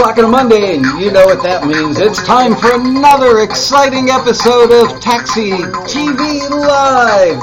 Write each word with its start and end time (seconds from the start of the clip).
o'clock 0.00 0.16
on 0.16 0.24
a 0.24 0.28
Monday, 0.28 0.76
and 0.76 0.86
you 0.98 1.12
know 1.12 1.26
what 1.26 1.42
that 1.42 1.66
means. 1.66 1.98
It's 1.98 2.24
time 2.24 2.56
for 2.56 2.72
another 2.72 3.40
exciting 3.40 4.08
episode 4.08 4.72
of 4.72 4.98
Taxi 4.98 5.50
TV 5.84 6.40
Live. 6.48 7.36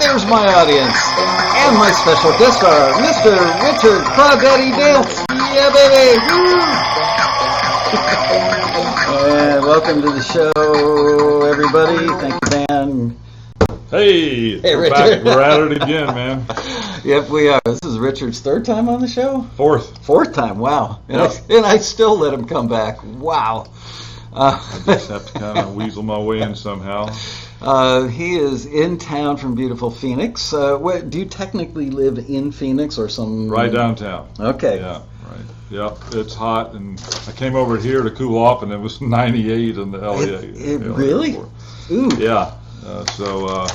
There's 0.00 0.24
my 0.24 0.48
audience 0.56 0.88
and 0.88 1.76
my 1.76 1.92
special 1.92 2.32
guest 2.40 2.64
star, 2.64 2.96
Mr. 3.04 3.36
Richard 3.60 4.00
Crawdaddy 4.16 4.72
Dance. 4.72 5.20
Yeah, 5.52 5.68
baby. 5.68 6.16
and 9.36 9.60
welcome 9.68 10.00
to 10.00 10.08
the 10.08 10.24
show, 10.24 10.48
everybody. 11.44 12.08
Thank 12.24 12.32
you, 12.32 12.40
Dan. 12.68 13.20
Hey, 13.90 14.60
Hey, 14.60 14.76
we're, 14.76 14.82
Richard. 14.82 15.24
back. 15.24 15.24
we're 15.24 15.40
at 15.40 15.60
it 15.72 15.82
again, 15.82 16.06
man. 16.14 16.46
Yep, 17.04 17.28
we 17.30 17.48
are. 17.48 17.60
This 17.64 17.78
is 17.84 17.96
Richard's 17.98 18.40
third 18.40 18.64
time 18.64 18.88
on 18.88 19.00
the 19.00 19.06
show. 19.08 19.42
Fourth. 19.56 20.04
Fourth 20.04 20.34
time, 20.34 20.58
wow. 20.58 20.98
And, 21.08 21.18
Yeah. 21.20 21.28
I, 21.28 21.54
and 21.54 21.64
I 21.64 21.78
still 21.78 22.18
let 22.18 22.34
him 22.34 22.44
come 22.44 22.66
back. 22.68 22.98
Wow. 23.04 23.66
Uh, 24.32 24.58
Just 24.84 25.08
have 25.08 25.24
to 25.26 25.32
kind 25.38 25.58
of 25.58 25.74
weasel 25.76 26.02
my 26.02 26.18
way 26.18 26.42
in 26.42 26.54
somehow. 26.56 27.08
uh, 27.62 28.08
he 28.08 28.36
is 28.36 28.66
in 28.66 28.98
town 28.98 29.36
from 29.36 29.54
beautiful 29.54 29.90
Phoenix. 29.92 30.52
Uh, 30.52 30.76
what, 30.76 31.08
do 31.08 31.20
you 31.20 31.24
technically 31.24 31.88
live 31.88 32.18
in 32.28 32.50
Phoenix 32.52 32.98
or 32.98 33.08
some? 33.08 33.48
Right 33.48 33.72
downtown. 33.72 34.28
Okay. 34.38 34.80
Yeah, 34.80 35.00
right. 35.30 35.40
Yep, 35.70 35.98
it's 36.14 36.34
hot, 36.34 36.74
and 36.74 37.00
I 37.28 37.32
came 37.32 37.54
over 37.54 37.78
here 37.78 38.02
to 38.02 38.10
cool 38.10 38.36
off, 38.38 38.62
and 38.64 38.72
it 38.72 38.76
was 38.80 39.00
98 39.00 39.78
in 39.78 39.92
the 39.92 39.98
LA. 39.98 40.20
It, 40.22 40.30
it 40.56 40.80
LA 40.82 40.96
really? 40.96 41.36
airport. 41.36 41.48
Ooh. 41.92 42.10
Yeah. 42.18 42.54
Uh, 42.88 43.04
so, 43.04 43.46
uh, 43.46 43.68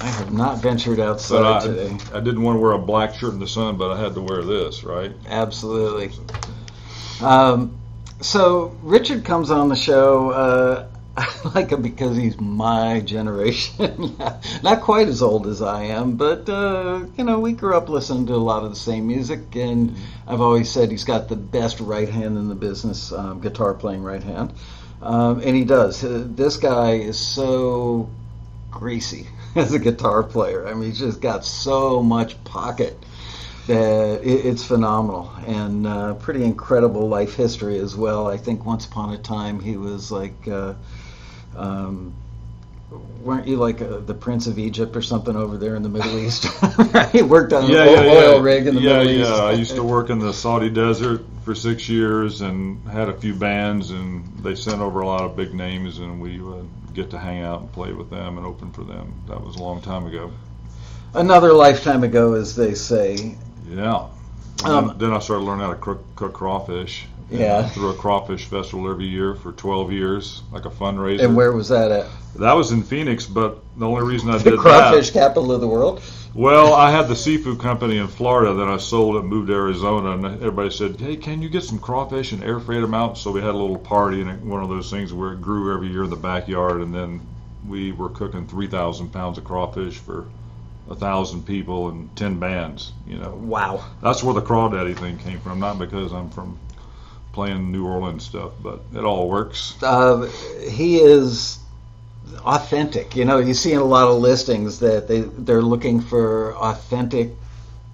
I 0.00 0.08
have 0.08 0.32
not 0.32 0.58
ventured 0.58 0.98
outside 0.98 1.62
I, 1.62 1.66
today. 1.66 1.96
I 2.12 2.18
didn't 2.18 2.42
want 2.42 2.56
to 2.56 2.60
wear 2.60 2.72
a 2.72 2.78
black 2.78 3.14
shirt 3.14 3.34
in 3.34 3.38
the 3.38 3.46
sun, 3.46 3.76
but 3.76 3.92
I 3.92 4.00
had 4.00 4.14
to 4.14 4.20
wear 4.20 4.42
this, 4.42 4.82
right? 4.82 5.12
Absolutely. 5.28 6.10
Um, 7.22 7.78
so 8.20 8.76
Richard 8.82 9.24
comes 9.24 9.52
on 9.52 9.68
the 9.68 9.76
show. 9.76 10.30
Uh, 10.30 10.88
I 11.16 11.50
like 11.54 11.70
him 11.70 11.82
because 11.82 12.16
he's 12.16 12.38
my 12.40 13.00
generation. 13.00 14.16
Not 14.64 14.80
quite 14.80 15.06
as 15.06 15.22
old 15.22 15.46
as 15.46 15.62
I 15.62 15.84
am, 15.84 16.16
but 16.16 16.48
uh, 16.48 17.04
you 17.16 17.22
know, 17.22 17.38
we 17.38 17.52
grew 17.52 17.76
up 17.76 17.88
listening 17.88 18.26
to 18.26 18.34
a 18.34 18.36
lot 18.36 18.64
of 18.64 18.70
the 18.70 18.76
same 18.76 19.06
music, 19.06 19.54
and 19.54 19.94
I've 20.26 20.40
always 20.40 20.68
said 20.68 20.90
he's 20.90 21.04
got 21.04 21.28
the 21.28 21.36
best 21.36 21.78
right 21.78 22.08
hand 22.08 22.36
in 22.36 22.48
the 22.48 22.56
business, 22.56 23.12
um, 23.12 23.40
guitar 23.40 23.72
playing 23.72 24.02
right 24.02 24.22
hand, 24.22 24.52
um, 25.04 25.40
and 25.40 25.54
he 25.54 25.64
does. 25.64 26.02
Uh, 26.02 26.24
this 26.26 26.56
guy 26.56 26.92
is 26.92 27.18
so 27.18 28.08
greasy 28.70 29.26
as 29.54 29.72
a 29.72 29.78
guitar 29.78 30.22
player. 30.22 30.66
I 30.66 30.72
mean, 30.72 30.88
he's 30.88 30.98
just 30.98 31.20
got 31.20 31.44
so 31.44 32.02
much 32.02 32.42
pocket 32.44 32.96
that 33.66 34.22
it, 34.22 34.46
it's 34.46 34.64
phenomenal 34.64 35.30
and 35.46 35.86
uh, 35.86 36.14
pretty 36.14 36.42
incredible 36.42 37.08
life 37.08 37.34
history 37.34 37.78
as 37.78 37.94
well. 37.94 38.26
I 38.28 38.38
think 38.38 38.64
once 38.64 38.86
upon 38.86 39.12
a 39.12 39.18
time 39.18 39.60
he 39.60 39.76
was 39.76 40.10
like, 40.10 40.48
uh, 40.48 40.74
um, 41.54 42.14
weren't 43.20 43.46
you 43.46 43.56
like 43.56 43.82
uh, 43.82 43.98
the 43.98 44.14
Prince 44.14 44.46
of 44.46 44.58
Egypt 44.58 44.96
or 44.96 45.02
something 45.02 45.36
over 45.36 45.58
there 45.58 45.76
in 45.76 45.82
the 45.82 45.88
Middle 45.90 46.18
East? 46.18 46.46
he 47.12 47.20
worked 47.20 47.52
on 47.52 47.64
an 47.64 47.70
oil, 47.76 47.98
oil 47.98 48.40
rig 48.40 48.66
in 48.66 48.74
the 48.74 48.80
yeah, 48.80 48.98
Middle 48.98 49.12
yeah. 49.12 49.20
East. 49.20 49.32
I 49.32 49.52
used 49.52 49.74
to 49.74 49.82
work 49.82 50.08
in 50.08 50.18
the 50.18 50.32
Saudi 50.32 50.70
desert 50.70 51.22
for 51.44 51.54
six 51.54 51.88
years 51.88 52.40
and 52.40 52.86
had 52.88 53.08
a 53.08 53.14
few 53.14 53.34
bands, 53.34 53.90
and 53.90 54.24
they 54.42 54.54
sent 54.54 54.80
over 54.80 55.00
a 55.00 55.06
lot 55.06 55.22
of 55.22 55.36
big 55.36 55.54
names, 55.54 55.98
and 55.98 56.20
we 56.20 56.40
would 56.40 56.68
get 56.94 57.10
to 57.10 57.18
hang 57.18 57.42
out 57.42 57.60
and 57.60 57.72
play 57.72 57.92
with 57.92 58.10
them 58.10 58.38
and 58.38 58.46
open 58.46 58.72
for 58.72 58.82
them. 58.84 59.12
That 59.28 59.42
was 59.44 59.56
a 59.56 59.62
long 59.62 59.82
time 59.82 60.06
ago. 60.06 60.32
Another 61.12 61.52
lifetime 61.52 62.02
ago, 62.02 62.32
as 62.34 62.56
they 62.56 62.74
say. 62.74 63.36
Yeah. 63.68 64.06
And 64.64 64.72
Um, 64.72 64.86
then, 64.88 64.98
then 64.98 65.12
I 65.12 65.18
started 65.18 65.44
learning 65.44 65.66
how 65.66 65.72
to 65.72 65.78
cook, 65.78 66.02
cook 66.16 66.32
crawfish. 66.32 67.06
Yeah. 67.30 67.68
Threw 67.68 67.90
a 67.90 67.94
crawfish 67.94 68.44
festival 68.46 68.90
every 68.90 69.06
year 69.06 69.34
for 69.34 69.52
12 69.52 69.92
years, 69.92 70.42
like 70.52 70.66
a 70.66 70.70
fundraiser. 70.70 71.24
And 71.24 71.36
where 71.36 71.52
was 71.52 71.68
that 71.68 71.90
at? 71.90 72.06
that 72.36 72.52
was 72.54 72.72
in 72.72 72.82
Phoenix, 72.82 73.26
but 73.26 73.62
the 73.76 73.86
only 73.86 74.02
reason 74.02 74.28
I 74.28 74.32
did 74.34 74.38
that. 74.40 74.44
The 74.44 74.50
did 74.52 74.60
crawfish 74.60 75.10
that. 75.10 75.18
capital 75.20 75.52
of 75.52 75.60
the 75.60 75.68
world. 75.68 76.02
Well, 76.34 76.74
I 76.74 76.90
had 76.90 77.06
the 77.06 77.14
seafood 77.14 77.60
company 77.60 77.98
in 77.98 78.08
Florida 78.08 78.54
that 78.54 78.66
I 78.68 78.76
sold 78.78 79.16
and 79.16 79.28
moved 79.28 79.48
to 79.48 79.54
Arizona, 79.54 80.10
and 80.10 80.24
everybody 80.26 80.70
said, 80.70 81.00
"Hey, 81.00 81.14
can 81.16 81.40
you 81.42 81.48
get 81.48 81.62
some 81.62 81.78
crawfish 81.78 82.32
and 82.32 82.42
air 82.42 82.58
freight 82.58 82.82
them 82.82 82.92
out?" 82.92 83.16
So 83.18 83.30
we 83.30 83.40
had 83.40 83.50
a 83.50 83.56
little 83.56 83.78
party, 83.78 84.20
and 84.20 84.50
one 84.50 84.62
of 84.62 84.68
those 84.68 84.90
things 84.90 85.12
where 85.12 85.32
it 85.32 85.40
grew 85.40 85.72
every 85.72 85.88
year 85.88 86.02
in 86.04 86.10
the 86.10 86.16
backyard, 86.16 86.80
and 86.82 86.92
then 86.92 87.20
we 87.68 87.92
were 87.92 88.08
cooking 88.08 88.46
3,000 88.48 89.12
pounds 89.12 89.38
of 89.38 89.44
crawfish 89.44 89.96
for 89.98 90.24
a 90.90 90.94
thousand 90.96 91.46
people 91.46 91.88
and 91.88 92.14
10 92.16 92.38
bands. 92.40 92.92
You 93.06 93.16
know, 93.18 93.38
Wow. 93.40 93.84
that's 94.02 94.22
where 94.24 94.34
the 94.34 94.42
crawdaddy 94.42 94.94
thing 94.96 95.18
came 95.18 95.38
from. 95.38 95.60
Not 95.60 95.78
because 95.78 96.12
I'm 96.12 96.30
from 96.30 96.58
playing 97.34 97.72
New 97.72 97.84
Orleans 97.84 98.24
stuff, 98.24 98.52
but 98.62 98.80
it 98.94 99.04
all 99.04 99.28
works. 99.28 99.74
uh, 99.82 100.30
he 100.66 100.96
is 100.96 101.58
authentic. 102.44 103.16
You 103.16 103.24
know, 103.24 103.38
you 103.38 103.52
see 103.52 103.72
in 103.72 103.80
a 103.80 103.84
lot 103.84 104.08
of 104.08 104.18
listings 104.20 104.78
that 104.80 105.08
they 105.08 105.20
they're 105.20 105.62
looking 105.62 106.00
for 106.00 106.54
authentic, 106.56 107.32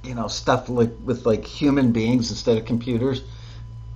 you 0.05 0.15
know, 0.15 0.29
stuff 0.29 0.69
like 0.69 0.91
with 1.05 1.27
like 1.27 1.45
human 1.45 1.93
beings 1.93 2.31
instead 2.31 2.59
of 2.59 2.67
computers. 2.67 3.23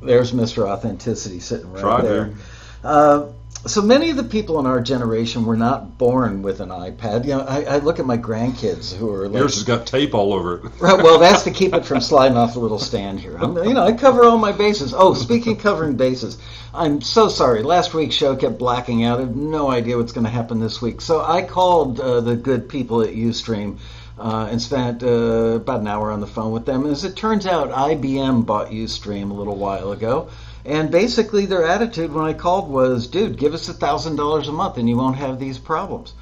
There's 0.03 0.33
Mr. 0.33 0.69
Authenticity 0.69 1.41
sitting 1.41 1.73
right 1.73 1.81
Try 1.81 2.01
there. 2.03 2.35
Uh, 2.83 3.27
so 3.67 3.83
many 3.83 4.11
of 4.11 4.17
the 4.17 4.25
people 4.25 4.61
in 4.61 4.67
our 4.67 4.81
generation 4.81 5.45
were 5.45 5.57
not 5.57 5.97
born 5.97 6.43
with 6.43 6.61
an 6.61 6.69
iPad. 6.69 7.25
You 7.25 7.37
know, 7.37 7.41
I, 7.41 7.63
I 7.63 7.79
look 7.79 7.99
at 7.99 8.07
my 8.07 8.19
grandkids 8.19 8.95
who 8.95 9.11
are 9.13 9.29
like, 9.29 9.39
Yours 9.39 9.55
has 9.55 9.65
got 9.65 9.87
tape 9.87 10.15
all 10.15 10.33
over 10.33 10.59
it. 10.59 10.73
Right, 10.81 11.03
well, 11.03 11.19
that's 11.19 11.43
to 11.45 11.51
keep 11.51 11.73
it 11.73 11.85
from 11.85 12.01
sliding 12.01 12.37
off 12.37 12.55
the 12.55 12.61
little 12.61 12.79
stand 12.79 13.21
here. 13.21 13.37
I'm, 13.37 13.57
you 13.57 13.75
know, 13.75 13.83
I 13.83 13.93
cover 13.93 14.25
all 14.25 14.39
my 14.39 14.53
bases. 14.53 14.93
Oh, 14.95 15.15
speaking 15.15 15.57
of 15.57 15.63
covering 15.63 15.97
bases, 15.97 16.39
I'm 16.75 17.01
so 17.01 17.29
sorry. 17.29 17.63
Last 17.63 17.95
week's 17.95 18.15
show 18.15 18.37
kept 18.37 18.59
blacking 18.59 19.05
out. 19.05 19.19
I 19.19 19.23
have 19.23 19.37
no 19.37 19.71
idea 19.71 19.97
what's 19.97 20.13
going 20.13 20.25
to 20.25 20.31
happen 20.31 20.61
this 20.61 20.83
week. 20.83 21.01
So 21.01 21.23
I 21.23 21.43
called 21.43 22.01
uh, 22.01 22.21
the 22.21 22.37
good 22.37 22.69
people 22.69 23.03
at 23.03 23.11
UStream 23.11 23.79
uh, 24.19 24.49
and 24.51 24.61
spent 24.61 25.03
uh, 25.03 25.07
about 25.57 25.81
an 25.81 25.89
hour 25.89 26.11
on 26.11 26.21
the 26.21 26.27
phone 26.27 26.53
with 26.53 26.67
them. 26.67 26.87
As 26.87 27.05
it 27.05 27.17
turns 27.17 27.47
out, 27.47 27.71
IBM 27.71 28.45
bought 28.47 28.71
UStream 28.71 29.31
a 29.31 29.35
little 29.35 29.57
while 29.57 29.93
ago. 29.93 30.29
And 30.65 30.91
basically, 30.91 31.45
their 31.47 31.65
attitude 31.65 32.13
when 32.13 32.25
I 32.25 32.33
called 32.33 32.71
was, 32.71 33.07
dude, 33.07 33.37
give 33.37 33.53
us 33.53 33.69
a 33.69 33.75
$1,000 33.75 34.49
a 34.49 34.53
month 34.53 34.79
and 34.79 34.89
you 34.89 34.97
won't 34.97 35.17
have 35.17 35.39
these 35.39 35.59
problems. 35.59 36.15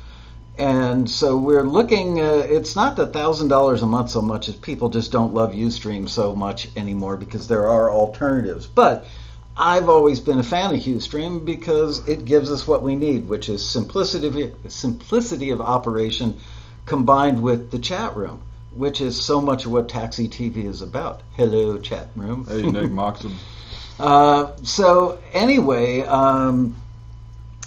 And 0.58 1.08
so 1.08 1.38
we're 1.38 1.66
looking, 1.66 2.20
uh, 2.20 2.44
it's 2.46 2.76
not 2.76 2.96
the 2.96 3.06
$1,000 3.06 3.82
a 3.82 3.86
month 3.86 4.10
so 4.10 4.20
much 4.20 4.48
as 4.48 4.56
people 4.56 4.88
just 4.88 5.12
don't 5.12 5.32
love 5.32 5.52
Ustream 5.52 6.08
so 6.08 6.34
much 6.34 6.68
anymore 6.76 7.16
because 7.16 7.48
there 7.48 7.68
are 7.68 7.90
alternatives. 7.90 8.66
But 8.66 9.06
I've 9.56 9.88
always 9.88 10.18
been 10.18 10.38
a 10.38 10.44
fan 10.44 10.74
of 10.74 10.80
Ustream 10.80 11.44
because 11.44 12.06
it 12.08 12.24
gives 12.24 12.50
us 12.50 12.66
what 12.66 12.82
we 12.82 12.96
need, 12.96 13.28
which 13.28 13.48
is 13.48 13.64
simplicity, 13.64 14.52
simplicity 14.68 15.50
of 15.50 15.60
operation 15.60 16.38
combined 16.84 17.42
with 17.42 17.70
the 17.70 17.78
chat 17.78 18.16
room, 18.16 18.42
which 18.74 19.00
is 19.00 19.20
so 19.20 19.40
much 19.40 19.66
of 19.66 19.72
what 19.72 19.88
Taxi 19.88 20.28
TV 20.28 20.64
is 20.64 20.82
about. 20.82 21.22
Hello, 21.36 21.78
chat 21.78 22.08
room. 22.16 22.44
Hey, 22.46 22.62
Nick 22.62 22.90
Moxon. 22.90 23.36
Uh, 24.02 24.56
so 24.64 25.22
anyway, 25.32 26.00
um, 26.00 26.74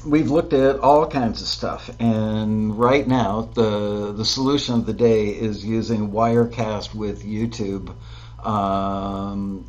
we've 0.05 0.29
looked 0.29 0.51
at 0.51 0.79
all 0.79 1.07
kinds 1.07 1.41
of 1.41 1.47
stuff, 1.47 1.89
and 1.97 2.77
right 2.77 3.07
now 3.07 3.49
the 3.53 4.11
the 4.11 4.25
solution 4.25 4.75
of 4.75 4.85
the 4.85 4.91
day 4.91 5.29
is 5.29 5.63
using 5.63 6.11
Wirecast 6.11 6.93
with 6.93 7.23
YouTube. 7.23 7.95
Um, 8.45 9.65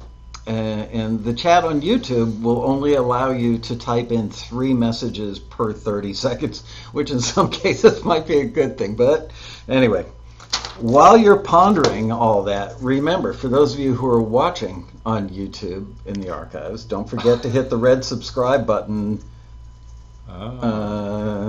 and, 0.48 0.90
and 0.90 1.24
the 1.24 1.34
chat 1.34 1.62
on 1.62 1.82
YouTube 1.82 2.42
will 2.42 2.64
only 2.64 2.94
allow 2.94 3.30
you 3.30 3.58
to 3.58 3.76
type 3.76 4.10
in 4.10 4.30
three 4.30 4.74
messages 4.74 5.38
per 5.38 5.72
30 5.72 6.14
seconds, 6.26 6.64
which 6.90 7.12
in 7.12 7.20
some 7.20 7.48
cases 7.62 8.02
might 8.02 8.26
be 8.26 8.40
a 8.40 8.44
good 8.44 8.76
thing. 8.76 8.96
But 8.96 9.30
anyway, 9.68 10.04
while 10.80 11.16
you're 11.16 11.38
pondering 11.38 12.12
all 12.12 12.42
that, 12.44 12.74
remember, 12.80 13.32
for 13.32 13.48
those 13.48 13.72
of 13.74 13.80
you 13.80 13.94
who 13.94 14.06
are 14.06 14.20
watching 14.20 14.86
on 15.04 15.30
YouTube 15.30 15.94
in 16.06 16.20
the 16.20 16.30
archives, 16.30 16.84
don't 16.84 17.08
forget 17.08 17.42
to 17.42 17.48
hit 17.48 17.70
the 17.70 17.76
red 17.76 18.04
subscribe 18.04 18.66
button 18.66 19.22
uh, 20.28 21.48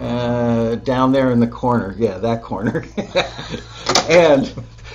uh, 0.00 0.74
down 0.76 1.12
there 1.12 1.30
in 1.32 1.40
the 1.40 1.46
corner. 1.46 1.94
Yeah, 1.98 2.18
that 2.18 2.42
corner. 2.42 2.84
and 4.08 4.52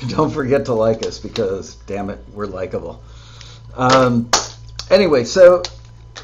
don't 0.07 0.31
forget 0.31 0.65
to 0.65 0.73
like 0.73 1.05
us 1.05 1.19
because, 1.19 1.75
damn 1.87 2.09
it, 2.09 2.19
we're 2.33 2.47
likable. 2.47 3.03
Um, 3.75 4.29
anyway, 4.89 5.23
so 5.23 5.61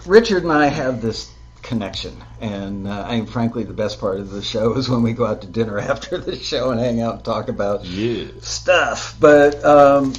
Richard 0.05 0.43
and 0.43 0.51
I 0.51 0.67
have 0.67 1.01
this 1.01 1.34
connection, 1.65 2.23
and 2.39 2.87
uh, 2.87 3.05
I 3.07 3.17
mean, 3.17 3.25
frankly, 3.25 3.63
the 3.63 3.73
best 3.73 3.99
part 3.99 4.19
of 4.19 4.29
the 4.29 4.41
show 4.41 4.75
is 4.77 4.87
when 4.87 5.01
we 5.01 5.13
go 5.13 5.25
out 5.25 5.41
to 5.41 5.47
dinner 5.47 5.79
after 5.91 6.17
the 6.17 6.35
show 6.35 6.71
and 6.71 6.79
hang 6.79 7.01
out 7.01 7.15
and 7.15 7.25
talk 7.25 7.49
about 7.49 7.83
yeah. 7.85 8.27
stuff. 8.39 9.17
But 9.19 9.63
um, 9.65 10.13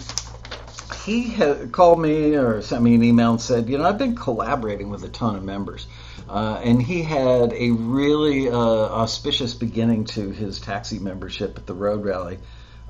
he 1.04 1.28
had 1.28 1.70
called 1.70 2.00
me 2.00 2.34
or 2.34 2.60
sent 2.62 2.82
me 2.82 2.96
an 2.96 3.04
email 3.04 3.30
and 3.30 3.40
said, 3.40 3.68
you 3.68 3.78
know, 3.78 3.84
I've 3.84 3.98
been 3.98 4.16
collaborating 4.16 4.90
with 4.90 5.04
a 5.04 5.08
ton 5.08 5.36
of 5.36 5.44
members. 5.44 5.86
Uh, 6.28 6.60
and 6.64 6.82
he 6.82 7.02
had 7.02 7.52
a 7.52 7.70
really 7.70 8.50
uh, 8.50 8.56
auspicious 8.56 9.54
beginning 9.54 10.04
to 10.04 10.30
his 10.30 10.58
taxi 10.58 10.98
membership 10.98 11.56
at 11.56 11.66
the 11.66 11.74
Road 11.74 12.04
Rally. 12.04 12.38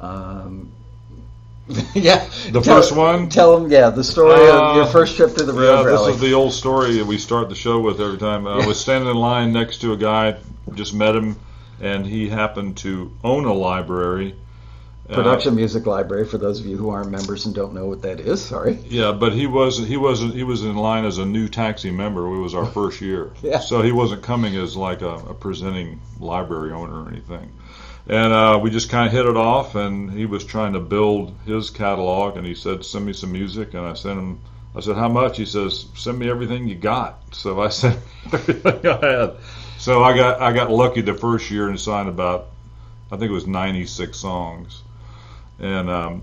Um, 0.00 0.72
yeah. 1.94 2.28
The 2.52 2.60
Tell- 2.60 2.76
first 2.76 2.94
one? 2.94 3.28
Tell 3.28 3.58
them, 3.58 3.70
yeah, 3.70 3.90
the 3.90 4.04
story 4.04 4.34
Uh, 4.48 4.70
of 4.70 4.76
your 4.76 4.86
first 4.86 5.16
trip 5.16 5.34
to 5.34 5.44
the 5.44 5.52
Yeah, 5.52 5.60
road 5.60 5.84
this 5.84 5.92
rally. 6.00 6.12
is 6.12 6.20
the 6.20 6.32
old 6.34 6.52
story 6.52 6.98
that 6.98 7.06
we 7.06 7.18
start 7.18 7.48
the 7.48 7.54
show 7.56 7.80
with 7.80 8.00
every 8.00 8.18
time. 8.18 8.46
I 8.46 8.64
was 8.66 8.78
standing 8.78 9.10
in 9.10 9.16
line 9.16 9.52
next 9.52 9.78
to 9.80 9.92
a 9.92 9.96
guy, 9.96 10.36
just 10.74 10.94
met 10.94 11.16
him, 11.16 11.36
and 11.80 12.06
he 12.06 12.28
happened 12.28 12.76
to 12.78 13.10
own 13.24 13.44
a 13.46 13.52
library. 13.52 14.36
Uh, 15.10 15.14
Production 15.14 15.54
Music 15.54 15.86
Library, 15.86 16.24
for 16.24 16.36
those 16.38 16.58
of 16.60 16.66
you 16.66 16.76
who 16.76 16.90
aren't 16.90 17.10
members 17.10 17.46
and 17.46 17.54
don't 17.54 17.74
know 17.74 17.86
what 17.86 18.02
that 18.02 18.18
is, 18.18 18.44
sorry. 18.44 18.78
Yeah, 18.88 19.12
but 19.12 19.32
he 19.32 19.46
was 19.46 19.78
he 19.78 19.96
wasn't. 19.96 20.34
he 20.34 20.42
was 20.42 20.62
in 20.64 20.74
line 20.76 21.04
as 21.04 21.18
a 21.18 21.24
new 21.24 21.46
taxi 21.48 21.92
member. 21.92 22.26
It 22.26 22.40
was 22.40 22.54
our 22.54 22.66
first 22.78 23.00
year, 23.00 23.30
Yeah. 23.42 23.60
so 23.60 23.82
he 23.82 23.92
wasn't 23.92 24.22
coming 24.22 24.56
as 24.56 24.76
like 24.76 25.02
a, 25.02 25.14
a 25.14 25.34
presenting 25.34 26.00
library 26.18 26.72
owner 26.72 27.04
or 27.04 27.08
anything. 27.08 27.50
And 28.08 28.32
uh, 28.32 28.60
we 28.62 28.70
just 28.70 28.88
kind 28.88 29.06
of 29.06 29.12
hit 29.12 29.26
it 29.26 29.36
off, 29.36 29.74
and 29.74 30.10
he 30.12 30.26
was 30.26 30.44
trying 30.44 30.74
to 30.74 30.80
build 30.80 31.34
his 31.44 31.70
catalog, 31.70 32.36
and 32.36 32.46
he 32.46 32.54
said, 32.54 32.84
"Send 32.84 33.04
me 33.04 33.12
some 33.12 33.32
music," 33.32 33.74
and 33.74 33.84
I 33.84 33.94
sent 33.94 34.18
him. 34.18 34.40
I 34.76 34.80
said, 34.80 34.94
"How 34.94 35.08
much?" 35.08 35.36
He 35.36 35.44
says, 35.44 35.86
"Send 35.96 36.18
me 36.18 36.30
everything 36.30 36.68
you 36.68 36.76
got." 36.76 37.18
So 37.34 37.60
I 37.60 37.68
sent 37.70 37.98
everything 38.32 38.86
I 38.86 39.06
had. 39.06 39.36
So 39.78 40.04
I 40.04 40.16
got 40.16 40.40
I 40.40 40.52
got 40.52 40.70
lucky 40.70 41.00
the 41.00 41.14
first 41.14 41.50
year 41.50 41.68
and 41.68 41.80
signed 41.80 42.08
about 42.08 42.48
I 43.10 43.16
think 43.16 43.30
it 43.30 43.34
was 43.34 43.46
96 43.46 44.16
songs, 44.16 44.82
and 45.58 45.90
um, 45.90 46.22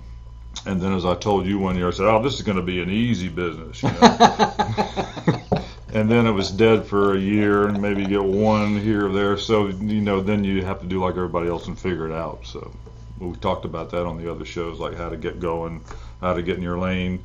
and 0.65 0.81
then 0.81 0.94
as 0.94 1.06
I 1.06 1.15
told 1.15 1.45
you 1.45 1.59
one 1.59 1.75
year, 1.75 1.89
I 1.89 1.91
said, 1.91 2.06
"Oh, 2.06 2.21
this 2.21 2.36
is 2.36 2.44
going 2.44 2.57
to 2.57 2.63
be 2.63 2.81
an 2.81 2.89
easy 2.89 3.27
business." 3.27 3.83
You 3.83 3.89
know? 3.89 5.63
and 5.93 6.09
then 6.09 6.25
it 6.25 6.31
was 6.31 6.49
dead 6.49 6.85
for 6.85 7.13
a 7.13 7.19
year, 7.19 7.67
and 7.67 7.81
maybe 7.81 8.05
get 8.05 8.23
one 8.23 8.77
here 8.77 9.07
or 9.07 9.13
there. 9.13 9.37
So 9.37 9.67
you 9.67 10.01
know, 10.01 10.21
then 10.21 10.43
you 10.43 10.65
have 10.65 10.81
to 10.81 10.87
do 10.87 10.99
like 10.99 11.15
everybody 11.15 11.47
else 11.47 11.67
and 11.67 11.79
figure 11.79 12.07
it 12.09 12.13
out. 12.13 12.45
So 12.45 12.71
we 13.19 13.33
talked 13.35 13.63
about 13.63 13.91
that 13.91 14.05
on 14.05 14.17
the 14.17 14.29
other 14.29 14.43
shows, 14.43 14.79
like 14.79 14.95
how 14.95 15.09
to 15.09 15.17
get 15.17 15.39
going, 15.39 15.81
how 16.19 16.33
to 16.33 16.41
get 16.41 16.57
in 16.57 16.63
your 16.63 16.79
lane, 16.79 17.23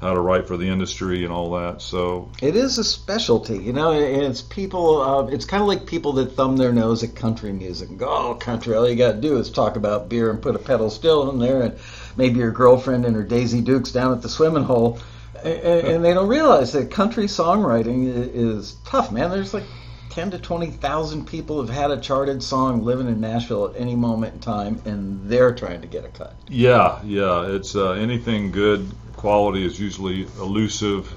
how 0.00 0.14
to 0.14 0.20
write 0.20 0.46
for 0.46 0.56
the 0.56 0.68
industry, 0.68 1.24
and 1.24 1.32
all 1.32 1.50
that. 1.58 1.82
So 1.82 2.30
It 2.40 2.54
is 2.54 2.78
a 2.78 2.84
specialty, 2.84 3.58
you 3.58 3.72
know. 3.72 3.90
and 3.90 4.22
It's 4.22 4.42
people. 4.42 5.00
Uh, 5.02 5.26
it's 5.26 5.44
kind 5.44 5.60
of 5.60 5.66
like 5.66 5.84
people 5.84 6.12
that 6.14 6.36
thumb 6.36 6.56
their 6.56 6.72
nose 6.72 7.02
at 7.02 7.16
country 7.16 7.52
music 7.52 7.88
and 7.88 7.98
go, 7.98 8.08
"Oh, 8.08 8.34
country! 8.34 8.76
All 8.76 8.88
you 8.88 8.94
got 8.94 9.12
to 9.12 9.20
do 9.20 9.38
is 9.38 9.50
talk 9.50 9.74
about 9.74 10.08
beer 10.08 10.30
and 10.30 10.40
put 10.40 10.54
a 10.54 10.60
pedal 10.60 10.88
steel 10.88 11.28
in 11.30 11.40
there, 11.40 11.62
and 11.62 11.74
maybe 12.16 12.38
your 12.38 12.52
girlfriend 12.52 13.04
and 13.04 13.16
her 13.16 13.24
Daisy 13.24 13.60
Dukes 13.60 13.90
down 13.90 14.12
at 14.12 14.22
the 14.22 14.28
swimming 14.28 14.62
hole." 14.64 15.00
And, 15.44 16.04
they 16.04 16.14
don't 16.14 16.28
realize 16.28 16.72
that 16.72 16.90
country 16.90 17.24
songwriting 17.24 18.06
is 18.06 18.74
tough, 18.84 19.12
man. 19.12 19.30
There's 19.30 19.54
like 19.54 19.64
ten 20.10 20.30
to 20.32 20.38
twenty 20.38 20.70
thousand 20.70 21.26
people 21.26 21.60
have 21.60 21.74
had 21.74 21.90
a 21.90 22.00
charted 22.00 22.42
song 22.42 22.82
living 22.82 23.08
in 23.08 23.20
Nashville 23.20 23.66
at 23.66 23.80
any 23.80 23.94
moment 23.94 24.34
in 24.34 24.40
time, 24.40 24.80
and 24.84 25.28
they're 25.28 25.54
trying 25.54 25.80
to 25.82 25.86
get 25.86 26.04
a 26.04 26.08
cut. 26.08 26.34
Yeah, 26.48 27.00
yeah. 27.04 27.46
It's 27.46 27.76
uh, 27.76 27.92
anything 27.92 28.50
good 28.50 28.90
quality 29.16 29.64
is 29.64 29.78
usually 29.78 30.22
elusive. 30.38 31.12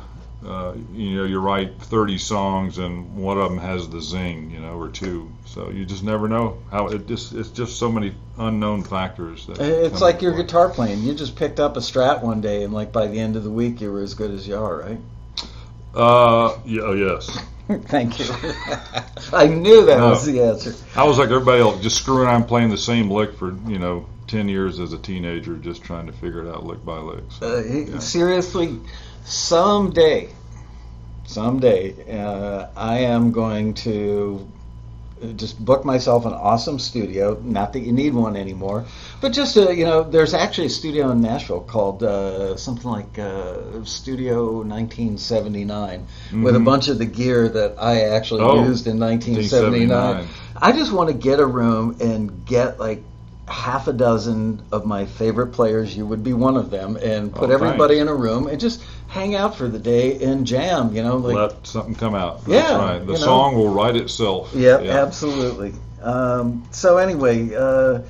Uh, 0.46 0.74
you 0.94 1.18
know, 1.18 1.24
you 1.24 1.40
write 1.40 1.80
30 1.80 2.18
songs 2.18 2.80
and 2.80 3.16
one 3.16 3.38
of 3.38 3.50
them 3.50 3.60
has 3.60 3.88
the 3.90 4.02
zing, 4.02 4.50
you 4.50 4.60
know, 4.60 4.74
or 4.80 4.90
two. 4.90 5.32
So 5.46 5.70
you 5.70 5.86
just 5.86 6.04
never 6.04 6.28
know 6.28 6.58
how 6.72 6.88
it 6.88 7.08
just 7.08 7.34
it's 7.34 7.50
just 7.50 7.78
so 7.78 7.92
many 7.92 8.16
unknown 8.38 8.84
factors. 8.84 9.46
That 9.46 9.60
It's 9.60 10.02
like 10.02 10.22
your 10.24 10.36
guitar 10.36 10.70
playing. 10.70 11.02
You 11.04 11.14
just 11.14 11.36
picked 11.36 11.60
up 11.60 11.78
a 11.78 11.80
Strat 11.80 12.24
one 12.24 12.42
day, 12.42 12.64
and 12.64 12.74
like 12.74 12.92
by 12.92 13.06
the 13.08 13.20
end 13.20 13.36
of 13.36 13.44
the 13.44 13.52
week, 13.52 13.82
you 13.82 13.92
were 13.92 14.02
as 14.02 14.16
good 14.16 14.32
as 14.32 14.48
you 14.48 14.56
are, 14.58 14.78
right? 14.78 15.00
Uh, 15.94 16.58
yeah, 16.66 16.82
oh, 16.84 16.94
yes. 16.94 17.38
Thank 17.88 18.20
you. 18.20 18.26
I 19.34 19.48
knew 19.48 19.86
that 19.86 19.98
No. 20.00 20.10
was 20.10 20.26
the 20.26 20.42
answer. 20.42 20.74
I 20.96 21.04
was 21.04 21.18
like 21.20 21.30
everybody 21.30 21.62
else, 21.62 21.82
just 21.82 21.98
screwing 21.98 22.24
around 22.28 22.46
playing 22.46 22.70
the 22.70 22.78
same 22.78 23.10
lick 23.12 23.36
for 23.36 23.56
you 23.68 23.78
know 23.78 24.08
10 24.28 24.48
years 24.50 24.80
as 24.80 24.94
a 24.94 24.98
teenager, 24.98 25.56
just 25.58 25.84
trying 25.84 26.08
to 26.08 26.14
figure 26.14 26.46
it 26.46 26.50
out 26.50 26.66
lick 26.66 26.84
by 26.86 26.98
lick. 26.98 27.24
So, 27.30 27.58
Uh, 27.58 27.62
yeah. 27.62 28.00
Seriously, 28.00 28.80
someday, 29.24 30.36
someday, 31.26 32.18
uh, 32.20 32.68
I 32.76 33.00
am 33.00 33.32
going 33.32 33.74
to 33.76 34.52
just 35.36 35.64
book 35.64 35.86
myself 35.86 36.26
an 36.26 36.34
awesome 36.34 36.80
studio. 36.80 37.40
Not 37.44 37.74
that 37.74 37.82
you 37.82 37.92
need 37.92 38.14
one 38.14 38.36
anymore, 38.36 38.86
but 39.22 39.34
just 39.34 39.56
uh, 39.58 39.70
you 39.70 39.86
know, 39.86 40.04
there's 40.04 40.34
actually 40.34 40.68
a 40.68 40.70
studio 40.72 41.12
in 41.12 41.22
Nashville 41.22 41.62
called 41.62 42.04
uh, 42.04 42.58
something 42.58 42.90
like 42.90 43.20
uh, 43.20 43.84
Studio 43.84 44.64
1979 44.64 46.08
with 46.42 46.56
a 46.56 46.60
Mhm. 46.60 46.66
bunch 46.66 46.88
of 46.88 46.98
the 46.98 47.06
gear 47.06 47.50
that 47.50 47.76
I 47.80 48.02
actually 48.02 48.44
Oh, 48.44 48.64
used 48.64 48.88
in 48.88 49.00
1979. 49.00 49.90
1979. 49.90 50.30
I 50.56 50.72
just 50.72 50.92
want 50.92 51.10
to 51.10 51.16
get 51.16 51.40
a 51.40 51.46
room 51.46 51.98
and 52.02 52.46
get 52.46 52.80
like 52.80 53.04
half 53.48 53.88
a 53.88 53.94
dozen 53.94 54.62
of 54.72 54.86
my 54.86 55.06
favorite 55.06 55.48
players. 55.54 55.96
You 55.96 56.06
would 56.08 56.24
be 56.24 56.34
one 56.34 56.58
of 56.58 56.72
them, 56.72 56.98
and 56.98 57.34
put 57.34 57.50
Oh, 57.50 57.54
everybody 57.54 58.00
in 58.00 58.08
a 58.08 58.16
room 58.16 58.48
and 58.48 58.60
just 58.60 58.82
hang 59.12 59.36
out 59.36 59.58
for 59.58 59.68
the 59.68 59.78
day 59.78 60.24
and 60.24 60.48
jam. 60.48 60.96
You 60.96 61.04
know, 61.04 61.18
like 61.18 61.36
Let 61.36 61.68
something 61.68 61.96
come 61.96 62.16
out. 62.16 62.42
Yeah, 62.48 62.78
right. 62.78 63.00
The 63.00 63.14
you 63.14 63.20
know. 63.20 63.26
song 63.26 63.56
will 63.56 63.70
write 63.70 63.98
itself. 63.98 64.52
yeah, 64.56 64.78
absolutely. 64.78 65.74
Um, 66.02 66.66
so 66.72 66.98
anyway, 66.98 67.54
uh, 67.54 68.02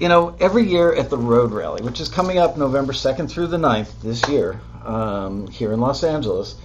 you 0.00 0.08
know, 0.08 0.36
every 0.40 0.68
year 0.68 0.92
at 0.92 1.10
the 1.10 1.16
Road 1.16 1.52
Rally, 1.52 1.82
which 1.82 2.00
is 2.00 2.08
coming 2.08 2.38
up 2.38 2.58
November 2.58 2.92
2nd 2.92 3.30
through 3.30 3.46
the 3.46 3.56
9th 3.56 4.02
this 4.02 4.28
year 4.28 4.60
um, 4.84 5.46
here 5.46 5.72
in 5.72 5.80
Los 5.80 6.02
Angeles, 6.02 6.56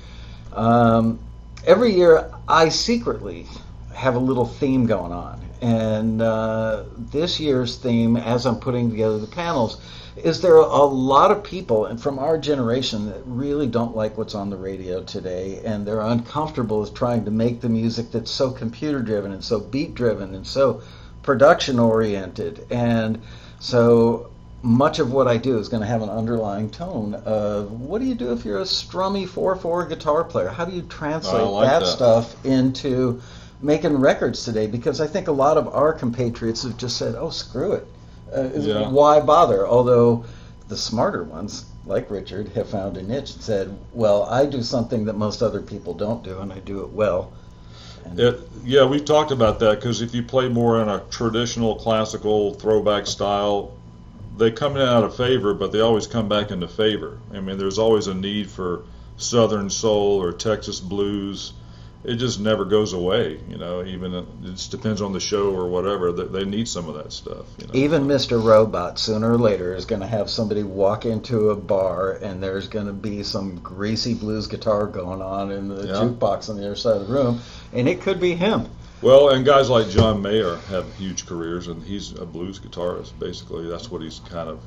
um, 0.52 1.20
every 1.66 1.94
year 1.94 2.34
I 2.48 2.70
secretly 2.70 3.48
have 3.94 4.16
a 4.16 4.20
little 4.20 4.46
theme 4.46 4.88
going 4.88 5.12
on. 5.12 5.40
And 5.64 6.22
uh, 6.22 6.84
this 6.98 7.40
year's 7.40 7.78
theme, 7.78 8.18
as 8.18 8.46
I'm 8.46 8.60
putting 8.60 8.90
together 8.90 9.18
the 9.18 9.28
panels, 9.28 9.80
is 10.18 10.42
there 10.42 10.58
are 10.58 10.82
a 10.82 10.84
lot 10.84 11.32
of 11.32 11.42
people 11.42 11.86
and 11.86 12.02
from 12.02 12.20
our 12.20 12.38
generation 12.38 13.06
that 13.06 13.22
really 13.26 13.68
don't 13.68 13.96
like 13.96 14.18
what's 14.18 14.36
on 14.36 14.50
the 14.50 14.58
radio 14.58 15.02
today 15.04 15.62
and 15.64 15.88
they're 15.88 16.02
uncomfortable 16.02 16.82
with 16.82 16.94
trying 16.94 17.24
to 17.26 17.32
make 17.32 17.62
the 17.62 17.70
music 17.70 18.12
that's 18.12 18.30
so 18.30 18.52
computer 18.52 19.02
driven 19.02 19.32
and 19.32 19.44
so 19.44 19.60
beat 19.60 19.96
driven 19.96 20.36
and 20.36 20.46
so 20.46 20.84
production 21.24 21.80
oriented 21.80 22.68
and 22.70 23.22
so 23.60 24.30
much 24.62 25.00
of 25.00 25.12
what 25.12 25.28
I 25.28 25.38
do 25.38 25.58
is 25.58 25.70
going 25.70 25.82
to 25.82 25.88
have 25.88 26.02
an 26.02 26.10
underlying 26.10 26.70
tone 26.70 27.16
of 27.16 27.72
what 27.72 28.00
do 28.00 28.06
you 28.06 28.16
do 28.16 28.34
if 28.34 28.46
you're 28.46 28.60
a 28.60 28.66
strummy 28.66 29.28
4-4 29.28 29.88
guitar 29.90 30.26
player 30.26 30.50
how 30.50 30.66
do 30.66 30.76
you 30.76 30.84
translate 30.84 31.48
like 31.48 31.70
that, 31.70 31.80
that. 31.80 31.86
stuff 31.88 32.46
into 32.46 33.22
making 33.64 33.96
records 33.98 34.44
today 34.46 34.68
because 34.68 35.02
I 35.02 35.08
think 35.08 35.28
a 35.28 35.32
lot 35.32 35.58
of 35.58 35.68
our 35.70 35.94
compatriots 35.94 36.64
have 36.64 36.78
just 36.78 36.98
said 36.98 37.16
oh 37.16 37.30
screw 37.30 37.74
it 37.74 37.88
uh, 38.36 38.50
Yeah. 38.56 38.90
why 38.90 39.20
bother? 39.20 39.68
Although 39.68 40.26
the 40.68 40.78
smarter 40.78 41.24
ones, 41.24 41.66
like 41.86 42.10
Richard, 42.10 42.50
have 42.50 42.70
found 42.70 42.98
a 42.98 43.04
niche 43.04 43.34
and 43.34 43.42
said, 43.42 43.78
"Well, 43.94 44.24
I 44.24 44.46
do 44.46 44.64
something 44.64 45.06
that 45.06 45.14
most 45.14 45.42
other 45.42 45.62
people 45.62 45.94
don't 45.94 46.24
do, 46.24 46.40
and 46.40 46.52
I 46.52 46.60
do 46.60 46.82
it 46.82 46.92
well." 46.92 47.32
It, 48.18 48.40
yeah, 48.66 48.86
we've 48.86 49.06
talked 49.06 49.32
about 49.32 49.60
that 49.60 49.80
because 49.80 50.02
if 50.02 50.14
you 50.14 50.24
play 50.24 50.50
more 50.50 50.82
in 50.82 50.90
a 50.90 51.04
traditional 51.10 51.76
classical 51.76 52.54
throwback 52.56 53.08
style, 53.08 53.72
they 54.38 54.52
come 54.52 54.76
in 54.76 54.82
out 54.82 55.04
of 55.04 55.16
favor, 55.16 55.54
but 55.54 55.72
they 55.72 55.80
always 55.80 56.08
come 56.08 56.28
back 56.28 56.52
into 56.52 56.68
favor. 56.68 57.20
I 57.34 57.40
mean, 57.40 57.58
there's 57.58 57.80
always 57.80 58.08
a 58.08 58.14
need 58.14 58.50
for 58.50 58.84
Southern 59.18 59.70
soul 59.70 60.22
or 60.22 60.34
Texas 60.34 60.80
blues. 60.80 61.54
It 62.04 62.16
just 62.16 62.40
never 62.40 62.66
goes 62.66 62.92
away, 62.92 63.40
you 63.50 63.58
know. 63.58 63.84
Even 63.84 64.14
it 64.14 64.26
just 64.44 64.72
depends 64.72 65.02
on 65.02 65.14
the 65.14 65.22
show 65.22 65.56
or 65.56 65.70
whatever. 65.70 66.12
They, 66.12 66.40
they 66.40 66.46
need 66.46 66.68
some 66.68 66.90
of 66.90 66.96
that 66.96 67.14
stuff. 67.14 67.46
You 67.60 67.68
know? 67.68 67.74
even 67.74 68.04
Mr. 68.08 68.44
Robot, 68.44 69.00
sooner 69.00 69.32
or 69.32 69.38
later, 69.38 69.74
is 69.74 69.86
going 69.86 70.02
to 70.02 70.08
have 70.08 70.30
somebody 70.30 70.64
walk 70.64 71.06
into 71.06 71.52
a 71.52 71.56
bar, 71.56 72.12
and 72.12 72.44
there's 72.44 72.68
going 72.68 72.88
to 72.88 72.94
be 72.94 73.24
some 73.24 73.56
greasy 73.60 74.14
blues 74.16 74.48
guitar 74.48 74.86
going 74.88 75.22
on 75.22 75.52
in 75.52 75.70
the 75.70 75.88
Yeah. 75.88 75.94
jukebox 75.94 76.50
on 76.50 76.58
the 76.58 76.66
other 76.66 76.76
side 76.76 76.98
of 76.98 77.08
the 77.08 77.14
room, 77.14 77.40
and 77.72 77.88
it 77.88 78.02
could 78.02 78.20
be 78.20 78.36
him. 78.36 78.68
Well, 79.02 79.30
and 79.30 79.46
guys 79.46 79.70
like 79.70 79.90
John 79.90 80.22
Mayer 80.22 80.56
have 80.70 80.94
huge 80.96 81.26
careers, 81.26 81.68
and 81.68 81.84
he's 81.84 82.12
a 82.12 82.26
blues 82.26 82.60
guitarist. 82.60 83.12
Basically, 83.20 83.68
that's 83.70 83.90
what 83.92 84.02
he's 84.02 84.20
kind 84.30 84.50
of 84.50 84.60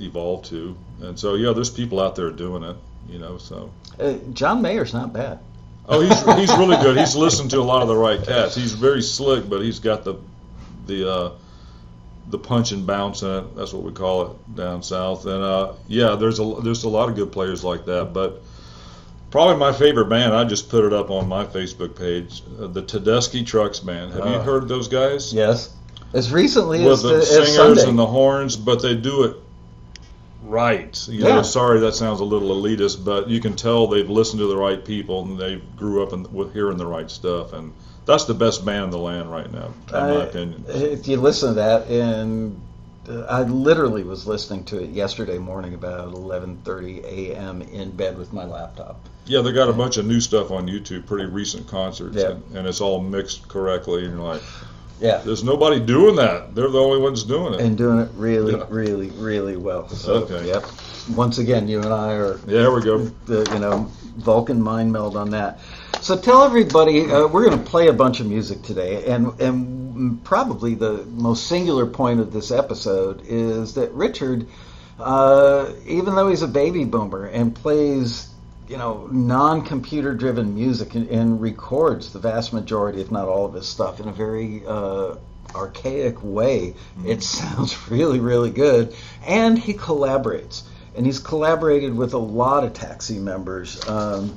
evolved 0.00 0.46
to. 0.46 0.76
And 1.02 1.18
so, 1.18 1.34
yeah, 1.34 1.52
there's 1.52 1.70
people 1.70 2.00
out 2.00 2.16
there 2.16 2.30
doing 2.30 2.62
it. 2.64 2.76
You 3.08 3.18
know, 3.18 3.38
so 3.38 3.70
Uh, 3.98 4.14
John 4.32 4.62
Mayer's 4.62 4.92
not 4.94 5.12
bad. 5.12 5.40
Oh, 5.88 6.00
he's 6.00 6.22
he's 6.36 6.56
really 6.58 6.76
good. 6.76 6.96
He's 6.96 7.16
listened 7.16 7.50
to 7.50 7.58
a 7.58 7.62
lot 7.62 7.82
of 7.82 7.88
the 7.88 7.96
right 7.96 8.22
cats. 8.22 8.54
He's 8.54 8.72
very 8.72 9.02
slick, 9.02 9.48
but 9.48 9.60
he's 9.62 9.78
got 9.78 10.04
the 10.04 10.14
the 10.86 11.10
uh, 11.10 11.30
the 12.28 12.38
punch 12.38 12.72
and 12.72 12.86
bounce 12.86 13.22
in 13.22 13.30
it. 13.30 13.56
That's 13.56 13.72
what 13.72 13.82
we 13.82 13.92
call 13.92 14.22
it 14.30 14.56
down 14.56 14.82
south. 14.82 15.26
And 15.26 15.42
uh, 15.42 15.72
yeah, 15.88 16.14
there's 16.16 16.38
a 16.40 16.54
there's 16.62 16.84
a 16.84 16.88
lot 16.88 17.08
of 17.08 17.16
good 17.16 17.32
players 17.32 17.64
like 17.64 17.84
that, 17.86 18.12
but. 18.12 18.42
Probably 19.30 19.58
my 19.58 19.72
favorite 19.72 20.06
band. 20.08 20.34
I 20.34 20.42
just 20.42 20.68
put 20.68 20.84
it 20.84 20.92
up 20.92 21.08
on 21.08 21.28
my 21.28 21.44
Facebook 21.46 21.96
page. 21.96 22.42
Uh, 22.60 22.66
the 22.66 22.82
Tedeschi 22.82 23.46
Trucks 23.46 23.78
Band. 23.78 24.12
Have 24.12 24.26
you 24.26 24.34
Oh. 24.34 24.40
heard 24.40 24.66
those 24.66 24.88
guys? 24.88 25.32
Yes, 25.32 25.72
as 26.12 26.32
recently 26.32 26.82
with 26.82 26.94
as, 26.94 27.02
the 27.02 27.08
the, 27.10 27.16
as 27.18 27.28
singers 27.28 27.54
Sunday. 27.54 27.88
and 27.90 27.96
the 27.96 28.06
horns, 28.06 28.56
but 28.56 28.82
they 28.82 28.96
do 28.96 29.22
it 29.22 29.36
right. 30.42 31.08
You 31.08 31.20
Yeah. 31.26 31.36
know, 31.36 31.42
sorry 31.42 31.80
that 31.80 31.94
sounds 31.94 32.20
a 32.20 32.24
little 32.24 32.48
elitist, 32.50 33.04
but 33.04 33.28
you 33.28 33.40
can 33.40 33.54
tell 33.54 33.86
they've 33.86 34.08
listened 34.08 34.40
to 34.40 34.46
the 34.46 34.56
right 34.56 34.84
people 34.84 35.22
and 35.24 35.38
they 35.38 35.56
grew 35.76 36.02
up 36.02 36.12
in, 36.12 36.26
with 36.32 36.52
hearing 36.52 36.76
the 36.78 36.86
right 36.86 37.10
stuff, 37.10 37.52
and 37.52 37.72
that's 38.06 38.24
the 38.24 38.34
best 38.34 38.64
band 38.64 38.84
in 38.84 38.90
the 38.90 38.98
land 38.98 39.30
right 39.30 39.52
now, 39.52 39.72
in 39.88 40.08
my 40.08 40.24
opinion. 40.24 40.64
If 40.68 41.06
you 41.08 41.16
listen 41.18 41.50
to 41.50 41.54
that, 41.54 41.88
and 41.88 42.60
uh, 43.08 43.20
I 43.22 43.42
literally 43.42 44.02
was 44.02 44.26
listening 44.26 44.64
to 44.64 44.82
it 44.82 44.90
yesterday 44.90 45.38
morning 45.38 45.74
about 45.74 46.12
11:30 46.12 47.04
a.m. 47.04 47.62
in 47.62 47.90
bed 47.90 48.18
with 48.18 48.32
my 48.32 48.44
laptop. 48.44 49.00
Yeah, 49.26 49.42
they 49.42 49.52
got 49.52 49.68
a 49.68 49.72
bunch 49.72 49.96
of 49.96 50.06
new 50.06 50.20
stuff 50.20 50.50
on 50.50 50.66
YouTube, 50.66 51.06
pretty 51.06 51.26
recent 51.26 51.68
concerts, 51.68 52.16
Yeah. 52.16 52.30
and, 52.32 52.56
and 52.56 52.66
it's 52.66 52.80
all 52.80 53.00
mixed 53.00 53.46
correctly. 53.48 54.04
And 54.04 54.14
you're 54.16 54.26
like, 54.26 54.42
Yeah. 55.00 55.18
there's 55.24 55.42
nobody 55.44 55.80
doing 55.80 56.16
that. 56.16 56.54
They're 56.54 56.68
the 56.70 56.78
only 56.78 57.00
ones 57.00 57.24
doing 57.24 57.54
it. 57.54 57.60
And 57.60 57.76
doing 57.76 57.98
it 58.00 58.10
really, 58.16 58.52
Yeah. 58.52 58.64
really, 58.68 59.08
really 59.10 59.56
well. 59.56 59.88
So, 59.88 60.12
Okay. 60.24 60.46
Yep. 60.48 60.64
Once 61.16 61.38
again, 61.38 61.66
you 61.68 61.78
and 61.80 61.92
I 61.92 62.12
are 62.12 62.38
yeah, 62.46 62.58
there 62.62 62.70
we 62.72 62.82
go. 62.82 62.98
the 63.26 63.48
you 63.52 63.58
know 63.58 63.88
Vulcan 64.18 64.60
mind 64.62 64.92
meld 64.92 65.16
on 65.16 65.30
that. 65.30 65.58
So 66.02 66.16
tell 66.16 66.44
everybody 66.44 67.10
uh, 67.10 67.26
we're 67.26 67.44
going 67.46 67.58
to 67.58 67.70
play 67.70 67.88
a 67.88 67.92
bunch 67.92 68.20
of 68.20 68.26
music 68.26 68.62
today, 68.62 69.06
and 69.06 69.38
and 69.40 70.22
probably 70.24 70.74
the 70.74 71.04
most 71.06 71.46
singular 71.46 71.86
point 71.86 72.20
of 72.20 72.32
this 72.32 72.50
episode 72.50 73.22
is 73.26 73.74
that 73.74 73.92
Richard, 73.92 74.46
uh, 74.98 75.70
even 75.86 76.14
though 76.14 76.28
he's 76.28 76.42
a 76.42 76.48
baby 76.48 76.84
boomer 76.84 77.24
and 77.26 77.54
plays 77.54 78.28
you 78.70 78.78
know 78.78 79.08
non-computer 79.10 80.14
driven 80.14 80.54
music 80.54 80.94
and, 80.94 81.08
and 81.08 81.40
records 81.42 82.12
the 82.12 82.20
vast 82.20 82.52
majority, 82.52 83.00
if 83.00 83.10
not 83.10 83.26
all 83.26 83.44
of 83.44 83.54
his 83.54 83.66
stuff 83.66 83.98
in 83.98 84.06
a 84.06 84.12
very 84.12 84.62
uh, 84.64 85.16
archaic 85.54 86.22
way, 86.22 86.74
it 87.04 87.22
sounds 87.36 87.90
really 87.90 88.20
really 88.20 88.50
good, 88.50 88.94
and 89.26 89.58
he 89.58 89.74
collaborates 89.74 90.62
and 90.96 91.06
he's 91.06 91.18
collaborated 91.18 91.94
with 91.94 92.14
a 92.14 92.18
lot 92.18 92.64
of 92.64 92.72
taxi 92.72 93.18
members. 93.18 93.88
Um, 93.88 94.36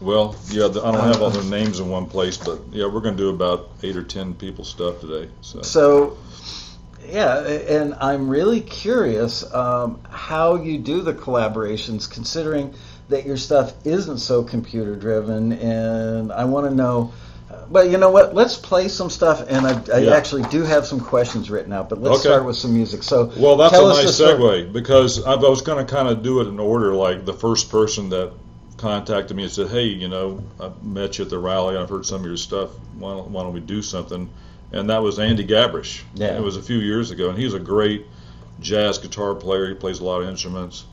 Well, 0.00 0.36
yeah, 0.48 0.68
the, 0.68 0.82
I 0.84 0.92
don't 0.92 1.04
have 1.04 1.22
all 1.22 1.30
their 1.30 1.44
names 1.44 1.80
in 1.80 1.88
one 1.88 2.06
place, 2.06 2.36
but 2.36 2.60
yeah, 2.72 2.86
we're 2.86 3.00
going 3.00 3.16
to 3.16 3.22
do 3.22 3.30
about 3.30 3.70
eight 3.82 3.96
or 3.96 4.02
ten 4.02 4.34
people 4.34 4.64
stuff 4.64 5.00
today. 5.00 5.30
So, 5.40 5.62
so, 5.62 6.18
yeah, 7.06 7.40
and 7.46 7.94
I'm 7.94 8.28
really 8.28 8.60
curious 8.60 9.50
um, 9.52 10.00
how 10.08 10.56
you 10.56 10.78
do 10.78 11.02
the 11.02 11.14
collaborations, 11.14 12.10
considering 12.10 12.74
that 13.08 13.26
your 13.26 13.36
stuff 13.36 13.74
isn't 13.84 14.18
so 14.18 14.42
computer 14.42 14.96
driven, 14.96 15.52
and 15.52 16.32
I 16.32 16.44
want 16.44 16.68
to 16.68 16.74
know. 16.74 17.12
But 17.70 17.90
you 17.90 17.98
know 17.98 18.10
what? 18.10 18.34
Let's 18.34 18.56
play 18.56 18.88
some 18.88 19.10
stuff, 19.10 19.44
and 19.48 19.66
I, 19.66 19.80
I 19.94 19.98
Yeah. 20.00 20.14
actually 20.14 20.42
do 20.44 20.62
have 20.62 20.86
some 20.86 20.98
questions 21.00 21.50
written 21.50 21.72
out. 21.72 21.88
But 21.88 22.02
let's 22.02 22.16
Okay. 22.16 22.28
start 22.30 22.44
with 22.44 22.56
some 22.56 22.74
music. 22.74 23.02
So, 23.02 23.30
well, 23.38 23.56
that's 23.56 23.72
tell 23.72 23.86
a 23.86 23.94
us 23.94 24.04
nice 24.04 24.20
segue 24.20 24.72
because 24.72 25.22
I 25.24 25.36
was 25.36 25.62
going 25.62 25.84
to 25.84 25.90
kind 25.90 26.08
of 26.08 26.22
do 26.22 26.40
it 26.40 26.48
in 26.48 26.58
order. 26.58 26.94
Like 26.94 27.24
the 27.24 27.32
first 27.32 27.70
person 27.70 28.08
that 28.10 28.32
contacted 28.76 29.36
me 29.36 29.44
and 29.44 29.52
said, 29.52 29.68
"Hey, 29.68 29.84
you 29.84 30.08
know, 30.08 30.42
I 30.60 30.70
met 30.82 31.18
you 31.18 31.24
at 31.24 31.30
the 31.30 31.38
rally. 31.38 31.76
I've 31.76 31.88
heard 31.88 32.06
some 32.06 32.20
of 32.20 32.26
your 32.26 32.36
stuff. 32.36 32.70
Why 32.98 33.12
don't, 33.12 33.30
why 33.30 33.42
don't 33.42 33.52
we 33.54 33.60
do 33.60 33.82
something?" 33.82 34.28
And 34.72 34.90
that 34.90 35.02
was 35.02 35.18
Andy 35.20 35.44
Gabrish. 35.44 36.04
Yeah. 36.14 36.36
It 36.36 36.42
was 36.42 36.56
a 36.56 36.62
few 36.62 36.78
years 36.78 37.10
ago, 37.12 37.28
and 37.28 37.38
he's 37.38 37.54
a 37.54 37.60
great 37.60 38.06
jazz 38.60 38.98
guitar 38.98 39.34
player. 39.34 39.68
He 39.68 39.74
plays 39.74 40.00
a 40.00 40.04
lot 40.04 40.22
of 40.22 40.28
instruments. 40.28 40.84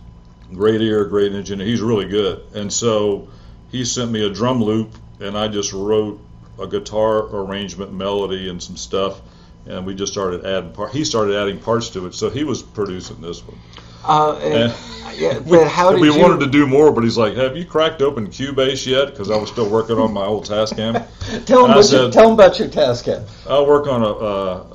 Great 0.54 0.82
ear, 0.82 1.06
great 1.06 1.34
engineer. 1.34 1.66
He's 1.66 1.82
really 1.82 2.08
good. 2.08 2.44
And 2.54 2.72
so 2.72 3.30
he 3.72 3.86
sent 3.86 4.12
me 4.12 4.26
a 4.26 4.30
drum 4.30 4.62
loop, 4.62 4.94
and 5.20 5.38
I 5.38 5.48
just 5.48 5.72
wrote 5.72 6.20
a 6.60 6.68
guitar 6.68 7.34
arrangement, 7.36 7.94
melody, 7.94 8.50
and 8.50 8.62
some 8.62 8.78
stuff. 8.78 9.22
And 9.66 9.86
we 9.86 9.96
just 9.96 10.12
started 10.12 10.46
adding 10.46 10.74
part. 10.74 10.92
He 10.92 11.06
started 11.06 11.36
adding 11.36 11.60
parts 11.60 11.90
to 11.92 12.06
it, 12.08 12.16
so 12.16 12.30
he 12.30 12.44
was 12.44 12.62
producing 12.62 13.22
this 13.22 13.46
one. 13.46 13.58
Uh, 14.06 14.40
and- 14.44 14.54
And 14.54 14.74
yeah, 15.20 15.38
we, 15.40 15.58
but 15.58 15.68
how 15.68 15.92
did 15.92 16.00
we 16.02 16.12
you? 16.12 16.20
wanted 16.20 16.40
to 16.40 16.48
do 16.48 16.66
more, 16.66 16.92
but 16.92 17.04
he's 17.04 17.18
like, 17.18 17.36
"Have 17.36 17.56
you 17.58 17.66
cracked 17.66 18.02
open 18.02 18.28
Cubase 18.28 18.88
yet?" 18.88 19.08
Because 19.08 19.30
I 19.30 19.36
was 19.38 19.50
still 19.50 19.70
working 19.70 19.98
on 19.98 20.14
my 20.14 20.26
old 20.26 20.46
Tascam. 20.46 21.06
tell 21.46 21.66
him, 21.66 21.72
I 21.72 21.76
what 21.76 21.78
you, 21.78 21.84
said- 21.84 22.14
tell 22.14 22.28
him 22.28 22.34
about 22.34 22.58
your 22.58 22.70
task 22.70 23.06
head. 23.06 23.28
I 23.48 23.62
work 23.62 23.88
on 23.88 24.02
a 24.02 24.08
uh, 24.08 24.66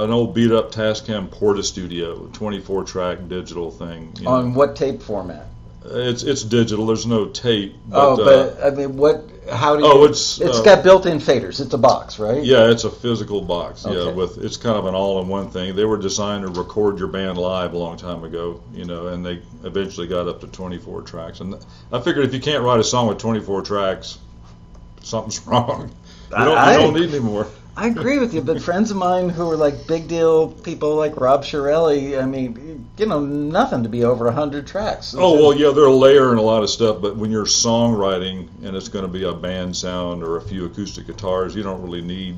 uh, 0.00 0.04
an 0.04 0.10
old 0.10 0.34
beat 0.34 0.50
up 0.50 0.72
Tascam 0.72 1.30
Porta 1.30 1.62
Studio, 1.62 2.26
24 2.32 2.84
track 2.84 3.28
digital 3.28 3.70
thing. 3.70 4.12
you 4.18 4.24
know. 4.24 4.30
On 4.30 4.52
what 4.54 4.74
tape 4.76 5.00
format? 5.00 5.46
It's 5.84 6.22
it's 6.24 6.42
digital. 6.42 6.86
There's 6.86 7.06
no 7.06 7.26
tape. 7.26 7.76
But, 7.86 7.98
oh, 7.98 8.12
uh, 8.22 8.52
but 8.56 8.64
I 8.64 8.70
mean, 8.76 8.96
what? 8.96 9.24
How 9.50 9.76
do 9.76 9.82
you? 9.82 9.90
Oh, 9.92 10.04
it's, 10.04 10.40
it's 10.40 10.58
uh, 10.58 10.62
got 10.62 10.82
built-in 10.82 11.18
faders. 11.18 11.60
It's 11.60 11.74
a 11.74 11.78
box, 11.78 12.18
right? 12.18 12.42
yeah, 12.42 12.70
it's 12.70 12.84
a 12.84 12.90
physical 12.90 13.42
box. 13.42 13.84
Yeah, 13.88 14.10
with 14.10 14.38
it's 14.38 14.56
kind 14.56 14.76
of 14.76 14.86
an 14.86 14.94
all-in-one 14.94 15.50
thing. 15.50 15.76
They 15.76 15.84
were 15.84 15.98
designed 15.98 16.42
to 16.44 16.60
record 16.60 16.98
your 16.98 17.08
band 17.08 17.36
live 17.38 17.74
a 17.74 17.78
long 17.78 17.96
time 17.96 18.24
ago, 18.24 18.62
you 18.72 18.84
know, 18.84 19.08
and 19.08 19.24
they 19.24 19.42
eventually 19.64 20.06
got 20.06 20.28
up 20.28 20.40
to 20.40 20.46
24 20.46 21.02
tracks. 21.02 21.40
And 21.40 21.54
I 21.92 22.00
figured 22.00 22.24
if 22.24 22.32
you 22.32 22.40
can't 22.40 22.62
write 22.64 22.80
a 22.80 22.84
song 22.84 23.06
with 23.08 23.18
24 23.18 23.62
tracks, 23.62 24.18
something's 25.02 25.40
wrong. 25.46 25.94
You 26.30 26.36
don't, 26.44 26.56
I- 26.58 26.72
you 26.72 26.78
don't 26.78 26.94
need 26.94 27.10
any 27.10 27.20
more. 27.20 27.46
I 27.76 27.88
agree 27.88 28.18
with 28.18 28.32
you, 28.34 28.40
but 28.40 28.62
friends 28.62 28.90
of 28.90 28.96
mine 28.96 29.28
who 29.28 29.50
are 29.50 29.56
like 29.56 29.86
big 29.86 30.06
deal 30.06 30.48
people 30.48 30.94
like 30.94 31.20
Rob 31.20 31.42
Shirelli, 31.42 32.20
I 32.22 32.24
mean, 32.24 32.88
you 32.96 33.06
know, 33.06 33.20
nothing 33.20 33.82
to 33.82 33.88
be 33.88 34.04
over 34.04 34.30
hundred 34.30 34.66
tracks. 34.66 35.14
Oh 35.16 35.34
well, 35.34 35.54
yeah, 35.54 35.70
they're 35.70 35.90
layering 35.90 36.38
a 36.38 36.42
lot 36.42 36.62
of 36.62 36.70
stuff, 36.70 37.02
but 37.02 37.16
when 37.16 37.30
you're 37.30 37.46
songwriting 37.46 38.48
and 38.64 38.76
it's 38.76 38.88
going 38.88 39.04
to 39.04 39.10
be 39.10 39.24
a 39.24 39.32
band 39.32 39.76
sound 39.76 40.22
or 40.22 40.36
a 40.36 40.42
few 40.42 40.66
acoustic 40.66 41.06
guitars, 41.06 41.56
you 41.56 41.62
don't 41.62 41.82
really 41.82 42.02
need 42.02 42.36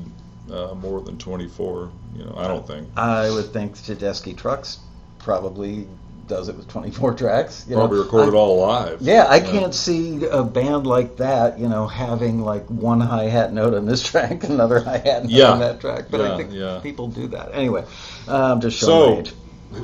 uh, 0.51 0.73
more 0.75 1.01
than 1.01 1.17
24. 1.17 1.91
You 2.15 2.25
know, 2.25 2.35
I 2.35 2.47
don't 2.47 2.65
think. 2.65 2.87
I 2.97 3.29
would 3.29 3.53
think 3.53 3.75
Tedeschi 3.75 4.35
Trucks 4.35 4.79
probably 5.19 5.87
does 6.27 6.49
it 6.49 6.55
with 6.55 6.67
24 6.67 7.13
tracks. 7.15 7.65
You 7.67 7.75
Probably 7.75 7.97
know? 7.97 8.03
record 8.03 8.27
it 8.29 8.33
I- 8.33 8.37
all 8.37 8.59
live. 8.59 9.01
Yeah, 9.01 9.25
I 9.27 9.39
can't 9.39 9.73
see 9.73 10.25
a 10.25 10.43
band 10.43 10.85
like 10.87 11.17
that, 11.17 11.57
you 11.59 11.67
know, 11.69 11.87
having 11.87 12.41
like 12.41 12.65
one 12.67 12.99
hi 12.99 13.23
hat 13.25 13.53
note 13.53 13.73
on 13.73 13.85
this 13.85 14.03
track, 14.09 14.43
another 14.43 14.79
hi 14.79 14.97
hat 14.97 15.23
note 15.23 15.31
Yeah. 15.31 15.51
on 15.51 15.59
that 15.59 15.79
track. 15.81 16.05
But 16.09 16.21
I 16.21 16.37
think 16.37 16.51
yeah. 16.53 16.79
people 16.83 17.07
do 17.07 17.27
that 17.27 17.53
anyway. 17.53 17.85
I'm 18.27 18.61
just 18.61 18.77
showing 18.79 19.25
So, 19.25 19.31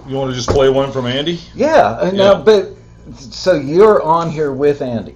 you 0.07 0.15
want 0.15 0.31
to 0.31 0.35
just 0.35 0.49
play 0.49 0.69
one 0.69 0.91
from 0.91 1.05
Andy? 1.07 1.39
Yeah, 1.55 1.97
uh, 1.99 2.11
now, 2.11 2.41
but 2.41 2.69
so 3.15 3.53
you're 3.53 4.01
on 4.01 4.29
here 4.29 4.53
with 4.53 4.81
Andy. 4.81 5.15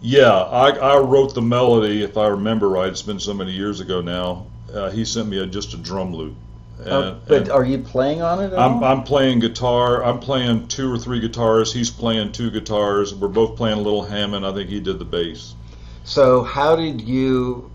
Yeah, 0.00 0.30
I, 0.32 0.70
I 0.70 0.98
wrote 0.98 1.34
the 1.34 1.42
melody, 1.42 2.02
if 2.02 2.16
I 2.16 2.28
remember 2.28 2.68
right. 2.68 2.88
It's 2.88 3.02
been 3.02 3.18
so 3.20 3.34
many 3.34 3.52
years 3.52 3.80
ago 3.80 4.00
now. 4.00 4.46
Uh, 4.72 4.90
he 4.90 5.04
sent 5.04 5.28
me 5.28 5.38
a, 5.38 5.46
just 5.46 5.74
a 5.74 5.76
drum 5.76 6.14
loop. 6.14 6.34
And, 6.78 6.88
Uh, 6.88 7.14
but 7.26 7.48
are 7.48 7.64
you 7.64 7.78
playing 7.78 8.22
on 8.22 8.40
it? 8.40 8.52
At 8.52 8.58
I'm, 8.58 8.74
all? 8.74 8.84
I'm 8.84 9.02
playing 9.04 9.40
guitar. 9.40 10.04
I'm 10.04 10.20
playing 10.20 10.68
two 10.68 10.92
or 10.92 10.98
three 10.98 11.20
guitars. 11.20 11.72
He's 11.72 11.90
playing 11.90 12.32
two 12.32 12.50
guitars. 12.50 13.14
We're 13.14 13.28
both 13.28 13.56
playing 13.56 13.78
a 13.78 13.80
little 13.80 14.04
Hammond. 14.04 14.46
I 14.46 14.52
think 14.52 14.68
he 14.68 14.80
did 14.80 14.98
the 14.98 15.04
bass. 15.04 15.54
So 16.04 16.42
how 16.42 16.76
did 16.76 17.00
you? 17.00 17.70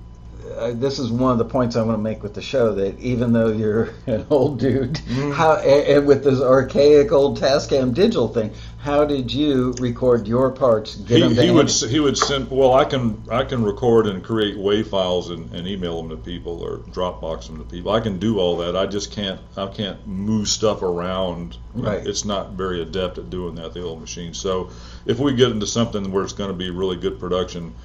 Uh, 0.58 0.72
this 0.74 1.00
is 1.00 1.12
one 1.12 1.32
of 1.32 1.38
the 1.38 1.46
points 1.46 1.76
I 1.76 1.84
want 1.84 1.98
to 1.98 2.02
make 2.02 2.24
with 2.24 2.34
the 2.34 2.42
show 2.42 2.74
that 2.76 3.00
even 3.00 3.34
though 3.34 3.52
you're 3.52 3.94
an 4.08 4.26
old 4.30 4.60
dude, 4.60 4.96
Mm-hmm. 4.96 5.32
how 5.32 5.56
and, 5.56 5.88
and 5.98 6.08
with 6.08 6.24
this 6.24 6.40
archaic 6.42 7.12
old 7.12 7.40
Tascam 7.40 7.94
digital 7.94 8.28
thing, 8.28 8.52
how 8.80 9.06
did 9.06 9.32
you 9.32 9.74
record 9.80 10.28
your 10.28 10.52
parts? 10.52 10.96
Get 10.96 11.32
He, 11.32 11.48
he 11.48 11.52
would 11.52 11.70
he 11.70 12.00
would 12.00 12.18
send. 12.18 12.50
Well, 12.50 12.74
I 12.74 12.86
can 12.86 13.24
I 13.30 13.44
can 13.44 13.64
record 13.64 14.08
and 14.08 14.24
create 14.24 14.58
WAV 14.58 14.88
files 14.88 15.30
and, 15.30 15.54
and 15.54 15.68
email 15.68 16.02
them 16.02 16.10
to 16.10 16.18
people 16.18 16.62
or 16.62 16.78
Dropbox 16.78 17.48
them 17.48 17.58
to 17.60 17.64
people. 17.64 17.92
I 17.92 18.00
can 18.00 18.18
do 18.18 18.40
all 18.40 18.58
that. 18.58 18.76
I 18.76 18.88
just 18.88 19.12
can't 19.12 19.40
I 19.56 19.68
can't 19.68 20.06
move 20.08 20.48
stuff 20.48 20.82
around. 20.82 21.58
Right. 21.74 22.06
It's 22.06 22.26
not 22.26 22.52
very 22.54 22.82
adept 22.82 23.18
at 23.18 23.30
doing 23.30 23.56
that. 23.56 23.74
The 23.74 23.84
old 23.84 24.02
machine. 24.02 24.34
So 24.34 24.72
if 25.06 25.20
we 25.20 25.34
get 25.34 25.52
into 25.52 25.68
something 25.68 26.12
where 26.12 26.24
it's 26.24 26.34
going 26.34 26.52
to 26.52 26.58
be 26.58 26.70
really 26.70 26.98
good 26.98 27.20
production, 27.20 27.76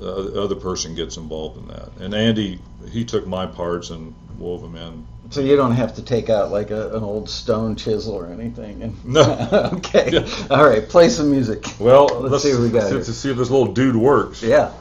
uh, 0.00 0.22
the 0.22 0.42
other 0.42 0.54
person 0.56 0.94
gets 0.94 1.16
involved 1.16 1.58
in 1.58 1.68
that. 1.68 1.90
And 2.00 2.14
Andy 2.14 2.60
he 2.90 3.04
took 3.04 3.26
my 3.26 3.46
parts 3.46 3.90
and 3.90 4.14
wove 4.38 4.62
them 4.62 4.76
in. 4.76 5.06
So 5.30 5.40
you 5.40 5.56
don't 5.56 5.72
have 5.72 5.96
to 5.96 6.02
take 6.02 6.30
out 6.30 6.50
like 6.52 6.70
a, 6.70 6.96
an 6.96 7.02
old 7.02 7.28
stone 7.28 7.74
chisel 7.76 8.14
or 8.14 8.26
anything. 8.28 8.82
And, 8.82 9.04
No. 9.04 9.70
okay. 9.74 10.10
Yeah. 10.12 10.46
All 10.50 10.64
right. 10.64 10.88
Play 10.88 11.08
some 11.08 11.30
music. 11.30 11.64
Well, 11.80 12.06
Let's 12.06 12.44
see 12.44 12.52
what 12.52 12.62
we 12.62 12.70
got 12.70 12.84
see, 12.84 12.94
here. 12.94 12.98
to 13.04 13.12
see 13.12 13.30
if 13.30 13.36
this 13.36 13.50
little 13.50 13.72
dude 13.72 13.96
works. 13.96 14.42
Yeah. 14.42 14.72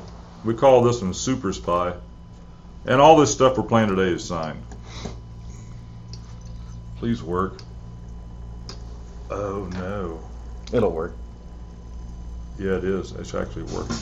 We 0.43 0.53
call 0.53 0.84
this 0.84 1.01
one 1.01 1.13
Super 1.13 1.51
Spy. 1.51 1.93
And 2.86 3.01
all 3.01 3.17
this 3.17 3.31
stuff 3.31 3.57
we're 3.57 3.63
playing 3.63 3.89
today 3.89 4.12
is 4.12 4.24
signed. 4.24 4.62
Please 6.98 7.24
work. 7.24 7.60
Oh 9.31 9.67
no. 9.74 10.19
It'll 10.72 10.91
work. 10.91 11.15
Yeah, 12.60 12.77
it 12.77 12.84
is. 12.84 13.12
It's 13.13 13.34
actually 13.34 13.63
working. 13.63 13.98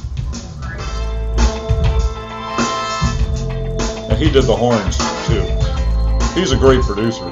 He 4.24 4.32
did 4.32 4.46
the 4.46 4.56
horns 4.56 4.98
too. 5.28 5.44
He's 6.40 6.54
a 6.54 6.58
great 6.58 6.82
producer. 6.84 7.26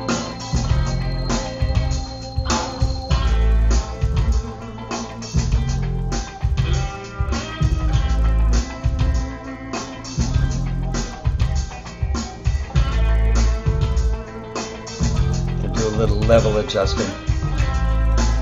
Can 15.61 15.71
do 15.71 15.87
a 15.87 15.95
little 15.95 16.17
level 16.17 16.57
adjusting. 16.57 17.07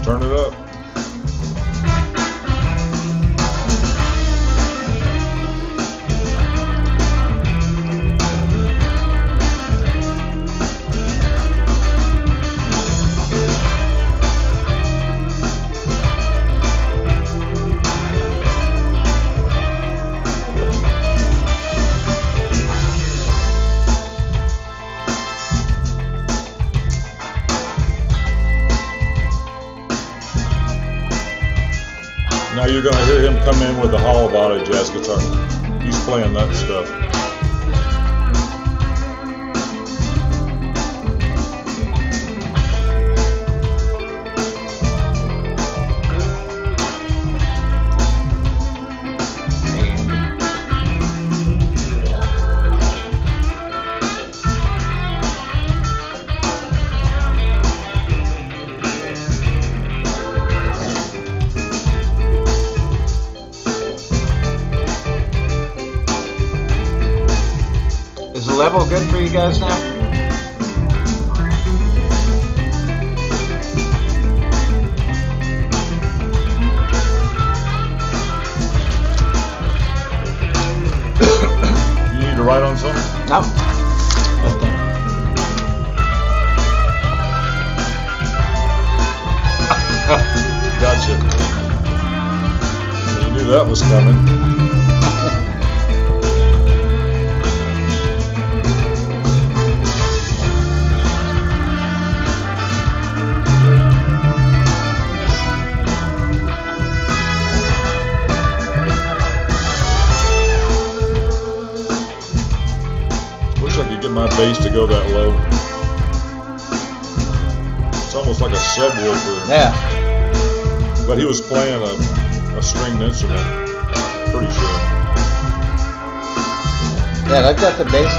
Turn 0.03 0.23
it 0.23 0.31
up. 0.31 0.68
You're 32.73 32.83
going 32.83 32.95
to 32.95 33.05
hear 33.05 33.21
him 33.21 33.37
come 33.43 33.61
in 33.63 33.79
with 33.79 33.91
the 33.91 33.97
hollow 33.97 34.31
body 34.31 34.63
jazz 34.63 34.89
guitar. 34.89 35.19
He's 35.81 35.99
playing 36.03 36.33
that 36.33 36.53
stuff. 36.55 37.08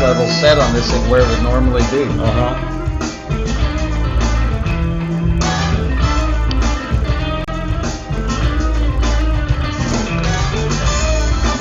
Level 0.00 0.26
set 0.26 0.58
on 0.58 0.72
this 0.72 0.90
thing 0.90 1.10
where 1.10 1.20
it 1.20 1.28
would 1.28 1.42
normally 1.42 1.82
be. 1.90 2.04
Uh 2.04 2.32
huh. 2.32 2.56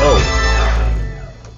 oh. 0.00 0.34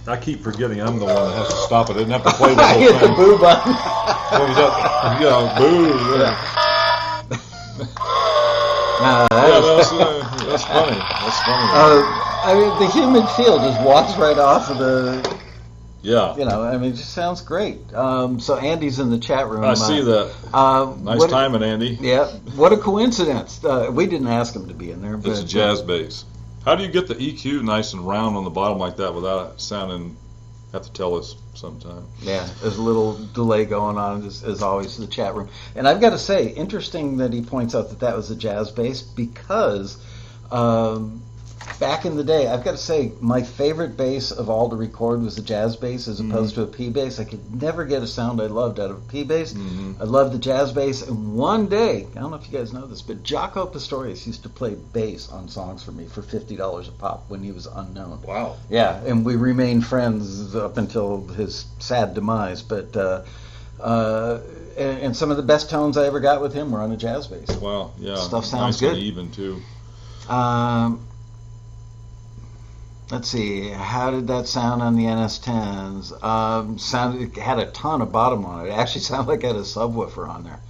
I 0.08 0.16
keep 0.16 0.42
forgetting 0.42 0.80
I'm 0.80 0.98
the 0.98 1.04
one 1.04 1.14
that 1.14 1.36
has 1.36 1.48
to 1.48 1.54
stop 1.54 1.90
it. 1.90 1.92
I 1.92 1.98
didn't 1.98 2.10
have 2.10 2.24
to 2.24 2.32
play 2.32 2.56
the 2.56 2.60
I 2.62 2.72
whole 2.72 2.80
hit 2.80 3.00
the 3.00 3.08
boo 3.14 3.38
button. 3.38 3.72
What 3.72 4.48
was 4.48 4.56
that? 4.56 4.96
Yeah, 5.20 5.58
boo. 5.58 6.18
Yeah. 6.18 6.49
Uh, 9.00 9.26
that 9.30 9.48
Yeah, 9.48 9.58
was- 9.60 9.90
that's, 9.90 9.92
uh, 9.92 10.46
that's 10.46 10.64
funny. 10.64 10.96
That's 10.96 11.40
funny. 11.40 11.68
Uh, 11.72 12.26
I 12.44 12.54
mean, 12.54 12.78
the 12.78 12.86
human 12.88 13.26
feel 13.28 13.58
just 13.58 13.80
walks 13.82 14.16
right 14.16 14.38
off 14.38 14.70
of 14.70 14.78
the, 14.78 15.38
yeah, 16.02 16.36
you 16.36 16.44
know, 16.44 16.62
I 16.62 16.76
mean, 16.78 16.92
it 16.92 16.96
just 16.96 17.12
sounds 17.12 17.40
great. 17.42 17.92
Um, 17.94 18.40
so 18.40 18.56
Andy's 18.56 18.98
in 18.98 19.10
the 19.10 19.18
chat 19.18 19.48
room. 19.48 19.64
I 19.64 19.74
see 19.74 20.00
that. 20.00 20.32
Uh, 20.52 20.94
Nice 21.00 21.26
timing, 21.26 21.62
Andy. 21.62 21.98
Yeah, 22.00 22.26
what 22.56 22.72
a 22.72 22.76
coincidence. 22.78 23.62
Uh, 23.64 23.90
we 23.92 24.06
didn't 24.06 24.28
ask 24.28 24.54
him 24.54 24.66
to 24.68 24.74
be 24.74 24.90
in 24.90 25.02
there, 25.02 25.16
but 25.16 25.30
It's 25.30 25.40
a 25.40 25.44
jazz 25.46 25.82
bass. 25.82 26.24
How 26.64 26.74
do 26.74 26.82
you 26.84 26.90
get 26.90 27.06
the 27.08 27.14
EQ 27.14 27.62
nice 27.62 27.92
and 27.94 28.06
round 28.06 28.36
on 28.36 28.44
the 28.44 28.50
bottom 28.50 28.78
like 28.78 28.96
that 28.96 29.14
without 29.14 29.52
it 29.52 29.60
sounding? 29.60 30.16
Have 30.72 30.82
to 30.82 30.92
tell 30.92 31.16
us 31.16 31.34
sometime. 31.54 32.04
Yeah, 32.22 32.48
there's 32.62 32.76
a 32.76 32.82
little 32.82 33.18
delay 33.34 33.64
going 33.64 33.98
on 33.98 34.24
as, 34.24 34.44
as 34.44 34.62
always 34.62 34.98
in 34.98 35.04
the 35.04 35.10
chat 35.10 35.34
room. 35.34 35.48
And 35.74 35.88
I've 35.88 36.00
got 36.00 36.10
to 36.10 36.18
say, 36.18 36.48
interesting 36.48 37.16
that 37.16 37.32
he 37.32 37.42
points 37.42 37.74
out 37.74 37.90
that 37.90 38.00
that 38.00 38.16
was 38.16 38.30
a 38.30 38.36
jazz 38.36 38.70
bass 38.70 39.02
because 39.02 39.98
um, 40.52 41.22
back 41.78 42.04
in 42.04 42.16
the 42.16 42.24
day, 42.24 42.46
I've 42.46 42.64
got 42.64 42.72
to 42.72 42.76
say, 42.78 43.12
my 43.20 43.42
favorite 43.42 43.96
bass 43.96 44.30
of 44.30 44.50
all 44.50 44.68
to 44.70 44.76
record 44.76 45.22
was 45.22 45.38
a 45.38 45.42
jazz 45.42 45.76
bass 45.76 46.08
as 46.08 46.20
opposed 46.20 46.54
to 46.56 46.62
a 46.62 46.66
P 46.66 46.90
bass. 46.90 47.20
I 47.20 47.24
could 47.24 47.60
never 47.62 47.84
get 47.84 48.02
a 48.02 48.06
sound 48.06 48.40
I 48.40 48.46
loved 48.46 48.80
out 48.80 48.90
of 48.90 48.96
a 48.98 49.00
P 49.08 49.24
bass. 49.24 49.52
Mhm. 49.52 50.00
I 50.00 50.04
loved 50.04 50.34
the 50.34 50.38
jazz 50.38 50.72
bass. 50.72 51.06
And 51.06 51.34
one 51.34 51.66
day, 51.68 52.06
I 52.16 52.20
don't 52.20 52.30
know 52.30 52.36
if 52.36 52.50
you 52.50 52.58
guys 52.58 52.72
know 52.72 52.86
this, 52.86 53.02
but 53.02 53.22
Jaco 53.22 53.70
Pastorius 53.72 54.26
used 54.26 54.42
to 54.42 54.48
play 54.48 54.74
bass 54.92 55.30
on 55.30 55.48
songs 55.48 55.82
for 55.82 55.92
me 55.92 56.06
for 56.06 56.22
$50 56.22 56.88
a 56.88 56.92
pop 56.92 57.24
when 57.28 57.42
he 57.42 57.52
was 57.52 57.66
unknown. 57.66 58.20
Wow. 58.26 58.56
Yeah, 58.68 59.00
and 59.04 59.24
we 59.24 59.36
remained 59.36 59.86
friends 59.86 60.54
up 60.54 60.76
until 60.76 61.26
his 61.26 61.64
sad 61.78 62.14
demise. 62.14 62.62
But 62.62 62.96
uh, 62.96 63.22
uh, 63.80 64.40
and, 64.76 64.98
and 64.98 65.16
some 65.16 65.30
of 65.30 65.36
the 65.36 65.42
best 65.42 65.70
tones 65.70 65.96
I 65.96 66.06
ever 66.06 66.20
got 66.20 66.40
with 66.42 66.52
him 66.54 66.70
were 66.72 66.80
on 66.80 66.92
a 66.92 66.96
jazz 66.96 67.26
bass. 67.26 67.50
Wow. 67.56 67.92
Yeah. 67.98 68.16
Stuff 68.16 68.44
sounds 68.44 68.80
nice 68.80 68.90
and 68.90 68.96
good. 68.96 69.02
even 69.02 69.30
too. 69.30 69.60
Um, 70.28 71.06
let's 73.10 73.28
see, 73.28 73.68
how 73.70 74.10
did 74.10 74.26
that 74.28 74.46
sound 74.46 74.82
on 74.82 74.96
the 74.96 75.04
NS10s? 75.04 76.22
Um, 76.22 76.78
sounded 76.78 77.36
it 77.36 77.40
had 77.40 77.58
a 77.58 77.66
ton 77.70 78.00
of 78.02 78.12
bottom 78.12 78.44
on 78.44 78.66
it. 78.66 78.70
It 78.70 78.72
actually 78.72 79.00
sounded 79.10 79.28
like 79.30 79.42
it 79.44 79.48
had 79.48 79.56
a 79.56 79.60
subwoofer 79.60 80.28
on 80.28 80.44
there. 80.44 80.60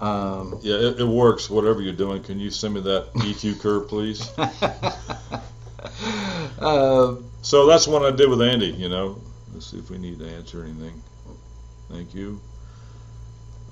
Um, 0.00 0.58
Yeah, 0.62 0.76
it, 0.76 1.00
it 1.00 1.06
works. 1.06 1.48
Whatever 1.50 1.80
you're 1.80 1.92
doing, 1.92 2.22
can 2.22 2.38
you 2.40 2.50
send 2.50 2.74
me 2.74 2.80
that 2.82 3.12
EQ 3.14 3.60
curve, 3.60 3.88
please? 3.88 4.30
uh, 6.60 7.16
So 7.44 7.66
that's 7.66 7.88
what 7.88 8.04
I 8.04 8.12
did 8.12 8.28
with 8.30 8.40
Andy. 8.40 8.66
You 8.68 8.88
know, 8.88 9.20
let's 9.52 9.66
see 9.70 9.78
if 9.78 9.90
we 9.90 9.98
need 9.98 10.20
to 10.20 10.28
answer 10.28 10.62
anything. 10.62 11.02
Thank 11.90 12.14
you. 12.14 12.40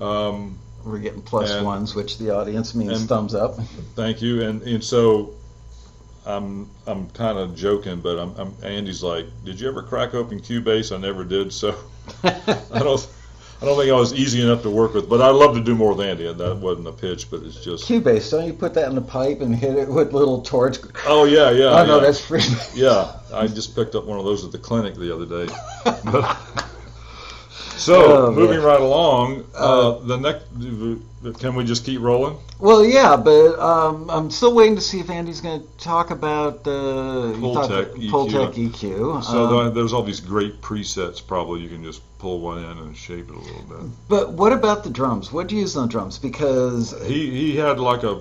Um, 0.01 0.59
we're 0.85 0.99
getting 0.99 1.23
plus 1.23 1.51
And- 1.53 1.65
ones, 1.65 1.95
which 1.95 2.19
the 2.19 2.31
audience 2.37 2.75
means 2.75 2.99
and- 3.01 3.09
thumbs 3.09 3.33
up. 3.35 3.59
Thank 3.95 4.23
you. 4.23 4.43
And 4.43 4.63
and 4.63 4.83
so 4.83 5.35
I'm 6.27 6.71
I'm 6.87 7.09
kind 7.11 7.39
of 7.39 7.57
joking, 7.57 8.01
but 8.01 8.19
I'm, 8.19 8.35
I'm 8.37 8.55
Andy's 8.63 9.03
like, 9.03 9.27
did 9.45 9.61
you 9.61 9.69
ever 9.69 9.83
crack 9.83 10.15
open 10.15 10.41
Cubase? 10.41 10.95
I 10.95 10.99
never 10.99 11.25
did. 11.25 11.53
So 11.53 11.75
I 12.23 12.79
don't 12.79 13.09
I 13.63 13.67
don't 13.67 13.77
think 13.77 13.91
I 13.91 13.95
was 13.95 14.15
easy 14.15 14.41
enough 14.41 14.63
to 14.63 14.71
work 14.71 14.95
with. 14.95 15.09
But 15.09 15.21
I 15.21 15.29
love 15.29 15.55
to 15.55 15.63
do 15.63 15.75
more 15.75 15.95
with 15.95 16.07
Andy, 16.07 16.27
and 16.27 16.41
that 16.41 16.57
wasn't 16.57 16.89
a 16.89 16.93
pitch, 16.93 17.31
but 17.31 17.43
it's 17.43 17.63
just. 17.63 17.87
Cubase, 17.87 18.31
don't 18.31 18.47
you 18.47 18.55
put 18.55 18.73
that 18.75 18.89
in 18.89 18.95
the 18.95 19.03
pipe 19.03 19.43
and 19.43 19.55
hit 19.55 19.77
it 19.77 19.89
with 19.89 20.15
little 20.15 20.41
torch? 20.41 20.79
Oh 21.07 21.25
yeah, 21.25 21.51
yeah. 21.51 21.65
oh 21.67 21.85
no, 21.85 21.97
yeah. 21.97 22.05
that's 22.05 22.25
free. 22.25 22.43
Yeah, 22.75 23.17
I 23.33 23.47
just 23.47 23.75
picked 23.75 23.95
up 23.95 24.05
one 24.05 24.19
of 24.19 24.25
those 24.25 24.45
at 24.45 24.53
the 24.53 24.59
clinic 24.59 24.95
the 24.95 25.15
other 25.15 25.27
day. 25.27 25.53
So 27.81 28.27
Oh, 28.29 28.31
moving 28.31 28.59
man. 28.59 28.67
right 28.67 28.81
along, 28.81 29.45
uh, 29.59 29.91
Uh, 29.97 29.99
the 30.05 30.17
next. 30.19 30.45
Can 31.39 31.55
we 31.55 31.65
just 31.65 31.85
keep 31.85 32.01
rolling? 32.01 32.37
Well, 32.59 32.83
yeah, 32.85 33.15
but 33.17 33.59
um, 33.59 34.09
I'm 34.11 34.31
still 34.31 34.55
waiting 34.55 34.75
to 34.77 34.81
see 34.81 35.01
if 35.01 35.11
Andy's 35.11 35.41
going 35.43 35.61
to 35.61 35.67
talk 35.85 36.11
about 36.11 36.65
the 36.65 37.35
Pultec 37.39 37.95
EQ. 37.97 38.71
EQ. 38.71 39.25
So 39.25 39.61
Um, 39.61 39.75
there's 39.75 39.93
all 39.93 40.03
these 40.03 40.21
great 40.21 40.61
presets. 40.63 41.27
Probably 41.27 41.61
you 41.61 41.69
can 41.69 41.83
just 41.85 42.01
pull 42.19 42.41
one 42.41 42.59
in 42.59 42.65
and 42.79 42.97
shape 42.97 43.29
it 43.31 43.35
a 43.35 43.39
little 43.39 43.65
bit. 43.69 43.91
but 44.09 44.33
what 44.33 44.53
about 44.53 44.85
the 44.85 44.91
drums? 44.91 45.33
What 45.33 45.47
do 45.49 45.55
you 45.55 45.63
use 45.63 45.77
on 45.77 45.89
drums? 45.89 46.19
Because 46.19 46.95
He 47.07 47.31
he 47.31 47.57
had 47.57 47.79
like 47.81 48.03
a 48.03 48.19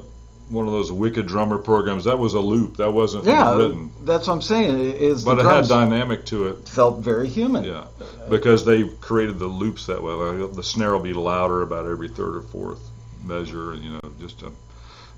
one 0.49 0.65
of 0.65 0.73
those 0.73 0.91
wicked 0.91 1.27
drummer 1.27 1.57
programs. 1.57 2.05
That 2.05 2.19
was 2.19 2.33
a 2.33 2.39
loop. 2.39 2.77
That 2.77 2.91
wasn't 2.91 3.25
yeah, 3.25 3.55
written, 3.55 3.91
that's 4.01 4.27
what 4.27 4.33
I'm 4.33 4.41
saying. 4.41 4.79
Is 4.79 5.23
but 5.23 5.35
the 5.35 5.47
it 5.47 5.53
had 5.53 5.67
dynamic 5.67 6.25
to 6.27 6.47
it. 6.47 6.67
felt 6.67 6.99
very 6.99 7.29
human. 7.29 7.63
Yeah, 7.63 7.85
because 8.29 8.65
they 8.65 8.87
created 8.87 9.39
the 9.39 9.47
loops 9.47 9.85
that 9.85 10.01
way. 10.01 10.13
Like 10.13 10.53
the 10.53 10.63
snare 10.63 10.93
will 10.93 10.99
be 10.99 11.13
louder 11.13 11.61
about 11.61 11.85
every 11.85 12.09
third 12.09 12.35
or 12.35 12.41
fourth 12.41 12.81
measure, 13.23 13.73
and 13.73 13.83
you 13.83 13.91
know, 13.91 14.11
just 14.19 14.41
a. 14.41 14.51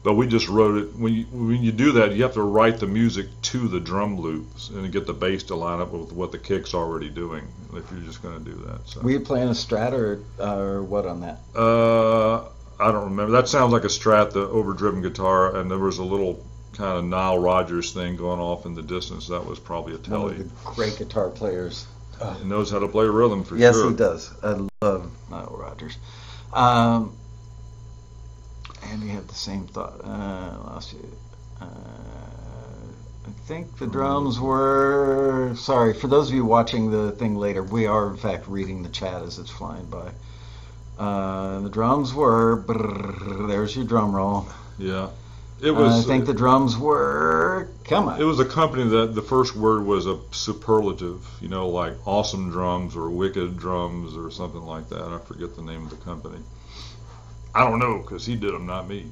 But 0.04 0.16
we 0.16 0.26
just 0.26 0.50
wrote 0.50 0.84
it. 0.84 0.96
When 0.96 1.14
you 1.14 1.26
when 1.26 1.62
you 1.62 1.72
do 1.72 1.92
that, 1.94 2.16
you 2.16 2.24
have 2.24 2.34
to 2.34 2.42
write 2.42 2.80
the 2.80 2.88
music 2.88 3.28
to 3.44 3.68
the 3.68 3.80
drum 3.80 4.20
loops 4.20 4.70
and 4.70 4.92
get 4.92 5.06
the 5.06 5.14
bass 5.14 5.44
to 5.44 5.56
line 5.56 5.80
up 5.80 5.92
with 5.92 6.12
what 6.12 6.32
the 6.32 6.40
kick's 6.40 6.74
already 6.74 7.10
doing. 7.10 7.48
If 7.74 7.90
you're 7.92 8.02
just 8.02 8.24
going 8.24 8.44
to 8.44 8.44
do 8.44 8.58
that, 8.66 8.88
so. 8.88 9.02
Were 9.02 9.12
you 9.12 9.20
playing 9.20 9.50
a 9.50 9.52
Strat 9.52 9.94
or, 9.94 10.24
uh, 10.40 10.58
or 10.58 10.84
what 10.84 11.06
on 11.06 11.22
that? 11.22 11.40
Uh, 11.56 12.50
I 12.82 12.92
don't 12.92 13.04
remember. 13.06 13.32
That 13.32 13.48
sounds 13.48 13.72
like 13.72 13.84
a 13.84 13.88
Strat, 13.88 14.32
the 14.32 14.48
overdriven 14.48 15.02
guitar, 15.02 15.56
and 15.56 15.70
there 15.70 15.78
was 15.78 16.00
a 16.00 16.04
little 16.04 16.44
kind 16.74 16.98
of 16.98 17.06
Nile 17.06 17.38
Rodgers 17.38 17.94
thing 17.94 18.16
going 18.16 18.40
off 18.40 18.66
in 18.66 18.74
the 18.74 18.82
distance. 18.82 19.28
That 19.28 19.46
was 19.46 19.60
probably 19.60 19.94
a 19.94 19.98
One 19.98 20.04
Tele. 20.04 20.32
of 20.32 20.38
the 20.38 20.72
great 20.72 20.98
guitar 20.98 21.30
players. 21.30 21.86
He 22.40 22.46
knows 22.46 22.70
how 22.70 22.80
to 22.80 22.88
play 22.88 23.06
rhythm 23.06 23.44
for 23.44 23.58
yes, 23.58 23.76
sure. 23.76 23.86
Yes, 23.86 23.92
he 23.92 23.98
does. 23.98 24.34
I 24.44 24.68
love 24.86 25.12
Nile 25.30 25.56
Rodgers. 25.60 25.98
Um, 26.54 27.16
and 28.84 29.02
you 29.02 29.10
had 29.10 29.28
the 29.28 29.34
same 29.34 29.68
thought. 29.68 30.02
Uh, 30.04 30.58
lost 30.66 30.94
you. 30.94 31.18
Uh, 31.60 31.66
I 31.66 33.32
think 33.46 33.78
the 33.78 33.88
drums 33.88 34.40
were. 34.40 35.54
Sorry, 35.56 35.94
for 35.94 36.08
those 36.08 36.30
of 36.30 36.36
you 36.36 36.46
watching 36.46 36.92
the 36.92 37.12
thing 37.12 37.36
later, 37.36 37.64
we 37.64 37.86
are 37.86 38.10
in 38.10 38.18
fact 38.18 38.48
reading 38.48 38.84
the 38.84 38.90
chat 38.90 39.24
as 39.24 39.40
it's 39.40 39.50
flying 39.50 39.86
by. 39.86 40.12
Uh, 40.98 41.60
the 41.62 41.70
drums 41.70 42.14
were. 42.14 42.64
brrr, 42.64 43.48
there's 43.48 43.76
your 43.76 43.86
drum 43.86 44.16
roll. 44.16 44.48
Yeah. 44.78 45.10
It 45.62 45.72
was. 45.72 46.06
I 46.06 46.08
think 46.08 46.26
the 46.26 46.34
drums 46.34 46.76
were. 46.78 47.70
Come 47.84 48.10
on. 48.10 48.20
It 48.20 48.24
was 48.24 48.40
a 48.40 48.46
company 48.46 48.84
that 48.90 49.14
the 49.14 49.22
first 49.22 49.56
word 49.56 49.86
was 49.86 50.08
a 50.08 50.18
superlative, 50.32 51.24
you 51.40 51.50
know, 51.50 51.70
like 51.70 51.94
awesome 52.08 52.50
drums 52.50 52.96
or 52.96 53.10
wicked 53.12 53.58
drums 53.60 54.18
or 54.18 54.32
something 54.32 54.64
like 54.64 54.90
that. 54.90 55.04
I 55.04 55.20
forget 55.20 55.56
the 55.56 55.62
name 55.62 55.84
of 55.84 55.92
the 55.92 55.98
company. 55.98 56.40
I 57.54 57.64
don't 57.70 57.78
know 57.80 58.00
because 58.00 58.26
he 58.26 58.36
did 58.36 58.54
them, 58.54 58.66
not 58.66 58.88
me. 58.88 59.06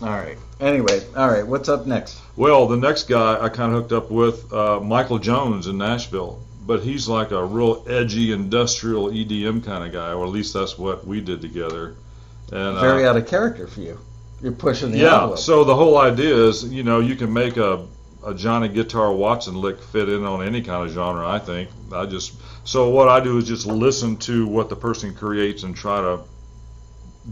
all 0.00 0.08
right. 0.08 0.38
Anyway, 0.60 1.02
all 1.14 1.28
right. 1.28 1.46
What's 1.46 1.68
up 1.68 1.84
next? 1.86 2.20
Well, 2.36 2.68
the 2.68 2.76
next 2.76 3.04
guy 3.08 3.38
I 3.38 3.48
kind 3.50 3.74
of 3.74 3.82
hooked 3.82 3.92
up 3.92 4.10
with, 4.10 4.50
uh, 4.52 4.80
Michael 4.80 5.18
Jones 5.18 5.66
in 5.66 5.76
Nashville, 5.76 6.40
but 6.66 6.82
he's 6.82 7.08
like 7.08 7.30
a 7.30 7.44
real 7.44 7.84
edgy 7.88 8.32
industrial 8.32 9.10
EDM 9.10 9.64
kind 9.64 9.84
of 9.84 9.92
guy, 9.92 10.12
or 10.12 10.24
at 10.24 10.32
least 10.32 10.52
that's 10.52 10.76
what 10.76 11.06
we 11.06 11.20
did 11.20 11.40
together. 11.40 11.94
And 12.52 12.78
Very 12.78 13.06
uh, 13.06 13.10
out 13.10 13.16
of 13.16 13.26
character 13.26 13.66
for 13.66 13.80
you. 13.80 13.98
You're 14.42 14.52
pushing 14.52 14.90
the 14.90 14.98
yeah. 14.98 15.14
envelope. 15.14 15.38
So 15.38 15.64
the 15.64 15.74
whole 15.74 15.96
idea 15.98 16.34
is, 16.34 16.64
you 16.64 16.82
know, 16.82 17.00
you 17.00 17.16
can 17.16 17.32
make 17.32 17.56
a 17.56 17.86
a 18.26 18.34
Johnny 18.34 18.66
Guitar 18.68 19.12
Watson 19.12 19.54
lick 19.54 19.80
fit 19.80 20.08
in 20.08 20.24
on 20.24 20.44
any 20.44 20.60
kind 20.60 20.86
of 20.86 20.92
genre. 20.92 21.28
I 21.28 21.38
think. 21.38 21.70
I 21.92 22.06
just 22.06 22.34
so 22.64 22.90
what 22.90 23.08
I 23.08 23.20
do 23.20 23.38
is 23.38 23.46
just 23.46 23.66
listen 23.66 24.16
to 24.18 24.46
what 24.46 24.68
the 24.68 24.76
person 24.76 25.14
creates 25.14 25.62
and 25.62 25.76
try 25.76 26.00
to 26.00 26.20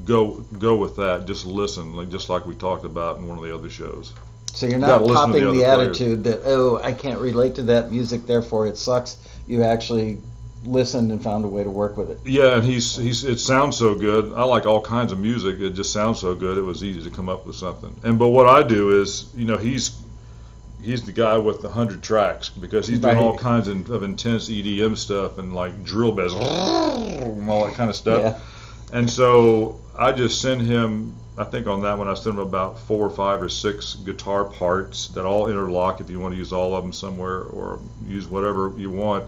go 0.05 0.45
go 0.59 0.77
with 0.77 0.97
that. 0.97 1.27
Just 1.27 1.47
listen, 1.47 1.95
like 1.95 2.11
just 2.11 2.29
like 2.29 2.47
we 2.47 2.55
talked 2.55 2.85
about 2.85 3.19
in 3.19 3.27
one 3.27 3.39
of 3.39 3.45
the 3.45 3.55
other 3.55 3.69
shows. 3.69 4.13
So 4.55 4.67
you're 4.67 4.79
not 4.79 4.99
to 4.99 5.13
popping 5.13 5.45
the 5.45 5.53
the, 5.53 5.67
attitude 5.67 6.25
that 6.25 6.43
oh 6.45 6.81
I 6.83 6.93
can't 6.93 7.19
relate 7.19 7.57
to 7.57 7.63
that 7.65 7.91
music, 7.91 8.27
therefore 8.27 8.67
it 8.69 8.77
sucks. 8.79 9.19
You 9.47 9.65
actually 9.65 10.19
listened 10.65 11.11
and 11.11 11.23
found 11.23 11.45
a 11.45 11.49
way 11.49 11.65
to 11.65 11.71
work 11.71 11.97
with 11.97 12.11
it. 12.11 12.21
Yeah, 12.25 12.57
and 12.57 12.65
he's 12.65 12.97
he's 12.97 13.25
it 13.25 13.41
sounds 13.41 13.77
so 13.77 13.95
good. 13.95 14.33
I 14.33 14.45
like 14.45 14.65
all 14.65 14.81
kinds 14.81 15.13
of 15.13 15.19
music. 15.19 15.61
It 15.61 15.71
just 15.71 15.93
sounds 15.93 16.21
so 16.21 16.35
good. 16.35 16.57
It 16.57 16.63
was 16.63 16.85
easy 16.85 17.03
to 17.03 17.11
come 17.11 17.29
up 17.29 17.47
with 17.47 17.57
something. 17.57 17.95
And 18.05 18.19
but 18.19 18.29
what 18.29 18.47
I 18.47 18.63
do 18.63 19.01
is, 19.01 19.29
you 19.35 19.45
know, 19.45 19.57
he's 19.57 20.01
he's 20.81 21.05
the 21.05 21.13
guy 21.13 21.37
with 21.39 21.61
the 21.61 21.69
hundred 21.69 22.03
tracks 22.03 22.49
because 22.49 22.87
he's 22.87 23.01
doing 23.01 23.19
all 23.19 23.37
kinds 23.37 23.69
of, 23.69 23.91
of 23.91 24.03
intense 24.03 24.49
EDM 24.49 24.97
stuff 24.97 25.39
and 25.39 25.55
like 25.55 25.83
drill 25.83 26.13
bass 26.13 26.33
and 26.35 27.51
all 27.51 27.67
that 27.67 27.75
kind 27.75 27.91
of 27.91 27.97
stuff. 27.97 28.23
Yeah. 28.23 28.99
And 28.99 29.11
so 29.11 29.81
I 29.99 30.13
just 30.13 30.41
send 30.41 30.63
him. 30.63 31.17
I 31.37 31.45
think 31.45 31.67
on 31.67 31.83
that 31.83 31.99
one 31.99 32.07
I 32.07 32.15
sent 32.15 32.37
him 32.37 32.39
about 32.41 32.79
four 32.79 33.07
or 33.07 33.11
five 33.11 33.43
or 33.43 33.49
six 33.49 33.95
guitar 33.95 34.45
parts 34.45 35.09
that 35.09 35.25
all 35.25 35.49
interlock 35.49 36.01
if 36.01 36.09
you 36.09 36.21
want 36.21 36.35
to 36.35 36.39
use 36.39 36.53
all 36.53 36.77
of 36.77 36.85
them 36.85 36.93
somewhere 36.93 37.41
or 37.43 37.81
use 38.07 38.27
whatever 38.29 38.73
you 38.77 38.91
want. 38.91 39.25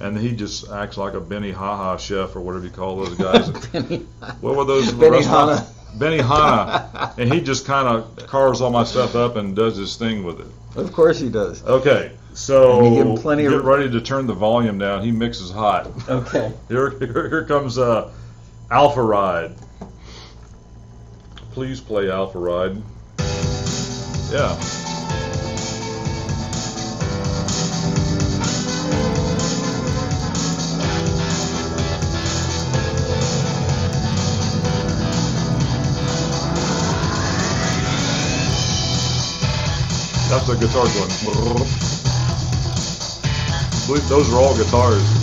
And 0.00 0.16
he 0.18 0.32
just 0.34 0.70
acts 0.70 0.96
like 0.96 1.12
a 1.14 1.20
Benny 1.20 1.52
Haha 1.52 1.96
chef 1.98 2.34
or 2.34 2.40
whatever 2.40 2.64
you 2.64 2.70
call 2.70 2.96
those 3.04 3.14
guys. 3.16 3.48
what 4.40 4.56
were 4.56 4.64
those? 4.64 4.92
Benny 4.92 5.18
restaurants? 5.18 5.60
Hanna. 5.60 5.98
Benny 5.98 6.16
Hanna. 6.18 7.14
and 7.18 7.32
he 7.32 7.40
just 7.42 7.66
kind 7.66 7.86
of 7.86 8.16
carves 8.26 8.60
all 8.62 8.70
my 8.70 8.84
stuff 8.84 9.14
up 9.14 9.36
and 9.36 9.54
does 9.54 9.76
his 9.76 9.96
thing 9.96 10.24
with 10.24 10.40
it. 10.40 10.46
Of 10.74 10.92
course 10.92 11.20
he 11.20 11.28
does. 11.28 11.62
Okay, 11.64 12.12
so 12.32 12.82
And 12.84 12.96
you 12.96 13.04
give 13.04 13.22
plenty 13.22 13.42
get 13.42 13.52
of- 13.52 13.64
ready 13.66 13.90
to 13.90 14.00
turn 14.00 14.26
the 14.26 14.32
volume 14.32 14.78
down. 14.78 15.04
He 15.04 15.12
mixes 15.12 15.50
hot. 15.50 15.86
Okay. 16.08 16.50
Here, 16.68 16.90
here, 16.98 17.28
here 17.28 17.44
comes 17.44 17.76
uh, 17.76 18.10
Alpha 18.70 19.02
Ride. 19.02 19.52
Please 21.52 21.80
play 21.82 22.10
Alpha 22.10 22.38
Ride. 22.38 22.76
Yeah. 24.32 24.56
That's 40.30 40.48
a 40.48 40.56
guitar 40.56 40.86
going. 40.86 41.10
I 43.70 43.86
believe 43.86 44.08
those 44.08 44.32
are 44.32 44.36
all 44.36 44.56
guitars. 44.56 45.21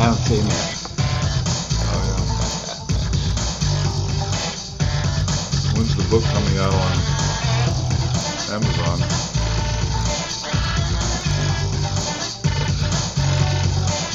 I 0.00 0.04
haven't 0.04 0.24
seen 0.24 0.40
that. 0.48 0.80
Oh 1.92 2.00
yeah. 2.08 2.24
When's 5.76 5.92
the 5.94 6.08
book 6.08 6.24
coming 6.24 6.56
out 6.56 6.72
on 6.72 6.92
Amazon? 8.56 8.96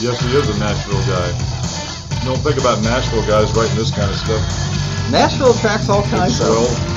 Yes, 0.02 0.18
he 0.26 0.34
is 0.34 0.50
a 0.50 0.58
Nashville 0.58 1.06
guy. 1.06 1.30
You 2.20 2.34
don't 2.34 2.42
think 2.42 2.58
about 2.60 2.82
Nashville 2.82 3.22
guys 3.28 3.54
writing 3.54 3.76
this 3.76 3.92
kind 3.92 4.10
of 4.10 4.18
stuff. 4.18 4.42
Nashville 5.12 5.52
attracts 5.52 5.88
all 5.90 6.02
kinds 6.02 6.42
of. 6.42 6.48
Well, 6.48 6.95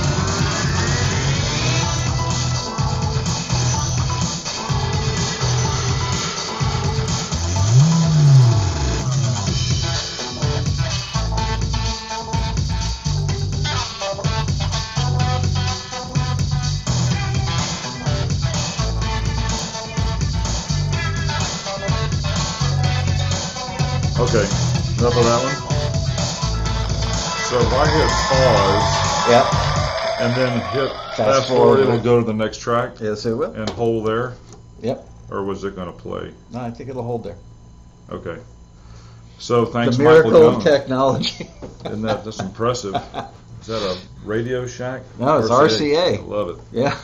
Yep. 29.28 29.46
and 30.20 30.34
then 30.34 30.60
hit 30.72 30.90
Fast 30.90 31.16
fast, 31.16 31.48
forward, 31.48 31.76
forward. 31.76 31.80
it'll 31.94 32.00
go 32.00 32.20
to 32.20 32.26
the 32.26 32.32
next 32.34 32.58
track 32.58 33.00
Yes, 33.00 33.26
it 33.26 33.34
will. 33.34 33.52
and 33.52 33.68
hold 33.70 34.06
there, 34.06 34.34
Yep. 34.82 35.06
or 35.30 35.44
was 35.44 35.64
it 35.64 35.76
going 35.76 35.86
to 35.92 35.98
play? 35.98 36.32
No, 36.52 36.60
I 36.60 36.70
think 36.70 36.88
it'll 36.90 37.02
hold 37.02 37.24
there. 37.24 37.36
Okay. 38.10 38.38
So 39.38 39.64
thanks, 39.66 39.96
for 39.96 40.02
the 40.02 40.08
miracle 40.08 40.30
Michael 40.32 40.56
of 40.56 40.62
technology. 40.64 41.48
Isn't 41.86 42.02
that 42.02 42.24
that's 42.24 42.40
impressive? 42.40 42.94
Is 43.60 43.66
that 43.66 43.82
a 43.82 43.98
Radio 44.26 44.66
Shack? 44.66 45.02
No, 45.18 45.38
it's 45.38 45.48
RCA. 45.50 46.18
I 46.18 46.22
love 46.22 46.48
it. 46.50 46.56
yeah. 46.72 46.98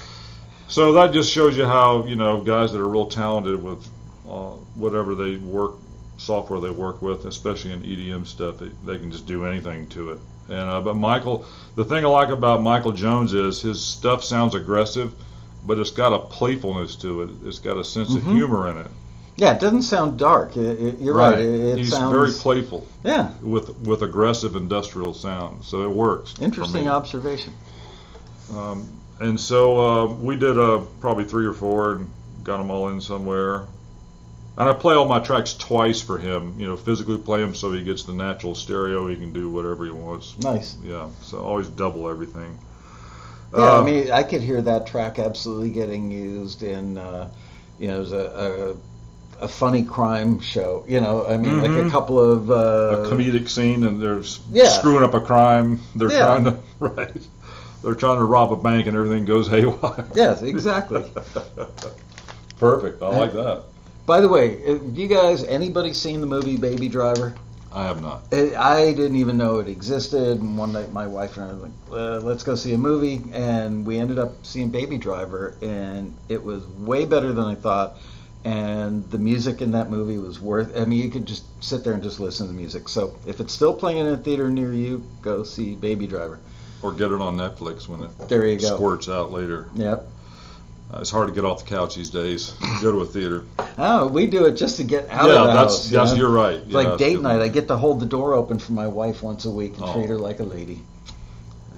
So 0.68 0.92
that 0.94 1.12
just 1.12 1.30
shows 1.30 1.56
you 1.56 1.66
how 1.66 2.04
you 2.06 2.16
know 2.16 2.40
guys 2.42 2.72
that 2.72 2.80
are 2.80 2.88
real 2.88 3.06
talented 3.06 3.62
with 3.62 3.86
uh, 4.28 4.52
whatever 4.74 5.14
they 5.14 5.36
work 5.36 5.72
software 6.16 6.58
they 6.60 6.70
work 6.70 7.02
with, 7.02 7.26
especially 7.26 7.72
in 7.72 7.82
EDM 7.82 8.26
stuff, 8.26 8.58
they, 8.58 8.70
they 8.86 8.98
can 8.98 9.10
just 9.12 9.26
do 9.26 9.44
anything 9.44 9.86
to 9.88 10.12
it. 10.12 10.18
And 10.48 10.58
uh, 10.58 10.80
but 10.80 10.94
Michael, 10.94 11.46
the 11.74 11.84
thing 11.84 12.04
I 12.04 12.08
like 12.08 12.28
about 12.28 12.62
Michael 12.62 12.92
Jones 12.92 13.32
is 13.34 13.62
his 13.62 13.82
stuff 13.82 14.22
sounds 14.22 14.54
aggressive, 14.54 15.12
but 15.66 15.78
it's 15.78 15.90
got 15.90 16.12
a 16.12 16.18
playfulness 16.18 16.96
to 16.96 17.22
it. 17.22 17.30
It's 17.44 17.58
got 17.58 17.78
a 17.78 17.84
sense 17.84 18.14
of 18.14 18.22
Mhm. 18.22 18.32
humor 18.34 18.70
in 18.70 18.78
it. 18.78 18.90
Yeah, 19.36 19.54
it 19.54 19.60
doesn't 19.60 19.82
sound 19.82 20.18
dark. 20.18 20.56
It, 20.56 20.80
it, 20.80 21.00
you're 21.00 21.14
right. 21.14 21.38
It, 21.38 21.60
it 21.72 21.78
He's 21.78 21.90
sounds 21.90 22.12
very 22.14 22.30
playful 22.30 22.86
yeah. 23.02 23.30
with 23.42 23.76
with 23.80 24.02
aggressive 24.02 24.54
industrial 24.54 25.14
sound, 25.14 25.64
so 25.64 25.82
it 25.82 25.90
works. 25.90 26.34
Interesting 26.40 26.88
observation. 26.88 27.52
Um, 28.54 28.88
and 29.20 29.40
so 29.40 29.78
uh, 29.78 30.06
we 30.06 30.36
did 30.36 30.58
uh, 30.58 30.82
probably 31.00 31.24
three 31.24 31.46
or 31.46 31.52
four 31.52 31.92
and 31.92 32.10
got 32.44 32.58
them 32.58 32.70
all 32.70 32.88
in 32.90 33.00
somewhere. 33.00 33.64
And 34.56 34.68
I 34.68 34.72
play 34.72 34.94
all 34.94 35.06
my 35.06 35.18
tracks 35.18 35.54
twice 35.54 36.00
for 36.00 36.16
him, 36.16 36.54
you 36.58 36.66
know, 36.66 36.76
physically 36.76 37.18
play 37.18 37.40
them 37.40 37.54
so 37.54 37.72
he 37.72 37.82
gets 37.82 38.04
the 38.04 38.12
natural 38.12 38.54
stereo. 38.54 39.08
He 39.08 39.16
can 39.16 39.32
do 39.32 39.50
whatever 39.50 39.84
he 39.84 39.90
wants. 39.90 40.38
Nice. 40.38 40.76
Yeah, 40.84 41.08
so 41.22 41.38
always 41.38 41.68
double 41.68 42.08
everything. 42.08 42.56
Yeah, 43.56 43.72
Uh, 43.72 43.80
I 43.80 43.84
mean, 43.84 44.10
I 44.12 44.22
could 44.22 44.42
hear 44.42 44.62
that 44.62 44.86
track 44.86 45.18
absolutely 45.18 45.70
getting 45.70 46.10
used 46.10 46.62
in, 46.62 46.98
uh, 46.98 47.30
you 47.78 47.88
know, 47.88 48.00
as 48.00 48.12
a, 48.12 48.76
a, 49.40 49.44
a 49.44 49.48
funny 49.48 49.82
crime 49.82 50.40
show. 50.40 50.84
You 50.88 51.00
know, 51.00 51.26
I 51.26 51.36
mean, 51.36 51.60
like 51.60 51.70
Mhm. 51.72 51.88
a 51.88 51.90
couple 51.90 52.18
of 52.20 52.50
uh, 52.50 52.54
a 52.54 53.08
comedic 53.08 53.48
scene 53.48 53.84
and 53.84 54.00
they're 54.00 54.22
Yeah. 54.52 54.68
screwing 54.68 55.02
up 55.04 55.14
a 55.14 55.20
crime. 55.20 55.80
They're 55.96 56.10
Yeah. 56.10 56.18
trying 56.18 56.44
to 56.44 56.58
right. 56.78 57.28
They're 57.82 57.94
trying 57.94 58.18
to 58.18 58.24
rob 58.24 58.52
a 58.52 58.56
bank 58.56 58.86
and 58.86 58.96
everything 58.96 59.24
goes 59.24 59.48
haywire. 59.54 60.06
Yes, 60.14 60.42
exactly. 60.42 61.04
Perfect. 62.58 63.02
I 63.02 63.08
like 63.08 63.32
that. 63.34 63.64
By 64.06 64.20
the 64.20 64.28
way, 64.28 64.60
have 64.66 64.98
you 64.98 65.08
guys, 65.08 65.44
anybody 65.44 65.94
seen 65.94 66.20
the 66.20 66.26
movie 66.26 66.58
Baby 66.58 66.88
Driver? 66.88 67.34
I 67.72 67.84
have 67.84 68.02
not. 68.02 68.22
It, 68.30 68.54
I 68.54 68.92
didn't 68.92 69.16
even 69.16 69.36
know 69.36 69.58
it 69.58 69.66
existed. 69.66 70.40
And 70.40 70.56
one 70.58 70.72
night, 70.72 70.92
my 70.92 71.06
wife 71.06 71.36
and 71.36 71.50
I 71.50 71.54
were 71.54 71.60
like, 71.60 71.72
uh, 71.90 72.20
"Let's 72.20 72.44
go 72.44 72.54
see 72.54 72.72
a 72.74 72.78
movie," 72.78 73.22
and 73.32 73.84
we 73.84 73.98
ended 73.98 74.18
up 74.18 74.46
seeing 74.46 74.68
Baby 74.68 74.98
Driver, 74.98 75.56
and 75.60 76.14
it 76.28 76.44
was 76.44 76.64
way 76.66 77.04
better 77.04 77.32
than 77.32 77.44
I 77.46 77.54
thought. 77.54 77.96
And 78.44 79.10
the 79.10 79.18
music 79.18 79.62
in 79.62 79.72
that 79.72 79.90
movie 79.90 80.18
was 80.18 80.38
worth. 80.38 80.76
I 80.76 80.84
mean, 80.84 81.02
you 81.02 81.10
could 81.10 81.24
just 81.26 81.44
sit 81.64 81.82
there 81.82 81.94
and 81.94 82.02
just 82.02 82.20
listen 82.20 82.46
to 82.46 82.52
the 82.52 82.56
music. 82.56 82.90
So 82.90 83.16
if 83.26 83.40
it's 83.40 83.54
still 83.54 83.74
playing 83.74 83.98
in 83.98 84.06
a 84.06 84.18
theater 84.18 84.50
near 84.50 84.72
you, 84.72 85.02
go 85.22 85.42
see 85.42 85.74
Baby 85.74 86.06
Driver. 86.06 86.38
Or 86.82 86.92
get 86.92 87.10
it 87.10 87.20
on 87.22 87.38
Netflix 87.38 87.88
when 87.88 88.02
it 88.02 88.10
There 88.28 88.46
you 88.46 88.60
go. 88.60 88.76
squirts 88.76 89.08
out 89.08 89.32
later. 89.32 89.70
Yep. 89.74 90.06
Uh, 90.94 91.00
it's 91.00 91.10
hard 91.10 91.26
to 91.28 91.34
get 91.34 91.44
off 91.44 91.64
the 91.64 91.68
couch 91.68 91.96
these 91.96 92.10
days. 92.10 92.54
Go 92.82 92.92
to 92.92 93.00
a 93.00 93.06
theater. 93.06 93.44
Oh, 93.78 94.06
we 94.06 94.26
do 94.26 94.44
it 94.44 94.52
just 94.52 94.76
to 94.76 94.84
get 94.84 95.08
out 95.10 95.28
yeah, 95.28 95.40
of 95.40 95.46
the 95.48 95.52
that's 95.52 95.56
house. 95.56 95.90
you 95.90 95.98
yes, 95.98 96.10
know? 96.12 96.16
you're 96.18 96.30
right. 96.30 96.56
It's 96.56 96.72
like 96.72 96.98
date 96.98 97.20
night. 97.20 97.40
I 97.40 97.48
get 97.48 97.66
to 97.68 97.76
hold 97.76 98.00
the 98.00 98.06
door 98.06 98.34
open 98.34 98.58
for 98.58 98.72
my 98.72 98.86
wife 98.86 99.22
once 99.22 99.44
a 99.44 99.50
week 99.50 99.74
and 99.74 99.84
Oh. 99.84 99.92
treat 99.94 100.08
her 100.08 100.18
like 100.18 100.38
a 100.40 100.44
lady. 100.44 100.82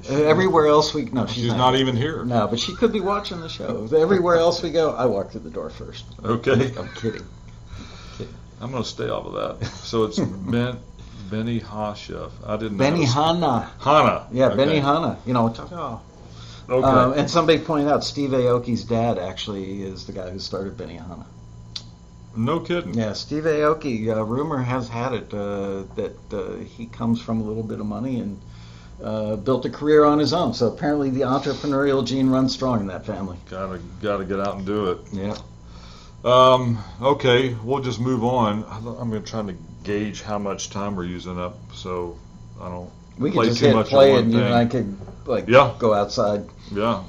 She- 0.03 0.15
Uh, 0.15 0.19
Everywhere 0.19 0.67
else 0.67 0.93
we 0.93 1.07
no, 1.07 1.25
she's, 1.27 1.45
She's 1.45 1.55
not 1.55 1.77
even 1.77 1.97
here. 1.97 2.25
No, 2.25 2.47
but 2.47 2.61
she 2.61 2.75
could 2.75 2.93
be 2.93 3.01
watching 3.01 3.41
the 3.41 3.49
show. 3.49 3.89
Everywhere 3.97 4.37
else 4.37 4.63
we 4.63 4.71
go, 4.71 4.93
I 4.93 5.07
walk 5.07 5.31
through 5.31 5.41
the 5.43 5.51
door 5.51 5.71
first. 5.71 6.05
Okay. 6.23 6.73
I'm 6.79 6.89
kidding. 6.95 7.25
I'm 8.61 8.71
going 8.71 8.83
to 8.83 8.89
stay 8.89 9.09
off 9.09 9.27
of 9.27 9.33
that. 9.61 9.67
So 9.67 10.05
it's 10.05 10.19
ben, 10.51 10.79
Benny 11.31 11.61
Hashef. 11.61 12.31
I 12.47 12.57
didn't 12.57 12.77
know. 12.77 12.85
Benny 12.85 13.05
Hanna. 13.05 13.71
Hana. 13.81 14.27
Yeah, 14.31 14.47
okay. 14.49 14.57
Benny 14.57 14.79
Hanna. 14.79 15.19
You 15.27 15.33
know, 15.33 15.55
oh. 15.73 16.01
Okay. 16.69 16.87
Um, 16.87 17.13
and 17.13 17.31
somebody 17.31 17.59
pointed 17.59 17.89
out 17.89 18.03
Steve 18.03 18.31
Aoki's 18.31 18.85
dad 18.85 19.19
actually 19.19 19.83
is 19.83 20.07
the 20.07 20.13
guy 20.13 20.31
who 20.31 20.39
started 20.39 20.77
Benihana. 20.77 21.25
No 22.35 22.61
kidding. 22.61 22.95
Yeah, 22.95 23.13
Steve 23.15 23.45
Aoki. 23.45 24.15
Uh, 24.15 24.23
rumor 24.25 24.59
has 24.59 24.89
had 24.89 25.13
it 25.15 25.33
uh, 25.33 25.85
that 25.95 26.17
uh, 26.33 26.57
he 26.57 26.87
comes 26.87 27.21
from 27.21 27.41
a 27.41 27.45
little 27.45 27.63
bit 27.63 27.81
of 27.81 27.87
money 27.87 28.21
and 28.21 28.41
uh, 29.03 29.37
built 29.37 29.65
a 29.65 29.71
career 29.71 30.05
on 30.05 30.19
his 30.19 30.33
own. 30.33 30.53
So 30.55 30.67
apparently, 30.69 31.11
the 31.11 31.21
entrepreneurial 31.23 32.05
gene 32.07 32.29
runs 32.29 32.53
strong 32.53 32.81
in 32.81 32.87
that 32.89 33.07
family. 33.07 33.39
Gotta 33.49 33.81
gotta 34.03 34.25
get 34.25 34.41
out 34.41 34.57
and 34.57 34.67
do 34.67 34.91
it. 34.91 34.99
Yeah. 35.13 35.37
Um, 36.25 36.83
okay, 37.01 37.55
we'll 37.63 37.83
just 37.83 38.01
move 38.01 38.25
on. 38.25 38.65
I'm 38.69 39.11
going 39.11 39.23
to 39.23 39.31
try 39.31 39.43
to 39.43 39.55
gauge 39.85 40.23
how 40.23 40.39
much 40.39 40.71
time 40.71 40.97
we're 40.97 41.05
using 41.05 41.39
up, 41.39 41.57
so 41.73 42.19
I 42.61 42.69
don't. 42.69 42.91
We 43.17 43.31
could 43.31 43.37
Play 43.37 43.47
just 43.47 43.61
too 43.61 43.67
hit 43.67 43.75
much 43.77 43.89
play 43.89 44.13
one 44.13 44.25
and 44.25 44.33
you 44.33 44.41
and 44.41 44.53
I 44.55 44.67
could 44.67 44.99
like 45.27 45.47
Yeah. 45.49 45.73
go 45.79 45.95
outside. 45.95 46.49
Yeah. 46.73 47.03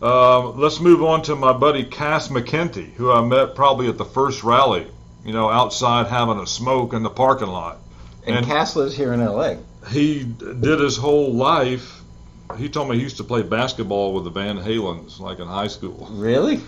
Um, 0.00 0.58
let's 0.60 0.78
move 0.80 1.02
on 1.02 1.22
to 1.22 1.34
my 1.34 1.52
buddy 1.52 1.84
Cass 1.84 2.28
McKenty, 2.28 2.92
who 2.94 3.10
I 3.10 3.20
met 3.22 3.54
probably 3.54 3.88
at 3.88 3.98
the 3.98 4.04
first 4.04 4.44
rally. 4.44 4.86
You 5.24 5.32
know, 5.32 5.50
outside 5.50 6.06
having 6.06 6.38
a 6.38 6.46
smoke 6.46 6.92
in 6.92 7.02
the 7.02 7.10
parking 7.10 7.48
lot. 7.48 7.78
And, 8.26 8.36
And- 8.36 8.46
Cass 8.46 8.76
lives 8.76 8.96
here 8.96 9.12
in 9.12 9.20
L.A. 9.20 9.58
He 9.90 10.24
did 10.24 10.80
his 10.80 10.96
whole 10.96 11.34
life. 11.34 12.00
He 12.56 12.68
told 12.68 12.88
me 12.88 12.96
he 12.96 13.02
used 13.02 13.18
to 13.18 13.24
play 13.24 13.42
basketball 13.42 14.14
with 14.14 14.24
the 14.24 14.30
Van 14.30 14.58
Halens, 14.58 15.20
like 15.20 15.38
in 15.38 15.46
high 15.46 15.66
school. 15.66 16.08
Really? 16.10 16.60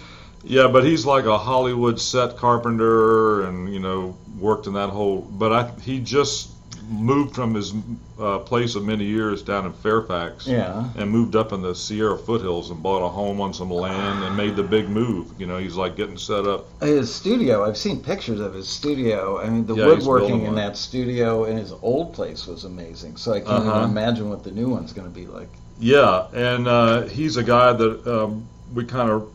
Yeah, 0.43 0.69
but 0.69 0.85
he's 0.85 1.05
like 1.07 1.25
a 1.27 1.39
Hollywood 1.39 2.01
set 2.01 2.37
carpenter, 2.37 3.43
and 3.43 3.73
you 3.73 3.79
know 3.79 4.17
worked 4.39 4.67
in 4.67 4.73
that 4.75 4.91
whole. 4.91 5.21
But 5.21 5.53
I, 5.53 5.71
he 5.83 6.01
just 6.01 6.51
moved 6.91 7.35
from 7.35 7.55
his 7.55 7.73
uh, 8.19 8.41
place 8.41 8.75
of 8.75 8.85
many 8.85 9.05
years 9.05 9.43
down 9.43 9.65
in 9.65 9.73
Fairfax, 9.73 10.47
Yeah. 10.47 10.85
and 10.97 11.11
moved 11.11 11.37
up 11.37 11.53
in 11.53 11.63
the 11.63 11.75
Sierra 11.75 12.19
foothills 12.19 12.71
and 12.71 12.83
bought 12.83 13.05
a 13.05 13.09
home 13.09 13.41
on 13.41 13.55
some 13.55 13.71
land 13.71 14.25
and 14.25 14.37
made 14.37 14.57
the 14.57 14.63
big 14.65 14.89
move. 14.89 15.33
You 15.39 15.47
know, 15.47 15.59
he's 15.59 15.77
like 15.77 15.97
getting 15.97 16.19
set 16.19 16.47
up. 16.47 16.67
His 16.83 17.15
studio. 17.15 17.65
I've 17.65 17.77
seen 17.79 18.03
pictures 18.03 18.41
of 18.41 18.55
his 18.55 18.69
studio. 18.69 19.41
I 19.41 19.49
mean, 19.49 19.67
the 19.67 19.77
Yeah, 19.77 19.87
woodworking 19.87 20.43
in 20.43 20.55
that 20.57 20.77
studio 20.77 21.45
in 21.45 21.57
his 21.57 21.73
old 21.83 22.13
place 22.13 22.47
was 22.47 22.65
amazing. 22.65 23.17
So 23.17 23.33
I 23.33 23.41
can't 23.41 23.51
Uh-huh. 23.67 23.79
even 23.79 23.91
imagine 23.91 24.29
what 24.29 24.43
the 24.43 24.51
new 24.51 24.69
one's 24.69 24.93
going 24.93 25.07
to 25.07 25.15
be 25.15 25.27
like. 25.27 25.59
Yeah, 25.79 26.27
and 26.35 26.69
uh, 26.69 27.03
he's 27.03 27.37
a 27.37 27.43
guy 27.45 27.73
that 27.73 28.07
um, 28.07 28.49
we 28.75 28.85
kind 28.85 29.11
of. 29.11 29.29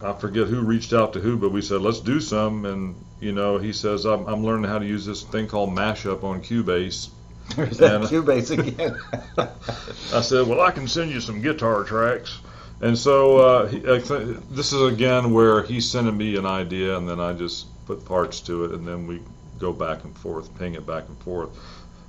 I 0.00 0.12
forget 0.12 0.46
who 0.46 0.60
reached 0.60 0.92
out 0.92 1.12
to 1.14 1.20
who, 1.20 1.36
but 1.36 1.50
we 1.50 1.60
said 1.60 1.80
let's 1.80 2.00
do 2.00 2.20
some, 2.20 2.64
and 2.64 2.94
you 3.20 3.32
know 3.32 3.58
he 3.58 3.72
says 3.72 4.04
I'm, 4.04 4.26
I'm 4.26 4.44
learning 4.44 4.70
how 4.70 4.78
to 4.78 4.86
use 4.86 5.04
this 5.06 5.22
thing 5.22 5.46
called 5.48 5.70
Mashup 5.70 6.22
on 6.24 6.40
Cubase. 6.42 7.10
There's 7.56 7.78
that 7.78 7.94
And- 7.96 8.04
Cubase 8.04 8.50
again. 8.58 8.98
I 10.14 10.20
said, 10.20 10.46
well, 10.46 10.60
I 10.60 10.70
can 10.70 10.86
send 10.88 11.10
you 11.10 11.20
some 11.20 11.40
guitar 11.40 11.84
tracks. 11.84 12.38
And 12.80 12.96
so 12.96 13.38
uh, 13.38 13.66
he, 13.66 13.78
I 13.78 13.98
th- 13.98 14.36
this 14.50 14.72
is 14.72 14.82
again 14.92 15.32
where 15.32 15.62
he's 15.64 15.90
sending 15.90 16.16
me 16.16 16.36
an 16.36 16.46
idea, 16.46 16.96
and 16.96 17.08
then 17.08 17.18
I 17.20 17.32
just 17.32 17.66
put 17.86 18.04
parts 18.04 18.40
to 18.42 18.66
it, 18.66 18.70
and 18.72 18.86
then 18.86 19.06
we 19.08 19.20
go 19.58 19.72
back 19.72 20.04
and 20.04 20.16
forth, 20.16 20.56
ping 20.58 20.74
it 20.74 20.86
back 20.86 21.08
and 21.08 21.18
forth. 21.18 21.50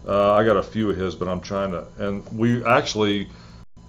Uh, 0.07 0.33
I 0.33 0.43
got 0.43 0.57
a 0.57 0.63
few 0.63 0.91
of 0.91 0.97
his, 0.97 1.15
but 1.15 1.27
I'm 1.27 1.41
trying 1.41 1.71
to, 1.71 1.87
and 1.97 2.23
we 2.37 2.63
actually 2.63 3.29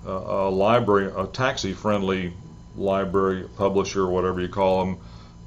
uh, 0.07 0.11
a 0.11 0.51
library, 0.51 1.13
a 1.15 1.27
taxi-friendly 1.27 2.33
library 2.77 3.47
publisher, 3.59 4.07
whatever 4.09 4.41
you 4.41 4.49
call 4.49 4.85
them, 4.87 4.99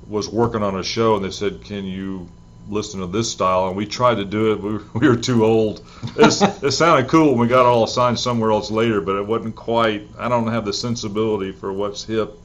was 0.08 0.30
working 0.30 0.64
on 0.64 0.78
a 0.78 0.84
show, 0.84 1.16
and 1.16 1.24
they 1.26 1.32
said, 1.32 1.64
"Can 1.64 1.86
you 1.86 2.28
listen 2.70 3.00
to 3.02 3.08
this 3.08 3.32
style?" 3.32 3.68
And 3.68 3.76
we 3.76 3.86
tried 3.86 4.16
to 4.16 4.26
do 4.26 4.52
it. 4.54 4.62
We 4.62 4.74
were, 4.74 4.84
we 4.94 5.08
were 5.10 5.16
too 5.16 5.46
old. 5.46 5.82
It's, 6.18 6.42
it 6.64 6.72
sounded 6.72 7.10
cool 7.10 7.32
when 7.32 7.40
we 7.40 7.48
got 7.48 7.66
all 7.66 7.84
assigned 7.84 8.20
somewhere 8.20 8.52
else 8.52 8.72
later, 8.72 9.02
but 9.02 9.16
it 9.16 9.26
wasn't 9.26 9.56
quite. 9.56 10.08
I 10.18 10.30
don't 10.30 10.48
have 10.48 10.66
the 10.66 10.74
sensibility 10.74 11.52
for 11.52 11.72
what's 11.74 12.04
hip 12.04 12.38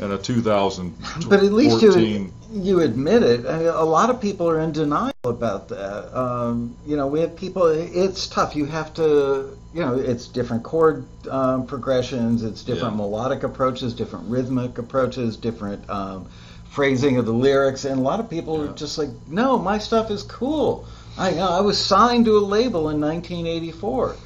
in 0.00 0.12
a 0.12 0.18
2014. 0.18 0.94
But 1.28 1.40
at 1.44 1.52
least 1.52 1.82
you 1.82 2.32
you 2.52 2.80
admit 2.80 3.22
it. 3.22 3.46
I 3.46 3.58
mean, 3.58 3.66
a 3.68 3.84
lot 3.84 4.10
of 4.10 4.20
people 4.20 4.48
are 4.48 4.58
in 4.60 4.72
denial 4.72 5.12
about 5.24 5.68
that. 5.68 6.16
Um, 6.16 6.76
you 6.86 6.96
know, 6.96 7.06
we 7.06 7.20
have 7.20 7.36
people. 7.36 7.66
It's 7.66 8.26
tough. 8.26 8.56
You 8.56 8.64
have 8.66 8.92
to. 8.94 9.56
You 9.72 9.82
know, 9.82 9.96
it's 9.96 10.26
different 10.26 10.64
chord 10.64 11.04
um, 11.30 11.64
progressions. 11.64 12.42
It's 12.42 12.64
different 12.64 12.94
Yeah. 12.94 13.02
melodic 13.02 13.44
approaches, 13.44 13.94
different 13.94 14.28
rhythmic 14.28 14.78
approaches, 14.78 15.36
different 15.36 15.88
um, 15.88 16.26
phrasing 16.70 17.18
of 17.18 17.26
the 17.26 17.32
lyrics. 17.32 17.84
And 17.84 17.98
a 17.98 18.02
lot 18.02 18.20
of 18.20 18.30
people 18.30 18.64
Yeah. 18.64 18.70
are 18.70 18.74
just 18.74 18.96
like, 18.98 19.10
no, 19.28 19.58
my 19.58 19.78
stuff 19.78 20.10
is 20.10 20.22
cool. 20.22 20.86
I 21.18 21.38
I 21.38 21.60
was 21.60 21.76
signed 21.78 22.24
to 22.26 22.38
a 22.38 22.40
label 22.40 22.88
in 22.88 23.00
1984, 23.00 24.16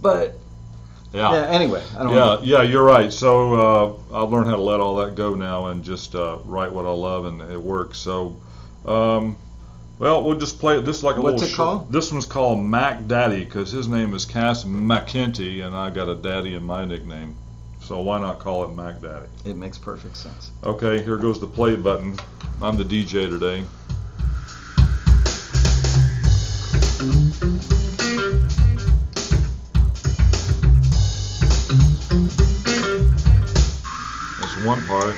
but 0.00 0.38
yeah. 1.12 1.32
yeah. 1.32 1.46
Anyway, 1.48 1.82
I 1.98 2.02
don't. 2.04 2.12
Yeah, 2.12 2.18
know. 2.18 2.40
yeah, 2.42 2.62
you're 2.62 2.84
right. 2.84 3.12
So 3.12 3.54
uh, 4.12 4.22
I've 4.22 4.30
learned 4.30 4.46
how 4.48 4.56
to 4.56 4.62
let 4.62 4.80
all 4.80 4.96
that 4.96 5.14
go 5.16 5.34
now 5.34 5.66
and 5.66 5.84
just 5.84 6.14
uh, 6.14 6.38
write 6.44 6.72
what 6.72 6.86
I 6.86 6.92
love, 6.92 7.26
and 7.26 7.40
it 7.42 7.60
works. 7.60 7.98
So, 7.98 8.36
um, 8.86 9.36
well, 9.98 10.22
we'll 10.24 10.38
just 10.38 10.58
play 10.60 10.78
it. 10.78 10.84
This 10.84 11.02
like 11.02 11.16
a 11.16 11.20
What's 11.20 11.42
little. 11.42 11.48
it 11.48 11.52
sh- 11.52 11.56
called? 11.56 11.92
This 11.92 12.10
one's 12.12 12.26
called 12.26 12.60
Mac 12.64 13.06
Daddy 13.06 13.44
because 13.44 13.70
his 13.70 13.86
name 13.88 14.14
is 14.14 14.24
Cass 14.24 14.64
McKenty, 14.64 15.64
and 15.66 15.74
I 15.76 15.90
got 15.90 16.08
a 16.08 16.14
daddy 16.14 16.54
in 16.54 16.64
my 16.64 16.84
nickname. 16.84 17.36
So 17.84 18.00
why 18.00 18.18
not 18.18 18.38
call 18.38 18.64
it 18.64 18.74
Mac 18.74 19.02
Daddy? 19.02 19.26
It 19.44 19.56
makes 19.56 19.76
perfect 19.76 20.16
sense. 20.16 20.52
Okay, 20.64 21.02
here 21.02 21.18
goes 21.18 21.38
the 21.38 21.46
play 21.46 21.76
button. 21.76 22.16
I'm 22.62 22.78
the 22.78 22.82
DJ 22.82 23.28
today. 23.28 23.62
There's 34.40 34.64
one 34.64 34.80
part. 34.86 35.14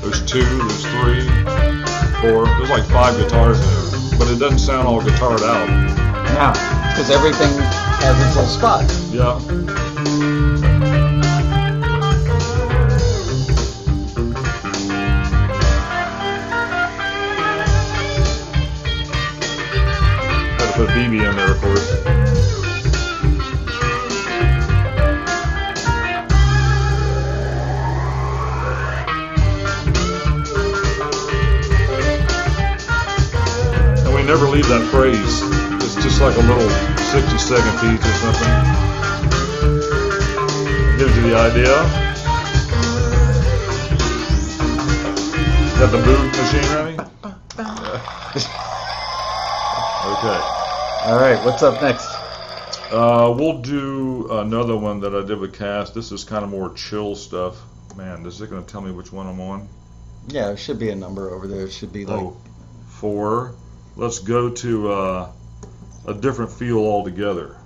There's 0.00 0.24
two, 0.24 0.44
there's 0.44 0.84
three, 0.86 1.26
four. 2.22 2.46
There's 2.46 2.70
like 2.70 2.84
five 2.90 3.18
guitars 3.18 3.58
in 3.58 4.12
it, 4.14 4.18
but 4.20 4.28
it 4.28 4.38
doesn't 4.38 4.60
sound 4.60 4.86
all 4.86 5.00
guitared 5.00 5.42
out. 5.42 5.68
Now, 6.34 6.52
because 6.92 7.10
everything 7.10 7.50
has 7.98 8.24
its 8.24 8.36
own 8.36 8.46
spot. 8.46 8.84
Yeah. 9.10 10.17
Never 34.28 34.46
leave 34.46 34.68
that 34.68 34.86
phrase. 34.90 35.40
It's 35.82 35.94
just 36.04 36.20
like 36.20 36.36
a 36.36 36.40
little 36.40 36.68
60 36.68 37.38
second 37.38 37.74
piece 37.80 38.04
or 38.04 38.12
something. 38.20 38.52
Gives 40.98 41.16
you 41.16 41.22
the 41.22 41.34
idea. 41.34 41.72
Got 45.78 45.90
the 45.92 46.02
boot 46.04 46.28
machine 46.36 46.68
ready? 46.76 46.98
Okay. 50.08 50.40
All 51.04 51.18
right, 51.20 51.38
what's 51.44 51.62
up 51.62 51.82
next? 51.82 52.06
Uh, 52.90 53.34
we'll 53.36 53.60
do 53.60 54.26
another 54.30 54.76
one 54.76 55.00
that 55.00 55.14
I 55.14 55.24
did 55.24 55.38
with 55.38 55.54
Cass. 55.54 55.90
This 55.90 56.12
is 56.12 56.24
kind 56.24 56.44
of 56.44 56.50
more 56.50 56.72
chill 56.74 57.14
stuff. 57.14 57.56
Man, 57.96 58.24
is 58.24 58.40
it 58.40 58.48
going 58.48 58.64
to 58.64 58.70
tell 58.72 58.80
me 58.80 58.90
which 58.90 59.12
one 59.12 59.26
I'm 59.26 59.40
on? 59.40 59.68
Yeah, 60.28 60.50
it 60.50 60.56
should 60.58 60.78
be 60.78 60.88
a 60.90 60.96
number 60.96 61.30
over 61.30 61.46
there. 61.46 61.66
It 61.66 61.72
should 61.72 61.92
be 61.92 62.06
like 62.06 62.20
Oh, 62.20 62.36
four. 62.86 63.54
Let's 63.98 64.20
go 64.20 64.48
to 64.48 64.92
uh, 64.92 65.32
a 66.06 66.14
different 66.14 66.52
feel 66.52 66.78
altogether. 66.78 67.56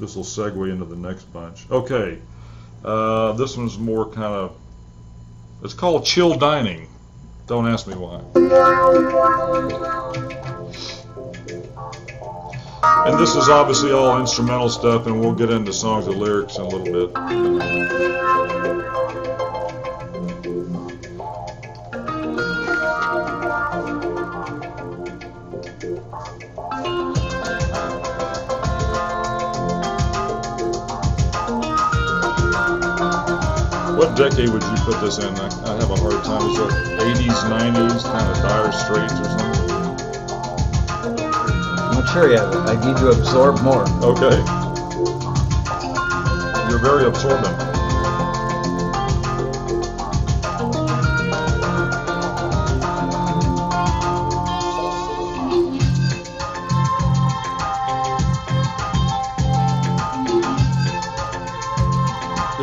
This 0.00 0.16
will 0.16 0.24
segue 0.24 0.72
into 0.72 0.86
the 0.86 0.96
next 0.96 1.24
bunch. 1.30 1.70
Okay, 1.70 2.22
uh, 2.82 3.32
this 3.32 3.54
one's 3.54 3.78
more 3.78 4.06
kind 4.06 4.32
of. 4.32 4.56
It's 5.62 5.74
called 5.74 6.06
chill 6.06 6.38
dining. 6.38 6.88
Don't 7.46 7.68
ask 7.68 7.86
me 7.86 7.96
why. 7.96 8.22
And 13.06 13.20
this 13.20 13.36
is 13.36 13.50
obviously 13.50 13.92
all 13.92 14.18
instrumental 14.18 14.70
stuff, 14.70 15.06
and 15.06 15.20
we'll 15.20 15.34
get 15.34 15.50
into 15.50 15.70
songs 15.70 16.06
and 16.06 16.16
lyrics 16.16 16.56
in 16.56 16.62
a 16.62 16.68
little 16.68 17.08
bit. 17.08 18.65
Decade 34.16 34.48
would 34.48 34.62
you 34.62 34.76
put 34.84 34.98
this 35.02 35.18
in? 35.18 35.36
I, 35.36 35.48
I 35.68 35.74
have 35.76 35.90
a 35.90 35.96
hard 35.96 36.24
time. 36.24 36.40
Is 36.48 36.56
it 36.56 36.70
80s, 37.00 37.36
90s, 37.52 38.02
kind 38.02 38.26
of 38.30 38.36
Dire 38.42 38.72
Straits 38.72 39.12
or 39.12 39.24
something? 39.24 39.70
I'm 41.76 41.94
not 42.00 42.08
sure 42.08 42.32
yet. 42.32 42.46
I 42.66 42.74
need 42.80 42.96
to 42.96 43.10
absorb 43.10 43.60
more. 43.60 43.84
Okay. 44.02 44.36
You're 46.70 46.80
very 46.80 47.04
absorbent. 47.04 47.65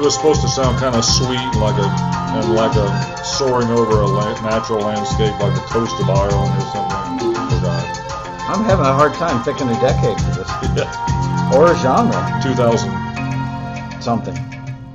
Was 0.04 0.16
supposed 0.16 0.42
to 0.42 0.48
sound 0.50 0.78
kind 0.80 0.96
of 0.96 1.06
sweet, 1.06 1.50
like 1.64 1.78
a 1.80 1.88
and 2.36 2.56
like 2.56 2.76
a 2.76 3.24
soaring 3.24 3.70
over 3.70 4.02
a 4.02 4.06
la- 4.06 4.42
natural 4.42 4.80
landscape, 4.82 5.32
like 5.40 5.54
the 5.54 5.62
coast 5.72 5.96
of 6.02 6.10
Ireland 6.10 6.52
or 6.58 6.66
something. 6.72 7.00
Oh, 7.24 7.48
Forgot. 7.50 8.50
I'm 8.50 8.64
having 8.66 8.86
a 8.86 8.94
hard 8.94 9.14
time 9.14 9.42
picking 9.44 9.70
a 9.70 9.80
decade 9.80 10.20
for 10.20 10.32
this. 10.36 10.50
Yeah. 10.78 11.54
Or 11.56 11.72
a 11.72 11.76
genre. 11.80 12.40
2000, 12.42 14.02
Something. 14.02 14.34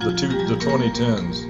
the 0.01 0.15
two, 0.17 0.29
the 0.49 0.57
2010s. 0.57 1.47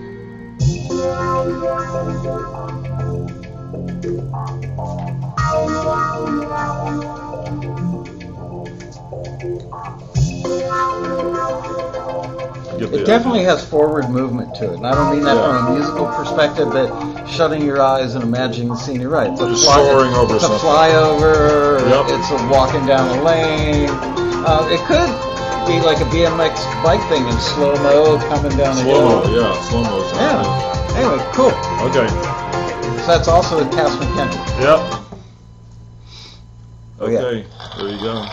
It 12.93 13.05
definitely 13.05 13.45
has 13.45 13.65
forward 13.69 14.09
movement 14.09 14.55
to 14.57 14.73
it. 14.73 14.77
And 14.77 14.87
I 14.87 14.95
don't 14.95 15.15
mean 15.15 15.25
that 15.25 15.37
from 15.37 15.67
a 15.67 15.75
musical 15.77 16.07
perspective, 16.07 16.69
but 16.71 17.27
shutting 17.27 17.63
your 17.63 17.81
eyes 17.83 18.15
and 18.15 18.25
imagining 18.25 18.69
the 18.69 18.77
scene. 18.77 19.01
You're 19.01 19.11
right. 19.11 19.31
It's 19.31 19.41
a, 19.41 19.47
fly, 19.57 19.77
soaring 19.77 20.15
over 20.15 20.35
it's 20.37 20.45
a 20.45 20.49
flyover. 20.49 21.81
Yep. 21.85 22.07
It's 22.19 22.31
a 22.31 22.49
walking 22.49 22.87
down 22.87 23.19
a 23.19 23.23
lane. 23.23 23.89
Uh, 24.45 24.67
it 24.71 24.81
could 24.89 25.11
be 25.69 25.81
like 25.85 25.99
a 26.01 26.09
BMX 26.09 26.57
bike 26.83 27.03
thing 27.11 27.27
in 27.29 27.39
slow 27.41 27.75
mo 27.83 28.17
coming 28.29 28.57
down 28.57 28.73
a 28.79 28.81
Slow 28.81 29.05
mo, 29.05 29.21
hill. 29.27 29.43
yeah, 29.43 29.63
slow 29.69 29.83
mo. 29.83 30.01
Yeah. 30.17 30.97
Anyway, 30.97 31.21
cool. 31.35 31.53
Okay. 31.89 32.09
So 33.03 33.07
that's 33.07 33.29
also 33.29 33.61
a 33.61 33.71
Cass 33.75 33.95
McKenzie. 33.97 34.61
Yep. 34.63 34.81
Oh, 37.01 37.09
yeah. 37.09 37.19
Okay, 37.21 37.47
there 37.77 37.89
you 37.91 37.99
go. 38.01 38.25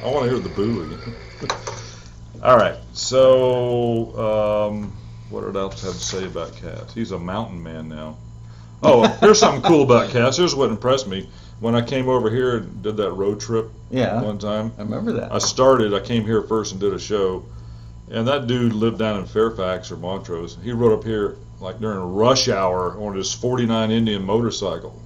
I 0.00 0.06
want 0.10 0.24
to 0.24 0.30
hear 0.30 0.38
the 0.40 0.48
boo 0.48 0.82
again. 0.84 1.14
All 2.42 2.56
right, 2.56 2.76
so 2.92 4.68
um, 4.68 4.92
what 5.30 5.42
did 5.42 5.56
I 5.56 5.60
else 5.60 5.82
have 5.82 5.92
to 5.92 6.00
say 6.00 6.26
about 6.26 6.56
Cass? 6.56 6.92
He's 6.92 7.12
a 7.12 7.18
mountain 7.18 7.62
man 7.62 7.88
now. 7.88 8.16
Oh, 8.82 9.06
here's 9.20 9.38
something 9.38 9.62
cool 9.62 9.82
about 9.84 10.10
Cass. 10.10 10.38
Here's 10.38 10.54
what 10.54 10.70
impressed 10.70 11.06
me. 11.06 11.28
When 11.60 11.76
I 11.76 11.82
came 11.82 12.08
over 12.08 12.28
here 12.28 12.56
and 12.56 12.82
did 12.82 12.96
that 12.96 13.12
road 13.12 13.38
trip 13.38 13.70
Yeah. 13.90 14.20
one 14.20 14.38
time, 14.38 14.72
I 14.76 14.82
remember 14.82 15.12
that. 15.12 15.32
I 15.32 15.38
started, 15.38 15.94
I 15.94 16.00
came 16.00 16.24
here 16.24 16.42
first 16.42 16.72
and 16.72 16.80
did 16.80 16.92
a 16.92 16.98
show, 16.98 17.44
and 18.10 18.26
that 18.26 18.48
dude 18.48 18.72
lived 18.72 18.98
down 18.98 19.20
in 19.20 19.26
Fairfax 19.26 19.92
or 19.92 19.96
Montrose. 19.96 20.58
He 20.64 20.72
rode 20.72 20.98
up 20.98 21.04
here 21.04 21.36
like 21.60 21.78
during 21.78 22.00
rush 22.14 22.48
hour 22.48 23.00
on 23.00 23.14
his 23.14 23.32
49 23.32 23.92
Indian 23.92 24.24
motorcycle. 24.24 25.00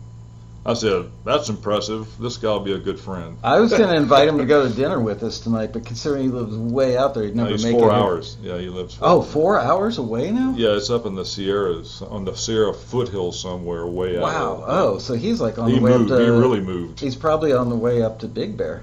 I 0.67 0.75
said, 0.75 1.07
that's 1.25 1.49
impressive. 1.49 2.09
This 2.19 2.37
guy 2.39 2.49
will 2.49 2.61
be 2.61 2.73
a 2.73 2.79
good 2.79 2.99
friend. 2.99 3.39
I 3.45 3.61
was 3.61 3.71
going 3.71 3.89
to 3.89 3.95
invite 3.95 4.27
him 4.27 4.39
to 4.39 4.45
go 4.45 4.69
to 4.69 4.75
dinner 4.75 4.99
with 5.01 5.23
us 5.23 5.39
tonight, 5.39 5.73
but 5.73 5.87
considering 5.87 6.25
he 6.25 6.29
lives 6.29 6.57
way 6.57 6.97
out 6.97 7.15
there, 7.15 7.23
he'd 7.23 7.37
No, 7.37 7.45
never 7.45 7.53
he's 7.55 7.65
make 7.65 7.79
four 7.79 7.91
it. 7.91 7.95
hours. 7.95 8.37
Yeah, 8.43 8.59
he 8.59 8.69
lives. 8.69 8.99
Oh, 9.01 9.23
four 9.23 9.61
hours 9.61 9.99
away 9.99 10.33
now? 10.33 10.55
Yeah, 10.57 10.71
it's 10.77 10.91
up 10.91 11.07
in 11.07 11.15
the 11.15 11.25
Sierras, 11.25 12.03
on 12.03 12.25
the 12.25 12.35
Sierra 12.35 12.75
foothills 12.75 13.41
somewhere, 13.41 13.87
way 13.87 14.17
out. 14.17 14.23
Wow. 14.23 14.65
Oh, 14.67 14.99
so 14.99 15.15
he's 15.15 15.41
like 15.41 15.57
on 15.59 15.71
he 15.71 15.77
the 15.77 15.83
way 15.85 15.91
moved. 15.97 16.11
up 16.11 16.19
to. 16.19 16.25
he 16.25 16.31
really 16.31 16.61
moved. 16.61 16.99
He's 16.99 17.15
probably 17.17 17.53
on 17.53 17.69
the 17.69 17.77
way 17.77 18.03
up 18.03 18.19
to 18.21 18.27
Big 18.29 18.57
Bear. 18.57 18.83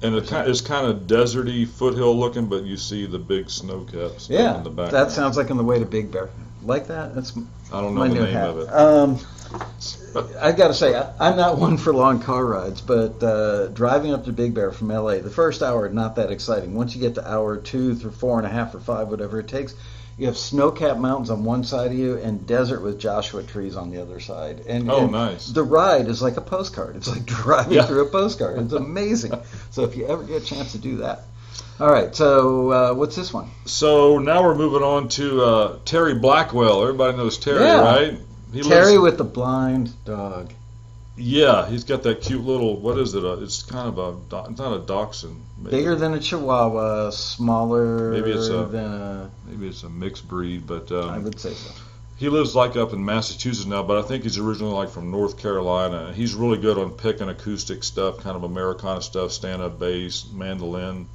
And 0.00 0.14
it 0.14 0.32
it's 0.32 0.60
kind 0.62 0.86
of 0.86 1.02
deserty, 1.08 1.66
foothill 1.68 2.16
looking, 2.16 2.46
but 2.46 2.62
you 2.62 2.76
see 2.76 3.04
the 3.04 3.18
big 3.18 3.50
snow 3.50 3.80
caps 3.80 4.30
Yeah, 4.30 4.56
in 4.56 4.62
the 4.62 4.70
back. 4.70 4.92
that 4.92 5.10
sounds 5.10 5.36
like 5.36 5.50
on 5.50 5.56
the 5.58 5.64
way 5.64 5.78
to 5.78 5.84
Big 5.84 6.10
Bear. 6.10 6.30
Like 6.62 6.86
that? 6.86 7.14
That's 7.14 7.36
I 7.72 7.80
don't 7.80 7.94
know 7.94 8.06
the 8.08 8.14
name 8.14 8.32
hat. 8.32 8.48
of 8.48 8.58
it. 8.60 8.68
Um, 8.72 9.18
I 10.40 10.52
got 10.52 10.68
to 10.68 10.74
say, 10.74 10.94
I, 10.94 11.12
I'm 11.20 11.36
not 11.36 11.58
one 11.58 11.76
for 11.76 11.92
long 11.92 12.20
car 12.20 12.44
rides, 12.44 12.80
but 12.80 13.22
uh, 13.22 13.68
driving 13.68 14.12
up 14.12 14.24
to 14.24 14.32
Big 14.32 14.54
Bear 14.54 14.72
from 14.72 14.88
LA, 14.88 15.18
the 15.18 15.30
first 15.30 15.62
hour 15.62 15.88
not 15.88 16.16
that 16.16 16.30
exciting. 16.30 16.74
Once 16.74 16.94
you 16.94 17.00
get 17.00 17.14
to 17.16 17.28
hour 17.30 17.56
two 17.56 17.94
through 17.94 18.10
four 18.12 18.38
and 18.38 18.46
a 18.46 18.50
half 18.50 18.74
or 18.74 18.80
five, 18.80 19.08
whatever 19.08 19.38
it 19.40 19.48
takes, 19.48 19.74
you 20.18 20.26
have 20.26 20.36
snow-capped 20.36 20.98
mountains 20.98 21.30
on 21.30 21.44
one 21.44 21.62
side 21.62 21.92
of 21.92 21.96
you 21.96 22.16
and 22.16 22.44
desert 22.46 22.82
with 22.82 22.98
Joshua 22.98 23.42
trees 23.44 23.76
on 23.76 23.90
the 23.90 24.02
other 24.02 24.18
side. 24.18 24.64
And, 24.68 24.90
Oh, 24.90 25.04
and 25.04 25.12
nice. 25.12 25.46
The 25.46 25.62
ride 25.62 26.08
is 26.08 26.20
like 26.20 26.36
a 26.36 26.40
postcard. 26.40 26.96
It's 26.96 27.08
like 27.08 27.24
driving 27.26 27.74
Yeah. 27.74 27.86
through 27.86 28.02
a 28.06 28.10
postcard. 28.10 28.58
It's 28.58 28.72
amazing. 28.72 29.32
so 29.70 29.84
if 29.84 29.96
you 29.96 30.06
ever 30.08 30.24
get 30.24 30.42
a 30.42 30.44
chance 30.44 30.72
to 30.72 30.78
do 30.78 30.96
that. 30.98 31.20
All 31.80 31.90
right, 31.90 32.14
so 32.14 32.70
uh, 32.72 32.94
what's 32.94 33.14
this 33.14 33.32
one? 33.32 33.50
So 33.66 34.18
now 34.18 34.42
we're 34.42 34.56
moving 34.56 34.82
on 34.82 35.08
to 35.10 35.42
uh, 35.42 35.78
Terry 35.84 36.14
Blackwell. 36.16 36.82
Everybody 36.82 37.16
knows 37.16 37.38
Terry, 37.38 37.62
Yeah. 37.62 37.80
right? 37.80 38.18
He 38.52 38.62
Terry 38.62 38.92
lives- 38.92 39.02
with 39.02 39.18
the 39.18 39.24
blind 39.24 39.92
dog. 40.04 40.52
yeah, 41.16 41.68
he's 41.68 41.84
got 41.84 42.02
that 42.04 42.20
cute 42.20 42.44
little. 42.44 42.76
What 42.76 42.98
is 42.98 43.14
it? 43.14 43.24
Uh, 43.24 43.38
it's 43.40 43.62
kind 43.62 43.88
of 43.88 43.98
a. 43.98 44.46
It's 44.50 44.58
not 44.58 44.72
a 44.74 44.78
dachshund. 44.86 45.40
Maybe, 45.58 45.76
Bigger 45.76 45.96
than 45.96 46.14
a 46.14 46.20
Chihuahua, 46.20 47.10
smaller 47.10 48.12
Maybe 48.12 48.30
it's 48.32 48.48
a- 48.48 48.64
than 48.66 48.84
a. 48.84 49.30
maybe 49.46 49.68
it's 49.68 49.82
a 49.82 49.88
mixed 49.90 50.26
breed, 50.28 50.66
but 50.66 50.90
I 50.92 51.16
um, 51.16 51.24
would 51.24 51.38
say 51.40 51.52
so. 51.52 51.70
he 52.16 52.28
lives 52.28 52.54
like 52.54 52.76
up 52.76 52.92
in 52.92 53.04
Massachusetts 53.04 53.66
now. 53.66 53.82
But 53.82 53.98
I 53.98 54.02
think 54.02 54.22
he's 54.22 54.38
originally 54.38 54.72
like 54.74 54.88
from 54.90 55.10
North 55.10 55.36
Carolina. 55.38 56.12
He's 56.14 56.34
really 56.34 56.58
good 56.58 56.78
on 56.78 56.92
picking 56.92 57.28
acoustic 57.28 57.82
stuff, 57.84 58.18
kind 58.18 58.36
of 58.36 58.44
Americana 58.44 59.02
stuff, 59.02 59.32
stand-up 59.32 59.78
bass, 59.78 60.26
mandolin. 60.32 61.06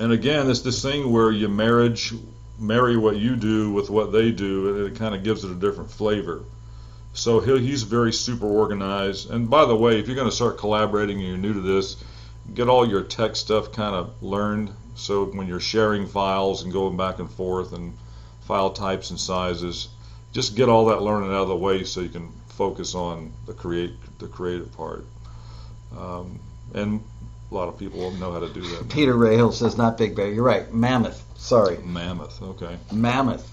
And 0.00 0.12
again, 0.12 0.48
it's 0.50 0.60
this 0.60 0.80
thing 0.82 1.10
where 1.12 1.30
you 1.30 1.48
marriage 1.48 2.14
marry 2.58 2.96
what 2.96 3.16
you 3.16 3.36
do 3.36 3.70
with 3.70 3.90
what 3.90 4.12
they 4.12 4.30
do, 4.32 4.68
and 4.68 4.86
it 4.86 4.98
kind 4.98 5.14
of 5.14 5.22
gives 5.22 5.44
it 5.44 5.50
a 5.50 5.54
different 5.54 5.90
flavor. 5.90 6.44
So 7.12 7.40
he 7.40 7.58
he's 7.66 7.82
very 7.82 8.12
super 8.12 8.46
organized. 8.46 9.30
And 9.30 9.48
by 9.48 9.64
the 9.64 9.76
way, 9.76 9.98
if 9.98 10.06
you're 10.06 10.16
going 10.16 10.30
to 10.30 10.34
start 10.34 10.58
collaborating 10.58 11.18
and 11.18 11.28
you're 11.28 11.36
new 11.36 11.54
to 11.54 11.60
this, 11.60 11.96
get 12.54 12.68
all 12.68 12.88
your 12.88 13.02
tech 13.02 13.36
stuff 13.36 13.72
kind 13.72 13.94
of 13.94 14.22
learned. 14.22 14.70
So 14.94 15.24
when 15.26 15.46
you're 15.46 15.60
sharing 15.60 16.06
files 16.06 16.62
and 16.62 16.72
going 16.72 16.96
back 16.96 17.18
and 17.18 17.30
forth 17.30 17.72
and 17.72 17.94
file 18.42 18.70
types 18.70 19.10
and 19.10 19.18
sizes, 19.18 19.88
just 20.32 20.56
get 20.56 20.68
all 20.68 20.86
that 20.86 21.02
learning 21.02 21.30
out 21.30 21.42
of 21.42 21.48
the 21.48 21.56
way 21.56 21.84
so 21.84 22.00
you 22.00 22.08
can 22.08 22.32
focus 22.48 22.94
on 22.94 23.32
the 23.46 23.52
create 23.52 23.92
the 24.18 24.26
creative 24.26 24.72
part. 24.76 25.04
Um, 25.96 26.40
and 26.74 27.02
a 27.50 27.54
lot 27.54 27.68
of 27.68 27.78
people 27.78 28.10
know 28.12 28.32
how 28.32 28.40
to 28.40 28.48
do 28.52 28.60
that. 28.60 28.88
Peter 28.90 29.14
Rahill 29.14 29.52
says 29.52 29.78
not 29.78 29.96
Big 29.96 30.14
Bear. 30.14 30.30
You're 30.30 30.44
right. 30.44 30.72
Mammoth. 30.72 31.24
Sorry, 31.38 31.78
Mammoth. 31.78 32.42
Okay. 32.42 32.76
Mammoth. 32.92 33.50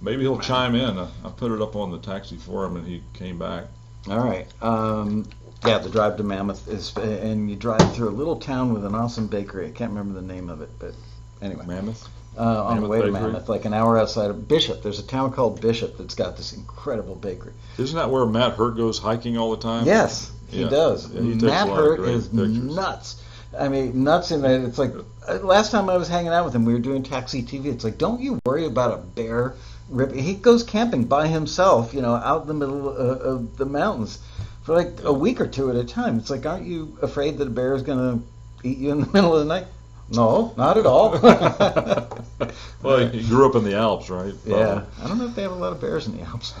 Maybe 0.00 0.22
he'll 0.22 0.38
chime 0.38 0.74
in. 0.76 0.96
I, 0.98 1.08
I 1.24 1.28
put 1.36 1.50
it 1.52 1.60
up 1.60 1.74
on 1.76 1.90
the 1.90 1.98
taxi 1.98 2.36
for 2.36 2.64
him, 2.64 2.76
and 2.76 2.86
he 2.86 3.02
came 3.14 3.38
back. 3.38 3.64
All 4.08 4.18
right. 4.20 4.46
Um, 4.62 5.26
yeah, 5.66 5.78
the 5.78 5.90
drive 5.90 6.16
to 6.18 6.22
Mammoth 6.22 6.68
is, 6.68 6.96
and 6.96 7.50
you 7.50 7.56
drive 7.56 7.92
through 7.94 8.08
a 8.08 8.16
little 8.16 8.36
town 8.36 8.72
with 8.72 8.84
an 8.84 8.94
awesome 8.94 9.26
bakery. 9.26 9.66
I 9.66 9.70
can't 9.72 9.90
remember 9.90 10.18
the 10.20 10.26
name 10.26 10.48
of 10.48 10.62
it, 10.62 10.70
but 10.78 10.94
anyway, 11.42 11.64
Mammoth. 11.66 12.08
uh, 12.38 12.42
on 12.66 12.76
the 12.76 12.82
Mammoth 12.82 12.90
way 12.90 13.00
to 13.02 13.10
Mammoth, 13.10 13.48
like 13.48 13.64
an 13.64 13.74
hour 13.74 13.98
outside 13.98 14.30
of 14.30 14.46
Bishop. 14.46 14.82
There's 14.84 15.00
a 15.00 15.06
town 15.06 15.32
called 15.32 15.60
Bishop 15.60 15.98
that's 15.98 16.14
got 16.14 16.36
this 16.36 16.52
incredible 16.52 17.16
bakery. 17.16 17.52
Isn't 17.76 17.96
that 17.96 18.08
where 18.10 18.24
Matt 18.24 18.52
Hurt 18.52 18.76
goes 18.76 19.00
hiking 19.00 19.36
all 19.36 19.50
the 19.50 19.60
time? 19.60 19.84
Yes, 19.84 20.30
he 20.48 20.60
Yeah. 20.62 20.68
does. 20.68 21.12
Yeah, 21.12 21.22
he 21.22 21.34
Matt 21.34 21.68
Hurt 21.68 21.98
is 22.08 22.28
pictures. 22.28 22.48
nuts. 22.56 23.22
I 23.58 23.68
mean, 23.68 24.04
nuts 24.04 24.30
in 24.30 24.42
that 24.42 24.60
it's 24.60 24.78
like 24.78 24.92
last 25.36 25.70
time 25.70 25.88
I 25.88 25.96
was 25.96 26.08
hanging 26.08 26.32
out 26.32 26.44
with 26.44 26.54
him, 26.54 26.64
we 26.64 26.72
were 26.72 26.78
doing 26.78 27.02
taxi 27.02 27.42
TV. 27.42 27.66
It's 27.66 27.84
like, 27.84 27.98
don't 27.98 28.20
you 28.20 28.38
worry 28.44 28.66
about 28.66 28.94
a 28.94 29.02
bear 29.02 29.54
rip. 29.88 30.12
He 30.12 30.34
goes 30.34 30.62
camping 30.62 31.04
by 31.04 31.28
himself, 31.28 31.94
you 31.94 32.02
know, 32.02 32.14
out 32.14 32.42
in 32.42 32.48
the 32.48 32.54
middle 32.54 32.88
uh, 32.88 32.92
of 32.92 33.56
the 33.56 33.66
mountains 33.66 34.18
for 34.62 34.74
like 34.74 35.02
a 35.02 35.12
week 35.12 35.40
or 35.40 35.46
two 35.46 35.70
at 35.70 35.76
a 35.76 35.84
time. 35.84 36.18
It's 36.18 36.30
like, 36.30 36.46
aren't 36.46 36.66
you 36.66 36.98
afraid 37.02 37.38
that 37.38 37.48
a 37.48 37.50
bear 37.50 37.74
is 37.74 37.82
going 37.82 37.98
to 37.98 38.68
eat 38.68 38.78
you 38.78 38.92
in 38.92 39.00
the 39.00 39.06
middle 39.12 39.34
of 39.34 39.46
the 39.46 39.54
night? 39.54 39.66
No, 40.10 40.54
not 40.56 40.78
at 40.78 40.86
all. 40.86 41.10
well, 42.82 43.14
you 43.14 43.26
grew 43.28 43.48
up 43.48 43.54
in 43.56 43.64
the 43.64 43.76
Alps, 43.76 44.08
right? 44.08 44.32
Yeah. 44.46 44.84
I 45.02 45.06
don't 45.06 45.18
know 45.18 45.26
if 45.26 45.34
they 45.34 45.42
have 45.42 45.52
a 45.52 45.54
lot 45.54 45.72
of 45.72 45.80
bears 45.80 46.06
in 46.06 46.16
the 46.16 46.22
Alps. 46.22 46.54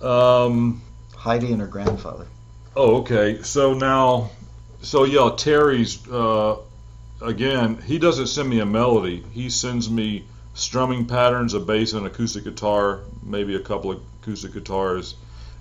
Um, 0.00 0.80
Heidi 1.14 1.52
and 1.52 1.60
her 1.60 1.66
grandfather. 1.66 2.26
Oh, 2.74 3.00
okay. 3.00 3.42
So 3.42 3.74
now, 3.74 4.30
so 4.80 5.04
yeah, 5.04 5.34
Terry's 5.36 6.08
uh, 6.08 6.56
again. 7.20 7.76
He 7.78 7.98
doesn't 7.98 8.28
send 8.28 8.48
me 8.48 8.60
a 8.60 8.66
melody. 8.66 9.24
He 9.32 9.50
sends 9.50 9.90
me 9.90 10.24
strumming 10.54 11.06
patterns, 11.06 11.54
a 11.54 11.60
bass, 11.60 11.92
and 11.92 12.06
acoustic 12.06 12.44
guitar, 12.44 13.00
maybe 13.22 13.56
a 13.56 13.60
couple 13.60 13.92
of 13.92 14.02
acoustic 14.22 14.52
guitars, 14.52 15.14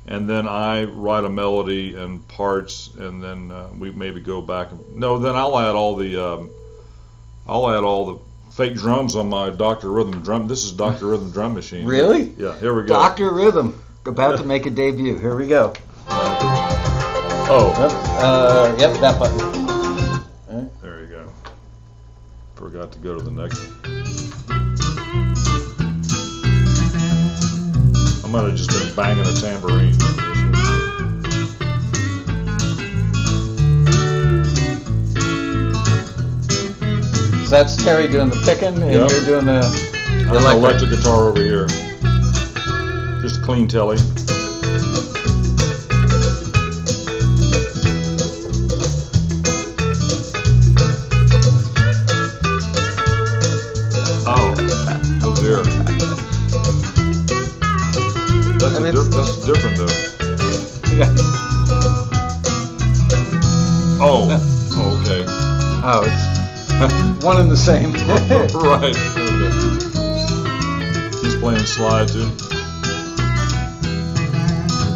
and 0.07 0.30
then 0.30 0.47
I 0.47 0.86
write 0.86 1.24
a 1.24 1.30
melody 1.30 1.95
and 1.95 2.28
parts, 2.28 2.89
and 2.97 3.24
then 3.24 3.51
uh, 3.51 3.70
we 3.78 3.91
maybe 3.91 4.22
go 4.22 4.41
back. 4.41 4.70
No, 4.93 5.20
then 5.20 5.36
I'll 5.36 5.57
add 5.57 5.76
all 5.76 5.95
the 5.95 6.18
um, 6.18 6.49
I'll 7.47 7.70
add 7.70 7.84
all 7.84 8.05
the 8.05 8.20
fake 8.51 8.76
drums 8.76 9.16
on 9.16 9.30
my 9.30 9.49
Dr. 9.49 9.91
Rhythm 9.91 10.22
drum. 10.22 10.47
This 10.47 10.64
is 10.64 10.72
Dr. 10.72 11.07
Rhythm 11.07 11.32
drum 11.32 11.53
machine. 11.53 11.86
Really? 11.86 12.34
Yeah. 12.38 12.57
Here 12.60 12.74
we 12.74 12.82
go. 12.82 12.88
Dr. 12.88 13.32
Rhythm 13.32 13.82
about 14.05 14.38
to 14.39 14.43
make 14.43 14.66
a 14.66 14.72
debut. 14.72 15.18
Here 15.18 15.36
we 15.36 15.47
go. 15.47 15.74
Oh. 17.51 17.74
Yep. 17.80 17.91
Uh, 18.22 18.76
yep. 18.80 18.99
That 18.99 19.20
button. 19.20 19.48
Forgot 22.72 22.91
to 22.91 22.99
go 22.99 23.17
to 23.17 23.24
the 23.24 23.32
next. 23.32 23.67
I 28.24 28.28
might 28.30 28.43
have 28.43 28.55
just 28.55 28.70
been 28.70 28.95
banging 28.95 29.26
a 29.26 29.34
tambourine. 29.34 29.95
So 37.45 37.49
that's 37.49 37.76
Terry 37.84 38.07
doing 38.07 38.30
the 38.30 38.39
picking, 38.45 38.80
and 38.84 38.93
Yep. 38.93 39.09
you're 39.09 39.26
doing 39.26 39.45
the 39.47 39.65
I'm 40.30 40.45
an 40.45 40.57
electric 40.57 40.91
guitar 40.91 41.30
over 41.30 41.41
here. 41.41 41.65
Just 43.24 43.41
clean 43.41 43.67
Tele. 43.67 43.97
One 67.22 67.39
and 67.39 67.51
the 67.51 67.57
same. 67.57 67.91
right. 68.53 68.95
Okay. 68.95 69.80
He's 71.22 71.36
playing 71.36 71.65
slide 71.65 72.07
too. 72.07 72.30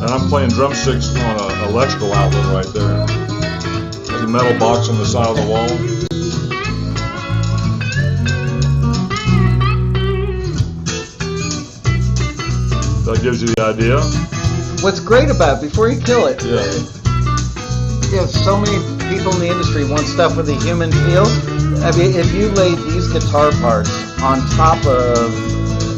And 0.02 0.12
I'm 0.12 0.28
playing 0.30 0.50
drumsticks 0.50 1.10
on 1.16 1.52
an 1.52 1.70
electrical 1.70 2.14
outlet 2.14 2.46
right 2.54 2.74
there. 2.74 3.06
There's 4.06 4.24
a 4.24 4.28
metal 4.28 4.58
box 4.60 4.90
on 4.90 4.98
the 4.98 5.06
side 5.06 5.28
of 5.28 5.36
the 5.38 5.48
wall. 5.48 5.68
That 13.06 13.20
gives 13.22 13.42
you 13.42 13.50
the 13.50 13.62
idea. 13.62 14.00
What's 14.84 15.00
great 15.00 15.30
about 15.30 15.62
it, 15.62 15.70
before 15.70 15.90
you 15.90 16.00
kill 16.00 16.28
it, 16.28 16.42
Yeah. 16.44 16.64
there's 18.12 18.34
so 18.44 18.58
many 18.58 18.80
people 19.12 19.34
in 19.34 19.40
the 19.40 19.50
industry 19.52 19.84
want 19.86 20.08
stuff 20.08 20.36
with 20.38 20.50
a 20.50 20.56
human 20.64 20.92
feel. 20.92 21.28
I 21.84 21.92
mean, 21.98 22.16
if 22.16 22.34
you 22.34 22.48
laid 22.50 22.78
these 22.78 23.12
guitar 23.12 23.52
parts 23.60 23.92
on 24.22 24.40
top 24.52 24.80
of 24.86 25.34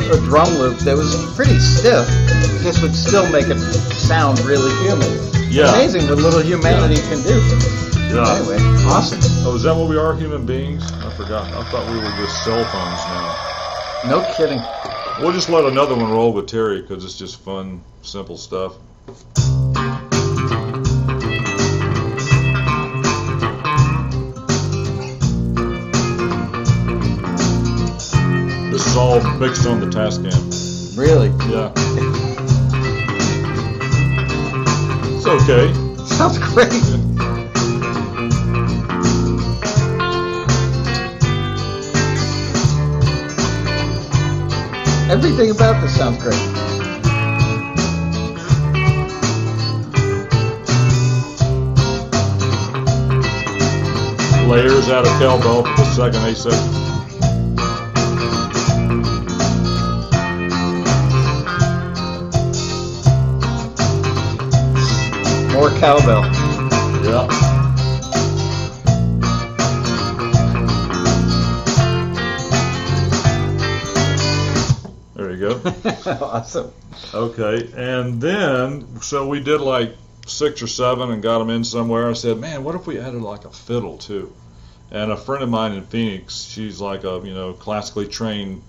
a 0.09 0.17
drum 0.25 0.49
loop 0.57 0.79
that 0.79 0.97
was 0.97 1.13
pretty 1.35 1.59
stiff, 1.59 2.07
this 2.63 2.81
would 2.81 2.95
still 2.95 3.29
make 3.29 3.45
it 3.47 3.59
sound 3.59 4.39
really 4.41 4.73
human. 4.81 5.07
Yeah. 5.51 5.73
Amazing 5.75 6.09
what 6.09 6.17
little 6.17 6.41
humanity 6.41 6.99
can 7.03 7.21
do. 7.21 7.37
Yeah. 8.09 8.33
Anyway, 8.33 8.57
awesome. 8.89 9.19
Oh, 9.45 9.55
is 9.55 9.61
that 9.63 9.75
what 9.75 9.87
we 9.87 9.97
are, 9.97 10.15
human 10.15 10.43
beings? 10.43 10.91
I 10.91 11.15
forgot. 11.15 11.53
I 11.53 11.63
thought 11.69 11.87
we 11.91 11.97
were 11.97 12.15
just 12.17 12.43
cell 12.43 12.65
phones 12.65 13.01
now. 13.05 14.09
No 14.09 14.33
kidding. 14.35 14.61
We'll 15.21 15.33
just 15.33 15.49
let 15.49 15.65
another 15.65 15.95
one 15.95 16.11
roll 16.11 16.33
with 16.33 16.47
Terry 16.47 16.81
because 16.81 17.05
it's 17.05 17.17
just 17.17 17.39
fun, 17.41 17.83
simple 18.01 18.37
stuff. 18.37 18.73
This 28.75 28.87
is 28.87 28.97
all 28.97 29.21
fixed 29.39 29.65
on 29.65 29.79
the 29.79 29.85
Tascam. 29.85 30.97
Really? 30.97 31.29
Yeah. 31.49 31.71
it's 35.15 35.25
okay. 35.25 35.73
Sounds 36.03 36.37
great. 36.39 36.73
Everything 45.09 45.51
about 45.51 45.81
this 45.81 45.95
sounds 45.95 46.21
great. 46.21 46.35
Layers 54.49 54.89
out 54.89 55.07
of 55.07 55.11
cowbell 55.21 55.63
for 55.63 55.81
the 55.81 55.93
second 55.93 56.25
A 56.25 56.35
section. 56.35 56.94
More 65.65 65.79
cowbell. 65.79 66.21
Yeah. 67.03 67.27
There 75.15 75.31
you 75.31 75.37
go. 75.39 75.61
awesome. 76.21 76.71
Okay, 77.15 77.71
and 77.75 78.21
then 78.21 79.01
so 79.01 79.27
we 79.27 79.39
did 79.39 79.59
like 79.59 79.95
six 80.27 80.61
or 80.61 80.67
seven 80.67 81.09
and 81.09 81.23
got 81.23 81.39
them 81.39 81.49
in 81.49 81.63
somewhere. 81.63 82.11
I 82.11 82.13
said, 82.13 82.37
man, 82.37 82.63
what 82.63 82.75
if 82.75 82.85
we 82.85 82.99
added 82.99 83.23
like 83.23 83.45
a 83.45 83.49
fiddle 83.49 83.97
too? 83.97 84.31
And 84.91 85.11
a 85.11 85.17
friend 85.17 85.41
of 85.41 85.49
mine 85.49 85.71
in 85.71 85.83
Phoenix, 85.87 86.43
she's 86.43 86.79
like 86.79 87.05
a 87.05 87.19
you 87.23 87.33
know 87.33 87.53
classically 87.53 88.07
trained 88.07 88.61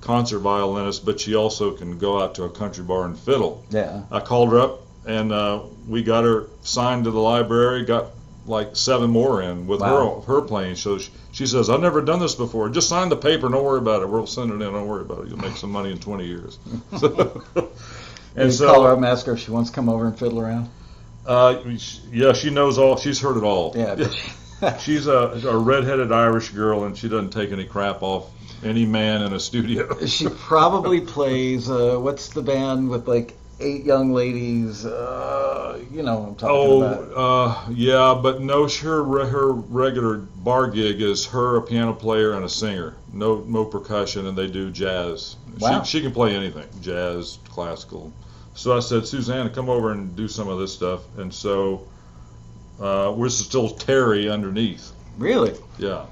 concert 0.00 0.40
violinist, 0.40 1.06
but 1.06 1.20
she 1.20 1.36
also 1.36 1.70
can 1.76 1.98
go 1.98 2.20
out 2.20 2.34
to 2.34 2.42
a 2.42 2.50
country 2.50 2.82
bar 2.82 3.04
and 3.04 3.16
fiddle. 3.16 3.64
Yeah. 3.70 4.02
I 4.10 4.18
called 4.18 4.50
her 4.50 4.58
up 4.58 4.81
and 5.06 5.32
uh, 5.32 5.60
we 5.88 6.02
got 6.02 6.24
her 6.24 6.46
signed 6.62 7.04
to 7.04 7.10
the 7.10 7.18
library. 7.20 7.84
Got 7.84 8.06
like 8.46 8.74
seven 8.74 9.10
more 9.10 9.40
in 9.42 9.66
with 9.68 9.80
Wow. 9.80 10.22
her 10.26 10.34
her 10.34 10.42
playing. 10.42 10.74
So 10.76 10.98
she, 10.98 11.10
she 11.32 11.46
says, 11.46 11.70
I've 11.70 11.80
never 11.80 12.00
done 12.02 12.18
this 12.20 12.34
before. 12.34 12.68
Just 12.70 12.88
sign 12.88 13.08
the 13.08 13.16
paper. 13.16 13.48
Don't 13.48 13.64
worry 13.64 13.78
about 13.78 14.02
it. 14.02 14.08
We'll 14.08 14.26
send 14.26 14.50
it 14.50 14.54
in. 14.54 14.60
Don't 14.72 14.86
worry 14.88 15.02
about 15.02 15.24
it. 15.24 15.28
You'll 15.28 15.38
make 15.38 15.56
some 15.56 15.70
money 15.70 15.92
in 15.92 15.98
20 15.98 16.26
years. 16.26 16.58
So, 16.98 17.42
And 18.34 18.44
and 18.44 18.46
you 18.46 18.52
so, 18.52 18.66
call 18.72 18.84
her 18.84 18.92
up 18.92 18.96
and 18.96 19.04
ask 19.06 19.26
her 19.26 19.32
if 19.34 19.40
she 19.40 19.50
wants 19.50 19.68
to 19.70 19.74
come 19.76 19.88
over 19.90 20.06
and 20.06 20.18
fiddle 20.18 20.40
around. 20.40 20.70
uh, 21.26 21.62
yeah, 22.10 22.32
she 22.32 22.48
knows 22.48 22.78
all. 22.78 22.96
She's 22.96 23.20
heard 23.20 23.36
it 23.36 23.42
all. 23.44 23.74
Yeah. 23.76 24.08
She's 24.78 25.06
a, 25.06 25.40
a 25.46 25.58
redheaded 25.58 26.12
Irish 26.12 26.48
girl, 26.50 26.84
and 26.84 26.96
she 26.96 27.08
doesn't 27.08 27.30
take 27.30 27.50
any 27.52 27.64
crap 27.66 28.02
off 28.02 28.30
any 28.64 28.86
man 28.86 29.20
in 29.22 29.32
a 29.34 29.40
studio. 29.40 30.06
she 30.06 30.28
probably 30.28 31.00
plays. 31.02 31.68
Uh, 31.68 31.96
what's 31.98 32.28
the 32.30 32.40
band 32.42 32.88
with 32.88 33.06
like 33.06 33.34
eight 33.60 33.84
young 33.84 34.12
ladies? 34.12 34.84
Uh, 34.84 35.80
you 35.90 36.02
know 36.02 36.18
what 36.18 36.28
I'm 36.28 36.34
talking 36.36 36.56
Oh, 36.56 36.82
about. 36.82 37.66
uh, 37.68 37.70
yeah, 37.72 38.18
but 38.20 38.40
no, 38.40 38.68
her 38.68 39.26
her 39.26 39.52
regular 39.52 40.16
bar 40.18 40.68
gig 40.68 41.00
is 41.00 41.26
her 41.26 41.56
a 41.56 41.62
piano 41.62 41.92
player 41.92 42.32
and 42.32 42.44
a 42.44 42.48
singer. 42.48 42.94
No, 43.12 43.44
no 43.46 43.64
percussion, 43.64 44.26
and 44.26 44.36
they 44.36 44.46
do 44.46 44.70
jazz. 44.70 45.36
Wow. 45.58 45.82
She, 45.82 45.98
she 45.98 46.02
can 46.02 46.12
play 46.12 46.34
anything, 46.34 46.66
jazz, 46.80 47.38
classical. 47.48 48.12
So 48.54 48.76
I 48.76 48.80
said, 48.80 49.06
Susanna, 49.06 49.48
come 49.50 49.68
over 49.70 49.92
and 49.92 50.14
do 50.16 50.28
some 50.28 50.48
of 50.48 50.58
this 50.58 50.72
stuff. 50.74 51.00
And 51.16 51.32
so 51.32 51.86
uh, 52.80 53.12
we're 53.16 53.28
still 53.30 53.70
Terry 53.70 54.28
underneath. 54.28 54.92
Really? 55.18 55.54
Yeah. 55.78 56.06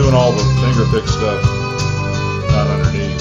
Doing 0.00 0.14
all 0.14 0.32
the 0.32 0.42
finger 0.64 0.86
pick 0.90 1.06
stuff, 1.06 1.42
not 2.52 2.66
underneath. 2.68 3.20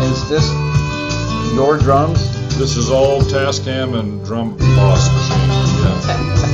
Is 0.00 0.28
this 0.30 0.48
your 1.52 1.76
drums? 1.76 2.18
This 2.56 2.78
is 2.78 2.88
all 2.88 3.20
Tascam 3.20 3.98
and 3.98 4.24
drum 4.24 4.56
boss 4.56 5.12
machine. 5.12 5.48
Yeah. 5.84 6.34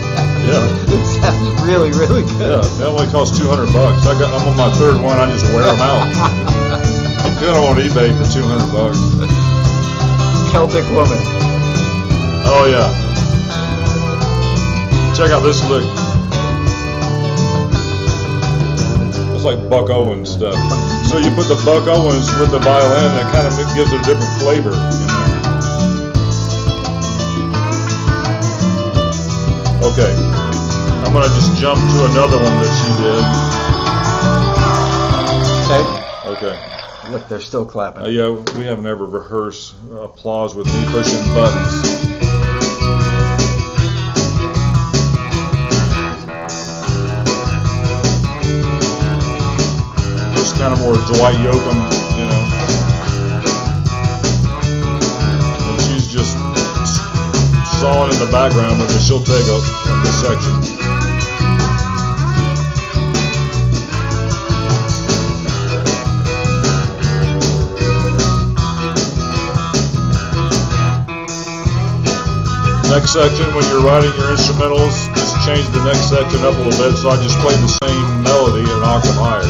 Yeah. 0.45 0.61
it 0.61 1.07
sounds 1.07 1.63
really, 1.63 1.89
really 1.93 2.21
good. 2.37 2.61
Yeah, 2.61 2.61
that 2.77 2.87
only 2.87 3.07
costs 3.11 3.39
two 3.39 3.49
hundred 3.49 3.73
bucks. 3.73 4.05
I 4.07 4.13
got, 4.21 4.29
I'm 4.29 4.47
on 4.47 4.57
my 4.59 4.69
third 4.77 5.01
one. 5.01 5.17
I 5.19 5.25
just 5.33 5.47
wear 5.55 5.65
them 5.65 5.81
out. 5.81 6.05
I'm 7.25 7.41
going 7.41 7.57
on 7.57 7.77
eBay 7.81 8.13
for 8.13 8.31
two 8.31 8.43
hundred 8.45 8.71
bucks. 8.71 9.54
Celtic 10.55 10.87
woman. 10.95 11.19
Oh 12.47 12.71
yeah. 12.71 12.87
Check 15.17 15.33
out 15.33 15.41
this 15.41 15.59
lick. 15.69 15.83
It's 19.35 19.43
like 19.43 19.69
Buck 19.69 19.91
Owens 19.91 20.31
stuff. 20.31 20.55
So 21.11 21.19
you 21.19 21.35
put 21.35 21.49
the 21.49 21.61
Buck 21.67 21.89
Owens 21.89 22.31
with 22.39 22.53
the 22.53 22.61
violin, 22.61 23.03
and 23.03 23.27
it 23.27 23.33
kind 23.35 23.49
of 23.49 23.53
gives 23.75 23.93
it 23.93 24.01
a 24.01 24.05
different 24.05 24.31
flavor. 24.39 24.71
Okay. 29.83 30.15
I'm 31.03 31.13
gonna 31.13 31.27
just 31.35 31.59
jump 31.61 31.81
to 31.81 32.05
another 32.15 32.39
one 32.39 32.55
that 32.63 32.71
she 32.79 32.95
did. 33.03 33.27
Okay. 35.67 36.55
Okay. 36.55 36.74
Look, 37.11 37.29
they're 37.29 37.41
still 37.41 37.67
clapping. 37.67 38.03
Uh, 38.03 38.09
yeah, 38.09 38.31
we 38.31 38.65
haven't 38.65 38.87
ever 38.87 39.05
rehearsed 39.05 39.75
applause 39.93 40.55
with 40.55 40.67
me 40.67 40.85
pushing 40.87 41.23
buttons. 41.35 41.83
Just 50.35 50.57
kind 50.57 50.73
of 50.73 50.81
more 50.81 50.95
Dwight 50.95 51.37
Yoakam, 51.45 51.79
you 52.19 52.27
know. 52.27 52.43
And 55.71 55.81
she's 55.83 56.09
just 56.09 56.33
sawing 57.81 58.13
in 58.13 58.19
the 58.19 58.29
background, 58.33 58.79
but 58.79 58.89
she'll 58.99 59.23
take 59.23 59.47
a, 59.47 59.59
a 59.59 60.13
section. 60.23 60.84
Next 72.95 73.13
section, 73.13 73.53
when 73.57 73.65
you're 73.71 73.83
writing 73.83 74.13
your 74.13 74.31
instrumentals, 74.31 74.95
just 75.17 75.35
change 75.45 75.67
the 75.71 75.83
next 75.83 76.11
section 76.11 76.39
up 76.45 76.55
a 76.55 76.63
little 76.63 76.79
bit. 76.79 76.97
So 76.97 77.11
I 77.11 77.17
just 77.21 77.37
play 77.41 77.53
the 77.57 77.67
same 77.67 78.23
melody 78.23 78.63
an 78.71 78.85
octave 78.85 79.17
higher. 79.17 79.43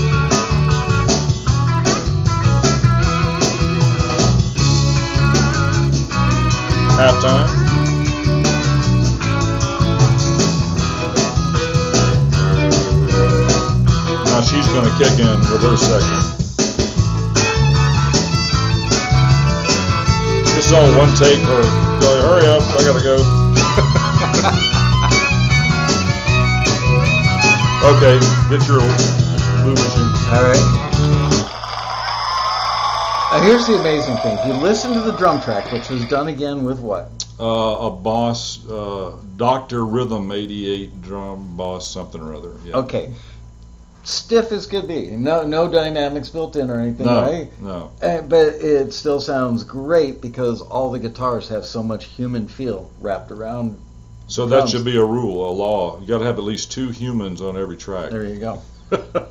Halftime. 6.96 7.48
Now 14.24 14.40
she's 14.40 14.66
going 14.68 14.86
to 14.86 14.96
kick 14.96 15.18
in 15.18 15.26
her 15.26 15.76
section. 15.76 16.33
All 20.74 20.90
one 20.98 21.14
take 21.14 21.38
or 21.46 21.62
go, 22.02 22.10
hurry 22.26 22.46
up, 22.46 22.62
I 22.74 22.82
gotta 22.82 23.02
go. 23.02 23.14
okay, 27.94 28.18
get 28.50 28.66
your 28.66 28.82
blue 29.62 29.74
machine. 29.74 30.10
All 30.34 30.42
right. 30.42 30.66
Now 33.30 33.40
here's 33.42 33.66
the 33.66 33.74
amazing 33.78 34.16
thing. 34.18 34.36
If 34.38 34.46
you 34.46 34.52
listen 34.54 34.92
to 34.94 35.00
the 35.00 35.12
drum 35.12 35.40
track, 35.40 35.70
which 35.72 35.88
was 35.90 36.04
done 36.06 36.28
again 36.28 36.64
with 36.64 36.80
what? 36.80 37.24
Uh, 37.38 37.86
a 37.86 37.90
boss, 37.90 38.66
uh, 38.68 39.16
Dr. 39.36 39.84
Rhythm 39.84 40.32
88 40.32 41.02
drum 41.02 41.56
boss, 41.56 41.88
something 41.88 42.20
or 42.20 42.34
other. 42.34 42.52
Yeah. 42.64 42.76
Okay. 42.76 43.12
Stiff 44.04 44.52
as 44.52 44.66
could 44.66 44.86
be. 44.86 45.10
No, 45.10 45.46
no 45.46 45.66
dynamics 45.66 46.28
built 46.28 46.56
in 46.56 46.70
or 46.70 46.78
anything, 46.78 47.06
No, 47.06 47.22
right? 47.22 47.60
no. 47.60 47.90
Uh, 48.02 48.20
but 48.20 48.48
it 48.48 48.92
still 48.92 49.18
sounds 49.18 49.64
great 49.64 50.20
because 50.20 50.60
all 50.60 50.92
the 50.92 50.98
guitars 50.98 51.48
have 51.48 51.64
so 51.64 51.82
much 51.82 52.04
human 52.04 52.46
feel 52.46 52.90
wrapped 53.00 53.30
around. 53.30 53.78
So 54.26 54.46
that 54.46 54.68
should 54.68 54.84
be 54.84 54.96
a 54.96 55.04
rule, 55.04 55.48
a 55.48 55.52
law. 55.52 55.98
You 56.00 56.06
got 56.06 56.18
to 56.18 56.24
have 56.26 56.38
at 56.38 56.44
least 56.44 56.70
two 56.70 56.90
humans 56.90 57.40
on 57.40 57.56
every 57.56 57.78
track. 57.78 58.10
There 58.10 58.24
you 58.24 58.36
go. 58.36 58.62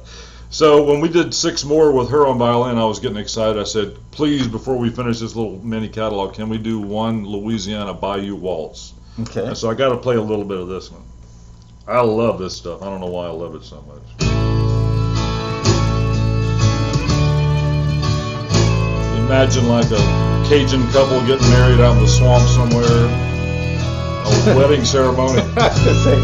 so 0.50 0.84
when 0.84 1.02
we 1.02 1.10
did 1.10 1.34
six 1.36 1.64
more 1.64 1.92
with 1.92 2.10
her 2.10 2.26
on 2.26 2.40
violin, 2.40 2.78
I 2.78 2.86
was 2.86 3.00
getting 3.00 3.18
excited. 3.18 3.60
I 3.60 3.66
said, 3.66 3.96
"Please, 4.12 4.48
before 4.48 4.78
we 4.78 4.90
finish 4.90 5.20
this 5.20 5.36
little 5.36 5.64
mini 5.64 5.90
catalog, 5.90 6.34
can 6.34 6.50
we 6.50 6.58
do 6.58 6.80
one 6.80 7.26
Louisiana 7.26 7.94
Bayou 7.94 8.36
waltz?" 8.36 8.94
Okay. 9.20 9.48
And 9.48 9.58
so 9.58 9.70
I 9.70 9.74
got 9.76 9.90
to 9.90 9.98
play 9.98 10.16
a 10.16 10.22
little 10.22 10.46
bit 10.46 10.60
of 10.60 10.68
this 10.68 10.92
one. 10.92 11.04
I 11.88 12.02
love 12.02 12.40
this 12.40 12.56
stuff. 12.56 12.82
I 12.82 12.86
don't 12.86 13.02
know 13.02 13.08
why 13.08 13.26
I 13.26 13.32
love 13.32 13.56
it 13.56 13.64
so 13.64 13.84
much. 13.84 14.33
Imagine 19.26 19.68
like 19.68 19.90
a 19.92 20.02
Cajun 20.48 20.84
couple 20.92 21.20
getting 21.26 21.48
married 21.50 21.80
out 21.80 21.96
in 21.98 22.04
the 22.04 22.08
swamp 22.08 22.44
somewhere. 22.50 23.08
A 24.24 24.56
wedding 24.58 24.86
ceremony. 24.86 25.42
I 25.58 25.68
was 25.72 25.80
gonna 25.84 26.04
say 26.04 26.18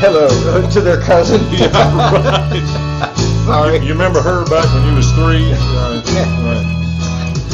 hello 0.00 0.26
uh, 0.50 0.70
to 0.70 0.80
their 0.80 1.00
cousin. 1.00 1.40
yeah, 1.52 1.68
right. 1.96 3.12
Sorry, 3.46 3.78
You 3.84 3.92
remember 3.92 4.20
her 4.22 4.44
back 4.46 4.66
when 4.74 4.86
you 4.88 4.94
was 4.96 5.10
three? 5.12 5.50
Right, 5.52 6.02
right, 6.42 6.66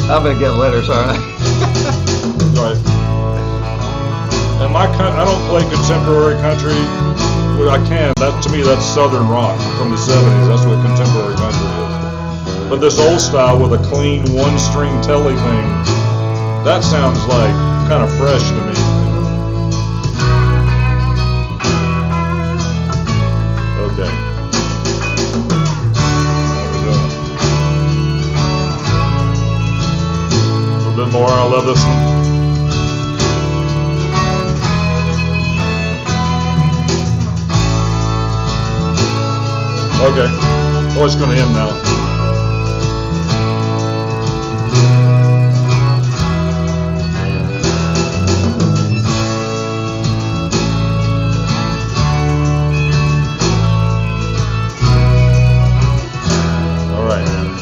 I'm 0.09 0.23
gonna 0.23 0.39
get 0.39 0.51
letters, 0.55 0.89
aren't 0.89 1.11
I? 1.11 1.17
right. 2.57 2.77
And 4.63 4.73
my, 4.73 4.87
coun- 4.97 5.15
I 5.15 5.23
don't 5.23 5.43
play 5.47 5.61
contemporary 5.69 6.35
country. 6.41 6.75
Well, 7.59 7.69
I 7.69 7.77
can. 7.87 8.13
That 8.17 8.41
to 8.43 8.49
me, 8.51 8.61
that's 8.61 8.85
Southern 8.85 9.27
rock 9.27 9.59
from 9.77 9.91
the 9.91 9.97
'70s. 9.97 10.47
That's 10.47 10.65
what 10.65 10.79
contemporary 10.85 11.35
country 11.35 11.67
is. 11.67 11.98
But 12.69 12.81
this 12.81 12.99
old 12.99 13.19
style 13.19 13.59
with 13.59 13.73
a 13.73 13.83
clean 13.89 14.21
one-string 14.31 15.01
Tele 15.01 15.33
thing, 15.33 15.67
that 16.63 16.83
sounds 16.83 17.25
like 17.25 17.51
kind 17.89 18.03
of 18.03 18.15
fresh 18.15 18.47
to 18.47 18.53
me. 18.53 18.75
Okay. 23.89 24.11
A 30.31 30.77
little 30.77 31.05
bit 31.05 31.11
more. 31.11 31.27
I 31.27 31.43
love 31.49 31.65
this 31.65 31.83
one. 31.83 32.19
Okay. 40.11 40.29
Oh, 40.99 41.05
it's 41.05 41.15
going 41.15 41.35
to 41.35 41.41
end 41.41 41.53
now. 41.53 42.08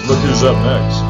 Look 0.08 0.20
who's 0.20 0.44
up 0.44 0.56
next. 0.64 1.04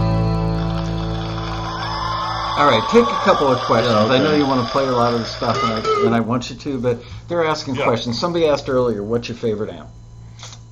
All 2.58 2.66
right, 2.66 2.84
take 2.90 3.04
a 3.04 3.20
couple 3.24 3.48
of 3.48 3.60
questions. 3.60 3.94
Yeah, 3.94 4.06
I 4.08 4.18
know 4.18 4.34
you 4.34 4.48
want 4.48 4.66
to 4.66 4.72
play 4.72 4.86
a 4.88 4.92
lot 4.92 5.14
of 5.14 5.20
the 5.20 5.26
stuff, 5.26 5.62
and 5.62 5.74
I, 5.74 6.06
and 6.08 6.16
I 6.16 6.20
want 6.22 6.50
you 6.50 6.56
to, 6.56 6.80
but 6.80 7.04
they're 7.28 7.46
asking 7.46 7.76
Yeah. 7.76 7.84
questions. 7.84 8.20
Somebody 8.20 8.48
asked 8.48 8.68
earlier, 8.68 9.04
"What's 9.04 9.30
your 9.30 9.38
favorite 9.38 9.70
amp?" 9.70 9.90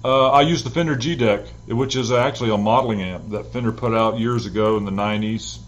Uh, 0.04 0.30
I 0.32 0.42
use 0.42 0.64
the 0.64 0.72
Fender 0.72 0.96
G-DEC, 0.96 1.46
which 1.68 1.96
is 1.96 2.12
actually 2.12 2.50
a 2.52 2.58
modeling 2.58 3.04
amp 3.04 3.30
that 3.30 3.54
Fender 3.54 3.72
put 3.72 3.94
out 3.94 4.20
years 4.20 4.48
ago 4.48 4.78
in 4.78 4.86
the 4.86 4.92
90s. 4.92 5.60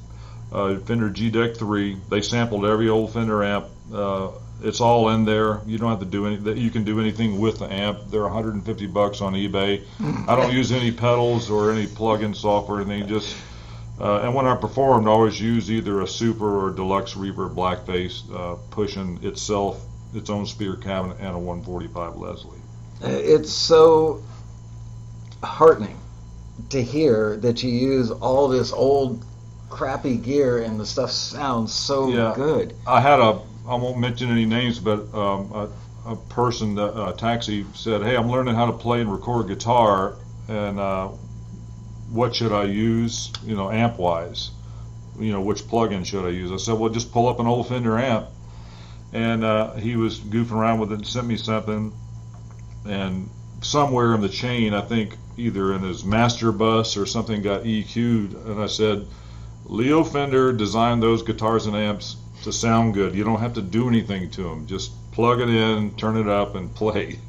Uh, 0.52 0.78
Fender 0.86 1.10
G-DEC 1.10 1.56
3. 1.58 1.98
They 2.10 2.22
sampled 2.22 2.66
every 2.66 2.90
old 2.90 3.14
Fender 3.14 3.44
amp. 3.44 3.66
Uh, 3.94 4.30
it's 4.64 4.82
all 4.82 5.10
in 5.10 5.26
there. 5.26 5.62
You 5.66 5.78
don't 5.78 5.90
have 5.90 6.00
to 6.00 6.06
do 6.06 6.26
any. 6.28 6.60
You 6.60 6.70
can 6.72 6.84
do 6.84 7.00
anything 7.00 7.40
with 7.40 7.60
the 7.60 7.72
amp. 7.72 8.00
They're 8.10 8.24
150 8.24 8.88
bucks 8.88 9.22
on 9.22 9.34
eBay. 9.34 9.84
I 10.28 10.36
don't 10.36 10.52
use 10.54 10.72
any 10.72 10.92
pedals 10.92 11.50
or 11.50 11.72
any 11.72 11.88
plug-in 11.88 12.34
software 12.34 12.80
or 12.80 12.82
anything. 12.82 13.08
Just 13.08 13.36
uh, 14.00 14.20
and 14.22 14.34
when 14.36 14.46
I 14.46 14.56
performed, 14.56 15.08
I 15.08 15.12
always 15.12 15.40
use 15.40 15.72
either 15.72 16.02
a 16.02 16.08
Super 16.08 16.68
or 16.68 16.72
Deluxe 16.72 17.14
Reverb 17.16 17.56
Blackface, 17.56 18.22
uh, 18.34 18.56
pushing 18.72 19.24
itself 19.24 19.84
its 20.14 20.30
own 20.30 20.46
speaker 20.46 20.76
cabinet 20.78 21.18
and 21.20 21.36
a 21.36 21.40
145 21.40 22.16
Leslie. 22.16 22.60
Uh, 23.04 23.08
It's 23.10 23.52
so 23.52 24.22
heartening 25.44 25.98
to 26.70 26.82
hear 26.84 27.38
that 27.38 27.62
you 27.64 27.70
use 27.72 28.10
all 28.12 28.48
this 28.48 28.72
old 28.74 29.24
crappy 29.70 30.18
gear 30.18 30.64
and 30.64 30.80
the 30.80 30.86
stuff 30.86 31.12
sounds 31.12 31.74
so 31.74 32.10
Yeah. 32.10 32.34
good. 32.36 32.74
I 32.88 33.02
had 33.02 33.20
a, 33.20 33.40
I 33.68 33.76
won't 33.76 33.98
mention 33.98 34.32
any 34.32 34.46
names, 34.46 34.80
but 34.80 35.14
um, 35.14 35.52
a, 35.52 35.70
a 36.12 36.16
person, 36.16 36.80
a 36.80 37.14
taxi 37.18 37.66
said, 37.74 38.02
"Hey, 38.02 38.16
I'm 38.16 38.32
learning 38.32 38.56
how 38.56 38.68
to 38.68 38.72
play 38.72 39.02
and 39.02 39.12
record 39.12 39.50
guitar, 39.50 40.16
and 40.48 40.80
uh, 40.80 41.10
what 42.10 42.34
should 42.34 42.54
I 42.54 42.64
use? 42.64 43.32
You 43.44 43.56
know, 43.56 43.70
amp 43.70 44.00
wise, 44.00 44.52
you 45.20 45.34
know, 45.34 45.42
which 45.42 45.68
plug-in 45.68 46.06
should 46.06 46.26
I 46.26 46.30
use?" 46.30 46.50
I 46.50 46.58
said, 46.58 46.80
"Well, 46.80 46.90
just 46.90 47.12
pull 47.12 47.28
up 47.28 47.42
an 47.42 47.48
old 47.48 47.68
Fender 47.68 48.00
amp, 48.00 48.28
and 49.12 49.44
uh, 49.44 49.74
he 49.74 49.98
was 49.98 50.18
goofing 50.18 50.54
around 50.54 50.80
with 50.80 50.94
it 50.94 51.00
and 51.00 51.08
sent 51.08 51.28
me 51.28 51.36
something. 51.36 51.92
And 52.86 53.30
somewhere 53.60 54.16
in 54.16 54.22
the 54.22 54.30
chain, 54.30 54.74
I 54.74 54.82
think 54.82 55.18
either 55.36 55.74
in 55.74 55.82
his 55.82 56.06
master 56.06 56.54
bus 56.54 56.96
or 56.96 57.06
something 57.06 57.42
got 57.42 57.64
EQ'd, 57.64 58.34
and 58.34 58.62
I 58.62 58.68
said, 58.68 59.06
Leo 59.66 60.06
Fender 60.06 60.54
designed 60.54 61.04
those 61.04 61.22
guitars 61.22 61.66
and 61.66 61.76
amps 61.76 62.16
to 62.44 62.52
sound 62.52 62.94
good. 62.94 63.16
You 63.16 63.24
don't 63.24 63.40
have 63.40 63.54
to 63.54 63.62
do 63.62 63.88
anything 63.88 64.30
to 64.32 64.44
them. 64.44 64.68
Just 64.68 64.92
plug 65.12 65.42
it 65.42 65.50
in, 65.50 65.96
turn 65.96 66.18
it 66.18 66.28
up, 66.28 66.56
and 66.56 66.74
play. 66.74 67.20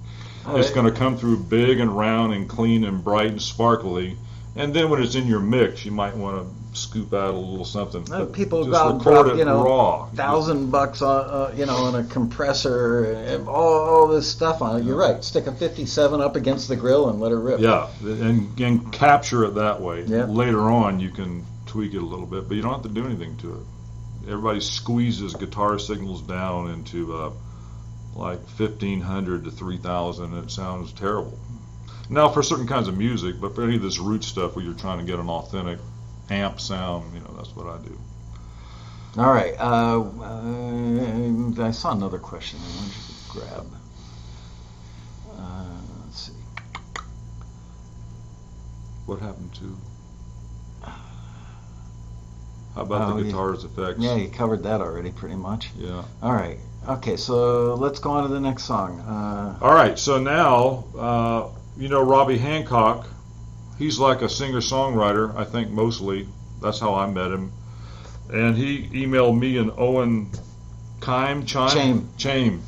It's 0.50 0.70
going 0.70 0.86
to 0.86 0.98
come 0.98 1.16
through 1.16 1.40
big 1.44 1.78
and 1.80 1.94
round 1.94 2.32
and 2.32 2.48
clean 2.48 2.84
and 2.84 3.04
bright 3.04 3.30
and 3.30 3.42
sparkly. 3.42 4.16
And 4.56 4.72
then 4.72 4.88
when 4.88 5.02
it's 5.02 5.14
in 5.14 5.26
your 5.26 5.40
mix, 5.40 5.84
you 5.84 5.92
might 5.92 6.16
want 6.16 6.42
to 6.42 6.78
scoop 6.78 7.12
out 7.12 7.34
a 7.34 7.36
little 7.36 7.64
something. 7.64 8.04
People 8.32 8.64
just 8.64 8.72
go 8.72 8.94
record 8.94 9.02
drop, 9.02 9.26
it 9.26 9.38
you 9.38 9.44
know, 9.44 9.62
raw. 9.62 10.06
thousand 10.14 10.70
bucks 10.70 11.02
on, 11.02 11.24
uh, 11.26 11.54
you 11.54 11.66
know, 11.66 11.76
on 11.76 11.94
a 11.96 12.04
compressor, 12.04 13.12
and 13.12 13.48
all, 13.48 13.56
all 13.56 14.08
this 14.08 14.28
stuff 14.28 14.62
on 14.62 14.80
it. 14.80 14.84
You're 14.84 14.96
right. 14.96 15.22
Stick 15.22 15.46
a 15.46 15.52
57 15.52 16.20
up 16.20 16.36
against 16.36 16.68
the 16.68 16.76
grill 16.76 17.10
and 17.10 17.20
let 17.20 17.32
it 17.32 17.36
rip. 17.36 17.60
Yeah, 17.60 17.88
and, 18.02 18.58
and 18.58 18.92
capture 18.92 19.44
it 19.44 19.54
that 19.54 19.80
way. 19.80 20.04
Later 20.04 20.70
on, 20.70 20.98
you 21.00 21.10
can 21.10 21.44
tweak 21.66 21.94
it 21.94 21.98
a 21.98 22.06
little 22.06 22.26
bit, 22.26 22.48
but 22.48 22.56
you 22.56 22.62
don't 22.62 22.72
have 22.72 22.82
to 22.82 22.88
do 22.88 23.04
anything 23.04 23.36
to 23.38 23.54
it. 23.54 23.60
Everybody 24.28 24.60
squeezes 24.60 25.34
guitar 25.34 25.78
signals 25.78 26.20
down 26.20 26.70
into 26.70 27.16
uh, 27.16 27.32
like 28.14 28.40
1500 28.40 29.44
to 29.44 29.50
3000, 29.50 30.34
and 30.34 30.44
it 30.44 30.50
sounds 30.50 30.92
terrible. 30.92 31.38
Now, 32.10 32.28
for 32.28 32.42
certain 32.42 32.66
kinds 32.66 32.88
of 32.88 32.96
music, 32.96 33.40
but 33.40 33.54
for 33.54 33.64
any 33.64 33.76
of 33.76 33.82
this 33.82 33.98
root 33.98 34.24
stuff 34.24 34.54
where 34.54 34.64
you're 34.64 34.74
trying 34.74 34.98
to 34.98 35.04
get 35.04 35.18
an 35.18 35.28
authentic 35.28 35.78
amp 36.30 36.60
sound, 36.60 37.14
you 37.14 37.20
know, 37.20 37.34
that's 37.36 37.54
what 37.56 37.66
I 37.66 37.78
do. 37.78 37.98
All 39.16 39.32
right. 39.32 39.54
Uh, 39.58 40.02
uh, 41.60 41.66
I 41.66 41.70
saw 41.70 41.92
another 41.92 42.18
question 42.18 42.60
I 42.62 42.76
wanted 42.76 42.94
you 42.94 43.02
to 43.08 43.30
grab. 43.30 43.66
Uh, 45.32 45.80
let's 46.04 46.20
see. 46.20 46.32
What 49.06 49.20
happened 49.20 49.54
to? 49.54 49.76
How 52.78 52.84
about 52.84 53.10
Oh, 53.10 53.16
the 53.16 53.24
yeah. 53.24 53.30
guitars 53.32 53.64
effects? 53.64 53.98
Yeah, 53.98 54.14
you 54.14 54.28
covered 54.28 54.62
that 54.62 54.80
already, 54.80 55.10
pretty 55.10 55.34
much. 55.34 55.70
Yeah. 55.76 56.04
All 56.22 56.32
right. 56.32 56.58
Okay, 56.88 57.16
so 57.16 57.74
let's 57.74 57.98
go 57.98 58.12
on 58.12 58.22
to 58.22 58.28
the 58.32 58.38
next 58.38 58.64
song. 58.66 59.00
Uh, 59.00 59.58
All 59.60 59.74
right, 59.74 59.98
so 59.98 60.20
now 60.20 60.84
uh, 60.96 61.48
you 61.76 61.88
know 61.88 62.00
Robbie 62.04 62.38
Hancock. 62.38 63.08
He's 63.78 63.98
like 63.98 64.22
a 64.22 64.28
singer-songwriter, 64.28 65.36
I 65.36 65.44
think 65.44 65.70
mostly. 65.70 66.28
That's 66.62 66.78
how 66.78 66.94
I 66.94 67.10
met 67.10 67.32
him. 67.32 67.50
And 68.32 68.56
he 68.56 68.84
emailed 68.90 69.36
me 69.38 69.56
and 69.58 69.72
Owen 69.76 70.30
Kime, 71.00 71.46
Chime, 71.46 71.70
Chame. 71.70 72.06
Chame. 72.16 72.60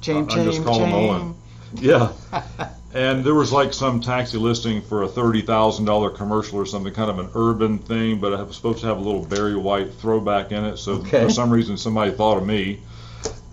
chain, 0.00 0.24
I 0.24 0.28
chain, 0.28 0.44
just 0.44 0.62
call 0.62 0.84
him. 0.84 0.92
Owen. 0.92 1.34
Yeah. 1.74 2.12
And 2.92 3.22
there 3.24 3.34
was 3.34 3.52
like 3.52 3.72
some 3.72 4.00
taxi 4.00 4.36
listing 4.36 4.82
for 4.82 5.04
a 5.04 5.08
thirty 5.08 5.42
thousand 5.42 5.84
dollar 5.84 6.10
commercial 6.10 6.58
or 6.58 6.66
something, 6.66 6.92
kind 6.92 7.10
of 7.10 7.18
an 7.20 7.28
urban 7.34 7.78
thing, 7.78 8.18
but 8.18 8.32
it 8.32 8.44
was 8.44 8.56
supposed 8.56 8.80
to 8.80 8.86
have 8.86 8.98
a 8.98 9.00
little 9.00 9.24
Barry 9.24 9.56
White 9.56 9.94
throwback 9.94 10.50
in 10.50 10.64
it. 10.64 10.76
So 10.76 10.94
Okay. 10.94 11.22
for 11.24 11.30
some 11.30 11.50
reason, 11.50 11.76
somebody 11.76 12.10
thought 12.10 12.38
of 12.38 12.46
me. 12.46 12.80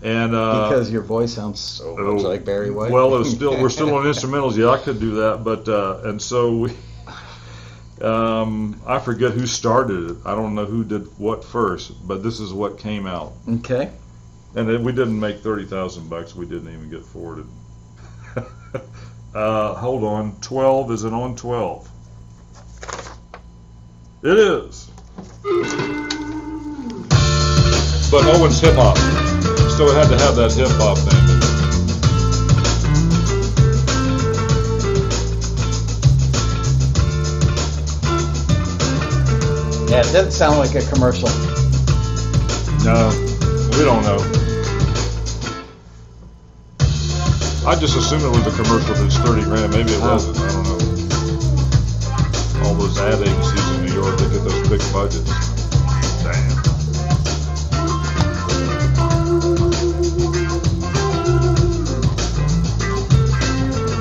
And 0.02 0.34
uh, 0.34 0.70
because 0.70 0.92
your 0.92 1.04
voice 1.04 1.34
sounds 1.34 1.60
so 1.60 1.96
much 1.98 2.24
like 2.24 2.46
Barry 2.46 2.72
White. 2.72 2.92
Well, 2.92 3.14
it 3.16 3.20
was 3.20 3.32
still 3.32 3.60
we're 3.62 3.70
still 3.70 3.94
on 3.96 4.06
instrumentals. 4.12 4.56
Yeah, 4.56 4.70
I 4.70 4.80
could 4.80 5.00
do 5.00 5.16
that, 5.16 5.44
but 5.44 5.68
uh, 5.70 6.02
and 6.10 6.22
so 6.22 6.56
we. 6.56 6.72
Um, 8.02 8.80
I 8.86 9.00
forget 9.00 9.32
who 9.32 9.48
started 9.48 10.12
it. 10.12 10.18
I 10.24 10.36
don't 10.36 10.54
know 10.54 10.66
who 10.66 10.84
did 10.84 11.08
what 11.18 11.44
first, 11.44 12.08
but 12.08 12.22
this 12.22 12.40
is 12.40 12.54
what 12.54 12.78
came 12.78 13.08
out, 13.08 13.34
okay. 13.50 13.90
and 14.56 14.86
we 14.86 14.92
didn't 14.92 15.20
make 15.20 15.40
thirty 15.40 15.66
thousand 15.66 16.08
bucks. 16.08 16.36
We 16.36 16.46
didn't 16.46 16.72
even 16.72 16.92
get 16.92 17.04
forwarded. 17.04 17.48
uh, 19.38 19.76
hold 19.76 20.04
on, 20.04 20.36
twelve. 20.42 20.92
Is 20.92 21.04
it 21.04 21.14
on 21.14 21.36
twelve? 21.36 21.88
It 24.24 24.36
is. 24.36 24.90
But 28.10 28.26
Owen's 28.26 28.60
hip 28.60 28.74
hop, 28.76 28.98
so 29.78 29.86
it 29.86 29.96
had 29.96 30.10
to 30.10 30.18
have 30.18 30.36
that 30.38 30.54
hip 30.54 30.70
hop 30.72 30.98
thing. 30.98 31.24
Yeah, 39.92 40.00
it 40.00 40.12
doesn't 40.12 40.32
sound 40.32 40.58
like 40.58 40.74
a 40.74 40.82
commercial. 40.90 41.30
No, 42.84 43.10
we 43.78 43.84
don't 43.86 44.02
know. 44.04 44.37
I 47.68 47.76
just 47.76 47.98
assumed 47.98 48.24
it 48.24 48.30
was 48.30 48.48
a 48.48 48.52
commercial 48.64 48.96
that's 48.96 49.18
30 49.18 49.44
grand. 49.44 49.74
Maybe 49.74 49.92
it 49.92 50.02
wasn't. 50.02 50.38
I 50.40 50.48
don't 50.54 50.64
know. 50.64 50.80
All 52.64 52.74
those 52.76 52.98
ad 52.98 53.20
agencies 53.20 53.70
in 53.72 53.86
New 53.86 53.94
York, 53.94 54.18
they 54.18 54.30
get 54.32 54.42
those 54.46 54.70
big 54.70 54.80
budgets. 54.94 55.28
Damn. 56.24 56.48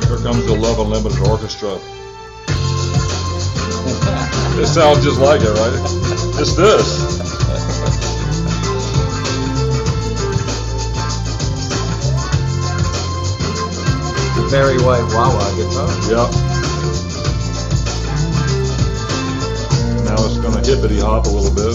Here 0.07 0.23
comes 0.23 0.47
the 0.47 0.55
Love 0.57 0.79
Unlimited 0.79 1.19
Orchestra. 1.27 1.81
It 4.59 4.67
sounds 4.69 5.05
just 5.05 5.21
like 5.21 5.43
it, 5.43 5.51
right? 5.51 5.75
It's 6.41 6.55
this. 6.57 7.17
Barry 14.51 14.79
White 14.79 15.03
wah 15.13 15.51
guitar. 15.57 15.91
Yep. 16.07 16.31
Now 20.07 20.15
it's 20.25 20.39
going 20.39 20.55
to 20.55 20.63
hippity 20.63 21.01
hop 21.01 21.27
a 21.27 21.29
little 21.29 21.51
bit. 21.51 21.75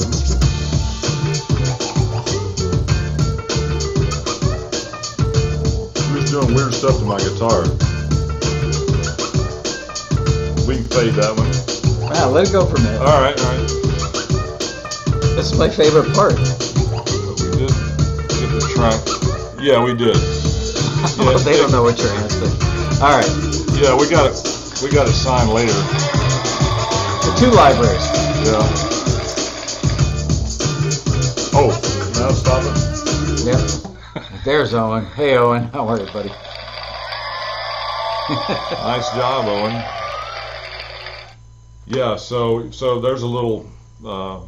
Who's 6.12 6.32
doing 6.32 6.54
weird 6.56 6.74
stuff 6.74 6.98
to 7.00 7.06
my 7.06 7.20
guitar? 7.20 7.64
We 10.66 10.76
can 10.78 10.86
fade 10.86 11.16
that 11.20 11.36
one. 11.36 12.10
Wow, 12.10 12.30
let 12.30 12.48
it 12.48 12.54
go 12.54 12.66
for 12.66 12.78
a 12.78 12.82
minute. 12.82 13.02
All 13.02 13.22
right, 13.22 13.38
all 13.38 13.52
right. 13.52 13.68
This 15.36 15.52
is 15.52 15.60
my 15.60 15.68
favorite 15.70 16.14
part. 16.14 16.36
We 16.38 17.52
did 17.58 17.72
get 18.32 18.50
the 18.56 18.72
track. 18.74 19.62
Yeah, 19.62 19.84
we 19.84 19.94
did. 19.94 20.16
Well, 21.18 21.38
they 21.44 21.58
don't 21.58 21.72
know 21.72 21.84
what 21.84 21.98
you're 21.98 22.10
asking. 22.10 22.61
All 23.02 23.10
right, 23.18 23.26
Yeah, 23.82 23.98
we 23.98 24.08
got 24.08 24.30
it. 24.30 24.38
We 24.84 24.92
got 24.92 25.08
it 25.08 25.14
signed 25.14 25.50
later. 25.50 25.74
the 25.74 27.36
two 27.40 27.50
libraries. 27.50 28.06
Yeah. 28.46 28.62
Oh, 31.54 31.70
now 32.20 32.32
stop 32.32 32.64
it. 32.64 33.46
Yep. 33.46 34.44
There's 34.46 34.74
Owen. 34.76 35.06
Hey, 35.06 35.36
Owen. 35.36 35.64
How 35.74 35.88
are 35.88 36.00
you, 36.00 36.06
buddy? 36.14 36.30
Nice 38.30 39.10
job, 39.16 39.46
Owen. 39.48 39.84
Yeah, 41.88 42.16
so 42.18 42.70
so 42.72 43.00
there's 43.02 43.24
a 43.24 43.28
little 43.28 43.68
uh, 44.06 44.42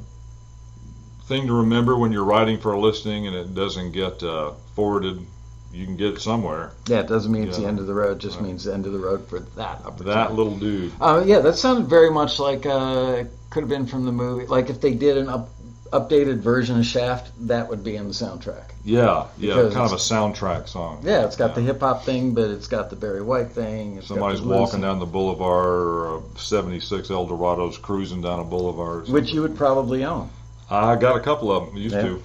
thing 1.24 1.48
to 1.48 1.54
remember 1.54 1.98
when 1.98 2.12
you're 2.12 2.24
writing 2.24 2.60
for 2.60 2.74
a 2.74 2.80
listing 2.80 3.26
and 3.28 3.36
it 3.36 3.56
doesn't 3.56 3.92
get 3.94 4.22
uh, 4.22 4.52
forwarded. 4.76 5.26
You 5.74 5.86
can 5.86 5.98
get 5.98 6.14
it 6.14 6.22
somewhere. 6.22 6.72
Yeah, 6.88 7.00
it 7.00 7.08
doesn't 7.08 7.32
mean 7.32 7.48
it's 7.48 7.58
the 7.58 7.66
end 7.66 7.80
of 7.80 7.88
the 7.88 7.94
road. 7.96 8.18
It 8.18 8.20
just 8.20 8.38
Right. 8.38 8.46
means 8.46 8.64
the 8.66 8.74
end 8.74 8.86
of 8.86 8.94
the 8.94 9.00
road 9.00 9.26
for 9.28 9.40
that 9.40 9.82
opportunity. 9.86 10.14
That 10.16 10.34
little 10.36 10.56
dude. 10.56 10.92
Uh, 11.02 11.24
yeah, 11.26 11.40
that 11.40 11.58
sounded 11.58 11.88
very 11.88 12.12
much 12.12 12.38
like 12.40 12.66
uh, 12.68 13.24
could 13.50 13.62
have 13.62 13.70
been 13.70 13.88
from 13.88 14.06
the 14.06 14.12
movie. 14.12 14.46
Like 14.46 14.70
if 14.70 14.82
they 14.82 14.94
did 14.94 15.18
an 15.18 15.30
up, 15.30 15.50
updated 15.92 16.38
version 16.42 16.78
of 16.78 16.86
Shaft, 16.86 17.32
that 17.48 17.70
would 17.70 17.84
be 17.84 17.96
in 17.96 18.08
the 18.08 18.14
soundtrack. 18.14 18.66
Yeah, 18.86 19.26
yeah, 19.40 19.56
Because 19.56 19.74
kind 19.74 19.86
of 19.86 19.94
a 19.94 19.96
soundtrack 19.96 20.68
song. 20.68 21.00
Yeah, 21.04 21.26
it's 21.26 21.36
got 21.38 21.50
Yeah. 21.52 21.56
the 21.56 21.62
hip 21.62 21.80
hop 21.80 22.04
thing, 22.04 22.34
but 22.36 22.52
it's 22.52 22.68
got 22.68 22.92
the 22.92 22.96
Barry 22.96 23.22
White 23.24 23.52
thing. 23.52 24.02
Somebody's 24.04 24.42
walking 24.42 24.82
down 24.82 25.00
the 25.00 25.06
boulevard, 25.08 25.66
or 25.66 26.18
uh, 26.18 26.22
76 26.38 27.10
Eldorado's 27.10 27.78
cruising 27.80 28.22
down 28.22 28.40
a 28.40 28.44
boulevard. 28.44 29.08
which 29.10 29.32
you 29.34 29.42
would 29.42 29.56
probably 29.58 30.04
own. 30.04 30.30
I 30.70 30.96
got 30.96 31.16
a 31.16 31.20
couple 31.20 31.52
of 31.52 31.68
them. 31.68 31.78
Used 31.78 31.96
Yeah. 31.96 32.02
to. 32.04 32.22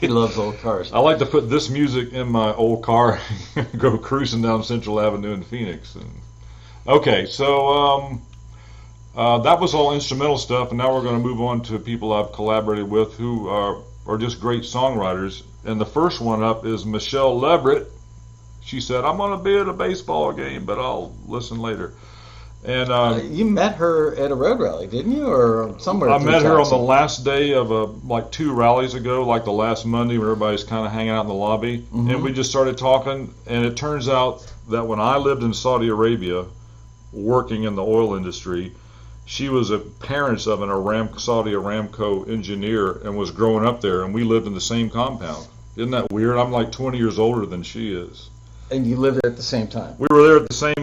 He 0.00 0.08
loves 0.08 0.36
old 0.36 0.58
cars. 0.58 0.92
I 0.92 0.98
like 0.98 1.18
to 1.18 1.26
put 1.26 1.48
this 1.48 1.70
music 1.70 2.12
in 2.12 2.28
my 2.28 2.52
old 2.52 2.82
car 2.82 3.18
and 3.54 3.66
go 3.78 3.96
cruising 3.96 4.42
down 4.42 4.62
Central 4.62 5.00
Avenue 5.00 5.32
in 5.32 5.42
Phoenix. 5.42 5.94
And, 5.94 6.10
okay, 6.86 7.24
so 7.24 7.68
um, 7.68 8.22
uh, 9.16 9.38
that 9.38 9.58
was 9.58 9.74
all 9.74 9.94
instrumental 9.94 10.36
stuff, 10.36 10.68
and 10.70 10.78
now 10.78 10.94
we're 10.94 11.02
going 11.02 11.20
to 11.20 11.26
move 11.26 11.40
on 11.40 11.62
to 11.62 11.78
people 11.78 12.12
I've 12.12 12.32
collaborated 12.32 12.90
with 12.90 13.14
who 13.14 13.48
are, 13.48 13.82
are 14.06 14.18
just 14.18 14.38
great 14.40 14.62
songwriters. 14.62 15.42
And 15.64 15.80
the 15.80 15.86
first 15.86 16.20
one 16.20 16.42
up 16.42 16.66
is 16.66 16.84
Michelle 16.84 17.38
Leverett. 17.38 17.90
She 18.60 18.80
said, 18.80 19.04
I'm 19.04 19.16
going 19.16 19.38
to 19.38 19.42
be 19.42 19.56
at 19.56 19.68
a 19.68 19.72
baseball 19.72 20.32
game, 20.32 20.66
but 20.66 20.78
I'll 20.78 21.14
listen 21.26 21.58
later. 21.58 21.94
And 22.66 22.90
Uh, 22.90 23.02
uh, 23.02 23.16
you 23.30 23.44
met 23.44 23.76
her 23.76 24.16
at 24.16 24.32
a 24.32 24.34
road 24.34 24.58
rally, 24.58 24.88
didn't 24.88 25.12
you, 25.12 25.28
or 25.28 25.76
somewhere? 25.78 26.10
I 26.10 26.18
met 26.18 26.42
her 26.42 26.58
on 26.60 26.68
the 26.68 26.76
last 26.76 27.24
day 27.24 27.52
of 27.54 27.70
a, 27.70 27.84
like 28.06 28.32
two 28.32 28.52
rallies 28.52 28.94
ago, 28.94 29.22
like 29.22 29.44
the 29.44 29.52
last 29.52 29.86
Monday 29.86 30.18
where 30.18 30.30
everybody's 30.30 30.64
kind 30.64 30.84
of 30.84 30.90
hanging 30.92 31.10
out 31.12 31.22
in 31.22 31.28
the 31.28 31.34
lobby, 31.34 31.84
Mhm. 31.94 32.10
and 32.12 32.22
we 32.24 32.32
just 32.32 32.50
started 32.50 32.76
talking. 32.76 33.32
And 33.46 33.64
it 33.64 33.76
turns 33.76 34.08
out 34.08 34.44
that 34.68 34.84
when 34.88 34.98
I 34.98 35.16
lived 35.16 35.44
in 35.44 35.54
Saudi 35.54 35.86
Arabia, 35.88 36.44
working 37.12 37.62
in 37.62 37.76
the 37.76 37.84
oil 37.84 38.14
industry, 38.14 38.72
she 39.26 39.48
was 39.48 39.70
a 39.70 39.78
parents 39.78 40.48
of 40.48 40.60
an 40.60 40.68
Aram 40.68 41.10
Saudi 41.18 41.52
Aramco 41.52 42.28
engineer 42.28 43.00
and 43.04 43.16
was 43.16 43.30
growing 43.30 43.64
up 43.64 43.80
there, 43.80 44.02
and 44.02 44.12
we 44.12 44.24
lived 44.24 44.48
in 44.48 44.54
the 44.54 44.60
same 44.60 44.90
compound. 44.90 45.46
Isn't 45.76 45.92
that 45.92 46.10
weird? 46.10 46.36
I'm 46.36 46.50
like 46.50 46.72
20 46.72 46.98
years 46.98 47.16
older 47.18 47.46
than 47.46 47.62
she 47.62 47.92
is. 47.92 48.28
And 48.70 48.86
you 48.86 48.96
lived 48.96 49.20
there 49.22 49.30
at 49.30 49.36
the 49.36 49.42
same 49.42 49.68
time. 49.68 49.94
We 49.98 50.06
were 50.10 50.26
there 50.26 50.36
at 50.38 50.48
the 50.48 50.54
same 50.54 50.74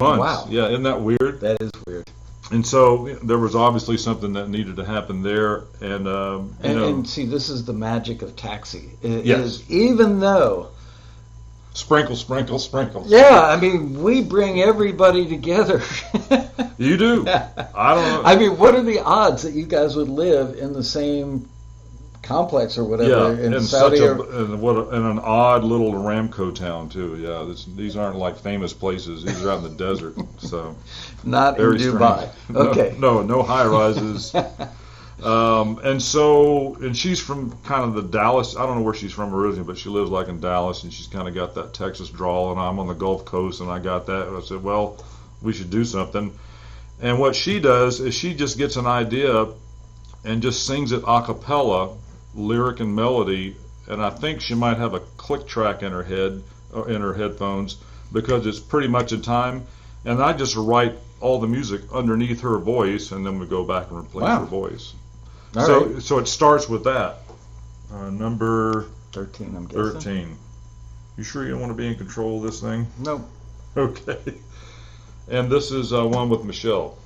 month. 0.00 0.20
Wow. 0.20 0.46
Yeah, 0.48 0.68
isn't 0.68 0.84
that 0.84 1.00
weird? 1.00 1.40
That 1.40 1.58
is 1.60 1.70
weird. 1.86 2.08
And 2.50 2.64
so 2.66 3.08
there 3.24 3.38
was 3.38 3.54
obviously 3.56 3.96
something 3.96 4.32
that 4.34 4.48
needed 4.48 4.76
to 4.76 4.84
happen 4.84 5.22
there, 5.22 5.64
and 5.80 6.06
um, 6.06 6.54
you 6.62 6.70
And, 6.70 6.76
know, 6.78 6.88
and 6.88 7.08
see, 7.08 7.26
this 7.26 7.48
is 7.48 7.64
the 7.64 7.72
magic 7.72 8.22
of 8.22 8.36
taxi. 8.36 8.90
It 9.02 9.24
Yes. 9.26 9.40
is 9.40 9.70
even 9.70 10.20
though, 10.20 10.68
sprinkle, 11.74 12.14
sprinkle, 12.16 12.58
sprinkle. 12.60 13.04
yeah, 13.06 13.42
I 13.42 13.60
mean, 13.60 14.00
we 14.02 14.22
bring 14.22 14.60
everybody 14.60 15.26
together. 15.28 15.82
You 16.78 16.98
do. 16.98 17.26
I 17.26 17.94
don't 17.94 18.04
know. 18.06 18.22
I 18.22 18.36
mean, 18.36 18.58
what 18.58 18.74
are 18.74 18.82
the 18.82 19.00
odds 19.00 19.44
that 19.44 19.54
you 19.54 19.64
guys 19.64 19.96
would 19.96 20.10
live 20.10 20.58
in 20.58 20.74
the 20.74 20.84
same 20.84 21.48
complex 22.26 22.76
or 22.76 22.84
whatever 22.84 23.34
yeah, 23.34 23.46
in 23.46 23.54
and 23.54 23.64
Saudi 23.64 23.98
such 23.98 24.06
a 24.06 24.12
Arabia? 24.12 24.44
and 24.44 24.60
what 24.60 24.76
a, 24.76 24.88
and 24.88 25.06
an 25.06 25.18
odd 25.20 25.64
little 25.64 25.92
Aramco 25.92 26.54
town 26.54 26.88
too. 26.88 27.16
Yeah, 27.16 27.44
this, 27.44 27.64
these 27.64 27.96
aren't 27.96 28.16
like 28.16 28.36
famous 28.36 28.72
places. 28.72 29.24
These 29.24 29.44
are 29.44 29.50
out 29.50 29.58
in 29.58 29.64
the 29.64 29.84
desert. 29.84 30.16
So 30.38 30.76
Not 31.24 31.58
in 31.58 31.64
Dubai. 31.66 32.30
strange. 32.44 32.58
Okay. 32.68 32.96
No, 32.98 33.22
no, 33.22 33.36
no 33.36 33.42
high 33.42 33.66
rises. 33.66 34.34
um, 35.22 35.80
and 35.82 36.00
so, 36.00 36.76
and 36.76 36.96
she's 36.96 37.18
from 37.20 37.56
kind 37.62 37.84
of 37.84 37.94
the 37.94 38.02
Dallas. 38.02 38.56
I 38.56 38.66
don't 38.66 38.76
know 38.76 38.82
where 38.82 38.94
she's 38.94 39.12
from 39.12 39.34
originally, 39.34 39.66
but 39.66 39.78
she 39.78 39.88
lives 39.88 40.10
like 40.10 40.28
in 40.28 40.40
Dallas, 40.40 40.82
and 40.82 40.92
she's 40.92 41.06
kind 41.06 41.26
of 41.26 41.34
got 41.34 41.54
that 41.54 41.74
Texas 41.74 42.10
drawl. 42.10 42.52
And 42.52 42.60
I'm 42.60 42.78
on 42.78 42.86
the 42.86 42.94
Gulf 42.94 43.24
Coast, 43.24 43.60
and 43.60 43.70
I 43.70 43.78
got 43.78 44.06
that. 44.06 44.28
And 44.28 44.36
I 44.36 44.40
said, 44.40 44.62
well, 44.62 45.02
we 45.42 45.52
should 45.52 45.70
do 45.70 45.84
something. 45.84 46.32
And 47.00 47.18
what 47.18 47.34
she 47.34 47.60
does 47.60 48.00
is 48.00 48.14
she 48.14 48.34
just 48.34 48.58
gets 48.58 48.76
an 48.76 48.86
idea 48.86 49.46
and 50.24 50.42
just 50.42 50.66
sings 50.66 50.92
it 50.92 51.02
a 51.06 51.22
cappella, 51.22 51.96
lyric 52.36 52.80
and 52.80 52.94
melody. 52.94 53.56
And 53.88 54.02
I 54.02 54.10
think 54.10 54.40
she 54.40 54.54
might 54.54 54.76
have 54.76 54.94
a 54.94 55.00
click 55.00 55.46
track 55.46 55.82
in 55.82 55.92
her 55.92 56.02
head 56.02 56.42
or 56.72 56.88
in 56.88 57.00
her 57.00 57.14
headphones 57.14 57.76
because 58.12 58.46
it's 58.46 58.60
pretty 58.60 58.88
much 58.88 59.12
in 59.12 59.22
time. 59.22 59.66
And 60.04 60.22
I 60.22 60.32
just 60.32 60.54
write 60.56 60.94
all 61.20 61.40
the 61.40 61.46
music 61.48 61.80
underneath 61.92 62.40
her 62.42 62.58
voice, 62.58 63.10
and 63.10 63.24
then 63.24 63.38
we 63.38 63.46
go 63.46 63.64
back 63.64 63.90
and 63.90 63.98
replace 63.98 64.22
Wow. 64.24 64.40
her 64.40 64.46
voice. 64.46 64.94
All 65.56 65.64
so, 65.66 65.84
right. 65.86 66.02
so 66.02 66.18
it 66.18 66.28
starts 66.28 66.68
with 66.68 66.84
that. 66.84 67.18
Uh, 67.92 68.10
number 68.10 68.86
13, 69.12 69.54
I'm 69.56 69.66
guessing. 69.66 69.92
13. 69.92 70.36
You 71.16 71.24
sure 71.24 71.44
you 71.44 71.50
don't 71.52 71.60
want 71.60 71.70
to 71.70 71.76
be 71.76 71.86
in 71.86 71.94
control 71.94 72.38
of 72.38 72.42
this 72.44 72.60
thing? 72.60 72.86
No. 72.98 73.24
Okay. 73.76 74.18
And 75.28 75.50
this 75.50 75.70
is 75.70 75.92
uh, 75.92 76.06
one 76.06 76.30
with 76.30 76.44
Michelle. 76.44 76.96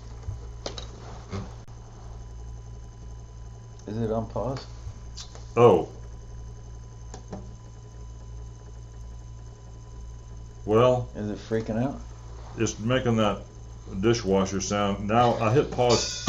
Is 3.88 4.00
it 4.00 4.12
on 4.12 4.28
pause? 4.28 4.64
Oh. 5.56 5.88
Well, 10.64 11.08
Is 11.16 11.30
it 11.30 11.38
freaking 11.38 11.82
out? 11.82 12.00
it's 12.58 12.78
making 12.78 13.16
that 13.16 13.42
dishwasher 14.00 14.60
sound. 14.60 15.08
Now 15.08 15.34
I 15.34 15.52
hit 15.52 15.70
pause. 15.70 16.24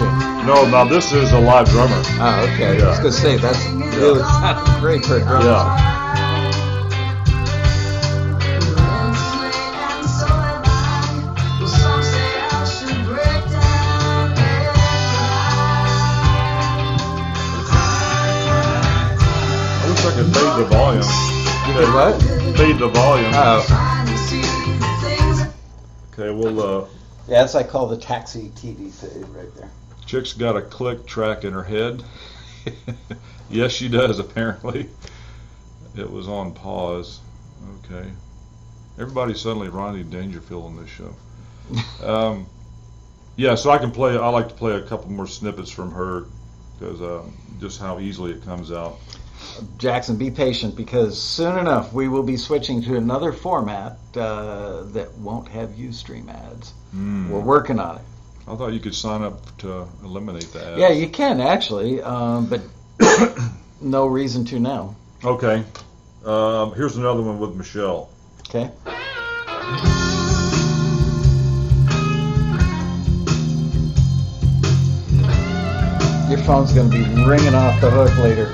Your 0.00 0.10
machine. 0.12 0.46
No, 0.46 0.68
now 0.70 0.84
this 0.84 1.12
is 1.12 1.32
a 1.32 1.40
live 1.40 1.68
drummer. 1.68 2.00
Oh, 2.20 2.50
okay. 2.54 2.80
I 2.80 2.88
was 2.88 2.96
Yeah. 2.98 3.02
going 3.02 3.02
to 3.02 3.12
say, 3.12 3.36
that's 3.36 3.66
really 3.96 4.20
sounding 4.40 4.80
great 4.80 5.04
for 5.04 5.16
a 5.16 5.20
drum 5.20 5.42
Yeah. 5.44 5.98
I 18.50 19.88
wish 19.90 20.04
I 20.04 20.12
could 20.14 20.26
fade 20.34 20.56
the 20.58 20.64
volume. 20.64 21.02
You 21.66 21.74
did 21.74 21.94
what? 21.94 22.22
Fade 22.56 22.78
the 22.78 22.88
volume. 22.88 23.30
Oh. 23.34 23.64
Okay, 26.12 26.30
well, 26.30 26.60
uh, 26.60 26.86
Yeah, 27.28 27.42
that's 27.42 27.54
I 27.54 27.62
call 27.62 27.86
the 27.86 27.96
taxi 27.96 28.50
TV 28.56 28.90
fade 28.90 29.24
right 29.28 29.54
there. 29.56 29.70
Chick's 30.08 30.32
got 30.32 30.56
a 30.56 30.62
click 30.62 31.06
track 31.06 31.44
in 31.44 31.52
her 31.52 31.62
head. 31.62 32.02
yes, 33.50 33.72
she 33.72 33.88
does, 33.88 34.18
apparently. 34.18 34.88
It 35.96 36.10
was 36.10 36.26
on 36.26 36.54
pause. 36.54 37.20
Okay. 37.84 38.08
Everybody's 38.98 39.40
suddenly 39.40 39.68
Ronnie 39.68 40.02
Dangerfield 40.02 40.64
on 40.64 40.76
this 40.76 40.88
show. 40.88 41.14
Um, 42.02 42.46
yeah, 43.36 43.54
so 43.54 43.70
I 43.70 43.76
can 43.76 43.90
play, 43.90 44.16
I 44.16 44.28
like 44.30 44.48
to 44.48 44.54
play 44.54 44.76
a 44.76 44.80
couple 44.80 45.10
more 45.10 45.26
snippets 45.26 45.70
from 45.70 45.92
her 45.92 46.24
because 46.78 47.02
uh, 47.02 47.22
just 47.60 47.78
how 47.78 48.00
easily 48.00 48.32
it 48.32 48.42
comes 48.44 48.72
out. 48.72 48.96
Jackson, 49.76 50.16
be 50.16 50.30
patient 50.30 50.74
because 50.74 51.22
soon 51.22 51.58
enough 51.58 51.92
we 51.92 52.08
will 52.08 52.22
be 52.22 52.38
switching 52.38 52.80
to 52.82 52.96
another 52.96 53.32
format 53.32 53.98
uh, 54.16 54.84
that 54.84 55.12
won't 55.18 55.48
have 55.48 55.70
Ustream 55.70 56.32
ads. 56.32 56.72
Hmm. 56.92 57.30
We're 57.30 57.40
working 57.40 57.78
on 57.78 57.96
it. 57.96 58.02
I 58.48 58.56
thought 58.56 58.72
you 58.72 58.80
could 58.80 58.94
sign 58.94 59.20
up 59.20 59.58
to 59.58 59.86
eliminate 60.02 60.50
the 60.54 60.64
ads. 60.64 60.80
Yeah, 60.80 60.88
you 60.88 61.10
can 61.10 61.38
actually, 61.38 62.00
um, 62.00 62.46
but 62.46 62.62
no 63.82 64.06
reason 64.06 64.46
to 64.46 64.58
now. 64.58 64.96
Okay. 65.22 65.62
Um, 66.24 66.72
here's 66.72 66.96
another 66.96 67.20
one 67.20 67.38
with 67.38 67.54
Michelle. 67.54 68.08
Okay. 68.48 68.70
Your 76.30 76.38
phone's 76.44 76.72
going 76.72 76.90
to 76.90 76.96
be 76.96 77.04
ringing 77.24 77.54
off 77.54 77.78
the 77.82 77.90
hook 77.90 78.16
later 78.18 78.46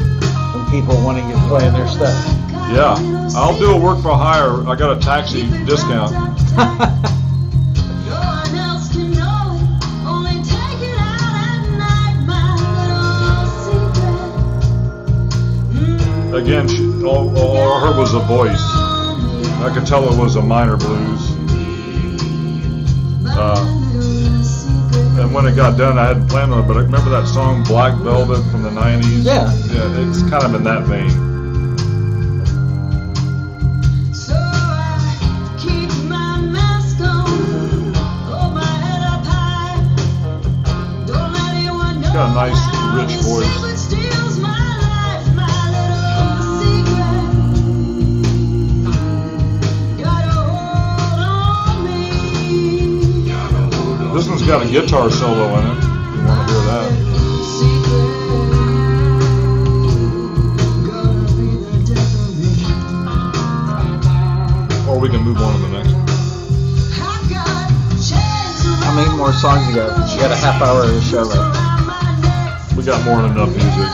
when 0.57 0.71
people 0.73 1.01
wanting 1.05 1.29
you 1.29 1.37
playing 1.47 1.73
their 1.73 1.87
stuff. 1.87 2.15
Yeah, 2.73 2.97
I'll 3.37 3.57
do 3.57 3.71
a 3.71 3.81
work 3.81 4.03
for 4.03 4.17
hire. 4.17 4.67
I 4.67 4.75
got 4.75 4.97
a 4.97 5.01
taxi 5.01 5.43
discount. 5.65 6.13
again, 16.45 16.69
she, 16.69 16.85
all, 17.05 17.37
all 17.39 17.81
her 17.81 17.99
was 17.99 18.13
a 18.13 18.21
voice. 18.21 18.63
I 19.63 19.71
could 19.73 19.87
tell 19.87 20.13
it 20.13 20.19
was 20.19 20.37
a 20.37 20.43
minor 20.43 20.77
blues. 20.77 21.31
Uh, 23.27 23.65
and 25.21 25.33
when 25.33 25.47
it 25.47 25.57
got 25.57 25.79
done, 25.79 25.99
I 25.99 26.09
hadn't 26.09 26.29
planned 26.29 26.53
on 26.53 26.65
it, 26.65 26.69
but 26.69 26.77
I 26.77 26.81
remember 26.81 27.11
that 27.11 27.27
song 27.27 27.65
Black 27.65 27.95
Velvet 27.99 28.43
from 28.51 28.63
the 28.63 28.71
90s? 28.71 29.25
Yeah. 29.25 29.53
Yeah, 29.73 30.11
it's 30.11 30.21
kind 30.29 30.45
of 30.45 30.55
in 30.55 30.65
that 30.65 30.83
vein. 30.85 31.35
got 42.13 42.31
a 42.31 42.35
nice 42.35 42.63
rich 42.95 43.21
voice. 43.25 43.74
This 54.15 54.29
one's 54.29 54.47
got 54.47 54.65
a 54.65 54.69
guitar 54.71 55.11
solo 55.11 55.59
in 55.59 55.67
it. 55.67 55.83
You 55.83 56.23
want 56.25 56.47
to 56.47 56.55
hear 56.55 56.63
that? 56.71 56.87
Or 64.89 65.01
we 65.01 65.09
can 65.09 65.23
move 65.23 65.39
on 65.39 65.55
to 65.57 65.63
the 65.67 65.73
next 65.77 65.93
one. 65.93 66.07
How 68.85 68.95
many 68.95 69.11
more 69.17 69.33
songs 69.33 69.67
you 69.67 69.75
got? 69.75 70.09
You 70.15 70.21
got 70.21 70.31
a 70.31 70.37
half 70.37 70.63
hour 70.63 70.85
of 70.85 70.95
the 70.95 71.01
show 71.01 71.23
left. 71.23 72.77
We 72.77 72.85
got 72.85 73.05
more 73.05 73.21
than 73.21 73.33
enough 73.33 73.49
music. 73.49 73.89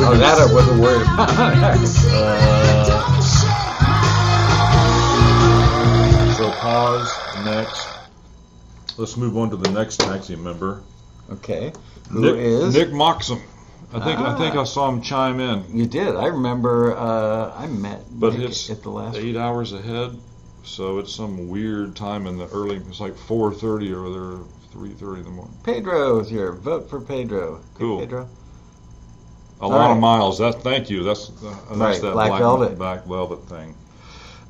Oh, 0.00 0.14
that 0.16 0.38
I 0.38 0.46
wasn't 0.54 0.80
worried 0.80 1.02
about. 1.02 1.28
Uh, 2.16 3.20
so 6.32 6.50
pause. 6.52 7.12
Next. 7.44 7.95
Let's 8.98 9.16
move 9.16 9.36
on 9.36 9.50
to 9.50 9.56
the 9.56 9.70
next 9.70 9.98
taxi 10.00 10.36
member. 10.36 10.82
okay. 11.30 11.72
Who 12.10 12.20
Nick, 12.20 12.36
is? 12.36 12.74
Nick 12.74 12.88
Moxham. 12.90 13.40
I 13.92 14.00
think 14.00 14.18
I 14.20 14.36
think 14.38 14.54
Ah. 14.56 14.60
I 14.62 14.64
saw 14.64 14.88
him 14.88 15.00
chime 15.00 15.38
in, 15.40 15.64
You 15.72 15.86
did. 15.86 16.16
I 16.16 16.26
remember. 16.26 16.96
Uh, 16.96 17.52
I 17.56 17.66
met 17.66 18.02
but 18.10 18.34
Nick 18.34 18.50
it's 18.50 18.68
at 18.70 18.82
the 18.82 18.90
last. 18.90 19.16
eight 19.16 19.36
hours 19.36 19.72
ahead, 19.72 20.18
so 20.64 20.98
it's 20.98 21.12
some 21.14 21.48
weird 21.48 21.94
time 21.96 22.26
in 22.26 22.36
the 22.38 22.46
early. 22.48 22.76
It's 22.76 23.00
like 23.00 23.16
4:30 23.16 23.92
or 23.92 24.10
there 24.10 24.44
3:30 24.72 25.18
in 25.18 25.24
the 25.24 25.30
morning. 25.30 25.54
Pedro 25.62 26.18
is 26.20 26.28
here. 26.28 26.52
Vote 26.52 26.90
for 26.90 27.00
Pedro. 27.00 27.60
Cool. 27.78 28.00
Pedro. 28.00 28.28
A 29.60 29.66
lot 29.68 29.90
of 29.90 29.98
miles. 29.98 30.38
That 30.38 30.62
thank 30.62 30.90
you. 30.90 31.02
That's 31.02 31.30
uh, 31.30 31.54
that's 31.70 31.78
Right, 31.78 32.00
that 32.02 32.12
Black 32.12 32.38
Velvet. 32.40 32.76
black 32.78 33.04
velvet 33.06 33.48
thing. 33.48 33.74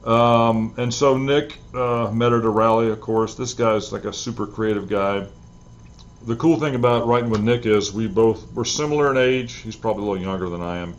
Um, 0.06 0.74
and 0.76 0.94
so 0.94 1.16
Nick 1.18 1.58
uh, 1.74 2.10
met 2.12 2.32
at 2.32 2.44
a 2.44 2.48
rally. 2.48 2.90
Of 2.90 3.00
course, 3.00 3.34
this 3.34 3.54
guy's 3.54 3.92
like 3.92 4.04
a 4.04 4.12
super 4.12 4.46
creative 4.46 4.88
guy. 4.88 5.26
The 6.24 6.36
cool 6.36 6.58
thing 6.60 6.74
about 6.74 7.06
writing 7.06 7.28
with 7.28 7.42
Nick 7.42 7.66
is 7.66 7.92
we 7.92 8.06
both 8.06 8.52
we're 8.52 8.64
similar 8.64 9.10
in 9.10 9.16
age. 9.16 9.54
He's 9.54 9.76
probably 9.76 10.04
a 10.04 10.06
little 10.06 10.22
younger 10.22 10.48
than 10.48 10.62
I 10.62 10.78
am. 10.78 10.94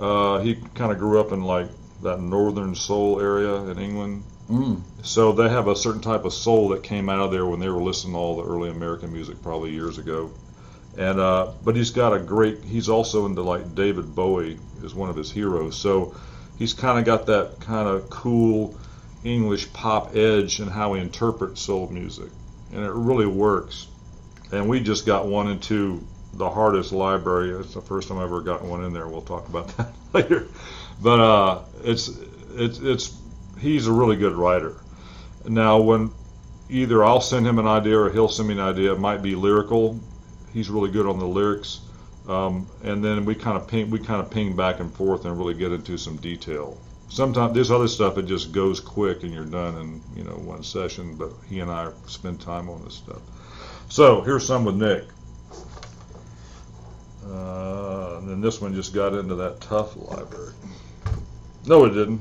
Uh, 0.00 0.38
he 0.38 0.56
kind 0.74 0.92
of 0.92 0.98
grew 0.98 1.20
up 1.20 1.32
in 1.32 1.42
like 1.42 1.68
that 2.02 2.20
northern 2.20 2.74
soul 2.74 3.20
area 3.20 3.54
in 3.64 3.78
England. 3.78 4.22
Mm. 4.48 4.80
So 5.02 5.32
they 5.32 5.48
have 5.48 5.66
a 5.66 5.74
certain 5.74 6.00
type 6.00 6.24
of 6.24 6.32
soul 6.32 6.68
that 6.68 6.84
came 6.84 7.08
out 7.08 7.20
of 7.20 7.32
there 7.32 7.46
when 7.46 7.58
they 7.58 7.68
were 7.68 7.82
listening 7.82 8.12
to 8.12 8.18
all 8.18 8.36
the 8.36 8.44
early 8.44 8.70
American 8.70 9.12
music, 9.12 9.42
probably 9.42 9.72
years 9.72 9.98
ago. 9.98 10.30
And 10.96 11.18
uh, 11.18 11.52
but 11.64 11.74
he's 11.74 11.90
got 11.90 12.12
a 12.12 12.20
great. 12.20 12.62
He's 12.62 12.88
also 12.88 13.26
into 13.26 13.42
like 13.42 13.74
David 13.74 14.14
Bowie 14.14 14.58
is 14.84 14.94
one 14.94 15.10
of 15.10 15.16
his 15.16 15.32
heroes. 15.32 15.76
So 15.76 16.14
he's 16.58 16.74
kind 16.74 16.98
of 16.98 17.04
got 17.04 17.26
that 17.26 17.60
kind 17.60 17.88
of 17.88 18.08
cool 18.10 18.76
English 19.24 19.72
pop 19.72 20.14
edge 20.14 20.60
in 20.60 20.68
how 20.68 20.94
he 20.94 21.00
interprets 21.00 21.60
soul 21.60 21.88
music, 21.88 22.30
and 22.72 22.84
it 22.84 22.92
really 22.92 23.26
works. 23.26 23.86
And 24.52 24.68
we 24.68 24.80
just 24.80 25.06
got 25.06 25.26
one 25.26 25.48
into 25.48 26.06
the 26.34 26.48
hardest 26.48 26.92
library. 26.92 27.50
It's 27.50 27.74
the 27.74 27.80
first 27.80 28.08
time 28.08 28.18
I 28.18 28.24
ever 28.24 28.40
got 28.40 28.62
one 28.62 28.84
in 28.84 28.92
there. 28.92 29.08
We'll 29.08 29.22
talk 29.22 29.48
about 29.48 29.68
that 29.76 29.92
later. 30.12 30.46
But 31.02 31.20
uh, 31.20 31.62
it's 31.82 32.10
it's 32.54 32.78
it's 32.78 33.16
he's 33.58 33.86
a 33.86 33.92
really 33.92 34.16
good 34.16 34.34
writer. 34.34 34.76
Now 35.46 35.80
when 35.80 36.10
either 36.68 37.04
I'll 37.04 37.20
send 37.20 37.46
him 37.46 37.58
an 37.58 37.66
idea 37.66 37.98
or 37.98 38.10
he'll 38.10 38.28
send 38.28 38.48
me 38.48 38.54
an 38.54 38.60
idea, 38.60 38.92
it 38.92 39.00
might 39.00 39.22
be 39.22 39.34
lyrical. 39.34 40.00
He's 40.52 40.70
really 40.70 40.90
good 40.90 41.06
on 41.06 41.18
the 41.18 41.26
lyrics. 41.26 41.80
Um, 42.28 42.66
and 42.82 43.04
then 43.04 43.24
we 43.24 43.34
kind 43.34 43.56
of 43.56 43.68
ping 43.68 43.88
we 43.90 43.98
kind 44.00 44.20
of 44.20 44.30
ping 44.30 44.56
back 44.56 44.80
and 44.80 44.92
forth 44.92 45.24
and 45.24 45.38
really 45.38 45.54
get 45.54 45.72
into 45.72 45.96
some 45.96 46.16
detail. 46.16 46.76
Sometimes 47.08 47.54
this 47.54 47.70
other 47.70 47.86
stuff 47.86 48.18
it 48.18 48.26
just 48.26 48.50
goes 48.50 48.80
quick 48.80 49.22
and 49.22 49.32
you're 49.32 49.44
done 49.44 49.78
in 49.78 50.02
you 50.16 50.24
know 50.24 50.32
one 50.36 50.62
session. 50.64 51.14
But 51.16 51.32
he 51.48 51.60
and 51.60 51.70
I 51.70 51.90
spend 52.06 52.40
time 52.40 52.68
on 52.68 52.84
this 52.84 52.94
stuff. 52.94 53.20
So 53.88 54.22
here's 54.22 54.44
some 54.44 54.64
with 54.64 54.74
Nick. 54.74 55.04
Uh, 57.28 58.18
and 58.18 58.28
then 58.28 58.40
this 58.40 58.60
one 58.60 58.74
just 58.74 58.94
got 58.94 59.12
into 59.14 59.34
that 59.36 59.60
tough 59.60 59.96
library. 59.96 60.52
No, 61.66 61.84
it 61.84 61.90
didn't. 61.90 62.20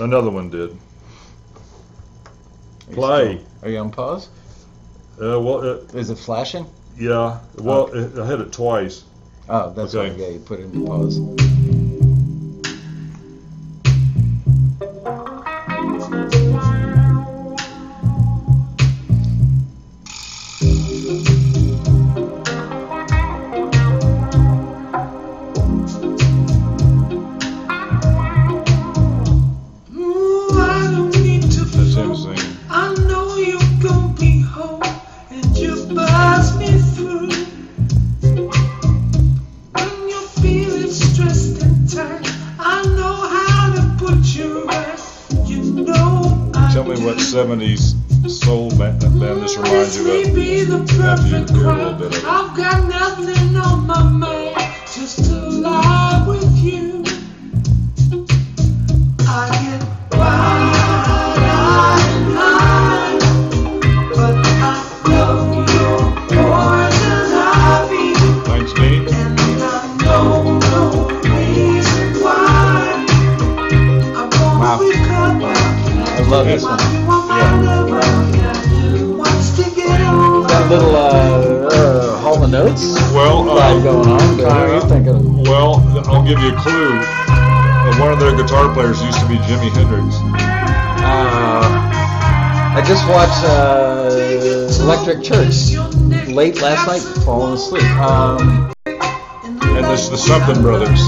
Another 0.00 0.30
one 0.30 0.50
did. 0.50 0.70
Are 0.70 0.74
you 2.90 2.94
Play. 2.94 3.36
still- 3.38 3.46
Are 3.62 3.68
you 3.70 3.78
on 3.78 3.90
pause? 3.90 4.28
Uh, 5.20 5.38
well, 5.40 5.62
it, 5.62 5.94
Is 5.94 6.10
it 6.10 6.18
flashing? 6.18 6.66
Yeah. 6.96 7.38
Well, 7.56 7.86
it, 7.92 8.18
I 8.18 8.26
hit 8.26 8.40
it 8.40 8.52
twice. 8.52 9.04
Oh, 9.48 9.72
that's 9.72 9.94
Okay. 9.94 10.10
right. 10.10 10.18
Yeah, 10.18 10.28
you 10.28 10.38
put 10.40 10.60
it 10.60 10.64
into 10.64 10.86
pause. 10.86 11.51
Something 100.44 100.62
Brothers. 100.62 101.00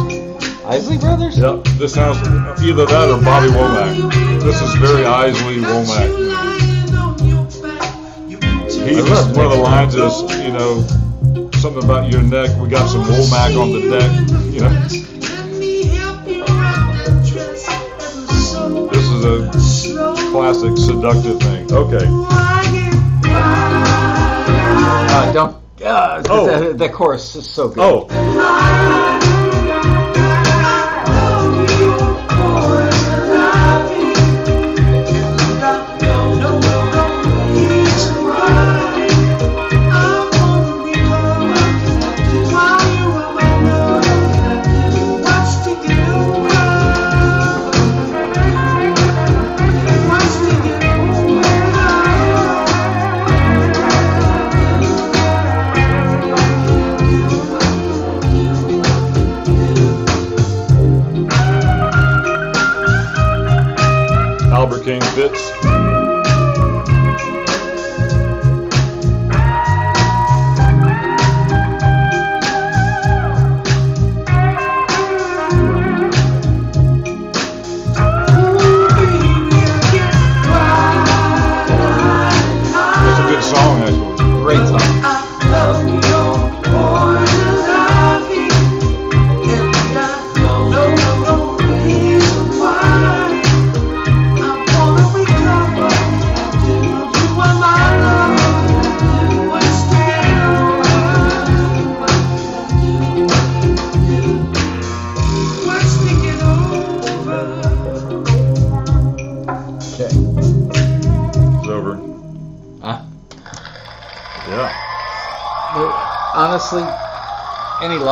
Isley 0.65 0.97
Brothers? 0.99 1.37
Yep. 1.39 1.65
This 1.79 1.95
sounds 1.95 2.19
either 2.63 2.87
that 2.87 3.11
or 3.11 3.21
Bobby 3.23 3.49
Womack. 3.49 4.41
This 4.43 4.61
is 4.63 4.75
very 4.75 5.05
Isley 5.05 5.57
Womack. 5.57 6.09
He 8.71 8.97
I 8.97 9.01
love 9.01 9.37
one 9.37 9.47
of 9.47 9.53
the 9.53 9.59
lines 9.59 9.95
is, 9.97 10.21
you 10.45 10.53
know, 10.53 10.83
something 11.55 11.83
about 11.83 12.13
your 12.13 12.23
neck. 12.23 12.51
We 12.61 12.69
got 12.69 12.89
some 12.89 13.03
Womack 13.05 13.61
on 13.61 13.73
the 13.73 13.81
deck. 13.91 14.11
You 14.55 14.61
know, 14.61 14.75
this 18.91 19.09
is 19.11 19.25
a 19.25 19.51
classic 20.31 20.77
seductive 20.77 21.41
thing. 21.41 21.73
Okay. 21.73 22.07
Uh, 25.17 25.33
don't. 25.33 25.57
Uh, 25.83 26.23
Oh. 26.31 26.47
the, 26.69 26.73
the 26.75 26.89
chorus 26.89 27.35
is 27.37 27.49
so 27.51 27.69
good. 27.69 27.79
Oh, 27.83 28.07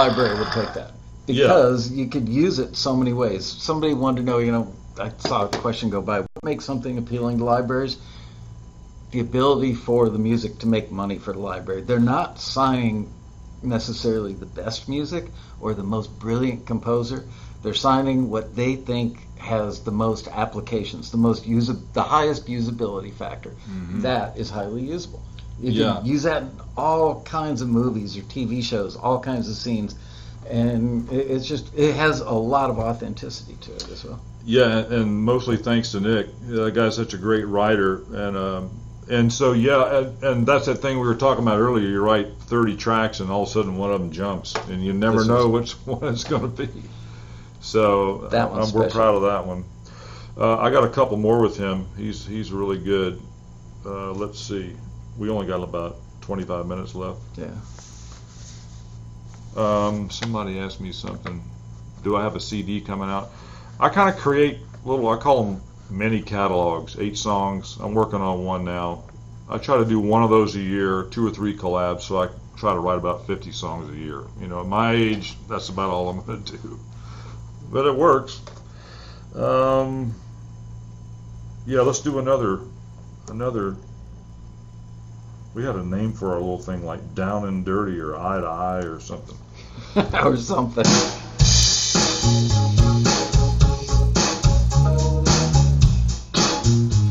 library 0.08 0.38
would 0.38 0.48
take 0.48 0.72
that 0.74 0.92
Yeah. 1.26 1.44
because 1.46 1.90
you 1.92 2.06
could 2.08 2.28
use 2.28 2.58
it 2.58 2.76
so 2.76 2.96
many 2.96 3.12
ways. 3.12 3.44
Somebody 3.44 3.94
wanted 3.94 4.18
to 4.20 4.26
know, 4.26 4.38
you 4.38 4.52
know, 4.52 4.72
I 4.98 5.10
saw 5.18 5.44
a 5.44 5.48
question 5.48 5.90
go 5.90 6.02
by. 6.02 6.20
What 6.20 6.44
makes 6.44 6.64
something 6.64 6.98
appealing 6.98 7.38
to 7.38 7.44
libraries? 7.44 7.96
The 9.12 9.20
ability 9.20 9.74
for 9.74 10.08
the 10.08 10.18
music 10.18 10.58
to 10.60 10.66
make 10.66 10.90
money 10.90 11.18
for 11.18 11.32
the 11.32 11.38
library. 11.38 11.82
They're 11.82 12.00
not 12.00 12.40
signing 12.40 13.08
necessarily 13.62 14.32
the 14.34 14.46
best 14.46 14.88
music 14.88 15.30
or 15.60 15.74
the 15.74 15.84
most 15.84 16.18
brilliant 16.18 16.66
composer. 16.66 17.24
They're 17.62 17.74
signing 17.74 18.28
what 18.28 18.56
they 18.56 18.74
think 18.74 19.20
has 19.38 19.80
the 19.80 19.92
most 19.92 20.28
applications, 20.28 21.10
the 21.10 21.16
most 21.18 21.46
usa- 21.46 21.78
the 21.92 22.02
highest 22.02 22.46
usability 22.46 23.12
factor. 23.12 23.50
Mm-hmm. 23.50 24.00
That 24.00 24.36
is 24.36 24.50
highly 24.50 24.82
usable. 24.82 25.22
You 25.62 25.70
Yeah. 25.70 25.96
can 25.96 26.06
use 26.06 26.24
that 26.24 26.42
in 26.42 26.50
all 26.76 27.22
kinds 27.22 27.62
of 27.62 27.68
movies 27.68 28.16
or 28.16 28.22
TV 28.22 28.62
shows, 28.62 28.96
all 28.96 29.20
kinds 29.20 29.48
of 29.48 29.54
scenes, 29.54 29.94
and 30.50 31.08
it, 31.12 31.30
it's 31.30 31.46
just 31.46 31.72
it 31.76 31.94
has 31.94 32.20
a 32.20 32.30
lot 32.32 32.68
of 32.68 32.78
authenticity 32.78 33.56
to 33.62 33.72
it 33.74 33.88
as 33.90 34.04
well. 34.04 34.20
Yeah, 34.44 34.78
and 34.78 35.22
mostly 35.22 35.56
thanks 35.56 35.92
to 35.92 36.00
Nick. 36.00 36.26
That 36.48 36.74
guy's 36.74 36.96
such 36.96 37.14
a 37.14 37.18
great 37.18 37.46
writer, 37.46 38.02
and 38.12 38.36
um, 38.36 38.70
and 39.08 39.32
so 39.32 39.52
yeah, 39.52 39.98
and, 39.98 40.22
and 40.24 40.46
that's 40.46 40.66
that 40.66 40.76
thing 40.76 40.98
we 40.98 41.06
were 41.06 41.14
talking 41.14 41.44
about 41.44 41.60
earlier. 41.60 41.86
You 41.86 42.00
write 42.00 42.40
30 42.40 42.76
tracks, 42.76 43.20
and 43.20 43.30
all 43.30 43.42
of 43.44 43.48
a 43.48 43.52
sudden 43.52 43.76
one 43.76 43.92
of 43.92 44.00
them 44.00 44.10
jumps, 44.10 44.54
and 44.68 44.84
you 44.84 44.92
never 44.92 45.18
This 45.18 45.28
know 45.28 45.48
which 45.48 45.72
one 45.86 46.12
it's 46.12 46.24
going 46.24 46.42
to 46.42 46.66
be. 46.66 46.82
So 47.60 48.28
That 48.32 48.50
one's 48.50 48.72
we're 48.72 48.90
proud 48.90 49.14
of 49.14 49.22
that 49.22 49.46
one. 49.46 49.64
Uh, 50.36 50.58
I 50.58 50.70
got 50.70 50.82
a 50.82 50.88
couple 50.88 51.16
more 51.18 51.40
with 51.40 51.56
him. 51.56 51.86
He's 51.96 52.26
he's 52.26 52.50
really 52.50 52.78
good. 52.78 53.20
Uh, 53.84 54.12
let's 54.12 54.40
see, 54.40 54.74
we 55.16 55.30
only 55.30 55.46
got 55.46 55.62
about 55.62 55.98
25 56.22 56.66
minutes 56.66 56.94
left. 56.94 57.20
Yeah. 57.36 57.50
Um, 59.56 60.10
somebody 60.10 60.58
asked 60.58 60.80
me 60.80 60.92
something. 60.92 61.42
Do 62.02 62.16
I 62.16 62.22
have 62.22 62.36
a 62.36 62.40
CD 62.40 62.80
coming 62.80 63.10
out? 63.10 63.30
I 63.78 63.88
kind 63.88 64.08
of 64.08 64.16
create 64.16 64.58
little. 64.84 65.08
I 65.08 65.16
call 65.16 65.44
them 65.44 65.62
mini 65.90 66.22
catalogs. 66.22 66.96
Eight 66.98 67.16
songs. 67.16 67.76
I'm 67.80 67.94
working 67.94 68.20
on 68.20 68.44
one 68.44 68.64
now. 68.64 69.04
I 69.48 69.58
try 69.58 69.76
to 69.76 69.84
do 69.84 70.00
one 70.00 70.22
of 70.22 70.30
those 70.30 70.56
a 70.56 70.60
year, 70.60 71.04
two 71.10 71.26
or 71.26 71.30
three 71.30 71.56
collabs. 71.56 72.02
So 72.02 72.22
I 72.22 72.28
try 72.56 72.72
to 72.72 72.80
write 72.80 72.96
about 72.96 73.26
50 73.26 73.52
songs 73.52 73.92
a 73.92 73.96
year. 73.96 74.22
You 74.40 74.48
know, 74.48 74.60
at 74.60 74.66
my 74.66 74.92
age, 74.92 75.36
that's 75.48 75.68
about 75.68 75.90
all 75.90 76.08
I'm 76.08 76.24
going 76.24 76.42
to 76.44 76.56
do. 76.56 76.80
But 77.70 77.86
it 77.86 77.94
works. 77.94 78.40
Um, 79.34 80.14
yeah, 81.66 81.80
let's 81.80 82.00
do 82.00 82.18
another. 82.18 82.60
Another. 83.28 83.76
We 85.54 85.64
had 85.64 85.76
a 85.76 85.84
name 85.84 86.14
for 86.14 86.32
our 86.32 86.40
little 86.40 86.58
thing 86.58 86.82
like 86.82 87.14
Down 87.14 87.46
and 87.46 87.62
Dirty 87.62 88.00
or 88.00 88.16
Eye 88.16 88.40
to 88.40 88.46
Eye 88.46 88.84
or 88.86 89.00
something. 89.00 89.36
or 90.24 90.34
something. 90.38 90.84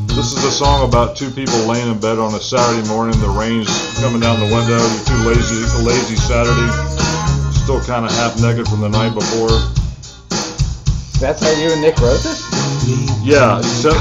This 0.09 0.33
is 0.33 0.43
a 0.43 0.51
song 0.51 0.89
about 0.89 1.15
two 1.15 1.29
people 1.29 1.53
laying 1.69 1.87
in 1.87 1.99
bed 1.99 2.17
on 2.17 2.33
a 2.33 2.39
Saturday 2.39 2.87
morning. 2.87 3.19
The 3.21 3.29
rain's 3.29 3.69
coming 4.01 4.19
down 4.19 4.39
the 4.39 4.49
window. 4.49 4.81
You're 4.81 5.05
too 5.05 5.21
lazy, 5.21 5.61
a 5.61 5.85
lazy 5.85 6.15
Saturday. 6.15 6.71
Still 7.61 7.79
kind 7.85 8.05
of 8.05 8.11
half 8.11 8.41
naked 8.41 8.67
from 8.67 8.81
the 8.81 8.89
night 8.89 9.13
before. 9.13 9.53
That's 11.21 11.43
how 11.43 11.51
you 11.61 11.73
and 11.73 11.81
Nick 11.83 11.99
wrote 11.99 12.23
this? 12.23 12.41
Yeah, 13.23 13.61
so, 13.61 13.91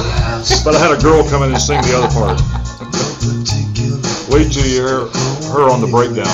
but 0.65 0.75
I 0.75 0.79
had 0.79 0.99
a 0.99 1.03
girl 1.03 1.29
come 1.29 1.43
in 1.43 1.53
and 1.53 1.61
sing 1.61 1.83
the 1.83 1.93
other 1.93 2.09
part. 2.09 3.67
Wait 4.31 4.53
till 4.53 4.65
you 4.65 4.83
hear 4.83 5.01
her 5.51 5.69
on 5.69 5.81
the 5.81 5.89
breakdown. 5.91 6.27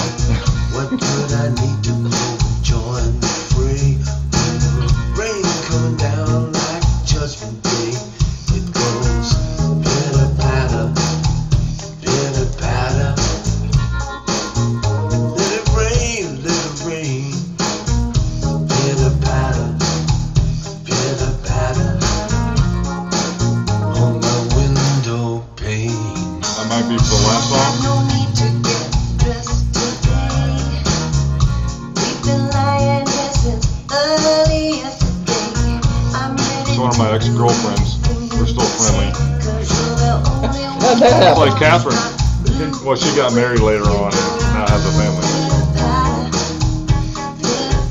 Catherine. 41.76 42.72
Well, 42.86 42.96
she 42.96 43.14
got 43.14 43.34
married 43.34 43.60
later 43.60 43.84
on 43.84 44.10
and 44.10 44.54
now 44.54 44.66
has 44.66 44.86
a 44.86 44.92
family. 44.96 45.26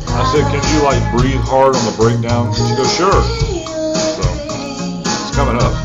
I 0.09 0.25
said, 0.33 0.43
can 0.49 0.63
you 0.73 0.81
like 0.83 1.03
breathe 1.15 1.41
hard 1.41 1.75
on 1.75 1.85
the 1.85 1.91
breakdown? 1.95 2.51
She 2.55 2.75
goes, 2.75 2.91
sure. 2.95 3.11
So 3.11 4.23
it's 5.05 5.35
coming 5.35 5.61
up. 5.61 5.84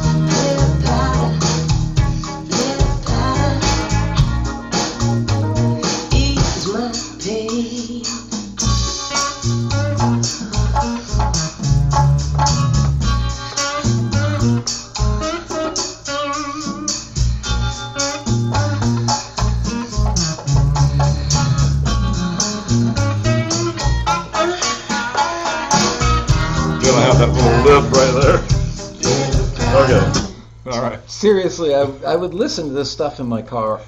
Seriously, 31.20 31.74
I, 31.74 31.82
I 32.06 32.16
would 32.16 32.32
listen 32.32 32.68
to 32.68 32.72
this 32.72 32.90
stuff 32.90 33.20
in 33.20 33.26
my 33.26 33.42
car 33.42 33.82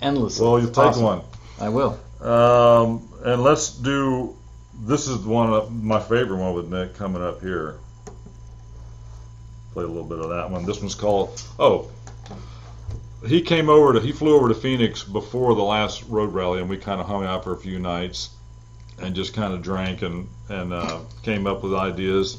endlessly. 0.00 0.46
Well, 0.46 0.60
you 0.60 0.68
take 0.68 0.78
Awesome. 0.78 1.02
one. 1.02 1.22
I 1.58 1.68
will. 1.68 1.98
Um, 2.20 3.08
and 3.24 3.42
let's 3.42 3.70
do. 3.70 4.36
This 4.84 5.08
is 5.08 5.18
one 5.18 5.52
of 5.52 5.72
my 5.72 5.98
favorite 5.98 6.36
one 6.36 6.54
with 6.54 6.68
Nick 6.72 6.94
coming 6.94 7.24
up 7.24 7.40
here. 7.40 7.80
Play 9.72 9.82
a 9.82 9.88
little 9.88 10.04
bit 10.04 10.20
of 10.20 10.28
that 10.28 10.48
one. 10.48 10.64
This 10.64 10.78
one's 10.78 10.94
called. 10.94 11.42
Oh, 11.58 11.90
he 13.26 13.42
came 13.42 13.68
over 13.68 13.94
to. 13.94 14.00
He 14.00 14.12
flew 14.12 14.36
over 14.36 14.46
to 14.46 14.54
Phoenix 14.54 15.02
before 15.02 15.56
the 15.56 15.64
last 15.64 16.04
road 16.04 16.32
rally, 16.32 16.60
and 16.60 16.70
we 16.70 16.76
kind 16.76 17.00
of 17.00 17.08
hung 17.08 17.24
out 17.24 17.42
for 17.42 17.52
a 17.52 17.58
few 17.58 17.80
nights, 17.80 18.30
and 19.02 19.12
just 19.12 19.34
kind 19.34 19.52
of 19.52 19.60
drank 19.60 20.02
and 20.02 20.28
and 20.48 20.72
uh, 20.72 21.00
came 21.24 21.48
up 21.48 21.64
with 21.64 21.74
ideas. 21.74 22.38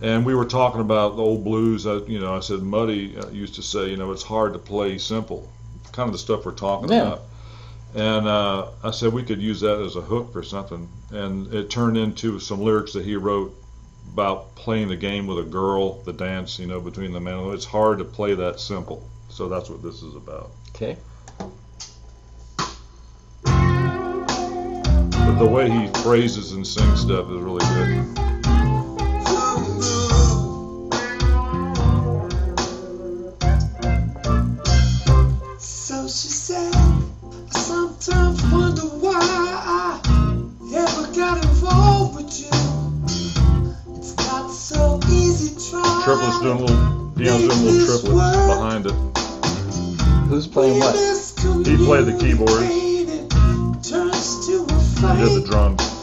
And 0.00 0.24
we 0.24 0.34
were 0.34 0.44
talking 0.44 0.80
about 0.80 1.16
the 1.16 1.22
old 1.22 1.44
blues. 1.44 1.86
I, 1.86 1.96
you 2.06 2.20
know, 2.20 2.36
I 2.36 2.40
said 2.40 2.62
Muddy 2.62 3.16
uh, 3.16 3.28
used 3.30 3.56
to 3.56 3.62
say, 3.62 3.88
you 3.90 3.96
know, 3.96 4.12
it's 4.12 4.22
hard 4.22 4.52
to 4.52 4.58
play 4.58 4.96
simple. 4.98 5.50
Kind 5.92 6.08
of 6.08 6.12
the 6.12 6.18
stuff 6.18 6.44
we're 6.44 6.52
talking 6.52 6.90
Yeah. 6.90 7.02
about. 7.02 7.22
And 7.94 8.28
uh, 8.28 8.66
I 8.84 8.90
said 8.90 9.12
we 9.12 9.22
could 9.22 9.40
use 9.40 9.60
that 9.60 9.80
as 9.80 9.96
a 9.96 10.00
hook 10.00 10.32
for 10.32 10.42
something. 10.42 10.88
And 11.10 11.52
it 11.52 11.70
turned 11.70 11.96
into 11.96 12.38
some 12.38 12.60
lyrics 12.60 12.92
that 12.92 13.04
he 13.04 13.16
wrote 13.16 13.54
about 14.12 14.54
playing 14.54 14.88
the 14.88 14.96
game 14.96 15.26
with 15.26 15.38
a 15.38 15.42
girl, 15.42 16.02
the 16.02 16.12
dance, 16.12 16.58
you 16.58 16.66
know, 16.66 16.80
between 16.80 17.12
the 17.12 17.20
men. 17.20 17.38
It's 17.52 17.64
hard 17.64 17.98
to 17.98 18.04
play 18.04 18.34
that 18.34 18.60
simple. 18.60 19.08
So 19.30 19.48
that's 19.48 19.68
what 19.68 19.82
this 19.82 20.02
is 20.02 20.14
about. 20.14 20.50
Okay. 20.70 20.96
But 25.12 25.38
the 25.38 25.46
way 25.46 25.70
he 25.70 25.88
phrases 26.02 26.52
and 26.52 26.66
sings 26.66 27.00
stuff 27.00 27.30
is 27.30 27.40
really 27.40 27.64
good. 27.74 28.27
Triplets 46.08 46.40
doing 46.40 46.60
little, 46.60 47.10
Dion's 47.16 47.42
doing 47.42 47.50
a 47.50 47.70
little 47.70 47.86
triplets 47.86 48.36
behind 48.46 48.86
it. 48.86 48.94
Who's 50.30 50.46
playing 50.46 50.78
what? 50.78 50.94
He 51.66 51.76
played 51.76 52.06
the 52.06 52.16
keyboard. 52.18 52.64
Turns 53.84 54.46
to 54.46 54.64
a 54.70 55.16
He 55.16 55.22
did 55.22 55.42
the 55.42 55.46
drums. 55.46 55.97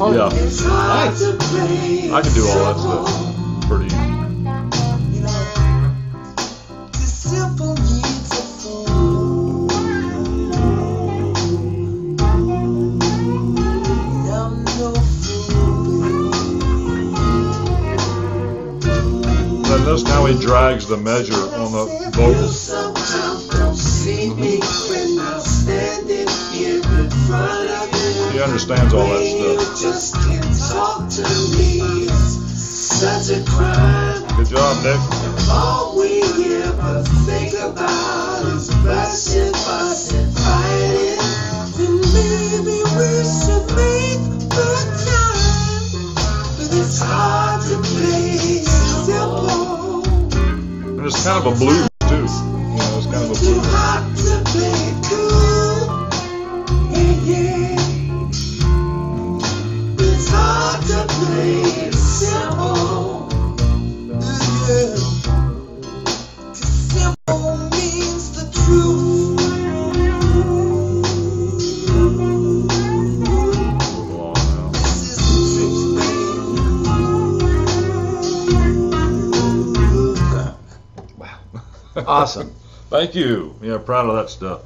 Part. 0.00 0.16
Yeah. 0.16 0.28
Nice. 0.28 1.22
I 1.22 2.22
can 2.22 2.32
do 2.32 2.48
all 2.48 2.64
that 2.64 2.78
stuff. 2.78 3.68
Pretty. 3.68 3.94
And 19.72 19.84
notice 19.84 20.08
how 20.08 20.24
he 20.24 20.40
drags 20.40 20.86
the 20.86 20.96
measure 20.96 21.34
on 21.34 21.72
the 21.72 22.10
vocals. 22.14 22.99
He 28.40 28.44
understands 28.44 28.94
all 28.94 29.06
that 29.06 29.20
stuff. 29.20 29.82
just 29.82 30.14
can't 30.14 30.42
talk 30.72 31.10
to 31.10 31.22
me. 31.58 32.08
It's 32.08 32.56
such 32.56 33.36
a 33.36 33.44
crime. 33.44 34.24
Good 34.34 34.48
job, 34.48 34.82
Nick. 34.82 34.96
All 35.50 35.94
we 35.94 36.22
ever 36.64 37.02
think 37.28 37.52
about 37.52 38.46
is 38.46 38.70
fighting. 40.32 41.20
Then 41.76 42.00
maybe 42.16 42.80
we 42.96 43.12
should 43.28 43.68
make 43.76 44.24
the 44.48 44.72
time. 45.04 46.16
But 46.56 46.72
it's 46.80 46.98
hard 46.98 47.60
to 47.60 47.76
play 47.92 48.64
simple. 48.64 50.00
Kind 50.96 51.46
of 51.46 51.52
a 51.52 51.58
blues 51.58 51.89
Thank 83.00 83.14
you. 83.14 83.54
Yeah, 83.62 83.78
proud 83.78 84.08
of 84.10 84.16
that 84.16 84.28
stuff. 84.30 84.60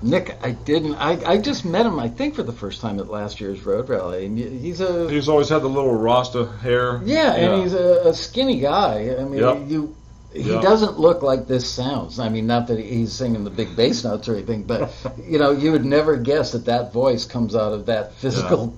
Nick, 0.00 0.36
I 0.42 0.52
didn't. 0.52 0.94
I, 0.96 1.32
I 1.32 1.38
just 1.38 1.64
met 1.64 1.84
him. 1.86 1.98
I 2.00 2.08
think 2.08 2.34
for 2.34 2.42
the 2.42 2.52
first 2.52 2.80
time 2.80 2.98
at 2.98 3.08
last 3.08 3.40
year's 3.40 3.64
road 3.64 3.88
rally, 3.90 4.24
and 4.26 4.38
he's 4.38 4.80
a 4.80 5.08
He's 5.10 5.28
always 5.28 5.48
had 5.50 5.60
the 5.62 5.68
little 5.68 5.94
Rasta 5.94 6.46
hair. 6.62 7.00
yeah, 7.04 7.34
and 7.34 7.62
he's 7.62 7.74
a, 7.74 8.08
a 8.08 8.14
skinny 8.14 8.58
guy. 8.58 9.14
I 9.18 9.24
mean, 9.24 9.40
Yep. 9.40 9.58
you. 9.68 9.94
He 10.32 10.50
Yep. 10.50 10.62
doesn't 10.62 10.98
look 10.98 11.20
like 11.22 11.46
this 11.46 11.70
sounds. 11.70 12.18
I 12.18 12.30
mean, 12.30 12.46
not 12.46 12.68
that 12.68 12.78
he's 12.80 13.12
singing 13.12 13.44
the 13.44 13.50
big 13.50 13.76
bass 13.76 14.02
notes 14.02 14.28
or 14.30 14.34
anything, 14.34 14.62
but 14.62 14.90
you 15.28 15.38
know, 15.38 15.50
you 15.50 15.72
would 15.72 15.84
never 15.84 16.16
guess 16.16 16.52
that 16.52 16.64
that 16.64 16.90
voice 16.92 17.26
comes 17.26 17.54
out 17.54 17.72
of 17.74 17.84
that 17.86 18.14
physical 18.14 18.74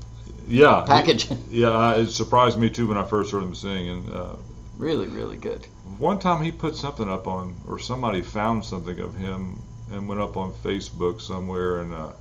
yeah. 0.49 0.81
he- 0.83 0.87
package. 0.89 1.29
yeah, 1.49 1.95
it 1.95 2.09
surprised 2.09 2.59
me 2.59 2.71
too 2.71 2.89
when 2.89 2.99
I 2.99 3.05
first 3.05 3.31
heard 3.31 3.45
him 3.45 3.55
sing. 3.55 3.89
And 3.89 4.11
uh, 4.13 4.35
really, 4.77 5.07
really 5.09 5.37
good. 5.37 5.67
one 5.99 6.19
time 6.19 6.43
he 6.43 6.51
put 6.53 6.77
something 6.77 7.09
up 7.09 7.27
on, 7.27 7.57
or 7.67 7.79
somebody 7.79 8.23
found 8.23 8.65
something 8.65 8.99
of 9.01 9.15
him 9.15 9.61
and 9.91 10.09
went 10.09 10.21
up 10.21 10.37
on 10.37 10.53
Facebook 10.53 11.21
somewhere, 11.21 11.81
and 11.81 11.93
uh, 11.93 12.13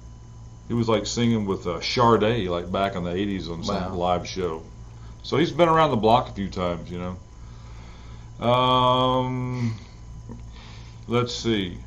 he 0.68 0.74
was 0.74 0.88
like 0.90 1.06
singing 1.06 1.46
with 1.46 1.66
uh, 1.68 1.80
Sade, 1.82 2.48
like 2.50 2.72
back 2.72 2.96
in 2.96 3.04
the 3.04 3.12
'80s 3.12 3.50
on 3.50 3.64
some 3.64 3.76
Wow. 3.92 3.96
live 3.96 4.28
show. 4.28 4.64
So 5.24 5.38
he's 5.38 5.52
been 5.52 5.70
around 5.70 5.92
the 5.92 5.98
block 5.98 6.30
a 6.30 6.34
few 6.34 6.50
times, 6.50 6.92
you 6.92 7.00
know. 7.00 8.46
Um, 8.46 9.74
let's 11.08 11.34
see. 11.34 11.78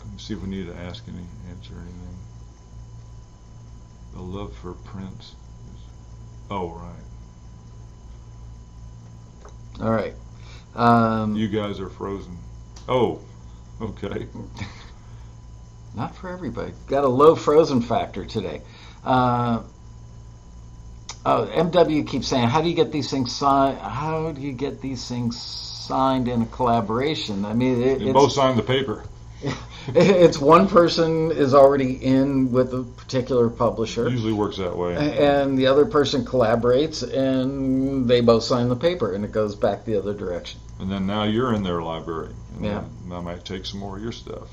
Let 0.00 0.12
me 0.12 0.18
see 0.18 0.34
if 0.34 0.42
we 0.42 0.48
need 0.48 0.66
to 0.66 0.76
ask 0.76 1.04
any, 1.08 1.24
answer 1.50 1.72
anything. 1.74 2.18
The 4.12 4.20
love 4.20 4.54
for 4.56 4.72
Prince. 4.74 5.34
Is, 5.74 5.80
oh 6.50 6.68
right. 6.70 7.05
All 9.80 9.90
right. 9.90 10.14
Um, 10.74 11.36
You 11.36 11.48
guys 11.48 11.80
are 11.80 11.88
frozen. 11.88 12.36
Oh, 12.88 13.20
okay. 13.80 14.26
Not 15.94 16.14
for 16.14 16.28
everybody. 16.28 16.72
Got 16.86 17.04
a 17.04 17.08
low 17.08 17.34
frozen 17.34 17.80
factor 17.80 18.24
today. 18.26 18.60
Uh, 19.02 19.62
oh, 21.24 21.50
MW 21.54 22.06
keeps 22.06 22.28
saying, 22.28 22.48
"How 22.48 22.60
do 22.60 22.68
you 22.68 22.74
get 22.74 22.92
these 22.92 23.10
things 23.10 23.34
signed? 23.34 23.78
How 23.78 24.32
do 24.32 24.40
you 24.40 24.52
get 24.52 24.82
these 24.82 25.08
things 25.08 25.40
signed 25.40 26.28
in 26.28 26.42
a 26.42 26.46
collaboration?" 26.46 27.46
I 27.46 27.54
mean, 27.54 27.82
it, 27.82 28.02
it's, 28.02 28.12
both 28.12 28.32
signed 28.32 28.58
the 28.58 28.62
paper. 28.62 29.04
it's 29.94 30.38
one 30.38 30.68
person 30.68 31.30
is 31.30 31.54
already 31.54 31.92
in 32.04 32.50
with 32.52 32.74
a 32.74 32.82
particular 32.82 33.48
publisher, 33.48 34.08
Usually 34.08 34.32
works 34.32 34.56
that 34.56 34.76
way. 34.76 34.94
and 34.96 35.58
the 35.58 35.66
other 35.66 35.86
person 35.86 36.24
collaborates, 36.24 37.02
and 37.02 38.08
they 38.08 38.20
both 38.20 38.42
sign 38.42 38.68
the 38.68 38.76
paper, 38.76 39.14
and 39.14 39.24
it 39.24 39.32
goes 39.32 39.54
back 39.54 39.84
the 39.84 39.96
other 39.98 40.14
direction. 40.14 40.60
And 40.80 40.90
then 40.90 41.06
now 41.06 41.24
you're 41.24 41.54
in 41.54 41.62
their 41.62 41.82
library. 41.82 42.34
And 42.56 42.64
Yeah. 42.64 42.82
I 43.12 43.20
might 43.20 43.44
take 43.44 43.64
some 43.66 43.80
more 43.80 43.96
of 43.96 44.02
your 44.02 44.12
stuff. 44.12 44.48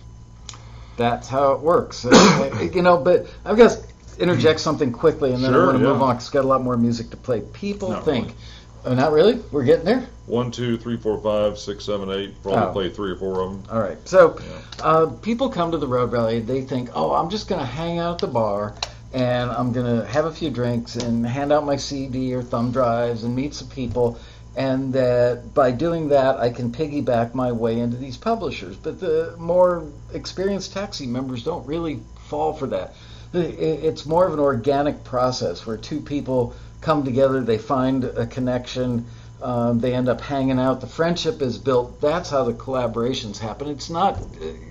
That's 0.97 1.27
how 1.27 1.53
it 1.53 1.61
works. 1.61 2.05
You 2.73 2.81
know, 2.81 2.97
but 2.97 3.27
I've 3.45 3.57
got 3.57 3.72
to 3.72 4.22
interject 4.22 4.60
something 4.60 4.91
quickly, 4.91 5.34
and 5.34 5.43
then 5.43 5.51
I 5.51 5.57
Sure, 5.57 5.65
want 5.68 5.77
to 5.80 5.84
yeah. 5.84 5.91
move 5.93 6.01
on 6.01 6.15
because 6.15 6.30
got 6.30 6.45
a 6.45 6.47
lot 6.47 6.61
more 6.64 6.77
music 6.77 7.10
to 7.11 7.18
play. 7.18 7.41
People 7.41 7.89
Not 7.89 8.05
think, 8.05 8.26
really. 8.27 8.38
Oh, 8.85 8.93
not 8.93 9.11
really. 9.11 9.35
We're 9.51 9.64
getting 9.64 9.85
there. 9.85 10.07
One, 10.26 10.51
two, 10.51 10.77
three, 10.77 10.97
four, 10.97 11.19
five, 11.22 11.57
six, 11.60 11.85
seven, 11.85 12.10
eight. 12.11 12.41
Probably 12.41 12.61
Oh. 12.64 12.72
play 12.72 12.89
three 12.89 13.11
or 13.11 13.15
four 13.18 13.41
of 13.41 13.51
them. 13.51 13.64
All 13.72 13.80
right. 13.81 13.97
So, 14.07 14.38
Yeah. 14.39 14.85
uh, 14.85 15.05
people 15.22 15.49
come 15.49 15.72
to 15.72 15.77
the 15.77 15.88
road 15.88 16.11
rally. 16.11 16.39
They 16.39 16.61
think, 16.61 16.89
oh, 16.95 17.11
I'm 17.14 17.30
just 17.30 17.47
going 17.47 17.60
to 17.60 17.65
hang 17.68 17.99
out 17.99 18.14
at 18.14 18.19
the 18.19 18.27
bar, 18.27 18.73
and 19.14 19.51
I'm 19.51 19.72
going 19.73 19.99
to 19.99 20.05
have 20.05 20.26
a 20.26 20.31
few 20.31 20.49
drinks 20.49 20.95
and 20.95 21.26
hand 21.26 21.51
out 21.51 21.65
my 21.65 21.76
CD 21.76 22.34
or 22.34 22.41
thumb 22.41 22.72
drives 22.72 23.23
and 23.23 23.35
meet 23.35 23.53
some 23.53 23.68
people. 23.68 24.18
And 24.55 24.93
that 24.93 25.53
by 25.55 25.72
doing 25.72 26.10
that, 26.10 26.39
I 26.39 26.51
can 26.51 26.72
piggyback 26.72 27.34
my 27.34 27.51
way 27.51 27.80
into 27.80 27.97
these 27.97 28.18
publishers. 28.18 28.76
But 28.76 28.99
the 28.99 29.34
more 29.39 29.84
experienced 30.14 30.73
taxi 30.73 31.07
members 31.07 31.43
don't 31.43 31.65
really 31.65 31.99
fall 32.30 32.53
for 32.53 32.68
that. 32.68 32.93
It's 33.34 34.05
more 34.05 34.27
of 34.27 34.34
an 34.34 34.39
organic 34.39 35.03
process 35.03 35.65
where 35.65 35.76
two 35.76 35.99
people 36.01 36.53
come 36.84 37.03
together, 37.03 37.41
they 37.41 37.57
find 37.57 38.03
a 38.03 38.27
connection, 38.27 39.05
um, 39.41 39.80
they 39.80 39.93
end 39.93 40.07
up 40.07 40.22
hanging 40.22 40.60
out. 40.60 40.81
The 40.81 40.88
friendship 40.88 41.41
is 41.41 41.57
built. 41.57 41.99
That's 41.99 42.30
how 42.30 42.43
the 42.43 42.53
collaborations 42.53 43.39
happen. 43.39 43.68
It's 43.68 43.89
not, 43.89 44.19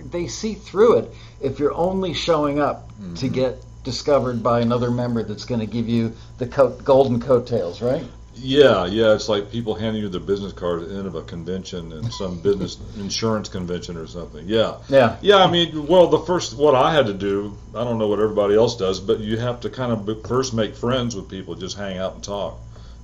they 0.09 0.27
see 0.27 0.53
through 0.53 0.99
it 0.99 1.13
if 1.41 1.59
you're 1.59 1.73
only 1.73 2.13
showing 2.13 2.59
up 2.59 2.89
to 3.17 3.27
get 3.27 3.63
discovered 3.83 4.41
by 4.41 4.61
another 4.61 4.89
member 4.89 5.23
that's 5.23 5.45
going 5.45 5.59
to 5.59 5.67
give 5.67 5.89
you 5.89 6.13
the 6.37 6.47
coat, 6.47 6.83
golden 6.83 7.19
coattails, 7.19 7.81
right? 7.81 8.05
Yeah, 8.35 8.85
yeah, 8.85 9.13
it's 9.13 9.29
like 9.29 9.51
people 9.51 9.75
handing 9.75 10.01
you 10.01 10.09
their 10.09 10.19
business 10.19 10.53
card 10.53 10.83
at 10.83 10.89
the 10.89 10.95
end 10.95 11.07
of 11.07 11.15
a 11.15 11.21
convention 11.23 11.93
and 11.93 12.11
some 12.13 12.39
business 12.43 12.77
insurance 12.97 13.49
convention 13.49 13.97
or 13.97 14.07
something. 14.07 14.47
Yeah. 14.47 14.77
Yeah. 14.89 15.17
Yeah, 15.21 15.37
I 15.37 15.49
mean, 15.49 15.87
well, 15.87 16.07
the 16.07 16.19
first, 16.19 16.57
what 16.57 16.75
I 16.75 16.93
had 16.93 17.05
to 17.07 17.13
do, 17.13 17.57
I 17.75 17.83
don't 17.83 17.97
know 17.97 18.07
what 18.07 18.19
everybody 18.19 18.55
else 18.55 18.77
does, 18.77 18.99
but 18.99 19.19
you 19.19 19.37
have 19.37 19.61
to 19.61 19.69
kind 19.69 19.91
of 19.91 20.27
first 20.27 20.53
make 20.53 20.75
friends 20.75 21.15
with 21.15 21.29
people, 21.29 21.55
just 21.55 21.77
hang 21.77 21.97
out 21.97 22.15
and 22.15 22.23
talk. 22.23 22.59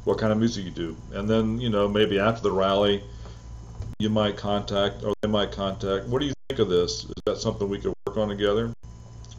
What 0.06 0.18
kind 0.18 0.32
of 0.32 0.40
music 0.40 0.66
you 0.66 0.72
do. 0.72 0.96
And 1.14 1.30
then, 1.30 1.60
you 1.60 1.70
know, 1.70 1.88
maybe 1.88 2.20
after 2.20 2.42
the 2.42 2.52
rally, 2.52 3.04
you 4.00 4.10
might 4.10 4.38
contact, 4.38 5.04
or 5.04 5.14
they 5.22 5.28
might 5.28 5.52
contact, 5.52 6.08
what 6.08 6.20
do 6.20 6.26
you 6.26 6.34
think 6.48 6.60
of 6.60 6.70
this? 6.70 7.04
Is 7.04 7.14
that 7.26 7.38
something 7.38 7.68
we 7.70 7.80
could 7.80 7.94
work 8.08 8.18
on 8.18 8.30
together? 8.30 8.74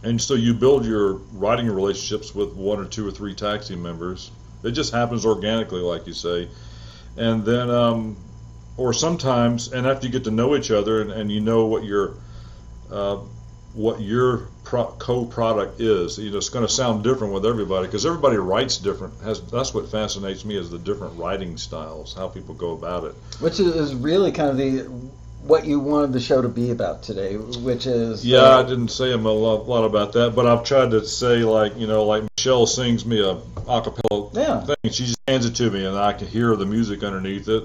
And 0.02 0.20
so 0.20 0.34
you 0.34 0.54
build 0.54 0.86
your 0.86 1.14
writing 1.32 1.66
relationships 1.66 2.34
with 2.34 2.54
one 2.54 2.78
or 2.78 2.86
two 2.86 3.06
or 3.06 3.10
three 3.10 3.34
taxi 3.34 3.76
members. 3.76 4.30
It 4.62 4.72
just 4.72 4.92
happens 4.92 5.24
organically, 5.24 5.80
like 5.80 6.06
you 6.06 6.12
say. 6.12 6.48
And 7.16 7.44
then, 7.44 7.70
um, 7.70 8.16
or 8.76 8.92
sometimes, 8.92 9.72
and 9.72 9.86
after 9.86 10.06
you 10.06 10.12
get 10.12 10.24
to 10.24 10.30
know 10.30 10.56
each 10.56 10.70
other 10.70 11.02
and, 11.02 11.10
and 11.10 11.30
you 11.30 11.40
know 11.40 11.66
what 11.66 11.84
your 11.84 12.14
uh, 12.90 13.18
what 13.74 14.00
your 14.00 14.48
pro- 14.64 14.92
co-product 14.98 15.80
is, 15.80 16.18
you 16.18 16.30
know, 16.30 16.38
it's 16.38 16.48
going 16.48 16.66
to 16.66 16.72
sound 16.72 17.04
different 17.04 17.32
with 17.32 17.46
everybody 17.46 17.86
because 17.86 18.04
everybody 18.04 18.36
writes 18.36 18.78
different. 18.78 19.20
Has 19.22 19.40
that's 19.42 19.72
what 19.74 19.88
fascinates 19.90 20.44
me 20.44 20.56
is 20.56 20.70
the 20.70 20.78
different 20.78 21.18
writing 21.18 21.56
styles, 21.56 22.14
how 22.14 22.28
people 22.28 22.54
go 22.54 22.72
about 22.72 23.04
it. 23.04 23.14
Which 23.38 23.60
is, 23.60 23.74
is 23.76 23.94
really 23.94 24.32
kind 24.32 24.50
of 24.50 24.56
the 24.56 24.90
what 25.42 25.64
you 25.64 25.80
wanted 25.80 26.12
the 26.12 26.20
show 26.20 26.42
to 26.42 26.48
be 26.48 26.70
about 26.70 27.02
today, 27.02 27.36
which 27.36 27.86
is 27.86 28.24
Yeah, 28.26 28.38
uh, 28.56 28.62
I 28.62 28.68
didn't 28.68 28.88
say 28.88 29.12
a 29.12 29.16
lot, 29.16 29.68
lot 29.68 29.84
about 29.84 30.12
that, 30.12 30.34
but 30.34 30.46
I've 30.46 30.64
tried 30.64 30.90
to 30.92 31.04
say 31.04 31.44
like 31.44 31.76
you 31.78 31.86
know, 31.86 32.04
like 32.04 32.24
Michelle 32.36 32.66
sings 32.66 33.06
me 33.06 33.20
a 33.20 33.36
acapella 33.66 34.34
Yeah. 34.34 34.60
thing. 34.60 34.92
She 34.92 35.04
just 35.06 35.18
hands 35.26 35.46
it 35.46 35.54
to 35.56 35.70
me, 35.70 35.84
and 35.84 35.96
I 35.96 36.12
can 36.12 36.26
hear 36.28 36.54
the 36.56 36.66
music 36.66 37.02
underneath 37.02 37.48
it, 37.48 37.64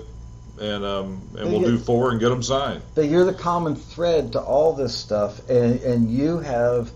and 0.60 0.86
um, 0.86 1.22
and 1.38 1.52
we'll 1.52 1.62
do 1.62 1.78
four 1.78 2.12
and 2.12 2.20
get 2.20 2.30
them 2.30 2.44
signed. 2.44 2.82
But 2.96 3.06
you're 3.06 3.26
the 3.26 3.34
common 3.34 3.76
thread 3.76 4.32
to 4.34 4.40
all 4.42 4.74
this 4.74 4.96
stuff, 4.96 5.48
and, 5.50 5.80
and 5.82 6.10
you 6.10 6.40
have 6.40 6.92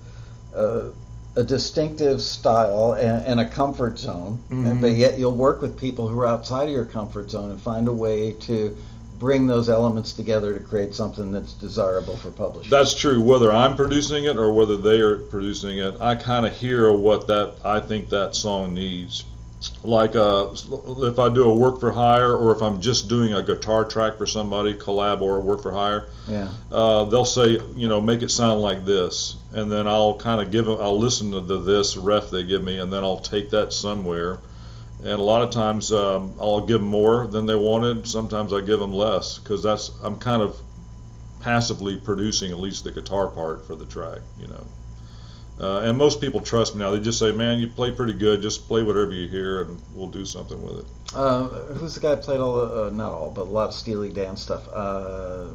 uh, 0.55 0.83
a 1.35 1.43
distinctive 1.43 2.21
style 2.21 2.93
and, 2.93 3.25
and 3.25 3.39
a 3.39 3.45
comfort 3.45 3.99
zone, 3.99 4.39
Mhm. 4.49 4.81
but 4.81 4.91
yet 4.91 5.19
you'll 5.19 5.35
work 5.35 5.61
with 5.61 5.77
people 5.77 6.07
who 6.07 6.19
are 6.19 6.27
outside 6.27 6.63
of 6.63 6.69
your 6.73 6.85
comfort 6.85 7.29
zone 7.29 7.51
and 7.51 7.61
find 7.61 7.87
a 7.87 7.93
way 7.93 8.31
to 8.33 8.75
bring 9.19 9.45
those 9.45 9.69
elements 9.69 10.13
together 10.13 10.57
to 10.57 10.59
create 10.59 10.95
something 10.95 11.31
that's 11.31 11.53
desirable 11.53 12.15
for 12.17 12.31
publishers. 12.31 12.71
That's 12.71 12.95
true. 12.95 13.21
Whether 13.21 13.51
I'm 13.51 13.75
producing 13.75 14.23
it 14.23 14.37
or 14.37 14.53
whether 14.53 14.77
they 14.77 15.01
are 15.01 15.17
producing 15.17 15.77
it, 15.77 15.99
I 15.99 16.15
kind 16.15 16.45
of 16.45 16.55
hear 16.55 16.91
what 16.93 17.27
that 17.27 17.55
I 17.63 17.81
think 17.81 18.09
that 18.09 18.33
song 18.33 18.73
needs. 18.73 19.25
Like 19.83 20.15
uh, 20.15 20.51
if 20.99 21.19
I 21.19 21.27
do 21.27 21.43
a 21.43 21.53
work 21.53 21.81
for 21.81 21.91
hire, 21.91 22.33
or 22.33 22.55
if 22.55 22.61
I'm 22.61 22.79
just 22.79 23.09
doing 23.09 23.33
a 23.33 23.43
guitar 23.43 23.83
track 23.83 24.17
for 24.17 24.25
somebody, 24.25 24.73
collab 24.73 25.19
or 25.19 25.41
work 25.41 25.61
for 25.61 25.73
hire, 25.73 26.07
yeah. 26.29 26.47
uh, 26.71 27.03
they'll 27.03 27.25
say, 27.25 27.59
you 27.75 27.89
know, 27.89 27.99
make 27.99 28.21
it 28.21 28.31
sound 28.31 28.61
like 28.61 28.85
this, 28.85 29.35
and 29.51 29.69
then 29.69 29.85
I'll 29.85 30.15
kind 30.15 30.39
of 30.39 30.49
give 30.49 30.63
them, 30.63 30.77
I'll 30.79 30.97
listen 30.97 31.31
to 31.31 31.41
the, 31.41 31.59
this 31.59 31.97
ref 31.97 32.29
they 32.29 32.43
give 32.45 32.63
me, 32.63 32.79
and 32.79 32.91
then 32.91 33.03
I'll 33.03 33.19
take 33.19 33.49
that 33.49 33.73
somewhere. 33.73 34.39
And 34.99 35.13
a 35.13 35.23
lot 35.23 35.41
of 35.41 35.51
times 35.51 35.93
um, 35.93 36.33
I'll 36.39 36.65
give 36.65 36.81
them 36.81 36.89
more 36.89 37.25
than 37.27 37.45
they 37.45 37.55
wanted. 37.55 38.05
Sometimes 38.07 38.51
I 38.51 38.59
give 38.61 38.79
them 38.79 38.93
less 38.93 39.39
because 39.39 39.63
that's 39.63 39.91
I'm 40.03 40.17
kind 40.17 40.41
of 40.41 40.59
passively 41.39 41.95
producing 41.97 42.51
at 42.51 42.59
least 42.59 42.83
the 42.83 42.91
guitar 42.91 43.27
part 43.27 43.65
for 43.65 43.75
the 43.75 43.85
track, 43.85 44.19
you 44.39 44.47
know. 44.47 44.67
Uh, 45.61 45.81
and 45.81 45.97
most 45.97 46.21
people 46.21 46.39
trust 46.39 46.73
me 46.75 46.81
now. 46.81 46.91
They 46.91 46.99
just 46.99 47.19
say, 47.19 47.31
"Man, 47.33 47.59
you 47.59 47.67
play 47.67 47.91
pretty 47.91 48.13
good. 48.13 48.41
Just 48.41 48.67
play 48.67 48.81
whatever 48.81 49.11
you 49.11 49.27
hear, 49.27 49.63
and 49.63 49.81
we'll 49.93 50.07
do 50.07 50.25
something 50.25 50.61
with 50.61 50.79
it." 50.79 50.85
Uh, 51.13 51.47
who's 51.47 51.95
the 51.95 52.01
guy 52.01 52.15
who 52.15 52.21
played 52.21 52.39
all 52.39 52.55
the, 52.55 52.85
uh, 52.85 52.89
not 52.91 53.11
all, 53.11 53.31
but 53.31 53.41
a 53.41 53.49
lot 53.49 53.69
of 53.69 53.73
Steely 53.73 54.09
Dan 54.09 54.37
stuff? 54.37 54.67
Uh, 54.73 55.47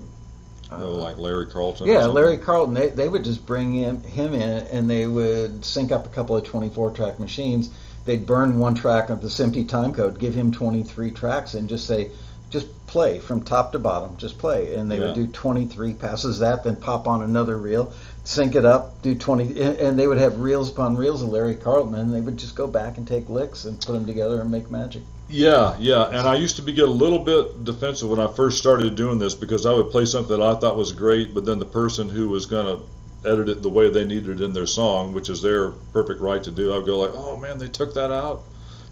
You 0.72 0.78
know, 0.78 0.90
like 0.92 1.16
Larry 1.18 1.46
Carlton. 1.46 1.86
Yeah. 1.86 2.06
Larry 2.06 2.38
Carlton. 2.38 2.74
They, 2.74 2.88
they 2.88 3.08
would 3.08 3.24
just 3.24 3.46
bring 3.46 3.72
him, 3.74 4.02
him 4.02 4.34
in 4.34 4.66
and 4.66 4.90
they 4.90 5.06
would 5.06 5.64
sync 5.64 5.92
up 5.92 6.06
a 6.06 6.08
couple 6.08 6.36
of 6.36 6.44
24 6.44 6.90
track 6.92 7.20
machines. 7.20 7.70
They'd 8.04 8.26
burn 8.26 8.58
one 8.58 8.74
track 8.74 9.10
of 9.10 9.22
this 9.22 9.40
empty 9.40 9.64
time 9.64 9.94
code, 9.94 10.18
give 10.18 10.34
him 10.34 10.52
23 10.52 11.10
tracks, 11.12 11.54
and 11.54 11.68
just 11.68 11.86
say, 11.86 12.10
just 12.50 12.86
play 12.86 13.18
from 13.18 13.42
top 13.42 13.72
to 13.72 13.78
bottom, 13.78 14.16
just 14.16 14.38
play. 14.38 14.74
And 14.74 14.90
they 14.90 15.00
would 15.00 15.14
do 15.14 15.26
23 15.26 15.94
passes 15.94 16.38
that, 16.38 16.62
then 16.64 16.76
pop 16.76 17.08
on 17.08 17.22
another 17.22 17.56
reel, 17.56 17.92
sync 18.22 18.54
it 18.54 18.64
up, 18.64 19.02
do 19.02 19.14
20, 19.14 19.60
and 19.60 19.76
and 19.78 19.98
they 19.98 20.06
would 20.06 20.18
have 20.18 20.38
reels 20.38 20.70
upon 20.70 20.96
reels 20.96 21.22
of 21.22 21.30
Larry 21.30 21.56
Carlton, 21.56 21.94
and 21.94 22.14
they 22.14 22.20
would 22.20 22.36
just 22.36 22.54
go 22.54 22.66
back 22.66 22.96
and 22.96 23.08
take 23.08 23.28
licks 23.28 23.64
and 23.64 23.80
put 23.80 23.92
them 23.92 24.06
together 24.06 24.40
and 24.40 24.50
make 24.50 24.70
magic. 24.70 25.02
Yeah, 25.28 25.74
yeah, 25.80 26.04
and 26.06 26.28
I 26.28 26.36
used 26.36 26.56
to 26.56 26.62
be 26.62 26.72
get 26.72 26.88
a 26.88 26.92
little 26.92 27.18
bit 27.18 27.64
defensive 27.64 28.10
when 28.10 28.20
I 28.20 28.26
first 28.26 28.58
started 28.58 28.94
doing 28.94 29.18
this 29.18 29.34
because 29.34 29.64
I 29.64 29.72
would 29.72 29.90
play 29.90 30.04
something 30.04 30.38
that 30.38 30.44
I 30.44 30.54
thought 30.54 30.76
was 30.76 30.92
great, 30.92 31.34
but 31.34 31.44
then 31.44 31.58
the 31.58 31.64
person 31.64 32.08
who 32.08 32.28
was 32.28 32.46
gonna 32.46 32.78
edit 33.24 33.48
it 33.48 33.62
the 33.62 33.68
way 33.68 33.90
they 33.90 34.04
needed 34.04 34.40
it 34.40 34.44
in 34.44 34.52
their 34.52 34.66
song, 34.66 35.12
which 35.12 35.28
is 35.28 35.42
their 35.42 35.70
perfect 35.70 36.20
right 36.20 36.42
to 36.42 36.50
do, 36.50 36.74
I'd 36.74 36.86
go 36.86 36.98
like, 36.98 37.12
"Oh 37.14 37.36
man, 37.36 37.58
they 37.58 37.68
took 37.68 37.94
that 37.94 38.12
out," 38.12 38.42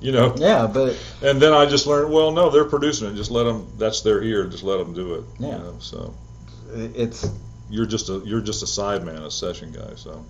you 0.00 0.12
know. 0.12 0.34
Yeah, 0.36 0.66
but 0.66 0.98
And 1.22 1.40
then 1.40 1.52
I 1.52 1.66
just 1.66 1.86
learned, 1.86 2.12
well, 2.12 2.30
no, 2.32 2.50
they're 2.50 2.64
producing 2.64 3.08
it. 3.08 3.14
Just 3.14 3.30
let 3.30 3.44
them. 3.44 3.66
That's 3.78 4.02
their 4.02 4.22
ear. 4.22 4.46
Just 4.46 4.64
let 4.64 4.78
them 4.78 4.94
do 4.94 5.14
it. 5.14 5.24
Yeah. 5.38 5.48
You 5.48 5.58
know, 5.58 5.76
so 5.80 6.14
it's 6.72 7.30
you're 7.70 7.86
just 7.86 8.08
a 8.08 8.22
you're 8.24 8.40
just 8.40 8.62
a 8.62 8.66
sideman, 8.66 9.24
a 9.24 9.30
session 9.30 9.72
guy. 9.72 9.94
So. 9.96 10.24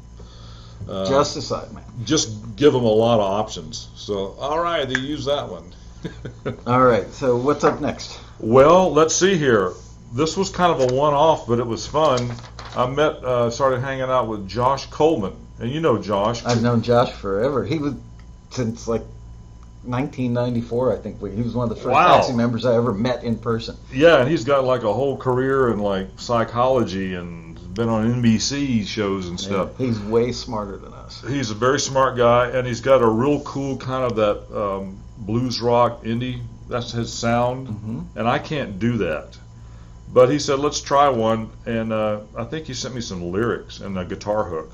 Uh, 0.89 1.09
just 1.09 1.37
a 1.37 1.43
side 1.43 1.73
man. 1.73 1.85
just 2.05 2.57
give 2.57 2.73
them 2.73 2.83
a 2.83 2.89
lot 2.89 3.21
of 3.21 3.25
options. 3.25 3.89
So, 3.95 4.35
all 4.41 4.61
right, 4.61 4.89
they 4.89 4.99
use 4.99 5.27
that 5.27 5.49
one. 5.49 5.73
All 6.67 6.83
right, 6.83 7.09
so 7.13 7.37
what's 7.37 7.63
up 7.63 7.81
next? 7.81 8.19
Well, 8.41 8.93
let's 8.93 9.15
see 9.15 9.37
here. 9.37 9.73
This 10.13 10.37
was 10.37 10.51
kind 10.51 10.73
of 10.73 10.91
a 10.91 10.95
one-off, 10.95 11.47
but 11.47 11.59
it 11.59 11.67
was 11.67 11.87
fun. 11.87 12.35
I 12.77 12.87
met, 12.87 13.25
uh, 13.25 13.51
started 13.51 13.81
hanging 13.81 14.03
out 14.03 14.29
with 14.29 14.49
Josh 14.49 14.87
Coleman, 14.87 15.35
and 15.61 15.71
you 15.71 15.81
know 15.81 15.99
Josh. 15.99 16.45
I've 16.45 16.63
known 16.63 16.83
Josh 16.83 17.13
forever. 17.13 17.65
He 17.65 17.79
was 17.79 17.95
since 18.51 18.87
like 18.89 19.03
1994, 19.85 20.93
I 20.93 20.97
think. 20.97 21.21
He 21.21 21.43
was 21.43 21.55
one 21.55 21.65
of 21.65 21.71
the 21.71 21.77
first 21.83 21.93
Wow. 21.93 22.17
taxi 22.19 22.33
members 22.33 22.65
I 22.65 22.75
ever 22.75 22.93
met 22.93 23.25
in 23.25 23.37
person. 23.37 23.77
Yeah, 23.93 24.21
and 24.21 24.31
he's 24.31 24.45
got 24.45 24.65
like 24.65 24.85
a 24.85 24.93
whole 24.93 25.17
career 25.17 25.71
in 25.73 25.81
like 25.81 26.09
psychology 26.17 27.15
and 27.15 27.59
been 27.75 27.89
on 27.89 28.23
NBC 28.23 28.87
shows 28.87 29.29
and 29.29 29.41
stuff. 29.41 29.77
He's 29.79 29.99
way 29.99 30.33
smarter 30.33 30.77
than 30.77 30.93
us. 30.93 31.25
He's 31.27 31.51
a 31.51 31.55
very 31.55 31.81
smart 31.81 32.17
guy, 32.17 32.49
and 32.51 32.67
he's 32.67 32.81
got 32.81 33.03
a 33.03 33.09
real 33.09 33.41
cool 33.41 33.77
kind 33.79 34.05
of 34.05 34.17
that 34.17 34.57
um, 34.57 34.99
blues 35.19 35.61
rock 35.61 36.05
indie. 36.05 36.43
That's 36.69 36.93
his 36.93 37.13
sound, 37.13 37.69
hmm 37.69 38.01
and 38.15 38.29
I 38.29 38.39
can't 38.39 38.79
do 38.79 38.99
that. 38.99 39.37
But 40.13 40.31
he 40.31 40.39
said, 40.39 40.59
let's 40.59 40.81
try 40.81 41.09
one, 41.09 41.51
and 41.65 41.93
uh, 41.93 42.21
I 42.37 42.45
think 42.45 42.67
he 42.67 42.75
sent 42.75 42.95
me 42.95 43.01
some 43.01 43.33
lyrics 43.33 43.81
and 43.81 43.99
a 43.99 44.05
guitar 44.05 44.45
hook, 44.45 44.71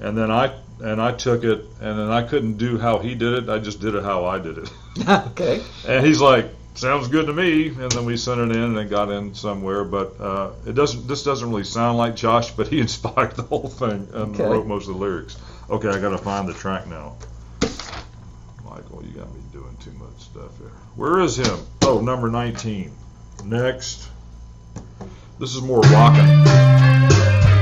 and 0.00 0.16
then 0.16 0.30
I 0.30 0.52
and 0.82 1.00
I 1.00 1.12
took 1.12 1.44
it, 1.44 1.64
and 1.80 1.98
then 1.98 2.10
I 2.10 2.22
couldn't 2.22 2.56
do 2.56 2.78
how 2.78 2.98
he 2.98 3.14
did 3.14 3.34
it. 3.34 3.48
I 3.50 3.58
just 3.58 3.80
did 3.80 3.94
it 3.94 4.02
how 4.02 4.24
I 4.24 4.38
did 4.38 4.58
it, 4.58 4.70
okay. 5.08 5.62
and 5.86 6.06
he's 6.06 6.20
like, 6.22 6.46
sounds 6.74 7.08
good 7.08 7.26
to 7.26 7.32
me. 7.34 7.68
And 7.68 7.90
then 7.92 8.06
we 8.06 8.16
sent 8.16 8.40
it 8.40 8.56
in, 8.56 8.62
and 8.62 8.78
it 8.78 8.88
got 8.88 9.10
in 9.10 9.34
somewhere. 9.34 9.84
But 9.84 10.18
uh, 10.18 10.50
it 10.66 10.74
doesn't. 10.74 11.06
This 11.06 11.22
doesn't 11.22 11.48
really 11.50 11.64
sound 11.64 11.98
like 11.98 12.16
Josh, 12.16 12.50
but 12.52 12.68
he 12.68 12.80
inspired 12.86 13.36
the 13.36 13.42
whole 13.42 13.68
thing 13.68 14.08
and 14.14 14.34
Okay. 14.34 14.44
wrote 14.48 14.66
most 14.66 14.88
of 14.88 14.94
the 14.94 15.00
lyrics. 15.00 15.36
Okay, 15.68 15.88
I 15.88 16.00
got 16.00 16.10
to 16.10 16.18
find 16.18 16.48
the 16.48 16.54
track 16.54 16.86
now. 16.86 17.16
Michael, 18.64 19.02
you 19.04 19.12
got 19.12 19.32
me 19.34 19.40
doing 19.52 19.76
too 19.80 19.92
much 19.92 20.18
stuff 20.18 20.56
here. 20.58 20.72
Where 20.94 21.20
is 21.20 21.36
him? 21.36 21.58
Oh, 21.82 22.00
number 22.00 22.28
19. 22.30 22.90
Next. 23.44 24.08
This 25.38 25.54
is 25.54 25.60
more 25.60 25.80
rockin'. 25.80 27.55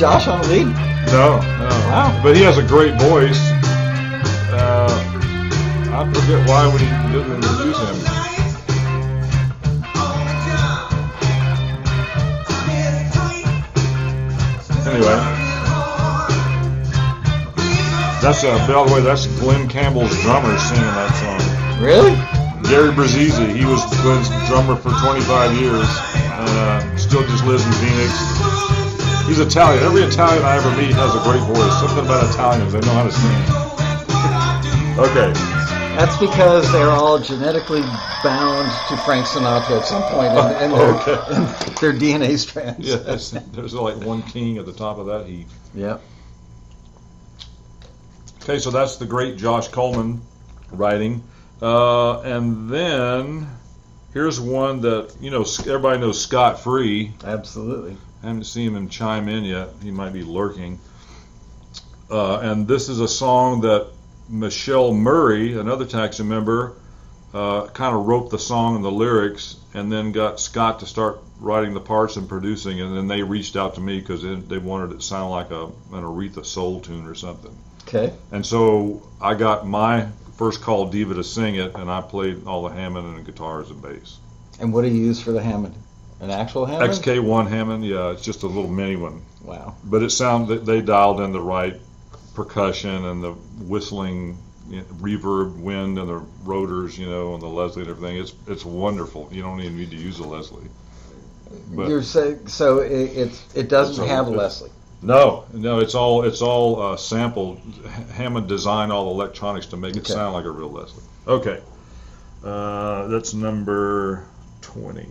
Josh 0.00 0.28
on 0.28 0.40
the 0.40 0.48
lead. 0.48 0.66
No, 1.12 1.36
no. 1.36 1.68
Wow. 1.92 2.20
But 2.22 2.34
he 2.34 2.40
has 2.40 2.56
a 2.56 2.62
great 2.62 2.94
voice. 2.94 3.36
Uh, 4.48 4.88
I 5.92 6.08
forget 6.08 6.48
why 6.48 6.72
we 6.72 6.78
didn't 6.80 7.12
use 7.12 7.76
him. 7.76 8.00
Anyway, 14.88 15.20
that's 18.22 18.42
uh, 18.42 18.56
by 18.66 18.82
the 18.82 18.94
way, 18.94 19.02
that's 19.02 19.26
Glen 19.38 19.68
Campbell's 19.68 20.18
drummer 20.22 20.56
singing 20.60 20.82
that 20.96 21.12
song. 21.20 21.84
Really? 21.84 22.16
Gary 22.70 22.88
Brazzi, 22.94 23.28
he 23.54 23.66
was 23.66 23.84
Glen's 24.00 24.30
drummer 24.48 24.76
for 24.76 24.92
25 25.04 25.60
years, 25.60 25.88
and 26.14 26.48
uh, 26.56 26.96
still 26.96 27.20
just 27.28 27.44
lives 27.44 27.66
in 27.66 27.72
Phoenix. 27.72 28.69
He's 29.30 29.38
Italian. 29.38 29.84
Every 29.84 30.02
Italian 30.02 30.42
I 30.42 30.56
ever 30.56 30.70
meet 30.76 30.90
has 30.90 31.14
a 31.14 31.22
great 31.22 31.38
voice. 31.42 31.78
Something 31.78 32.04
about 32.04 32.28
Italians, 32.34 32.72
they 32.72 32.80
know 32.80 32.92
how 32.94 33.04
to 33.04 33.12
sing. 33.12 33.70
Okay. 34.98 35.32
That's 35.96 36.16
because 36.18 36.70
they're 36.72 36.90
all 36.90 37.20
genetically 37.20 37.82
bound 38.24 38.68
to 38.88 38.96
Frank 39.04 39.26
Sinatra 39.26 39.78
at 39.78 39.86
some 39.86 40.02
point 40.02 40.32
in, 40.32 40.64
in, 40.64 40.70
their, 40.76 40.94
Okay. 40.96 41.36
in 41.36 41.44
their 41.80 41.92
DNA 41.92 42.38
strands. 42.38 42.84
Yeah, 42.84 42.96
that's, 42.96 43.30
there's 43.30 43.72
like 43.72 43.98
one 43.98 44.22
king 44.24 44.58
at 44.58 44.66
the 44.66 44.72
top 44.72 44.98
of 44.98 45.06
that 45.06 45.26
heap. 45.26 45.46
Yep. 45.76 46.02
Okay, 48.42 48.58
so 48.58 48.72
that's 48.72 48.96
the 48.96 49.06
great 49.06 49.36
Josh 49.36 49.68
Coleman 49.68 50.22
writing. 50.72 51.22
Uh, 51.62 52.20
and 52.22 52.68
then 52.68 53.46
here's 54.12 54.40
one 54.40 54.80
that, 54.80 55.14
you 55.20 55.30
know, 55.30 55.42
everybody 55.60 56.00
knows 56.00 56.20
Scott 56.20 56.58
Free. 56.58 57.12
Absolutely. 57.22 57.96
I 58.22 58.26
haven't 58.26 58.44
seen 58.44 58.74
him 58.74 58.88
chime 58.88 59.28
in 59.28 59.44
yet. 59.44 59.70
He 59.82 59.90
might 59.90 60.12
be 60.12 60.22
lurking. 60.22 60.78
Uh, 62.10 62.40
and 62.40 62.68
this 62.68 62.88
is 62.88 63.00
a 63.00 63.08
song 63.08 63.62
that 63.62 63.88
Michelle 64.28 64.92
Murray, 64.92 65.58
another 65.58 65.86
taxi 65.86 66.22
member, 66.22 66.74
uh, 67.32 67.68
kind 67.68 67.94
of 67.94 68.06
wrote 68.06 68.30
the 68.30 68.38
song 68.38 68.76
and 68.76 68.84
the 68.84 68.90
lyrics, 68.90 69.56
and 69.72 69.90
then 69.90 70.12
got 70.12 70.40
Scott 70.40 70.80
to 70.80 70.86
start 70.86 71.20
writing 71.38 71.72
the 71.72 71.80
parts 71.80 72.16
and 72.16 72.28
producing. 72.28 72.80
And 72.80 72.96
then 72.96 73.06
they 73.06 73.22
reached 73.22 73.56
out 73.56 73.76
to 73.76 73.80
me 73.80 74.00
because 74.00 74.22
they, 74.22 74.34
they 74.34 74.58
wanted 74.58 74.92
it 74.92 74.96
to 74.96 75.02
sound 75.02 75.30
like 75.30 75.50
a, 75.50 75.66
an 75.66 76.02
Aretha 76.04 76.44
Soul 76.44 76.80
tune 76.80 77.06
or 77.06 77.14
something. 77.14 77.56
Okay. 77.82 78.12
And 78.32 78.44
so 78.44 79.02
I 79.20 79.34
got 79.34 79.66
my 79.66 80.08
first 80.36 80.60
call 80.60 80.86
diva 80.90 81.14
to 81.14 81.24
sing 81.24 81.54
it, 81.54 81.74
and 81.74 81.90
I 81.90 82.00
played 82.00 82.46
all 82.46 82.68
the 82.68 82.74
Hammond 82.74 83.06
and 83.06 83.18
the 83.18 83.30
guitars 83.30 83.70
and 83.70 83.80
bass. 83.80 84.18
And 84.58 84.72
what 84.72 84.82
do 84.82 84.88
you 84.88 85.04
use 85.04 85.20
for 85.20 85.32
the 85.32 85.42
Hammond? 85.42 85.74
An 86.20 86.30
actual 86.30 86.66
Hammond? 86.66 86.92
XK1 86.92 87.48
Hammond, 87.48 87.84
yeah, 87.84 88.10
it's 88.10 88.22
just 88.22 88.42
a 88.42 88.46
little 88.46 88.68
mini 88.70 88.96
one. 88.96 89.22
Wow. 89.42 89.74
but 89.84 90.02
it 90.02 90.10
sounded 90.10 90.66
they 90.66 90.80
dialed 90.82 91.20
in 91.20 91.32
the 91.32 91.40
right 91.40 91.76
percussion 92.34 93.04
and 93.06 93.22
the 93.24 93.32
whistling 93.32 94.36
you 94.68 94.76
know, 94.78 94.84
reverb 95.00 95.56
wind 95.56 95.98
and 95.98 96.08
the 96.08 96.22
rotors 96.44 96.96
you 96.98 97.06
know 97.08 97.32
and 97.34 97.42
the 97.42 97.46
leslie 97.48 97.82
and 97.82 97.90
everything 97.90 98.18
it's 98.18 98.34
it's 98.46 98.64
wonderful 98.64 99.28
you 99.32 99.42
don't 99.42 99.60
even 99.60 99.76
need 99.76 99.90
to 99.90 99.96
use 99.96 100.18
a 100.20 100.24
leslie 100.24 100.68
but 101.70 101.88
You're 101.88 102.02
saying 102.02 102.46
so 102.48 102.78
it, 102.80 102.92
it's 102.92 103.54
it 103.56 103.68
doesn't 103.68 103.94
It's 104.04 104.12
a- 104.12 104.14
have 104.14 104.28
a 104.28 104.30
Leslie. 104.30 104.70
no 105.02 105.46
no 105.52 105.80
it's 105.80 105.94
all 105.96 106.22
it's 106.24 106.42
all 106.42 106.80
uh, 106.80 106.96
sampled 106.96 107.58
hammond 108.12 108.46
designed 108.46 108.92
all 108.92 109.06
the 109.06 109.10
electronics 109.22 109.66
to 109.66 109.76
make 109.76 109.96
it 109.96 110.00
Okay. 110.00 110.12
sound 110.12 110.34
like 110.34 110.44
a 110.44 110.50
real 110.50 110.70
leslie 110.70 111.02
okay 111.26 111.60
uh, 112.44 113.06
that's 113.08 113.34
number 113.34 114.26
20 114.60 115.08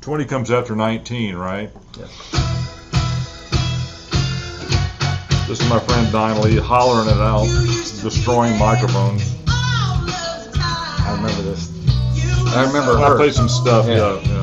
20 0.00 0.24
comes 0.24 0.50
after 0.50 0.74
19 0.74 1.34
right 1.36 1.70
This 5.48 5.60
is 5.60 5.68
my 5.70 5.78
friend 5.80 6.12
Don 6.12 6.42
Lee 6.42 6.58
hollering 6.58 7.08
it 7.08 7.16
out, 7.20 7.46
destroying 8.02 8.58
microphones. 8.58 9.34
I 9.46 11.14
remember 11.16 11.40
this. 11.42 11.70
I 12.54 12.64
remember 12.66 12.98
I 12.98 13.08
her. 13.08 13.16
played 13.16 13.32
some 13.32 13.48
stuff, 13.48 13.86
Yeah. 13.88 14.20
yeah, 14.20 14.37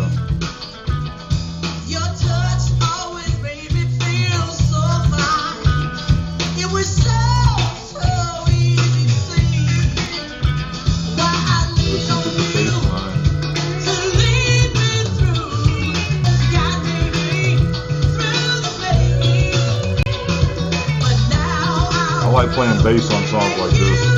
playing 22.56 22.82
bass 22.84 23.12
on 23.12 23.22
songs 23.28 23.58
like 23.60 23.72
this. 23.72 24.16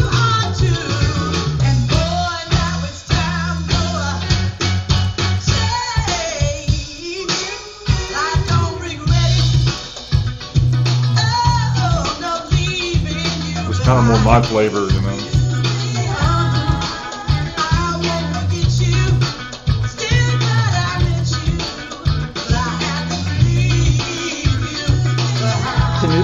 It's 13.69 13.79
kind 13.79 13.97
of 13.97 14.05
more 14.05 14.23
my 14.23 14.39
flavor, 14.43 14.85
you 14.85 15.01
know. 15.01 15.36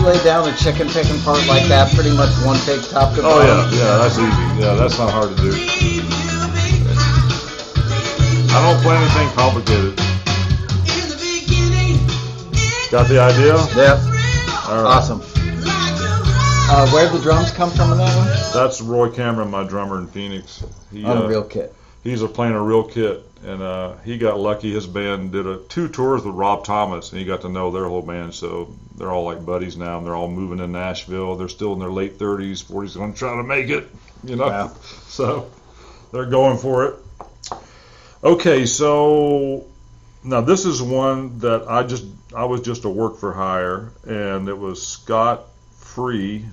Lay 0.03 0.21
down 0.23 0.47
a 0.47 0.55
chicken 0.57 0.87
picking 0.89 1.19
part 1.21 1.45
like 1.47 1.67
that 1.67 1.93
pretty 1.95 2.15
much 2.15 2.29
one 2.45 2.59
take 2.67 2.81
top 2.89 3.15
to 3.15 3.21
bottom? 3.21 3.39
Oh 3.39 3.41
yeah, 3.41 3.71
yeah, 3.71 3.97
that's 3.97 4.17
easy. 4.19 4.61
Yeah, 4.61 4.75
that's 4.75 4.97
not 4.99 5.09
hard 5.11 5.29
to 5.31 5.35
do. 5.41 5.49
Leave 5.51 5.81
you 5.81 6.01
behind. 6.01 6.53
I 8.51 8.59
don't 8.61 8.81
play 8.83 8.95
anything 8.95 9.29
complicated. 9.35 9.93
In 10.85 11.09
the 11.09 11.17
beginning, 11.17 12.03
it 12.53 12.91
Got 12.91 13.07
the 13.07 13.19
idea? 13.19 13.55
Yeah. 13.75 13.97
All 14.69 14.83
right. 14.83 14.97
Awesome. 14.97 15.21
Uh, 16.65 16.89
where 16.91 17.09
the 17.09 17.19
drums 17.19 17.51
come 17.51 17.69
from 17.71 17.91
in 17.91 17.97
that 17.97 18.15
one? 18.15 18.27
That's 18.53 18.81
Roy 18.81 19.09
Cameron, 19.09 19.49
my 19.51 19.63
drummer 19.63 19.99
in 19.99 20.07
Phoenix. 20.07 20.63
He, 20.91 21.03
On 21.03 21.17
uh, 21.17 21.21
a 21.23 21.27
real 21.27 21.43
kit. 21.43 21.73
he's 22.03 22.21
a 22.21 22.27
playing 22.27 22.53
a 22.53 22.61
real 22.61 22.83
kit, 22.83 23.23
and 23.43 23.61
uh, 23.61 23.97
he 23.97 24.17
got 24.17 24.39
lucky. 24.39 24.71
His 24.71 24.87
band 24.87 25.31
did 25.31 25.45
a 25.45 25.57
two 25.57 25.87
tours 25.87 26.23
with 26.23 26.35
Rob 26.35 26.63
Thomas, 26.63 27.11
and 27.11 27.19
he 27.19 27.25
got 27.25 27.41
to 27.41 27.49
know 27.49 27.71
their 27.71 27.85
whole 27.85 28.01
band. 28.01 28.33
So 28.33 28.73
they're 28.97 29.11
all 29.11 29.25
like 29.25 29.45
buddies 29.45 29.77
now, 29.77 29.97
and 29.97 30.05
they're 30.07 30.15
all 30.15 30.29
moving 30.29 30.59
to 30.59 30.67
Nashville. 30.67 31.35
They're 31.35 31.49
still 31.49 31.73
in 31.73 31.79
their 31.79 31.91
late 31.91 32.17
30s, 32.17 32.63
40s, 32.63 32.95
going 32.95 33.13
to 33.13 33.19
try 33.19 33.35
to 33.35 33.43
make 33.43 33.69
it. 33.69 33.89
You 34.23 34.37
know, 34.37 34.47
Wow. 34.47 34.67
so 35.07 35.51
they're 36.11 36.25
going 36.25 36.57
for 36.57 36.85
it. 36.85 36.95
Okay, 38.23 38.65
so 38.65 39.65
now 40.23 40.41
this 40.41 40.65
is 40.65 40.81
one 40.81 41.39
that 41.39 41.65
I 41.69 41.83
just 41.83 42.05
I 42.35 42.45
was 42.45 42.61
just 42.61 42.85
a 42.85 42.89
work 42.89 43.17
for 43.17 43.33
hire, 43.33 43.91
and 44.07 44.47
it 44.47 44.57
was 44.57 44.85
Scott 44.85 45.45
Free. 45.75 46.45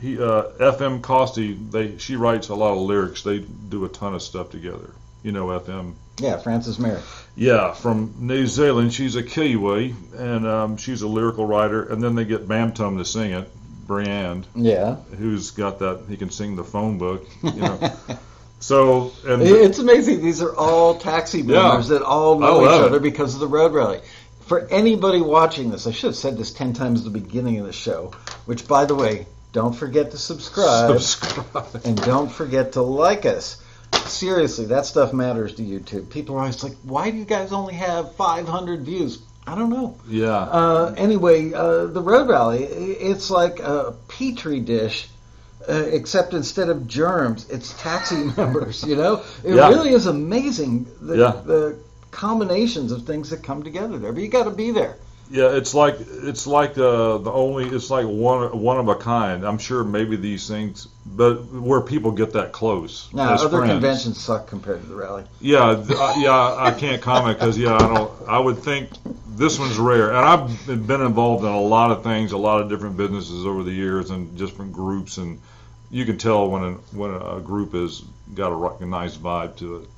He 0.00 0.16
uh, 0.16 0.44
FM 0.58 1.02
Costi. 1.02 1.52
They 1.52 1.98
she 1.98 2.16
writes 2.16 2.48
a 2.48 2.54
lot 2.54 2.72
of 2.72 2.78
lyrics. 2.78 3.22
They 3.22 3.40
do 3.40 3.84
a 3.84 3.88
ton 3.88 4.14
of 4.14 4.22
stuff 4.22 4.50
together. 4.50 4.94
You 5.22 5.32
know 5.32 5.48
FM. 5.48 5.94
Yeah, 6.18 6.36
Frances 6.38 6.78
Merrick. 6.78 7.02
Yeah, 7.36 7.72
from 7.72 8.14
New 8.18 8.46
Zealand. 8.46 8.92
She's 8.92 9.14
a 9.16 9.22
Kiwi, 9.22 9.94
and 10.16 10.46
um, 10.46 10.76
she's 10.76 11.02
a 11.02 11.08
lyrical 11.08 11.46
writer. 11.46 11.84
And 11.84 12.02
then 12.02 12.14
they 12.16 12.24
get 12.24 12.48
Bam 12.48 12.72
Bamtum 12.72 12.98
to 12.98 13.04
sing 13.04 13.32
it, 13.32 13.48
Briand, 13.86 14.46
Yeah. 14.54 14.96
who's 15.18 15.52
got 15.52 15.78
that. 15.78 16.04
He 16.08 16.16
can 16.16 16.30
sing 16.30 16.56
the 16.56 16.64
phone 16.64 16.98
book. 16.98 17.26
You 17.42 17.52
know. 17.52 17.92
so 18.60 19.12
and 19.26 19.42
It's 19.42 19.78
amazing. 19.78 20.22
These 20.22 20.42
are 20.42 20.54
all 20.54 20.96
taxi 20.98 21.40
Yeah. 21.42 21.80
that 21.80 22.02
all 22.02 22.38
know 22.38 22.62
each 22.62 22.80
it. 22.80 22.84
other 22.86 23.00
because 23.00 23.34
of 23.34 23.40
the 23.40 23.46
road 23.46 23.72
rally. 23.72 24.00
For 24.46 24.66
anybody 24.68 25.20
watching 25.20 25.70
this, 25.70 25.86
I 25.86 25.92
should 25.92 26.08
have 26.08 26.16
said 26.16 26.38
this 26.38 26.52
10 26.52 26.72
times 26.72 27.00
at 27.00 27.04
the 27.12 27.18
beginning 27.20 27.58
of 27.58 27.66
the 27.66 27.72
show, 27.72 28.12
which, 28.46 28.66
by 28.66 28.86
the 28.86 28.94
way, 28.94 29.26
don't 29.52 29.74
forget 29.74 30.10
to 30.12 30.16
subscribe 30.18 31.00
subscribe. 31.00 31.82
and 31.84 31.96
don't 32.02 32.30
forget 32.32 32.72
to 32.72 32.82
like 32.82 33.26
us. 33.26 33.62
Seriously, 33.94 34.66
that 34.66 34.86
stuff 34.86 35.12
matters 35.12 35.54
to 35.56 35.62
YouTube. 35.62 36.10
People 36.10 36.36
are 36.36 36.40
always 36.40 36.62
like, 36.64 36.74
why 36.82 37.10
do 37.10 37.16
you 37.16 37.24
guys 37.24 37.52
only 37.52 37.74
have 37.74 38.14
500 38.16 38.82
views? 38.82 39.22
I 39.46 39.54
don't 39.54 39.70
know. 39.70 39.98
Yeah. 40.08 40.36
Uh, 40.36 40.94
anyway, 40.96 41.52
uh, 41.52 41.86
the 41.86 42.02
road 42.02 42.28
Rally, 42.28 42.64
it's 42.64 43.30
like 43.30 43.60
a 43.60 43.94
petri 44.08 44.60
dish, 44.60 45.08
uh, 45.68 45.72
except 45.72 46.34
instead 46.34 46.68
of 46.68 46.86
germs, 46.86 47.48
it's 47.48 47.72
taxi 47.80 48.24
members. 48.36 48.84
You 48.84 48.96
know, 48.96 49.22
it 49.44 49.54
Yeah. 49.54 49.68
really 49.68 49.90
is 49.90 50.06
amazing 50.06 50.86
the, 51.00 51.16
Yeah. 51.16 51.40
the 51.44 51.78
combinations 52.10 52.92
of 52.92 53.06
things 53.06 53.30
that 53.30 53.42
come 53.42 53.62
together 53.62 53.98
there. 53.98 54.12
But 54.12 54.22
you 54.22 54.28
got 54.28 54.44
to 54.44 54.50
be 54.50 54.70
there. 54.70 54.96
Yeah, 55.30 55.56
it's 55.56 55.74
like 55.74 55.96
it's 56.00 56.46
like 56.46 56.78
uh, 56.78 57.18
the 57.18 57.30
only 57.30 57.66
it's 57.66 57.90
like 57.90 58.06
one 58.06 58.58
one 58.60 58.78
of 58.78 58.88
a 58.88 58.94
kind. 58.94 59.44
I'm 59.44 59.58
sure 59.58 59.84
maybe 59.84 60.16
these 60.16 60.48
things, 60.48 60.86
but 61.04 61.44
where 61.52 61.82
people 61.82 62.12
get 62.12 62.32
that 62.32 62.52
close. 62.52 63.08
As 63.14 63.42
other 63.42 63.58
friends. 63.58 63.72
conventions 63.72 64.18
suck 64.18 64.46
compared 64.46 64.80
to 64.80 64.86
the 64.86 64.94
rally. 64.94 65.24
Yeah, 65.40 65.74
th- 65.74 65.98
uh, 65.98 66.14
yeah, 66.16 66.56
I 66.58 66.70
can't 66.70 67.02
comment 67.02 67.38
because 67.38 67.58
yeah, 67.58 67.74
I 67.74 67.78
don't. 67.78 68.10
I 68.26 68.38
would 68.38 68.58
think 68.58 68.88
this 69.36 69.58
one's 69.58 69.76
rare, 69.78 70.08
and 70.08 70.18
I've 70.18 70.66
been- 70.66 71.02
involved 71.02 71.44
in 71.44 71.50
a 71.50 71.60
lot 71.60 71.90
of 71.90 72.02
things, 72.02 72.32
a 72.32 72.38
lot 72.38 72.62
of 72.62 72.70
different 72.70 72.96
businesses 72.96 73.44
over 73.44 73.62
the 73.62 73.72
years, 73.72 74.10
and 74.10 74.36
different 74.36 74.72
groups, 74.72 75.18
and 75.18 75.38
you 75.90 76.04
can 76.06 76.16
tell 76.18 76.48
when 76.48 76.62
a, 76.62 76.72
when 76.96 77.10
a 77.14 77.40
group 77.40 77.72
has 77.74 78.02
got 78.34 78.52
a 78.80 78.86
nice 78.86 79.16
vibe 79.16 79.56
to 79.56 79.76
it. 79.76 79.88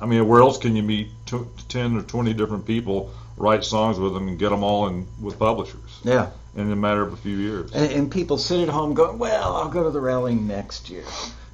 I 0.00 0.06
mean, 0.06 0.26
where 0.28 0.40
else 0.40 0.58
can 0.58 0.76
you 0.76 0.82
meet 0.82 1.08
t- 1.26 1.40
ten 1.68 1.96
or 1.96 2.02
twenty 2.02 2.34
different 2.34 2.66
people, 2.66 3.10
write 3.38 3.64
songs 3.64 3.98
with 3.98 4.14
them, 4.14 4.28
and 4.28 4.38
get 4.38 4.50
them 4.50 4.62
all 4.62 4.88
in 4.88 5.06
with 5.20 5.38
publishers 5.38 6.00
Yeah. 6.02 6.30
in 6.54 6.70
a 6.70 6.76
matter 6.76 7.02
of 7.02 7.12
a 7.12 7.16
few 7.16 7.36
years? 7.36 7.72
And, 7.72 7.90
and 7.92 8.10
people 8.10 8.36
sit 8.38 8.60
at 8.60 8.68
home 8.68 8.94
going, 8.94 9.18
well, 9.18 9.56
I'll 9.56 9.70
go 9.70 9.84
to 9.84 9.90
the 9.90 10.00
rally 10.00 10.34
next 10.34 10.90
year. 10.90 11.04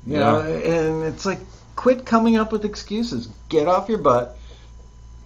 You 0.07 0.15
Yeah. 0.15 0.21
know, 0.21 0.41
and 0.41 1.05
it's 1.05 1.25
like, 1.27 1.41
quit 1.77 2.07
coming 2.07 2.37
up 2.37 2.53
with 2.53 2.65
excuses. 2.65 3.29
Get 3.49 3.69
off 3.69 3.89
your 3.89 3.99
butt. 3.99 4.39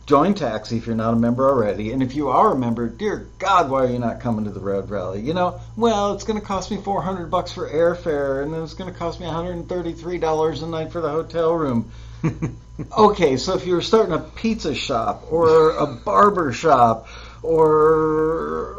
Join 0.07 0.33
Taxi 0.33 0.79
if 0.79 0.87
you're 0.87 0.97
not 0.97 1.13
a 1.13 1.17
member 1.17 1.47
already. 1.47 1.93
And 1.93 2.03
if 2.03 2.17
you 2.17 2.29
are 2.31 2.53
a 2.53 2.57
member, 2.57 2.89
dear 2.89 3.29
God, 3.39 3.69
why 3.69 3.83
are 3.85 3.91
you 3.91 3.99
not 3.99 4.21
coming 4.21 4.47
to 4.47 4.51
the 4.51 4.59
Road 4.61 4.89
Rally? 4.89 5.21
You 5.21 5.35
know, 5.35 5.61
well, 5.77 6.15
it's 6.15 6.25
going 6.25 6.41
to 6.41 6.47
cost 6.47 6.71
me 6.71 6.79
400 6.79 7.31
bucks 7.31 7.53
for 7.53 7.69
airfare, 7.69 8.43
and 8.43 8.55
then 8.55 8.63
it's 8.63 8.73
going 8.73 8.91
to 8.91 8.99
cost 8.99 9.21
me 9.21 9.27
$133 9.27 10.63
a 10.63 10.67
night 10.67 10.93
for 10.93 11.03
the 11.03 11.11
hotel 11.11 11.53
room. 11.53 11.91
Okay, 12.97 13.37
so 13.37 13.55
if 13.55 13.67
you 13.67 13.75
were 13.75 13.83
starting 13.83 14.15
a 14.15 14.21
pizza 14.21 14.75
shop 14.75 15.33
or 15.33 15.71
a 15.77 15.87
barber 15.87 16.53
shop 16.53 17.09
or 17.43 18.75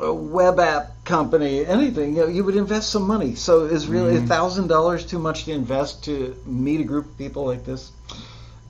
a 0.00 0.14
web 0.14 0.58
app 0.58 1.04
company, 1.04 1.64
anything, 1.64 2.16
you, 2.16 2.22
know, 2.22 2.28
you 2.28 2.44
would 2.44 2.56
invest 2.56 2.90
some 2.90 3.06
money. 3.06 3.34
So 3.34 3.66
is 3.66 3.86
really 3.86 4.16
a 4.16 4.18
mm-hmm. 4.18 4.26
thousand 4.26 4.68
dollars 4.68 5.04
too 5.04 5.18
much 5.18 5.44
to 5.44 5.52
invest 5.52 6.04
to 6.04 6.34
meet 6.46 6.80
a 6.80 6.84
group 6.84 7.06
of 7.06 7.18
people 7.18 7.44
like 7.44 7.64
this? 7.64 7.92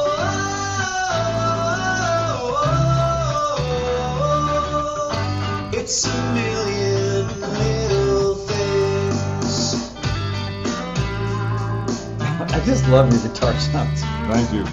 it's 5.73 6.07
a 6.07 6.33
million 6.33 7.41
little 7.41 8.35
things. 8.35 9.75
I 12.39 12.59
just 12.65 12.87
love 12.87 13.11
your 13.11 13.21
guitar 13.21 13.53
sounds. 13.59 14.01
thank 14.27 14.51
you. 14.53 14.65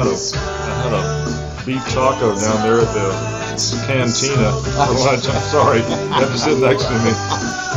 Had 0.00 0.06
a. 0.06 0.16
I 0.34 0.80
had 0.82 0.92
a 0.92 1.66
beef 1.66 1.84
taco 1.90 2.34
down 2.40 2.62
there 2.62 2.80
at 2.80 2.92
the 2.94 3.84
cantina. 3.86 4.50
Lunch. 4.96 5.28
I'm 5.28 5.42
sorry, 5.42 5.78
you 5.78 5.84
have 5.84 6.32
to 6.32 6.38
sit 6.38 6.58
next 6.58 6.84
to 6.84 6.92
me. 7.04 7.12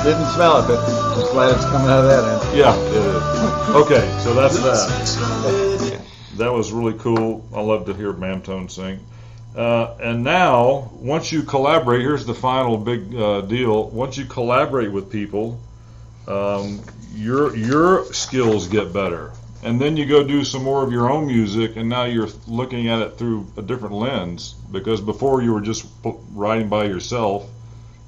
Didn't 0.04 0.28
smell 0.32 0.64
it, 0.64 0.68
but 0.68 0.80
I'm 0.80 1.32
glad 1.32 1.56
it's 1.56 1.66
coming 1.66 1.90
out 1.90 2.06
of 2.06 2.10
that 2.10 2.24
end. 2.24 2.58
Yeah, 2.58 2.76
it 2.76 2.94
is. 2.94 3.76
Okay, 3.76 4.20
so 4.22 4.34
that's 4.34 4.58
that. 4.60 6.02
That 6.38 6.52
was 6.52 6.72
really 6.72 6.98
cool. 6.98 7.45
I 7.54 7.62
love 7.62 7.86
to 7.86 7.94
hear 7.94 8.14
Mamtone 8.14 8.72
sing. 8.72 9.00
Uh, 9.56 9.95
and 10.02 10.24
now, 10.24 10.90
once 10.95 11.32
you 11.32 11.44
collaborate, 11.44 12.02
here's 12.02 12.26
the 12.26 12.34
final 12.34 12.78
big 12.78 13.14
uh, 13.14 13.41
deal. 13.41 13.88
Once 13.90 14.18
you 14.18 14.26
collaborate 14.26 14.91
with 14.91 15.12
people, 15.12 15.60
um, 16.28 16.82
your 17.14 17.56
your 17.56 18.12
skills 18.14 18.68
get 18.68 18.91
better, 18.94 19.32
and 19.64 19.80
then 19.80 19.98
you 19.98 20.06
go 20.06 20.23
do 20.23 20.44
some 20.44 20.64
more 20.64 20.84
of 20.84 20.91
your 20.91 21.10
own 21.11 21.27
music, 21.27 21.76
and 21.76 21.90
now 21.90 22.03
you're 22.03 22.30
looking 22.48 22.88
at 22.90 23.02
it 23.02 23.18
through 23.18 23.48
a 23.57 23.61
different 23.61 23.95
lens. 23.95 24.56
Because 24.72 25.02
before 25.02 25.41
you 25.41 25.53
were 25.53 25.61
just 25.61 25.85
writing 26.34 26.69
by 26.69 26.85
yourself, 26.85 27.49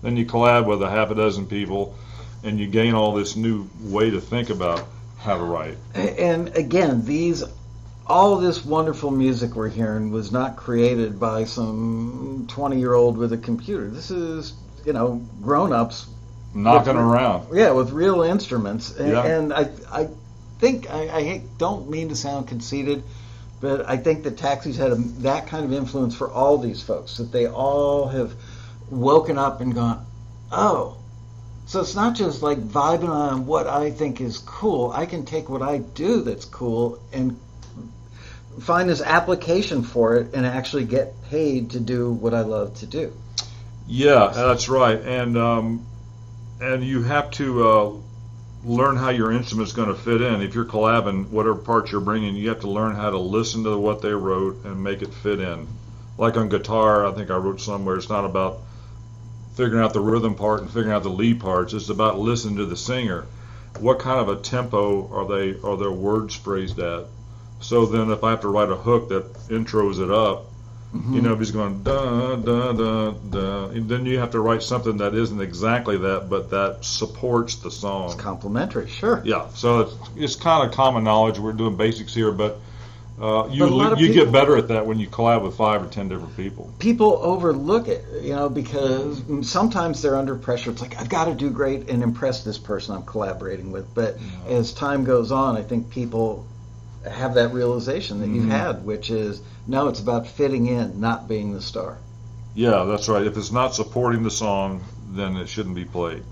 then 0.01 0.17
you 0.17 0.25
collab 0.25 0.65
with 0.67 0.81
a 0.81 0.89
half 0.89 1.11
a 1.11 1.15
dozen 1.15 1.47
people, 1.47 1.95
and 2.43 2.59
you 2.59 2.67
gain 2.67 2.93
all 2.93 3.13
this 3.13 3.35
new 3.35 3.67
way 3.81 4.09
to 4.11 4.21
think 4.21 4.49
about 4.49 4.83
how 5.17 5.37
to 5.37 5.43
write. 5.43 5.77
And 5.95 6.55
again, 6.55 7.03
these 7.05 7.43
all 8.07 8.37
this 8.37 8.63
wonderful 8.63 9.09
music 9.09 9.55
we're 9.55 9.67
hearing 9.69 10.11
was 10.11 10.31
not 10.31 10.55
created 10.55 11.19
by 11.19 11.43
some 11.43 12.45
20 12.47 12.77
year 12.77 12.93
old 12.93 13.17
with 13.17 13.33
a 13.33 13.37
computer. 13.37 13.89
This 13.89 14.11
is, 14.11 14.53
you 14.85 14.93
know, 14.93 15.25
grown 15.41 15.73
ups, 15.73 16.05
Knocking 16.53 16.95
around. 16.95 17.47
yeah, 17.53 17.71
with 17.71 17.91
real 17.91 18.21
instruments. 18.21 18.95
And, 18.95 19.09
Yeah. 19.11 19.25
and 19.25 19.53
I, 19.53 19.69
I 19.91 20.07
think, 20.59 20.89
I, 20.89 21.09
I 21.09 21.41
don't 21.57 21.89
mean 21.89 22.09
to 22.09 22.15
sound 22.15 22.47
conceited, 22.47 23.03
but 23.61 23.87
I 23.87 23.97
think 23.97 24.23
that 24.23 24.37
Taxis 24.37 24.77
had 24.77 24.91
a, 24.91 24.95
that 24.95 25.47
kind 25.47 25.65
of 25.65 25.73
influence 25.73 26.15
for 26.15 26.31
all 26.31 26.57
these 26.57 26.81
folks, 26.81 27.17
that 27.17 27.31
they 27.31 27.47
all 27.47 28.07
have 28.07 28.33
woken 28.89 29.37
up 29.37 29.61
and 29.61 29.73
gone, 29.73 30.05
oh, 30.51 30.97
so 31.67 31.81
it's 31.81 31.95
not 31.95 32.15
just 32.15 32.43
like 32.43 32.59
vibing 32.59 33.09
on 33.09 33.47
what 33.47 33.65
I 33.67 33.89
think 33.91 34.21
is 34.21 34.37
cool. 34.37 34.91
I 34.91 35.07
can 35.07 35.25
take 35.25 35.49
what 35.49 35.63
I 35.63 35.79
do 35.79 36.21
that's 36.21 36.45
cool 36.45 36.99
and 37.11 37.39
find 38.59 38.87
this 38.87 39.01
application 39.01 39.83
for 39.83 40.17
it 40.17 40.33
and 40.33 40.45
actually 40.45 40.85
get 40.85 41.13
paid 41.29 41.71
to 41.71 41.79
do 41.79 42.11
what 42.11 42.33
I 42.33 42.41
love 42.41 42.77
to 42.77 42.85
do. 42.85 43.13
Yeah, 43.87 44.31
that's 44.33 44.69
right. 44.69 44.99
And 44.99 45.37
um, 45.37 45.85
and 46.61 46.83
you 46.83 47.03
have 47.03 47.31
to 47.31 47.67
uh, 47.67 47.93
learn 48.65 48.95
how 48.95 49.09
your 49.09 49.31
instrument's 49.31 49.73
going 49.73 49.89
to 49.89 49.95
fit 49.95 50.21
in. 50.21 50.41
If 50.41 50.55
you're 50.55 50.65
collabing, 50.65 51.29
whatever 51.29 51.55
parts 51.55 51.91
you're 51.91 52.01
bringing, 52.01 52.35
you 52.35 52.49
have 52.49 52.61
to 52.61 52.69
learn 52.69 52.95
how 52.95 53.11
to 53.11 53.17
listen 53.17 53.63
to 53.63 53.77
what 53.77 54.01
they 54.01 54.11
wrote 54.11 54.65
and 54.65 54.83
make 54.83 55.03
it 55.03 55.13
fit 55.13 55.39
in. 55.39 55.67
Like 56.17 56.35
on 56.35 56.49
guitar, 56.49 57.05
I 57.05 57.11
think 57.11 57.29
I 57.29 57.37
wrote 57.37 57.61
somewhere. 57.61 57.95
It's 57.95 58.09
not 58.09 58.25
about 58.25 58.59
figuring 59.55 59.83
out 59.83 59.93
the 59.93 59.99
rhythm 59.99 60.33
part 60.33 60.61
and 60.61 60.69
figuring 60.69 60.91
out 60.91 61.03
the 61.03 61.09
lead 61.09 61.39
parts. 61.39 61.73
It's 61.73 61.89
about 61.89 62.17
listening 62.19 62.57
to 62.57 62.65
the 62.65 62.75
singer. 62.75 63.25
What 63.79 63.99
kind 63.99 64.19
of 64.19 64.29
a 64.29 64.41
tempo 64.41 65.13
are 65.13 65.27
they 65.27 65.59
are 65.61 65.77
their 65.77 65.91
words 65.91 66.33
phrased 66.33 66.79
at? 66.79 67.05
So 67.59 67.85
then, 67.85 68.09
if 68.09 68.23
I 68.23 68.31
have 68.31 68.41
to 68.41 68.47
write 68.47 68.69
a 68.69 68.75
hook 68.75 69.09
that 69.09 69.33
intros 69.49 70.01
it 70.01 70.09
up, 70.09 70.45
you 71.11 71.21
know, 71.21 71.33
if 71.33 71.39
he's 71.39 71.51
going 71.51 71.83
da 71.83 72.35
da 72.37 72.71
da 72.73 73.11
da, 73.11 73.65
and 73.67 73.89
then 73.89 74.05
you 74.05 74.19
have 74.19 74.31
to 74.31 74.39
write 74.39 74.63
something 74.63 74.97
that 74.97 75.13
isn't 75.13 75.41
exactly 75.41 75.97
that, 75.97 76.29
but 76.29 76.49
that 76.51 76.85
supports 76.85 77.55
the 77.55 77.71
song. 77.71 78.05
It's 78.05 78.13
song. 78.13 78.21
complimentary, 78.21 78.89
sure. 78.89 79.21
Yeah, 79.25 79.47
so 79.53 79.81
it's, 79.81 79.95
it's 80.15 80.35
kind 80.35 80.67
of 80.67 80.75
common 80.75 81.03
knowledge. 81.03 81.37
We're 81.39 81.53
doing 81.53 81.75
basics 81.75 82.13
here, 82.13 82.31
but 82.31 82.59
Uh, 83.17 83.47
you 83.49 83.61
But 83.63 83.69
a 83.69 83.75
lot 83.75 83.93
of 83.93 83.99
you 84.01 84.07
people- 84.07 84.25
get 84.25 84.33
better 84.33 84.57
at 84.57 84.67
that 84.67 84.85
when 84.85 84.99
you 84.99 85.07
collab 85.07 85.41
with 85.41 85.55
five 85.55 85.81
or 85.81 85.87
ten 85.87 86.09
different 86.09 86.35
people. 86.35 86.69
people 86.79 87.17
overlook 87.23 87.87
it, 87.87 88.03
you 88.21 88.35
know, 88.35 88.49
because 88.49 89.21
sometimes 89.43 90.01
they're 90.01 90.17
under 90.17 90.35
pressure. 90.35 90.71
It's 90.71 90.81
like 90.81 90.99
I've 90.99 91.07
got 91.07 91.25
to 91.25 91.33
do 91.33 91.49
great 91.49 91.89
and 91.89 92.03
impress 92.03 92.43
this 92.43 92.57
person 92.57 92.93
I'm 92.93 93.03
collaborating 93.05 93.71
with. 93.71 93.85
But 93.95 94.17
as 94.49 94.73
time 94.73 95.05
goes 95.05 95.31
on, 95.31 95.55
I 95.55 95.61
think 95.63 95.89
people 95.89 96.45
have 97.09 97.35
that 97.35 97.53
realization 97.53 98.19
that 98.19 98.27
you've 98.27 98.47
Mhm. 98.47 98.59
had, 98.63 98.85
which 98.85 99.09
is 99.09 99.39
no, 99.67 99.87
it's 99.87 99.99
about 99.99 100.27
fitting 100.27 100.67
in, 100.67 100.99
not 100.99 101.27
being 101.27 101.53
the 101.53 101.61
star. 101.61 101.97
Yeah, 102.53 102.83
that's 102.83 103.09
right. 103.09 103.25
If 103.25 103.37
it's 103.37 103.51
not 103.51 103.75
supporting 103.75 104.23
the 104.23 104.31
song, 104.31 104.83
then 105.11 105.35
it 105.35 105.47
shouldn't 105.49 105.75
be 105.75 105.85
played, 105.85 106.23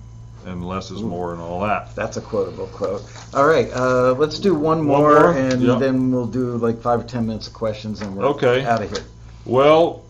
and 0.45 0.65
less 0.65 0.89
is 0.91 1.01
more 1.01 1.33
and 1.33 1.41
all 1.41 1.59
that. 1.61 1.93
That's 1.95 2.17
a 2.17 2.21
quotable 2.21 2.67
quote. 2.67 3.03
All 3.33 3.45
right, 3.45 3.69
uh, 3.73 4.13
let's 4.13 4.39
do 4.39 4.53
one 4.55 4.81
more, 4.81 5.09
more? 5.19 5.31
and 5.33 5.61
Yeah. 5.61 5.75
then 5.75 6.11
we'll 6.11 6.27
do 6.27 6.55
like 6.57 6.81
five 6.81 7.01
or 7.01 7.03
ten 7.03 7.25
minutes 7.25 7.47
of 7.47 7.53
questions, 7.53 8.01
and 8.01 8.15
we're 8.15 8.25
Okay. 8.25 8.63
out 8.65 8.81
of 8.81 8.89
here. 8.89 9.05
Well, 9.45 10.01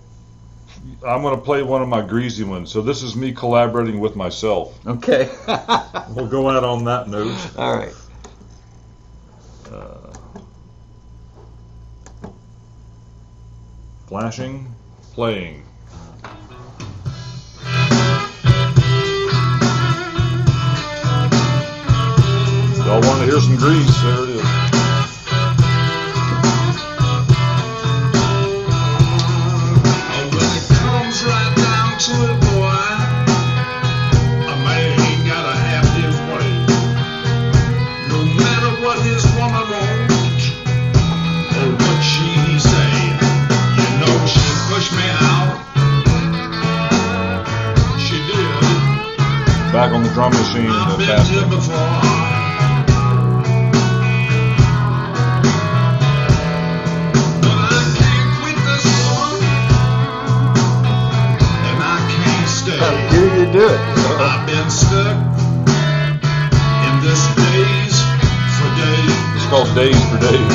I'm 1.08 1.22
going 1.22 1.36
to 1.36 1.42
play 1.42 1.64
one 1.64 1.82
of 1.82 1.88
my 1.88 2.02
greasy 2.02 2.44
ones. 2.44 2.72
So 2.72 2.82
this 2.82 3.04
is 3.04 3.16
me 3.16 3.32
collaborating 3.32 4.00
with 4.00 4.16
myself. 4.16 4.78
Okay. 4.86 5.30
We'll 6.10 6.28
go 6.28 6.50
out 6.50 6.64
on 6.64 6.84
that 6.84 7.08
note. 7.08 7.34
All 7.58 7.76
right. 7.76 7.94
Uh, 9.72 10.03
flashing, 14.14 14.72
playing. 15.14 15.64
Y'all 22.86 23.02
want 23.02 23.22
to 23.22 23.26
hear 23.26 23.42
some 23.42 23.56
grease? 23.56 24.04
There 24.04 24.24
it 24.26 24.30
is. 24.30 24.53
Back 49.74 49.92
on 49.92 50.04
the 50.04 50.10
drum 50.10 50.30
machine. 50.32 50.70
I've 50.70 50.92
The 50.92 50.98
been 51.00 51.08
fast 51.08 51.32
here 51.32 51.48
before. 51.50 51.74
But 57.42 57.58
I 57.58 57.82
can't 57.98 58.30
quit 58.38 58.54
this 58.70 58.86
one, 59.10 59.42
and 61.50 61.80
I 61.82 61.98
can't 62.06 62.50
stay. 62.54 62.78
How 62.78 62.94
do 63.10 63.22
you 63.34 63.50
do 63.52 63.66
it? 63.66 63.82
I've 64.22 64.46
been 64.46 64.70
stuck 64.70 65.18
in 66.86 66.94
this 67.02 67.26
days 67.34 67.98
for 68.62 68.70
days. 68.78 69.18
It's 69.34 69.48
called 69.50 69.74
Days 69.74 69.98
for 70.14 70.20
Days. 70.22 70.54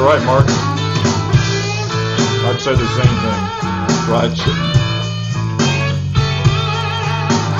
You're 0.00 0.08
right, 0.08 0.24
Mark. 0.24 0.46
I'd 2.48 2.58
say 2.58 2.72
the 2.72 2.88
same 2.96 3.16
thing. 3.20 3.42
Fried 4.08 4.32
chicken. 4.34 4.70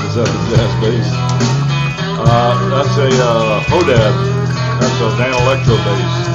Is 0.08 0.14
that 0.16 0.24
the 0.24 0.40
jazz 0.48 0.72
bass? 0.80 1.08
Uh, 2.18 2.56
that's 2.70 2.96
a 2.96 3.08
uh, 3.22 3.60
Hodad. 3.64 4.14
That's 4.80 5.00
a 5.02 5.08
Danelectro 5.20 5.76
bass. 5.84 6.29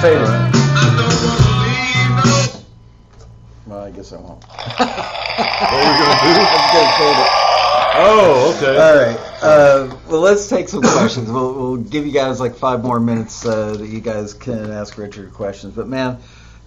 Good. 0.00 0.22
I'll 0.22 0.22
fade 0.22 0.22
it. 0.22 0.52
Don't 0.96 2.16
no 2.16 3.74
Well, 3.74 3.84
I 3.84 3.90
guess 3.90 4.12
I 4.12 4.16
won't. 4.20 4.44
What 5.38 5.72
are 5.72 5.92
we 5.92 5.98
gonna 5.98 6.18
do? 6.22 6.30
I'm 6.40 6.72
gonna 6.72 6.92
fade 6.98 7.18
it. 7.18 7.30
Oh, 8.00 8.54
okay. 8.56 8.76
All 8.76 8.96
right. 8.96 9.18
Uh, 9.42 9.96
well, 10.08 10.20
let's 10.20 10.48
take 10.48 10.68
some 10.68 10.82
questions. 10.82 11.30
We'll, 11.30 11.54
we'll 11.54 11.76
give 11.76 12.06
you 12.06 12.12
guys 12.12 12.40
like 12.40 12.56
five 12.56 12.82
more 12.82 13.00
minutes 13.00 13.44
uh, 13.46 13.76
that 13.76 13.88
you 13.88 14.00
guys 14.00 14.34
can 14.34 14.70
ask 14.70 14.98
Richard 14.98 15.32
questions. 15.32 15.74
But 15.74 15.88
man, 15.88 16.18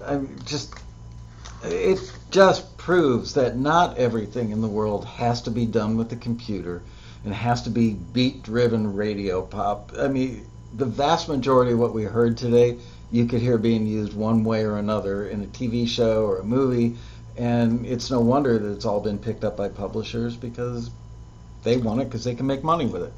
I'm 0.06 0.40
just 0.46 0.74
it 1.64 2.00
just 2.32 2.78
proves 2.78 3.34
that 3.36 3.58
not 3.58 3.98
everything 3.98 4.52
in 4.52 4.62
the 4.62 4.68
world 4.68 5.06
has 5.06 5.42
to 5.44 5.52
be 5.52 5.66
done 5.66 5.98
with 5.98 6.10
the 6.10 6.16
computer 6.16 6.82
and 7.24 7.34
has 7.34 7.64
to 7.64 7.70
be 7.70 7.94
beat-driven 7.94 8.96
radio 8.96 9.42
pop. 9.42 9.92
I 9.98 10.08
mean, 10.08 10.46
the 10.74 10.86
vast 10.86 11.28
majority 11.28 11.74
of 11.74 11.80
what 11.80 11.94
we 11.94 12.04
heard 12.04 12.38
today, 12.38 12.78
you 13.12 13.26
could 13.26 13.42
hear 13.42 13.58
being 13.58 13.86
used 13.86 14.14
one 14.14 14.44
way 14.44 14.64
or 14.64 14.78
another 14.78 15.28
in 15.28 15.44
a 15.44 15.48
TV 15.48 15.88
show 15.88 16.26
or 16.26 16.40
a 16.40 16.44
movie. 16.44 16.98
And 17.38 17.86
it's 17.86 18.12
no 18.12 18.20
wonder 18.20 18.58
that 18.60 18.72
it's 18.72 18.86
all 18.86 19.00
been 19.00 19.18
picked 19.18 19.44
up 19.44 19.58
by 19.58 19.70
publishers 19.70 20.36
because 20.36 20.90
they 21.64 21.78
want 21.78 22.02
it 22.02 22.06
because 22.06 22.24
they 22.24 22.36
can 22.36 22.46
make 22.48 22.64
money 22.64 22.86
with 22.86 23.04
it. 23.04 23.14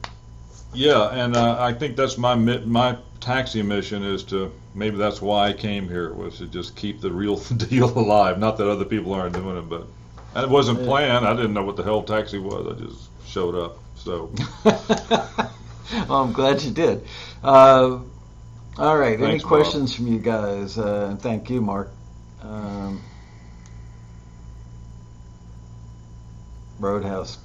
Yeah, 0.74 1.10
and 1.10 1.36
uh, 1.36 1.58
I 1.60 1.74
think 1.74 1.96
that's 1.96 2.18
my 2.18 2.36
my 2.36 2.98
taxi 3.20 3.62
mission 3.62 4.04
is 4.04 4.24
to 4.26 4.52
maybe 4.74 4.98
that's 4.98 5.22
why 5.22 5.50
I 5.50 5.54
came 5.54 5.88
here 5.88 6.14
was 6.14 6.38
to 6.40 6.48
just 6.48 6.76
keep 6.76 7.00
the 7.02 7.12
real 7.12 7.36
deal 7.58 7.90
alive. 7.98 8.40
Not 8.40 8.58
that 8.58 8.70
other 8.70 8.86
people 8.86 9.14
aren't 9.14 9.36
doing 9.36 9.58
it, 9.58 9.70
but 9.70 9.88
it 10.36 10.50
wasn't 10.50 10.80
Yeah. 10.80 10.86
planned. 10.86 11.28
I 11.28 11.36
didn't 11.36 11.54
know 11.54 11.64
what 11.64 11.76
the 11.76 11.84
hell 11.84 12.02
taxi 12.04 12.40
was. 12.40 12.76
I 12.76 12.80
just 12.86 13.10
showed 13.28 13.56
up. 13.56 13.78
So 13.96 14.32
well, 14.66 16.24
I'm 16.24 16.34
glad 16.34 16.62
you 16.64 16.72
did. 16.72 17.06
Uh, 17.44 18.00
all 18.78 18.98
right. 18.98 19.14
Any 19.18 19.26
Thanks, 19.28 19.44
Bob. 19.44 19.50
questions 19.50 19.96
from 19.96 20.08
you 20.08 20.20
guys? 20.20 20.78
Uh, 20.78 21.08
and 21.12 21.22
thank 21.22 21.50
you, 21.50 21.62
Mark. 21.62 21.92
Um, 22.42 23.02
Roadhouse. 26.80 27.38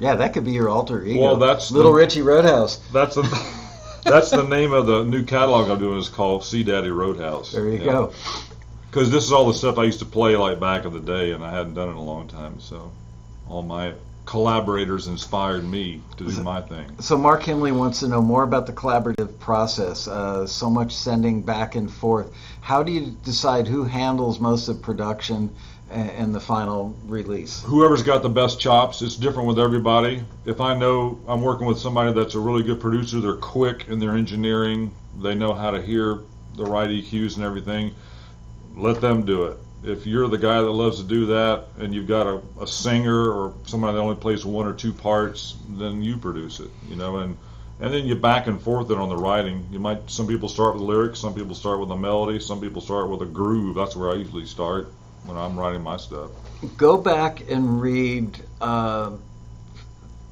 Yeah, 0.00 0.16
that 0.16 0.34
could 0.34 0.44
be 0.44 0.52
your 0.52 0.68
alter 0.68 1.04
ego. 1.04 1.20
Well, 1.20 1.36
that's 1.36 1.70
Little 1.70 1.92
the- 1.92 1.98
Richie 1.98 2.22
Roadhouse. 2.22 2.76
that's 2.92 3.14
the 3.14 3.22
that's 4.04 4.30
the 4.30 4.42
name 4.42 4.72
of 4.72 4.86
the 4.86 5.04
new 5.04 5.24
catalog 5.24 5.70
I'm 5.70 5.78
doing. 5.78 5.98
is 5.98 6.08
called 6.08 6.44
Sea 6.44 6.64
Daddy 6.64 6.90
Roadhouse. 6.90 7.52
There 7.52 7.68
you 7.68 7.78
go. 7.78 8.12
Because 8.90 9.10
this 9.10 9.24
is 9.24 9.32
all 9.32 9.46
the 9.46 9.54
stuff 9.54 9.78
I 9.78 9.84
used 9.84 10.00
to 10.00 10.04
play 10.04 10.36
like 10.36 10.60
back 10.60 10.84
in 10.84 10.92
the 10.92 11.00
day, 11.00 11.32
and 11.32 11.44
I 11.44 11.50
hadn't 11.50 11.74
done 11.74 11.88
it 11.88 11.92
in 11.92 11.96
a 11.96 12.02
long 12.02 12.28
time. 12.28 12.60
So 12.60 12.90
all 13.48 13.62
my 13.62 13.94
collaborators 14.26 15.06
inspired 15.06 15.64
me 15.64 16.00
to 16.16 16.24
do 16.24 16.42
my 16.42 16.60
thing. 16.60 16.86
So 17.00 17.16
Mark 17.16 17.42
Himley 17.42 17.72
wants 17.72 18.00
to 18.00 18.08
know 18.08 18.22
more 18.22 18.42
about 18.42 18.66
the 18.66 18.72
collaborative 18.72 19.38
process. 19.38 20.08
Uh, 20.08 20.46
so 20.46 20.70
much 20.70 20.94
sending 20.94 21.42
back 21.42 21.74
and 21.74 21.92
forth. 21.92 22.32
How 22.60 22.82
do 22.82 22.92
you 22.92 23.16
decide 23.24 23.66
who 23.68 23.84
handles 23.84 24.40
most 24.40 24.68
of 24.68 24.80
production 24.80 25.54
and, 25.90 26.10
and 26.10 26.34
the 26.34 26.40
final 26.40 26.96
release? 27.06 27.62
whoever's 27.62 28.02
got 28.02 28.22
the 28.22 28.28
best 28.28 28.58
chops, 28.58 29.02
it's 29.02 29.16
different 29.16 29.46
with 29.46 29.58
everybody. 29.58 30.24
If 30.46 30.60
I 30.60 30.74
know 30.74 31.20
I'm 31.28 31.42
working 31.42 31.66
with 31.66 31.78
somebody 31.78 32.12
that's 32.12 32.34
a 32.34 32.40
really 32.40 32.62
good 32.62 32.80
producer, 32.80 33.20
they're 33.20 33.36
quick 33.36 33.86
in 33.88 33.98
their 33.98 34.12
engineering, 34.12 34.94
they 35.20 35.34
know 35.34 35.52
how 35.52 35.70
to 35.70 35.82
hear 35.82 36.20
the 36.56 36.64
right 36.64 36.88
EQs 36.88 37.36
and 37.36 37.44
everything, 37.44 37.94
let 38.76 39.00
them 39.00 39.24
do 39.24 39.44
it. 39.44 39.58
If 39.84 40.06
you're 40.06 40.28
the 40.28 40.38
guy 40.38 40.60
that 40.60 40.70
loves 40.70 40.98
to 40.98 41.04
do 41.04 41.26
that 41.26 41.66
and 41.78 41.94
you've 41.94 42.08
got 42.08 42.26
a, 42.26 42.42
a 42.60 42.66
singer 42.66 43.30
or 43.30 43.54
somebody 43.66 43.94
that 43.94 44.00
only 44.00 44.16
plays 44.16 44.44
one 44.44 44.66
or 44.66 44.72
two 44.72 44.92
parts, 44.92 45.56
then 45.68 46.02
you 46.02 46.16
produce 46.16 46.60
it, 46.60 46.70
you 46.88 46.96
know, 46.96 47.18
and 47.18 47.36
and 47.80 47.92
then 47.92 48.06
you 48.06 48.14
back 48.14 48.46
and 48.46 48.62
forth 48.62 48.90
it 48.90 48.98
on 48.98 49.08
the 49.08 49.16
writing. 49.16 49.66
You 49.70 49.80
might 49.80 50.10
some 50.10 50.26
people 50.26 50.48
start 50.48 50.74
with 50.74 50.82
lyrics, 50.82 51.18
some 51.18 51.34
people 51.34 51.54
start 51.54 51.80
with 51.80 51.90
a 51.90 51.96
melody, 51.96 52.40
some 52.40 52.60
people 52.60 52.80
start 52.80 53.08
with 53.10 53.22
a 53.22 53.26
groove. 53.26 53.74
That's 53.74 53.96
where 53.96 54.10
I 54.10 54.14
usually 54.14 54.46
start 54.46 54.88
when 55.24 55.36
I'm 55.36 55.58
writing 55.58 55.82
my 55.82 55.96
stuff. 55.96 56.30
Go 56.76 56.96
back 56.96 57.50
and 57.50 57.80
read 57.80 58.38
uh, 58.60 59.12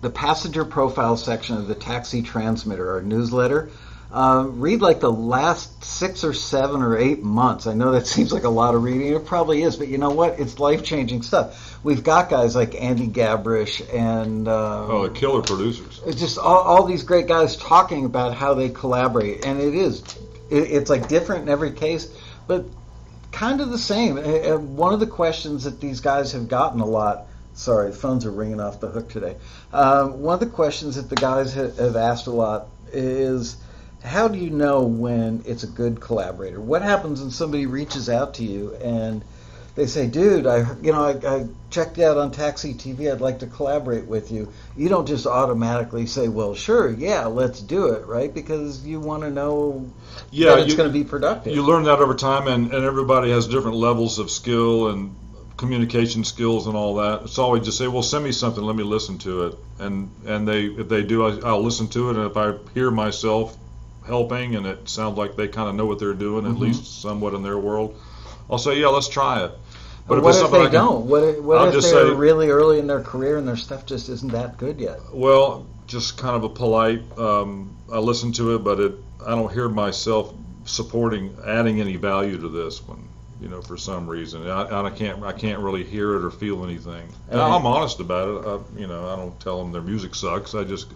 the 0.01 0.11
passenger 0.11 0.65
profile 0.65 1.16
section 1.16 1.57
of 1.57 1.69
the 1.69 1.74
Taxi 1.74 2.23
Transmitter, 2.23 2.93
our 2.93 3.03
newsletter. 3.03 3.70
Uh, 4.12 4.44
read 4.47 4.82
like 4.82 5.01
the 5.01 5.10
last 5.10 5.82
six 5.82 6.22
or 6.22 6.34
seven 6.34 6.82
or 6.82 6.98
eight 6.98 7.22
months. 7.22 7.66
I 7.66 7.72
know 7.72 7.93
that 7.93 8.06
seems 8.16 8.30
like 8.32 8.44
a 8.44 8.48
lot 8.51 8.74
of 8.74 8.82
reading. 8.82 9.14
It 9.14 9.24
probably 9.24 9.62
is, 9.62 9.76
but 9.76 9.89
you 9.89 9.97
know 9.97 10.10
what? 10.10 10.39
It's 10.39 10.59
life 10.59 10.84
changing 10.84 11.22
stuff. 11.22 11.78
We've 11.82 12.05
got 12.05 12.28
guys 12.28 12.55
like 12.55 12.74
Andy 12.74 13.06
Gabrish 13.06 13.80
and 13.93 14.47
uh, 14.47 14.86
Oh, 14.86 15.09
the 15.09 15.14
killer 15.14 15.40
producers. 15.43 16.01
it's 16.06 16.20
just 16.20 16.36
all, 16.39 16.59
all 16.59 16.84
these 16.84 17.02
great 17.05 17.26
guys 17.26 17.56
talking 17.56 18.05
about 18.05 18.34
how 18.34 18.52
they 18.55 18.68
collaborate, 18.68 19.47
and 19.47 19.59
it 19.60 19.74
is 19.74 20.02
it, 20.51 20.70
it's 20.70 20.90
like 20.90 21.09
different 21.09 21.44
in 21.44 21.48
every 21.48 21.72
case, 21.72 22.14
but 22.47 22.66
kind 23.32 23.62
of 23.62 23.70
the 23.70 23.78
same. 23.78 24.18
And- 24.18 24.76
one 24.76 24.93
of 24.93 25.01
the 25.01 25.06
questions 25.06 25.64
that 25.64 25.80
these 25.80 26.01
guys 26.01 26.32
have 26.32 26.48
gotten 26.48 26.80
a 26.80 26.86
lot. 26.86 27.26
Sorry, 27.55 27.93
phones 27.93 28.24
are 28.26 28.30
ringing 28.30 28.60
off 28.60 28.80
the 28.80 28.89
hook 28.89 29.09
today. 29.10 29.36
Um, 29.72 30.20
one 30.22 30.34
of 30.34 30.40
the 30.40 30.47
questions 30.55 30.97
that 30.97 31.09
the 31.09 31.16
guys 31.16 31.55
ha- 31.55 31.70
have 31.82 31.97
asked 31.97 32.26
a 32.26 32.30
lot 32.30 32.66
is, 32.93 33.56
how 34.05 34.29
do 34.29 34.39
you 34.39 34.51
know 34.51 34.83
when 34.83 35.43
it's 35.47 35.62
a 35.62 35.69
good 35.69 36.01
collaborator? 36.01 36.61
What 36.61 36.83
happens 36.83 37.20
when 37.20 37.31
somebody 37.31 37.66
reaches 37.66 38.09
out 38.09 38.35
to 38.35 38.45
you 38.45 38.74
and 38.77 39.24
they 39.74 39.87
say, 39.87 40.07
"Dude, 40.07 40.47
I 40.47 40.66
you 40.83 40.93
know 40.93 41.03
I, 41.05 41.37
I 41.37 41.47
checked 41.70 41.99
out 41.99 42.19
on 42.19 42.31
Taxi 42.31 42.74
TV. 42.74 43.11
I'd 43.11 43.20
like 43.23 43.39
to 43.39 43.47
collaborate 43.47 44.07
with 44.07 44.31
you." 44.31 44.53
You 44.77 44.89
don't 44.89 45.07
just 45.07 45.27
automatically 45.27 46.07
say, 46.07 46.29
"Well, 46.29 46.55
sure, 46.55 46.91
yeah, 46.91 47.27
let's 47.27 47.61
do 47.61 47.89
it," 47.89 48.07
right? 48.07 48.33
Because 48.33 48.85
you 48.85 49.01
want 49.01 49.23
to 49.23 49.31
know 49.31 49.87
Yeah, 50.31 50.57
that 50.57 50.66
it's 50.66 50.74
going 50.74 50.91
to 50.91 50.93
be 50.93 51.05
productive. 51.05 51.55
you 51.55 51.62
learn 51.62 51.85
that 51.85 52.01
over 52.01 52.15
time, 52.15 52.49
and, 52.49 52.73
and 52.73 52.85
everybody 52.85 53.31
has 53.31 53.47
different 53.47 53.77
levels 53.77 54.19
of 54.19 54.31
skill 54.31 54.89
and 54.89 55.15
communication 55.57 56.24
skills 56.24 56.66
and 56.66 56.77
all 56.77 56.97
that. 56.97 57.23
It's 57.23 57.39
always 57.39 57.65
just 57.65 57.79
say, 57.79 57.89
"Well, 57.89 58.03
send 58.03 58.24
me 58.24 58.33
something. 58.33 58.62
Let 58.62 58.77
me 58.77 58.83
listen 58.85 59.16
to 59.19 59.47
it." 59.47 59.59
And 59.79 60.11
and 60.27 60.47
they 60.47 60.65
if 60.66 60.89
they 60.91 61.03
do, 61.03 61.24
I, 61.24 61.49
I'll 61.49 61.62
listen 61.62 61.89
to 61.89 62.11
it. 62.11 62.16
And 62.16 62.31
if 62.31 62.37
I 62.37 62.55
hear 62.74 62.91
myself 62.91 63.57
helping, 64.07 64.57
and 64.57 64.66
it 64.66 64.89
sounds 64.89 65.16
like 65.19 65.37
they 65.37 65.49
kind 65.49 65.69
of 65.69 65.74
know 65.74 65.87
what 65.87 65.99
they're 65.99 66.15
doing, 66.15 66.45
Mhm. 66.45 66.51
at 66.55 66.59
least 66.59 67.01
somewhat 67.03 67.35
in 67.35 67.43
their 67.43 67.59
world, 67.59 67.95
I'll 68.51 68.59
say, 68.59 68.79
"Yeah, 68.81 68.89
let's 68.89 69.09
try 69.09 69.45
it." 69.45 69.53
But 70.09 70.19
if 70.19 70.24
what 70.24 70.31
it's 70.31 70.39
if 70.39 70.43
something 70.43 70.61
they 70.61 70.66
I 70.66 70.70
can- 70.70 70.81
don't? 70.85 71.07
What 71.07 71.23
if, 71.23 71.39
what 71.43 71.69
if 71.69 71.74
just 71.74 71.93
they're 71.93 72.09
say- 72.09 72.15
really 72.15 72.51
early 72.51 72.79
in 72.81 72.87
their 72.89 73.01
career 73.01 73.37
and 73.39 73.47
their 73.47 73.57
stuff 73.57 73.87
just 73.87 74.09
isn't 74.09 74.33
that 74.33 74.59
good 74.59 74.81
yet? 74.81 74.99
Well, 75.12 75.65
just 75.87 76.16
kind 76.19 76.35
of 76.35 76.43
a 76.45 76.49
polite. 76.49 77.03
Um, 77.19 77.70
I 77.93 77.99
listen 77.99 78.33
to 78.33 78.55
it, 78.57 78.65
but 78.65 78.81
it 78.81 78.95
I 79.24 79.31
don't 79.37 79.53
hear 79.53 79.69
myself 79.69 80.33
supporting 80.65 81.37
adding 81.47 81.81
any 81.81 81.97
value 81.97 82.39
to 82.39 82.49
this 82.49 82.87
one. 82.87 83.05
You 83.41 83.49
know, 83.49 83.61
for 83.61 83.77
some 83.77 84.07
reason, 84.09 84.49
I, 84.49 84.85
I 84.87 84.91
can't 84.91 85.23
I 85.23 85.33
can't 85.33 85.61
really 85.61 85.85
hear 85.85 86.15
it 86.16 86.24
or 86.24 86.31
feel 86.31 86.65
anything. 86.65 87.09
And 87.31 87.41
And- 87.41 87.53
I'm 87.53 87.66
honest 87.66 88.01
about 88.01 88.29
it. 88.29 88.47
I, 88.49 88.81
you 88.81 88.87
know, 88.89 89.09
I 89.09 89.16
don't 89.16 89.39
tell 89.41 89.59
them 89.59 89.73
their 89.73 89.83
music 89.83 90.15
sucks. 90.15 90.55
I 90.55 90.65
just 90.65 90.87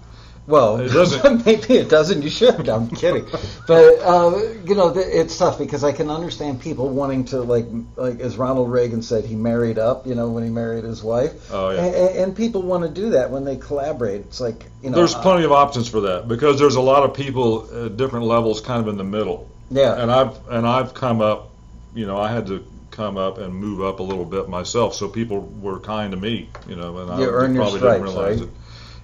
Well, 0.47 0.78
It 0.81 0.89
doesn't. 0.93 1.44
maybe 1.44 1.74
it 1.74 1.89
doesn't. 1.89 2.23
You 2.23 2.31
should. 2.31 2.68
I'm 2.68 2.89
kidding, 2.89 3.27
but 3.66 3.98
uh, 4.01 4.39
you 4.64 4.74
know, 4.74 4.93
th- 4.94 5.06
it's 5.09 5.36
tough 5.36 5.59
because 5.59 5.82
I 5.82 5.93
can 5.93 6.09
understand 6.10 6.60
people 6.60 6.89
wanting 6.89 7.24
to 7.27 7.40
like, 7.43 7.66
like 7.97 8.20
as 8.20 8.36
Ronald 8.36 8.70
Reagan 8.70 9.02
said, 9.02 9.24
he 9.24 9.35
married 9.35 9.78
up. 9.78 10.06
You 10.06 10.14
know, 10.14 10.31
when 10.31 10.44
he 10.44 10.51
married 10.51 10.85
his 10.85 11.02
wife, 11.02 11.32
oh 11.52 11.70
yeah. 11.70 12.23
and, 12.23 12.36
people 12.36 12.62
want 12.62 12.85
to 12.85 12.89
do 12.89 13.10
that 13.10 13.31
when 13.31 13.44
they 13.44 13.56
collaborate. 13.56 14.20
It's 14.23 14.40
like 14.40 14.66
you 14.82 14.90
know, 14.90 14.97
There's 14.97 15.14
uh, 15.14 15.23
plenty 15.23 15.44
of 15.44 15.52
options 15.52 15.89
for 15.89 16.01
that 16.02 16.28
because 16.28 16.59
there's 16.60 16.77
a 16.77 16.81
lot 16.81 17.02
of 17.02 17.14
people 17.14 17.85
at 17.86 17.97
different 17.97 18.27
levels, 18.27 18.60
kind 18.60 18.81
of 18.81 18.89
in 18.89 18.97
the 18.97 19.05
middle. 19.05 19.48
yeah, 19.70 20.01
and 20.01 20.10
I've 20.12 20.39
and 20.48 20.66
I've 20.66 20.94
come 20.94 21.20
up, 21.20 21.51
you 21.94 22.06
know, 22.06 22.18
I 22.18 22.28
had 22.31 22.47
to 22.48 22.64
come 22.93 23.16
up 23.18 23.39
and 23.39 23.52
move 23.55 23.82
up 23.82 24.01
a 24.01 24.02
little 24.02 24.24
bit 24.24 24.48
myself, 24.48 24.94
so 24.94 25.09
people 25.09 25.40
were 25.60 25.81
kind 25.81 26.12
to 26.12 26.16
me, 26.16 26.48
you 26.68 26.77
know, 26.77 26.97
and 26.98 27.10
I 27.10 27.20
You 27.20 27.28
earn 27.31 27.52
your 27.55 27.64
probably 27.64 27.81
stripes, 27.81 27.98
didn't 28.05 28.14
realize 28.14 28.40
right? 28.40 28.48
it. 28.48 28.55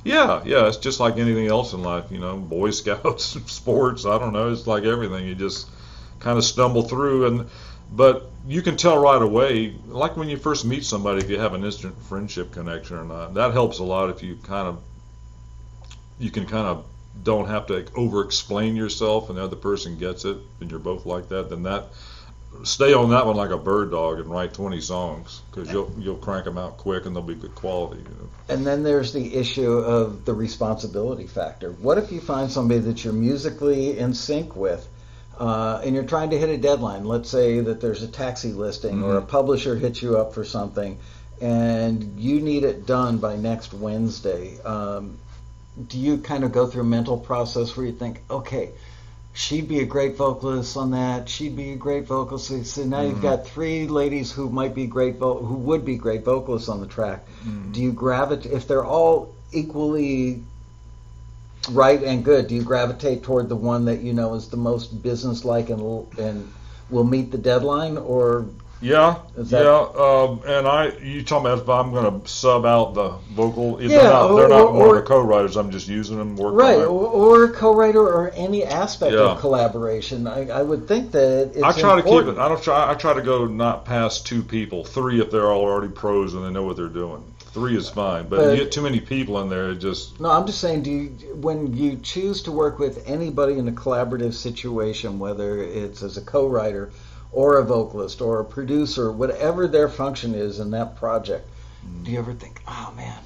Yeah, 0.05 0.43
yeah, 0.45 0.67
it's 0.67 0.79
just 0.79 0.99
like 0.99 1.17
anything 1.17 1.47
else 1.47 1.75
in 1.75 1.83
life, 1.83 2.11
you 2.11 2.19
know, 2.19 2.37
Boy 2.37 2.71
Scouts, 2.71 3.25
sports, 3.47 4.05
I 4.05 4.19
don't 4.19 4.33
know, 4.33 4.51
it's 4.51 4.67
like 4.67 4.85
everything. 4.85 5.27
You 5.27 5.35
just 5.35 5.71
kind 6.19 6.39
of 6.39 6.45
stumble 6.45 6.83
through, 6.83 7.27
and 7.27 7.49
but 7.93 8.31
you 8.47 8.63
can 8.63 8.77
tell 8.77 8.99
right 8.99 9.23
away, 9.23 9.77
like 9.87 10.17
when 10.17 10.29
you 10.29 10.37
first 10.37 10.65
meet 10.65 10.85
somebody, 10.85 11.21
if 11.21 11.31
you 11.31 11.39
have 11.39 11.55
an 11.55 11.65
instant 11.65 11.97
friendship 12.05 12.53
connection 12.53 12.97
or 12.97 13.05
not. 13.05 13.35
That 13.35 13.53
helps 13.53 13.79
a 13.79 13.85
lot 13.85 14.11
if 14.11 14.23
you 14.23 14.37
kind 14.37 14.67
of 14.67 14.83
you 16.19 16.31
can 16.31 16.47
kind 16.47 16.67
of 16.67 16.85
don't 17.23 17.47
have 17.47 17.67
to 17.67 17.87
over 17.95 18.25
explain 18.25 18.75
yourself 18.75 19.29
and 19.29 19.39
the 19.39 19.43
other 19.43 19.57
person 19.57 19.99
gets 19.99 20.25
it 20.25 20.37
and 20.61 20.71
you're 20.71 20.81
both 20.81 21.05
like 21.05 21.29
that 21.29 21.51
then 21.51 21.63
that 21.65 21.89
stay 22.65 22.93
on 22.93 23.11
that 23.11 23.27
one 23.27 23.37
like 23.37 23.51
a 23.51 23.59
bird 23.59 23.91
dog 23.91 24.19
and 24.19 24.31
write 24.31 24.55
20 24.55 24.81
songs 24.81 25.43
because 25.51 25.71
you'll 25.73 25.93
you'll 25.99 26.17
crank 26.17 26.45
them 26.45 26.59
out 26.59 26.77
quick 26.77 27.07
and 27.07 27.15
they'll 27.17 27.23
be 27.23 27.35
good 27.35 27.55
quality 27.55 28.01
you 28.03 28.09
know? 28.09 28.29
and 28.49 28.67
then 28.67 28.83
there's 28.83 29.13
the 29.13 29.35
issue 29.35 29.73
of 29.73 30.25
the 30.25 30.35
responsibility 30.35 31.27
factor. 31.27 31.73
What 31.73 31.99
if 31.99 32.13
you 32.13 32.21
find 32.21 32.51
somebody 32.51 32.81
that 32.81 33.05
you're 33.05 33.13
musically 33.13 33.99
in 33.99 34.15
sync 34.15 34.55
with? 34.57 34.87
Uh, 35.39 35.81
and 35.83 35.95
you're 35.95 36.05
trying 36.05 36.31
to 36.31 36.39
hit 36.39 36.51
a 36.51 36.59
deadline. 36.59 37.05
Let's 37.05 37.29
say 37.31 37.61
that 37.61 37.81
there's 37.81 38.03
a 38.03 38.07
taxi 38.07 38.53
listing 38.53 39.03
or 39.03 39.17
a 39.17 39.23
Mhm. 39.23 39.29
publisher 39.29 39.75
hits 39.75 40.03
you 40.03 40.19
up 40.19 40.35
for 40.35 40.45
something, 40.45 40.99
and 41.41 42.21
you 42.21 42.41
need 42.41 42.65
it 42.65 42.87
done 42.87 43.17
by 43.17 43.37
next 43.37 43.73
Wednesday. 43.73 44.61
Um, 44.63 45.17
do 45.89 45.99
you 45.99 46.19
kind 46.19 46.45
of 46.45 46.53
go 46.53 46.67
through 46.67 46.83
a 46.83 46.85
mental 46.85 47.17
process 47.17 47.75
where 47.77 47.87
you 47.87 47.93
think, 47.93 48.21
okay, 48.31 48.71
she'd 49.33 49.69
be 49.69 49.81
a 49.81 49.87
great 49.87 50.17
vocalist 50.17 50.77
on 50.77 50.91
that. 50.93 51.29
She'd 51.29 51.57
be 51.57 51.73
a 51.73 51.77
great 51.77 52.07
vocalist. 52.07 52.49
So- 52.67 52.85
now 52.85 53.01
you've 53.03 53.19
Mhm. 53.19 53.23
got 53.23 53.47
three 53.47 53.89
ladies 53.89 54.31
who 54.31 54.51
might 54.51 54.75
be 54.75 54.87
great, 54.87 55.19
vo- 55.19 55.39
who 55.43 55.55
would 55.55 55.85
be 55.85 55.97
great 55.97 56.25
vocalists 56.25 56.69
on 56.69 56.81
the 56.81 56.87
track. 56.87 57.27
Do 57.73 57.81
you 57.81 57.93
gravitate 57.93 58.53
if 58.53 58.69
they're 58.69 58.85
all 58.85 59.31
equally 59.53 60.43
right 61.71 62.03
and 62.03 62.25
good? 62.25 62.47
Do 62.49 62.55
you 62.55 62.63
gravitate 62.63 63.23
toward 63.23 63.49
the 63.49 63.57
one 63.57 63.87
that 63.87 64.03
you 64.03 64.13
know 64.13 64.35
is 64.35 64.49
the 64.49 64.57
most 64.57 65.03
businesslike 65.03 65.71
and 65.71 65.81
and 66.19 66.49
will 66.91 67.05
meet 67.05 67.31
the 67.33 67.39
deadline, 67.39 67.97
or 67.97 68.47
yeah 68.83 69.19
that- 69.37 69.63
yeah 69.63 70.03
um, 70.03 70.41
and 70.45 70.67
i 70.67 70.89
you 70.99 71.23
talking 71.23 71.47
about 71.47 71.63
if 71.63 71.69
i'm 71.69 71.93
going 71.93 72.21
to 72.21 72.29
sub 72.29 72.67
out 72.67 72.95
the 72.95 73.11
vocal 73.33 73.81
Yeah, 73.81 73.89
they're 73.89 74.03
not, 74.03 74.35
they're 74.35 74.45
or- 74.47 74.49
not 74.49 74.61
or- 74.61 74.73
one 74.73 74.83
or- 74.83 74.97
of 74.99 75.03
the 75.05 75.09
co-writers 75.09 75.57
i'm 75.57 75.71
just 75.71 75.87
using 75.89 76.19
them 76.19 76.37
working 76.37 76.59
right, 76.59 76.79
or, 76.79 76.89
or 76.89 77.49
co-writer 77.53 78.01
or 78.01 78.31
any 78.35 78.65
aspect 78.65 79.13
Yeah. 79.13 79.21
of 79.33 79.39
collaboration? 79.41 80.27
I, 80.27 80.49
I 80.49 80.63
would 80.63 80.89
think 80.89 81.13
that 81.13 81.53
it's 81.55 81.63
I 81.63 81.73
try 81.73 81.97
to 81.97 82.03
keep 82.03 82.27
it. 82.27 82.39
I 82.39 82.49
don't 82.49 82.63
try. 82.63 82.91
I 82.91 82.95
try 82.95 83.15
to 83.15 83.23
go 83.23 83.47
not 83.47 83.85
past 83.85 84.27
two 84.27 84.43
people, 84.43 84.85
three 84.85 85.21
if 85.21 85.31
they're 85.31 85.47
all 85.51 85.63
already 85.63 85.93
pros 85.93 86.35
and 86.35 86.45
they 86.45 86.51
know 86.51 86.63
what 86.65 86.77
they're 86.77 86.89
doing. 86.89 87.23
Three 87.53 87.77
is 87.77 87.89
fine, 87.89 88.29
but, 88.29 88.37
But- 88.39 88.51
you 88.57 88.65
get 88.65 88.73
too 88.73 88.81
many 88.83 89.01
people 89.01 89.41
in 89.43 89.49
there, 89.49 89.71
it 89.71 89.77
just 89.77 90.19
No, 90.21 90.31
I'm 90.31 90.47
just 90.47 90.61
saying, 90.61 90.83
do 90.83 90.91
you, 90.91 91.09
when 91.41 91.77
you 91.77 91.99
choose 92.03 92.43
to 92.43 92.53
work 92.53 92.79
with 92.79 93.03
anybody 93.07 93.59
in 93.59 93.69
a 93.69 93.73
collaborative 93.73 94.33
situation, 94.35 95.19
whether 95.19 95.63
it's 95.63 96.03
as 96.03 96.17
a 96.17 96.23
co-writer 96.23 96.91
or 97.33 97.59
a 97.59 97.65
vocalist 97.65 98.21
or 98.21 98.41
a 98.41 98.45
producer, 98.45 99.11
whatever 99.11 99.67
their 99.67 99.89
function 99.89 100.35
is 100.35 100.61
in 100.61 100.71
that 100.73 100.97
project, 100.97 101.47
do 102.03 102.11
you 102.11 102.19
ever 102.19 102.33
think, 102.33 102.63
oh 102.69 102.93
man, 102.97 103.19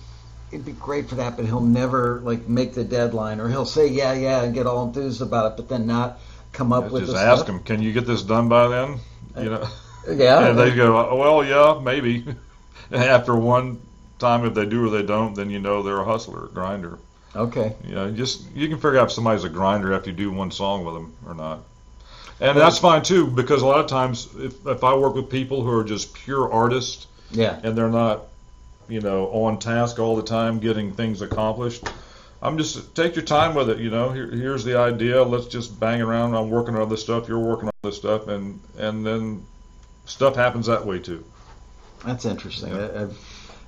it'd 0.50 0.64
be 0.64 0.72
great 0.72 1.08
for 1.08 1.16
that, 1.16 1.36
but 1.36 1.44
he'll 1.44 1.60
never 1.60 2.20
like 2.20 2.48
make 2.48 2.74
the 2.74 2.84
deadline, 2.84 3.40
or 3.40 3.48
he'll 3.48 3.66
say 3.66 3.88
yeah, 3.88 4.12
yeah, 4.14 4.42
and 4.42 4.54
get 4.54 4.66
all 4.66 4.86
enthused 4.86 5.20
about 5.22 5.52
it, 5.52 5.56
but 5.56 5.68
then 5.68 5.86
not 5.86 6.18
come 6.52 6.72
up 6.72 6.90
with 6.90 7.06
just 7.06 7.16
ask 7.16 7.42
stuff? 7.42 7.46
them, 7.46 7.60
can 7.60 7.82
you 7.82 7.92
get 7.92 8.06
this 8.06 8.22
done 8.22 8.48
by 8.48 8.68
then? 8.68 8.98
Uh, 9.36 9.40
you 9.40 9.50
know, 9.50 9.68
Yeah, 10.08 10.48
and 10.48 10.58
they 10.58 10.72
go, 10.74 11.16
well, 11.16 11.44
yeah, 11.44 11.80
maybe. 11.82 12.24
and 12.90 13.02
after 13.02 13.34
one 13.34 13.80
time, 14.18 14.44
if 14.44 14.54
they 14.54 14.64
do 14.64 14.86
or 14.86 14.90
they 14.90 15.02
don't, 15.02 15.34
then 15.34 15.50
you 15.50 15.58
know 15.58 15.82
they're 15.82 16.00
a 16.00 16.04
hustler, 16.04 16.44
a 16.44 16.48
grinder. 16.48 16.98
okay. 17.34 17.74
You 17.84 17.94
know, 17.94 18.10
just 18.12 18.48
you 18.54 18.68
can 18.68 18.76
figure 18.76 18.98
out 18.98 19.06
if 19.06 19.12
somebody's 19.12 19.44
a 19.44 19.48
grinder 19.48 19.92
after 19.92 20.10
you 20.10 20.16
do 20.16 20.30
one 20.30 20.52
song 20.52 20.84
with 20.84 20.94
them 20.94 21.12
or 21.26 21.34
not. 21.34 21.60
And 22.40 22.58
that's 22.58 22.78
fine 22.78 23.02
too, 23.02 23.26
because 23.26 23.62
a 23.62 23.66
lot 23.66 23.80
of 23.80 23.86
times, 23.86 24.28
if, 24.38 24.66
if 24.66 24.84
I 24.84 24.94
work 24.94 25.14
with 25.14 25.30
people 25.30 25.62
who 25.62 25.70
are 25.70 25.84
just 25.84 26.12
pure 26.14 26.52
artists, 26.52 27.06
Yeah, 27.30 27.58
and 27.62 27.76
they're 27.76 27.88
not, 27.90 28.24
you 28.88 29.00
know, 29.00 29.28
on 29.28 29.58
task 29.58 29.98
all 29.98 30.16
the 30.16 30.22
time 30.22 30.58
getting 30.58 30.92
things 30.92 31.22
accomplished. 31.22 31.88
I'm 32.42 32.58
just 32.58 32.94
take 32.94 33.16
your 33.16 33.24
time 33.24 33.54
with 33.54 33.70
it. 33.70 33.78
You 33.78 33.88
know, 33.90 34.10
Here, 34.10 34.30
here's 34.30 34.64
the 34.64 34.78
idea. 34.78 35.22
Let's 35.22 35.46
just 35.46 35.80
bang 35.80 36.02
around. 36.02 36.34
I'm 36.34 36.50
working 36.50 36.76
on 36.76 36.82
other 36.82 36.98
stuff. 36.98 37.26
You're 37.28 37.38
working 37.38 37.68
on 37.68 37.72
this 37.82 37.96
stuff, 37.96 38.28
and 38.28 38.60
and 38.78 39.04
then 39.06 39.44
stuff 40.04 40.36
happens 40.36 40.66
that 40.66 40.84
way 40.84 40.98
too. 40.98 41.24
that's 42.04 42.26
interesting. 42.26 42.74
Yeah. 42.74 42.86
I, 42.94 43.02
I've 43.02 43.18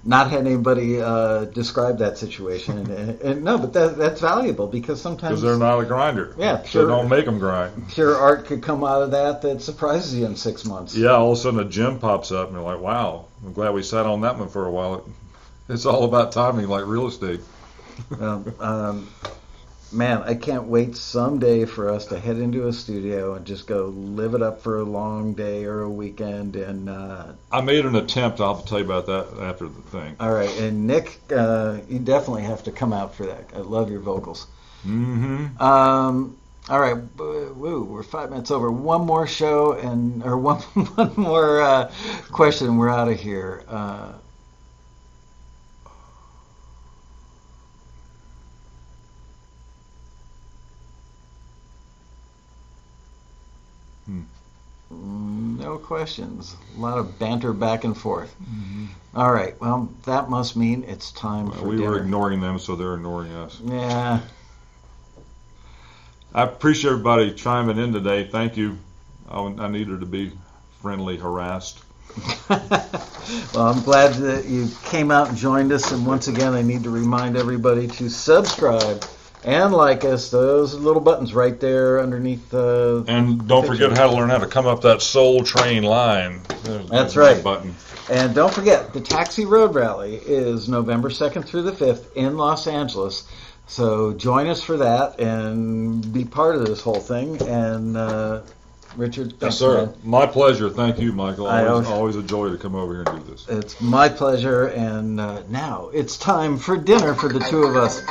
not 0.05 0.31
had 0.31 0.47
anybody 0.47 1.01
uh, 1.01 1.45
describe 1.47 1.99
that 1.99 2.16
situation, 2.19 2.79
and, 2.79 2.89
and, 2.89 3.20
and 3.20 3.43
no, 3.45 3.59
but 3.59 3.73
that, 3.73 3.97
that's 3.99 4.20
valuable 4.20 4.66
because 4.66 5.01
sometimes 5.03 5.41
Because 5.41 5.43
they're 5.43 5.59
not 5.69 5.79
a 5.81 5.85
grinder. 5.85 6.35
Yeah, 6.39 6.62
So 6.62 6.69
sure. 6.69 6.87
don't 6.89 7.09
make 7.09 7.25
them 7.25 7.39
grind. 7.39 7.89
pure 7.89 8.16
art 8.16 8.47
could 8.47 8.62
come 8.62 8.85
out 8.85 9.03
of 9.03 9.11
that 9.11 9.43
that 9.43 9.61
surprises 9.61 10.15
you 10.15 10.25
in 10.27 10.37
six 10.37 10.65
months. 10.65 10.95
Yeah, 10.95 11.11
all 11.11 11.33
of 11.33 11.39
a 11.39 11.41
sudden 11.41 11.61
a 11.61 11.65
gem 11.65 11.99
pops 11.99 12.31
up, 12.33 12.49
and 12.49 12.57
you're 12.57 12.65
like, 12.65 12.81
wow, 12.81 13.27
I'm 13.45 13.53
glad 13.53 13.75
we 13.75 13.83
sat 13.83 14.07
on 14.07 14.20
that 14.23 14.39
one 14.39 14.49
for 14.49 14.66
a 14.66 14.70
while. 14.70 14.95
It, 14.97 15.05
it's 15.70 15.85
all 15.85 16.05
about 16.05 16.33
timing, 16.33 16.69
like 16.69 16.87
real 16.87 17.07
estate. 17.09 17.41
Um, 18.20 18.55
um, 18.61 19.09
man, 19.93 20.23
I 20.23 20.35
can't 20.35 20.65
wait 20.65 20.97
someday 20.97 21.65
for 21.65 21.90
us 21.90 22.06
to 22.06 22.19
head 22.19 22.36
into 22.36 22.69
a 22.69 22.73
studio 22.73 23.35
and 23.35 23.47
just 23.47 23.66
go 23.66 23.86
live 23.86 24.35
it 24.35 24.43
up 24.43 24.62
for 24.62 24.78
a 24.78 24.85
long 24.85 25.35
day 25.35 25.65
or 25.65 25.82
a 25.82 25.90
weekend. 25.90 26.56
And 26.56 26.89
uh, 26.89 27.32
I 27.51 27.60
made 27.60 27.85
an 27.85 27.97
attempt. 27.97 28.40
I'll 28.40 28.60
tell 28.62 28.78
you 28.78 28.85
about 28.85 29.06
that 29.06 29.43
after 29.43 29.69
the 29.69 29.82
thing. 29.82 30.16
all 30.20 30.32
right, 30.32 30.51
and 30.60 30.86
Nick, 30.86 31.19
uh, 31.35 31.78
you 31.89 31.98
definitely 31.98 32.43
have 32.43 32.65
to 32.65 32.73
come 32.73 32.93
out 32.93 33.15
for 33.15 33.27
that. 33.27 33.51
I 33.55 33.59
love 33.59 33.90
your 33.90 34.01
vocals. 34.01 34.47
Mm-hmm. 34.86 35.60
Um, 35.62 36.36
all 36.69 36.81
right, 36.81 36.97
woo, 37.16 37.85
we're 37.85 38.02
five 38.02 38.31
minutes 38.31 38.51
over. 38.51 38.70
One 38.70 39.06
more 39.06 39.27
show 39.27 39.73
and 39.73 40.23
or 40.23 40.36
one 40.39 40.59
one 40.59 41.15
more 41.16 41.62
uh, 41.62 41.93
question. 42.31 42.77
We're 42.77 42.90
out 42.90 43.09
of 43.09 43.19
here. 43.19 43.65
No 54.90 55.78
questions. 55.78 56.56
A 56.77 56.81
lot 56.81 56.98
of 56.98 57.19
banter 57.19 57.52
back 57.52 57.85
and 57.85 57.97
forth. 57.97 58.35
Mm-hmm. 58.43 58.86
All 59.15 59.31
right. 59.31 59.59
Well, 59.60 59.93
that 60.05 60.31
must 60.31 60.56
mean 60.56 60.85
it's 60.85 61.12
time 61.12 61.51
for 61.51 61.66
we 61.66 61.77
dinner. 61.77 61.90
were 61.90 61.98
ignoring 61.98 62.40
them, 62.40 62.59
so 62.59 62.77
they're 62.77 62.94
ignoring 62.94 63.32
us. 63.32 63.60
yeah. 63.62 64.20
I 66.35 66.43
appreciate 66.43 66.90
everybody 66.93 67.35
chiming 67.35 67.78
in 67.78 67.93
today. 67.93 68.28
Thank 68.28 68.56
you. 68.56 68.78
I, 69.31 69.40
I 69.40 69.69
needed 69.69 70.01
to 70.01 70.06
be 70.06 70.32
friendly 70.81 71.16
harassed. 71.16 71.82
well, 72.48 72.62
I'm 73.55 73.82
glad 73.82 74.15
that 74.15 74.44
you 74.47 74.69
came 74.85 75.10
out 75.10 75.28
and 75.28 75.36
joined 75.36 75.73
us. 75.73 75.90
And 75.93 76.06
once 76.06 76.28
again, 76.28 76.55
I 76.55 76.62
need 76.62 76.85
to 76.85 76.90
remind 76.90 77.36
everybody 77.36 77.89
to 77.89 78.09
subscribe 78.09 79.05
and 79.49 79.73
like 79.73 80.05
us. 80.05 80.31
Those 80.31 80.75
little 80.75 81.01
buttons 81.01 81.33
right 81.33 81.59
there 81.59 82.01
underneath. 82.01 82.53
Uh, 82.53 83.03
And 83.09 83.49
don't 83.49 83.66
forget 83.66 83.97
how 83.97 84.09
to 84.09 84.15
learn 84.15 84.29
how 84.29 84.39
to 84.39 84.47
come 84.47 84.66
up 84.66 84.83
that 84.83 85.01
Soul 85.01 85.43
Train 85.43 85.83
line. 85.85 86.43
There's 86.65 86.89
That's 86.91 87.15
that 87.15 87.20
right. 87.20 87.43
Button. 87.43 87.75
and 88.11 88.35
don't 88.35 88.53
forget, 88.53 88.93
the 88.93 89.01
Taxi 89.01 89.47
Road 89.47 89.75
Rally 89.75 90.16
is 90.16 90.69
November 90.69 91.09
2nd 91.09 91.47
through 91.47 91.62
the 91.62 91.73
5th 91.73 92.12
in 92.15 92.37
Los 92.37 92.66
Angeles. 92.66 93.27
So 93.66 94.12
join 94.12 94.47
us 94.49 94.62
for 94.62 94.77
that 94.79 95.19
and 95.20 96.12
be 96.12 96.25
part 96.25 96.57
of 96.57 96.66
this 96.66 96.81
whole 96.83 97.01
thing. 97.01 97.41
And 97.43 97.97
uh, 97.97 98.43
Richard, 98.97 99.33
Yes, 99.41 99.59
sir. 99.59 99.87
man. 99.87 99.95
My 100.05 100.27
pleasure. 100.27 100.69
Thank 100.69 100.99
you, 100.99 101.12
Michael. 101.12 101.47
I 101.47 101.65
Always, 101.66 101.87
always- 101.87 101.89
always 101.89 102.16
a 102.16 102.23
joy 102.23 102.51
to 102.51 102.59
come 102.59 102.75
over 102.75 102.93
here 102.95 103.05
and 103.07 103.25
do 103.25 103.31
this. 103.33 103.47
It's 103.49 103.81
my 103.81 104.09
pleasure. 104.11 104.66
And 104.66 105.19
uh, 105.20 105.43
now 105.49 105.89
it's 105.95 106.19
time 106.19 106.59
for 106.59 106.77
dinner 106.77 107.15
for 107.15 107.29
the 107.31 107.41
two 107.41 107.62
of 107.65 107.77
us. 107.77 108.03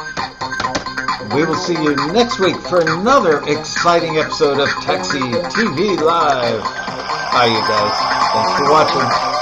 We 1.34 1.45
will 1.45 1.56
see 1.56 1.73
you 1.73 1.95
next 2.14 2.39
week 2.39 2.56
for 2.56 2.80
another 2.80 3.41
exciting 3.48 4.18
episode 4.18 4.60
of 4.60 4.69
Taxi 4.84 5.19
TV 5.19 5.99
Live. 5.99 6.64
Bye, 7.34 7.48
you 7.48 7.61
guys. 7.68 8.34
Thanks 8.34 8.60
for 8.60 8.72
watching. 8.72 9.36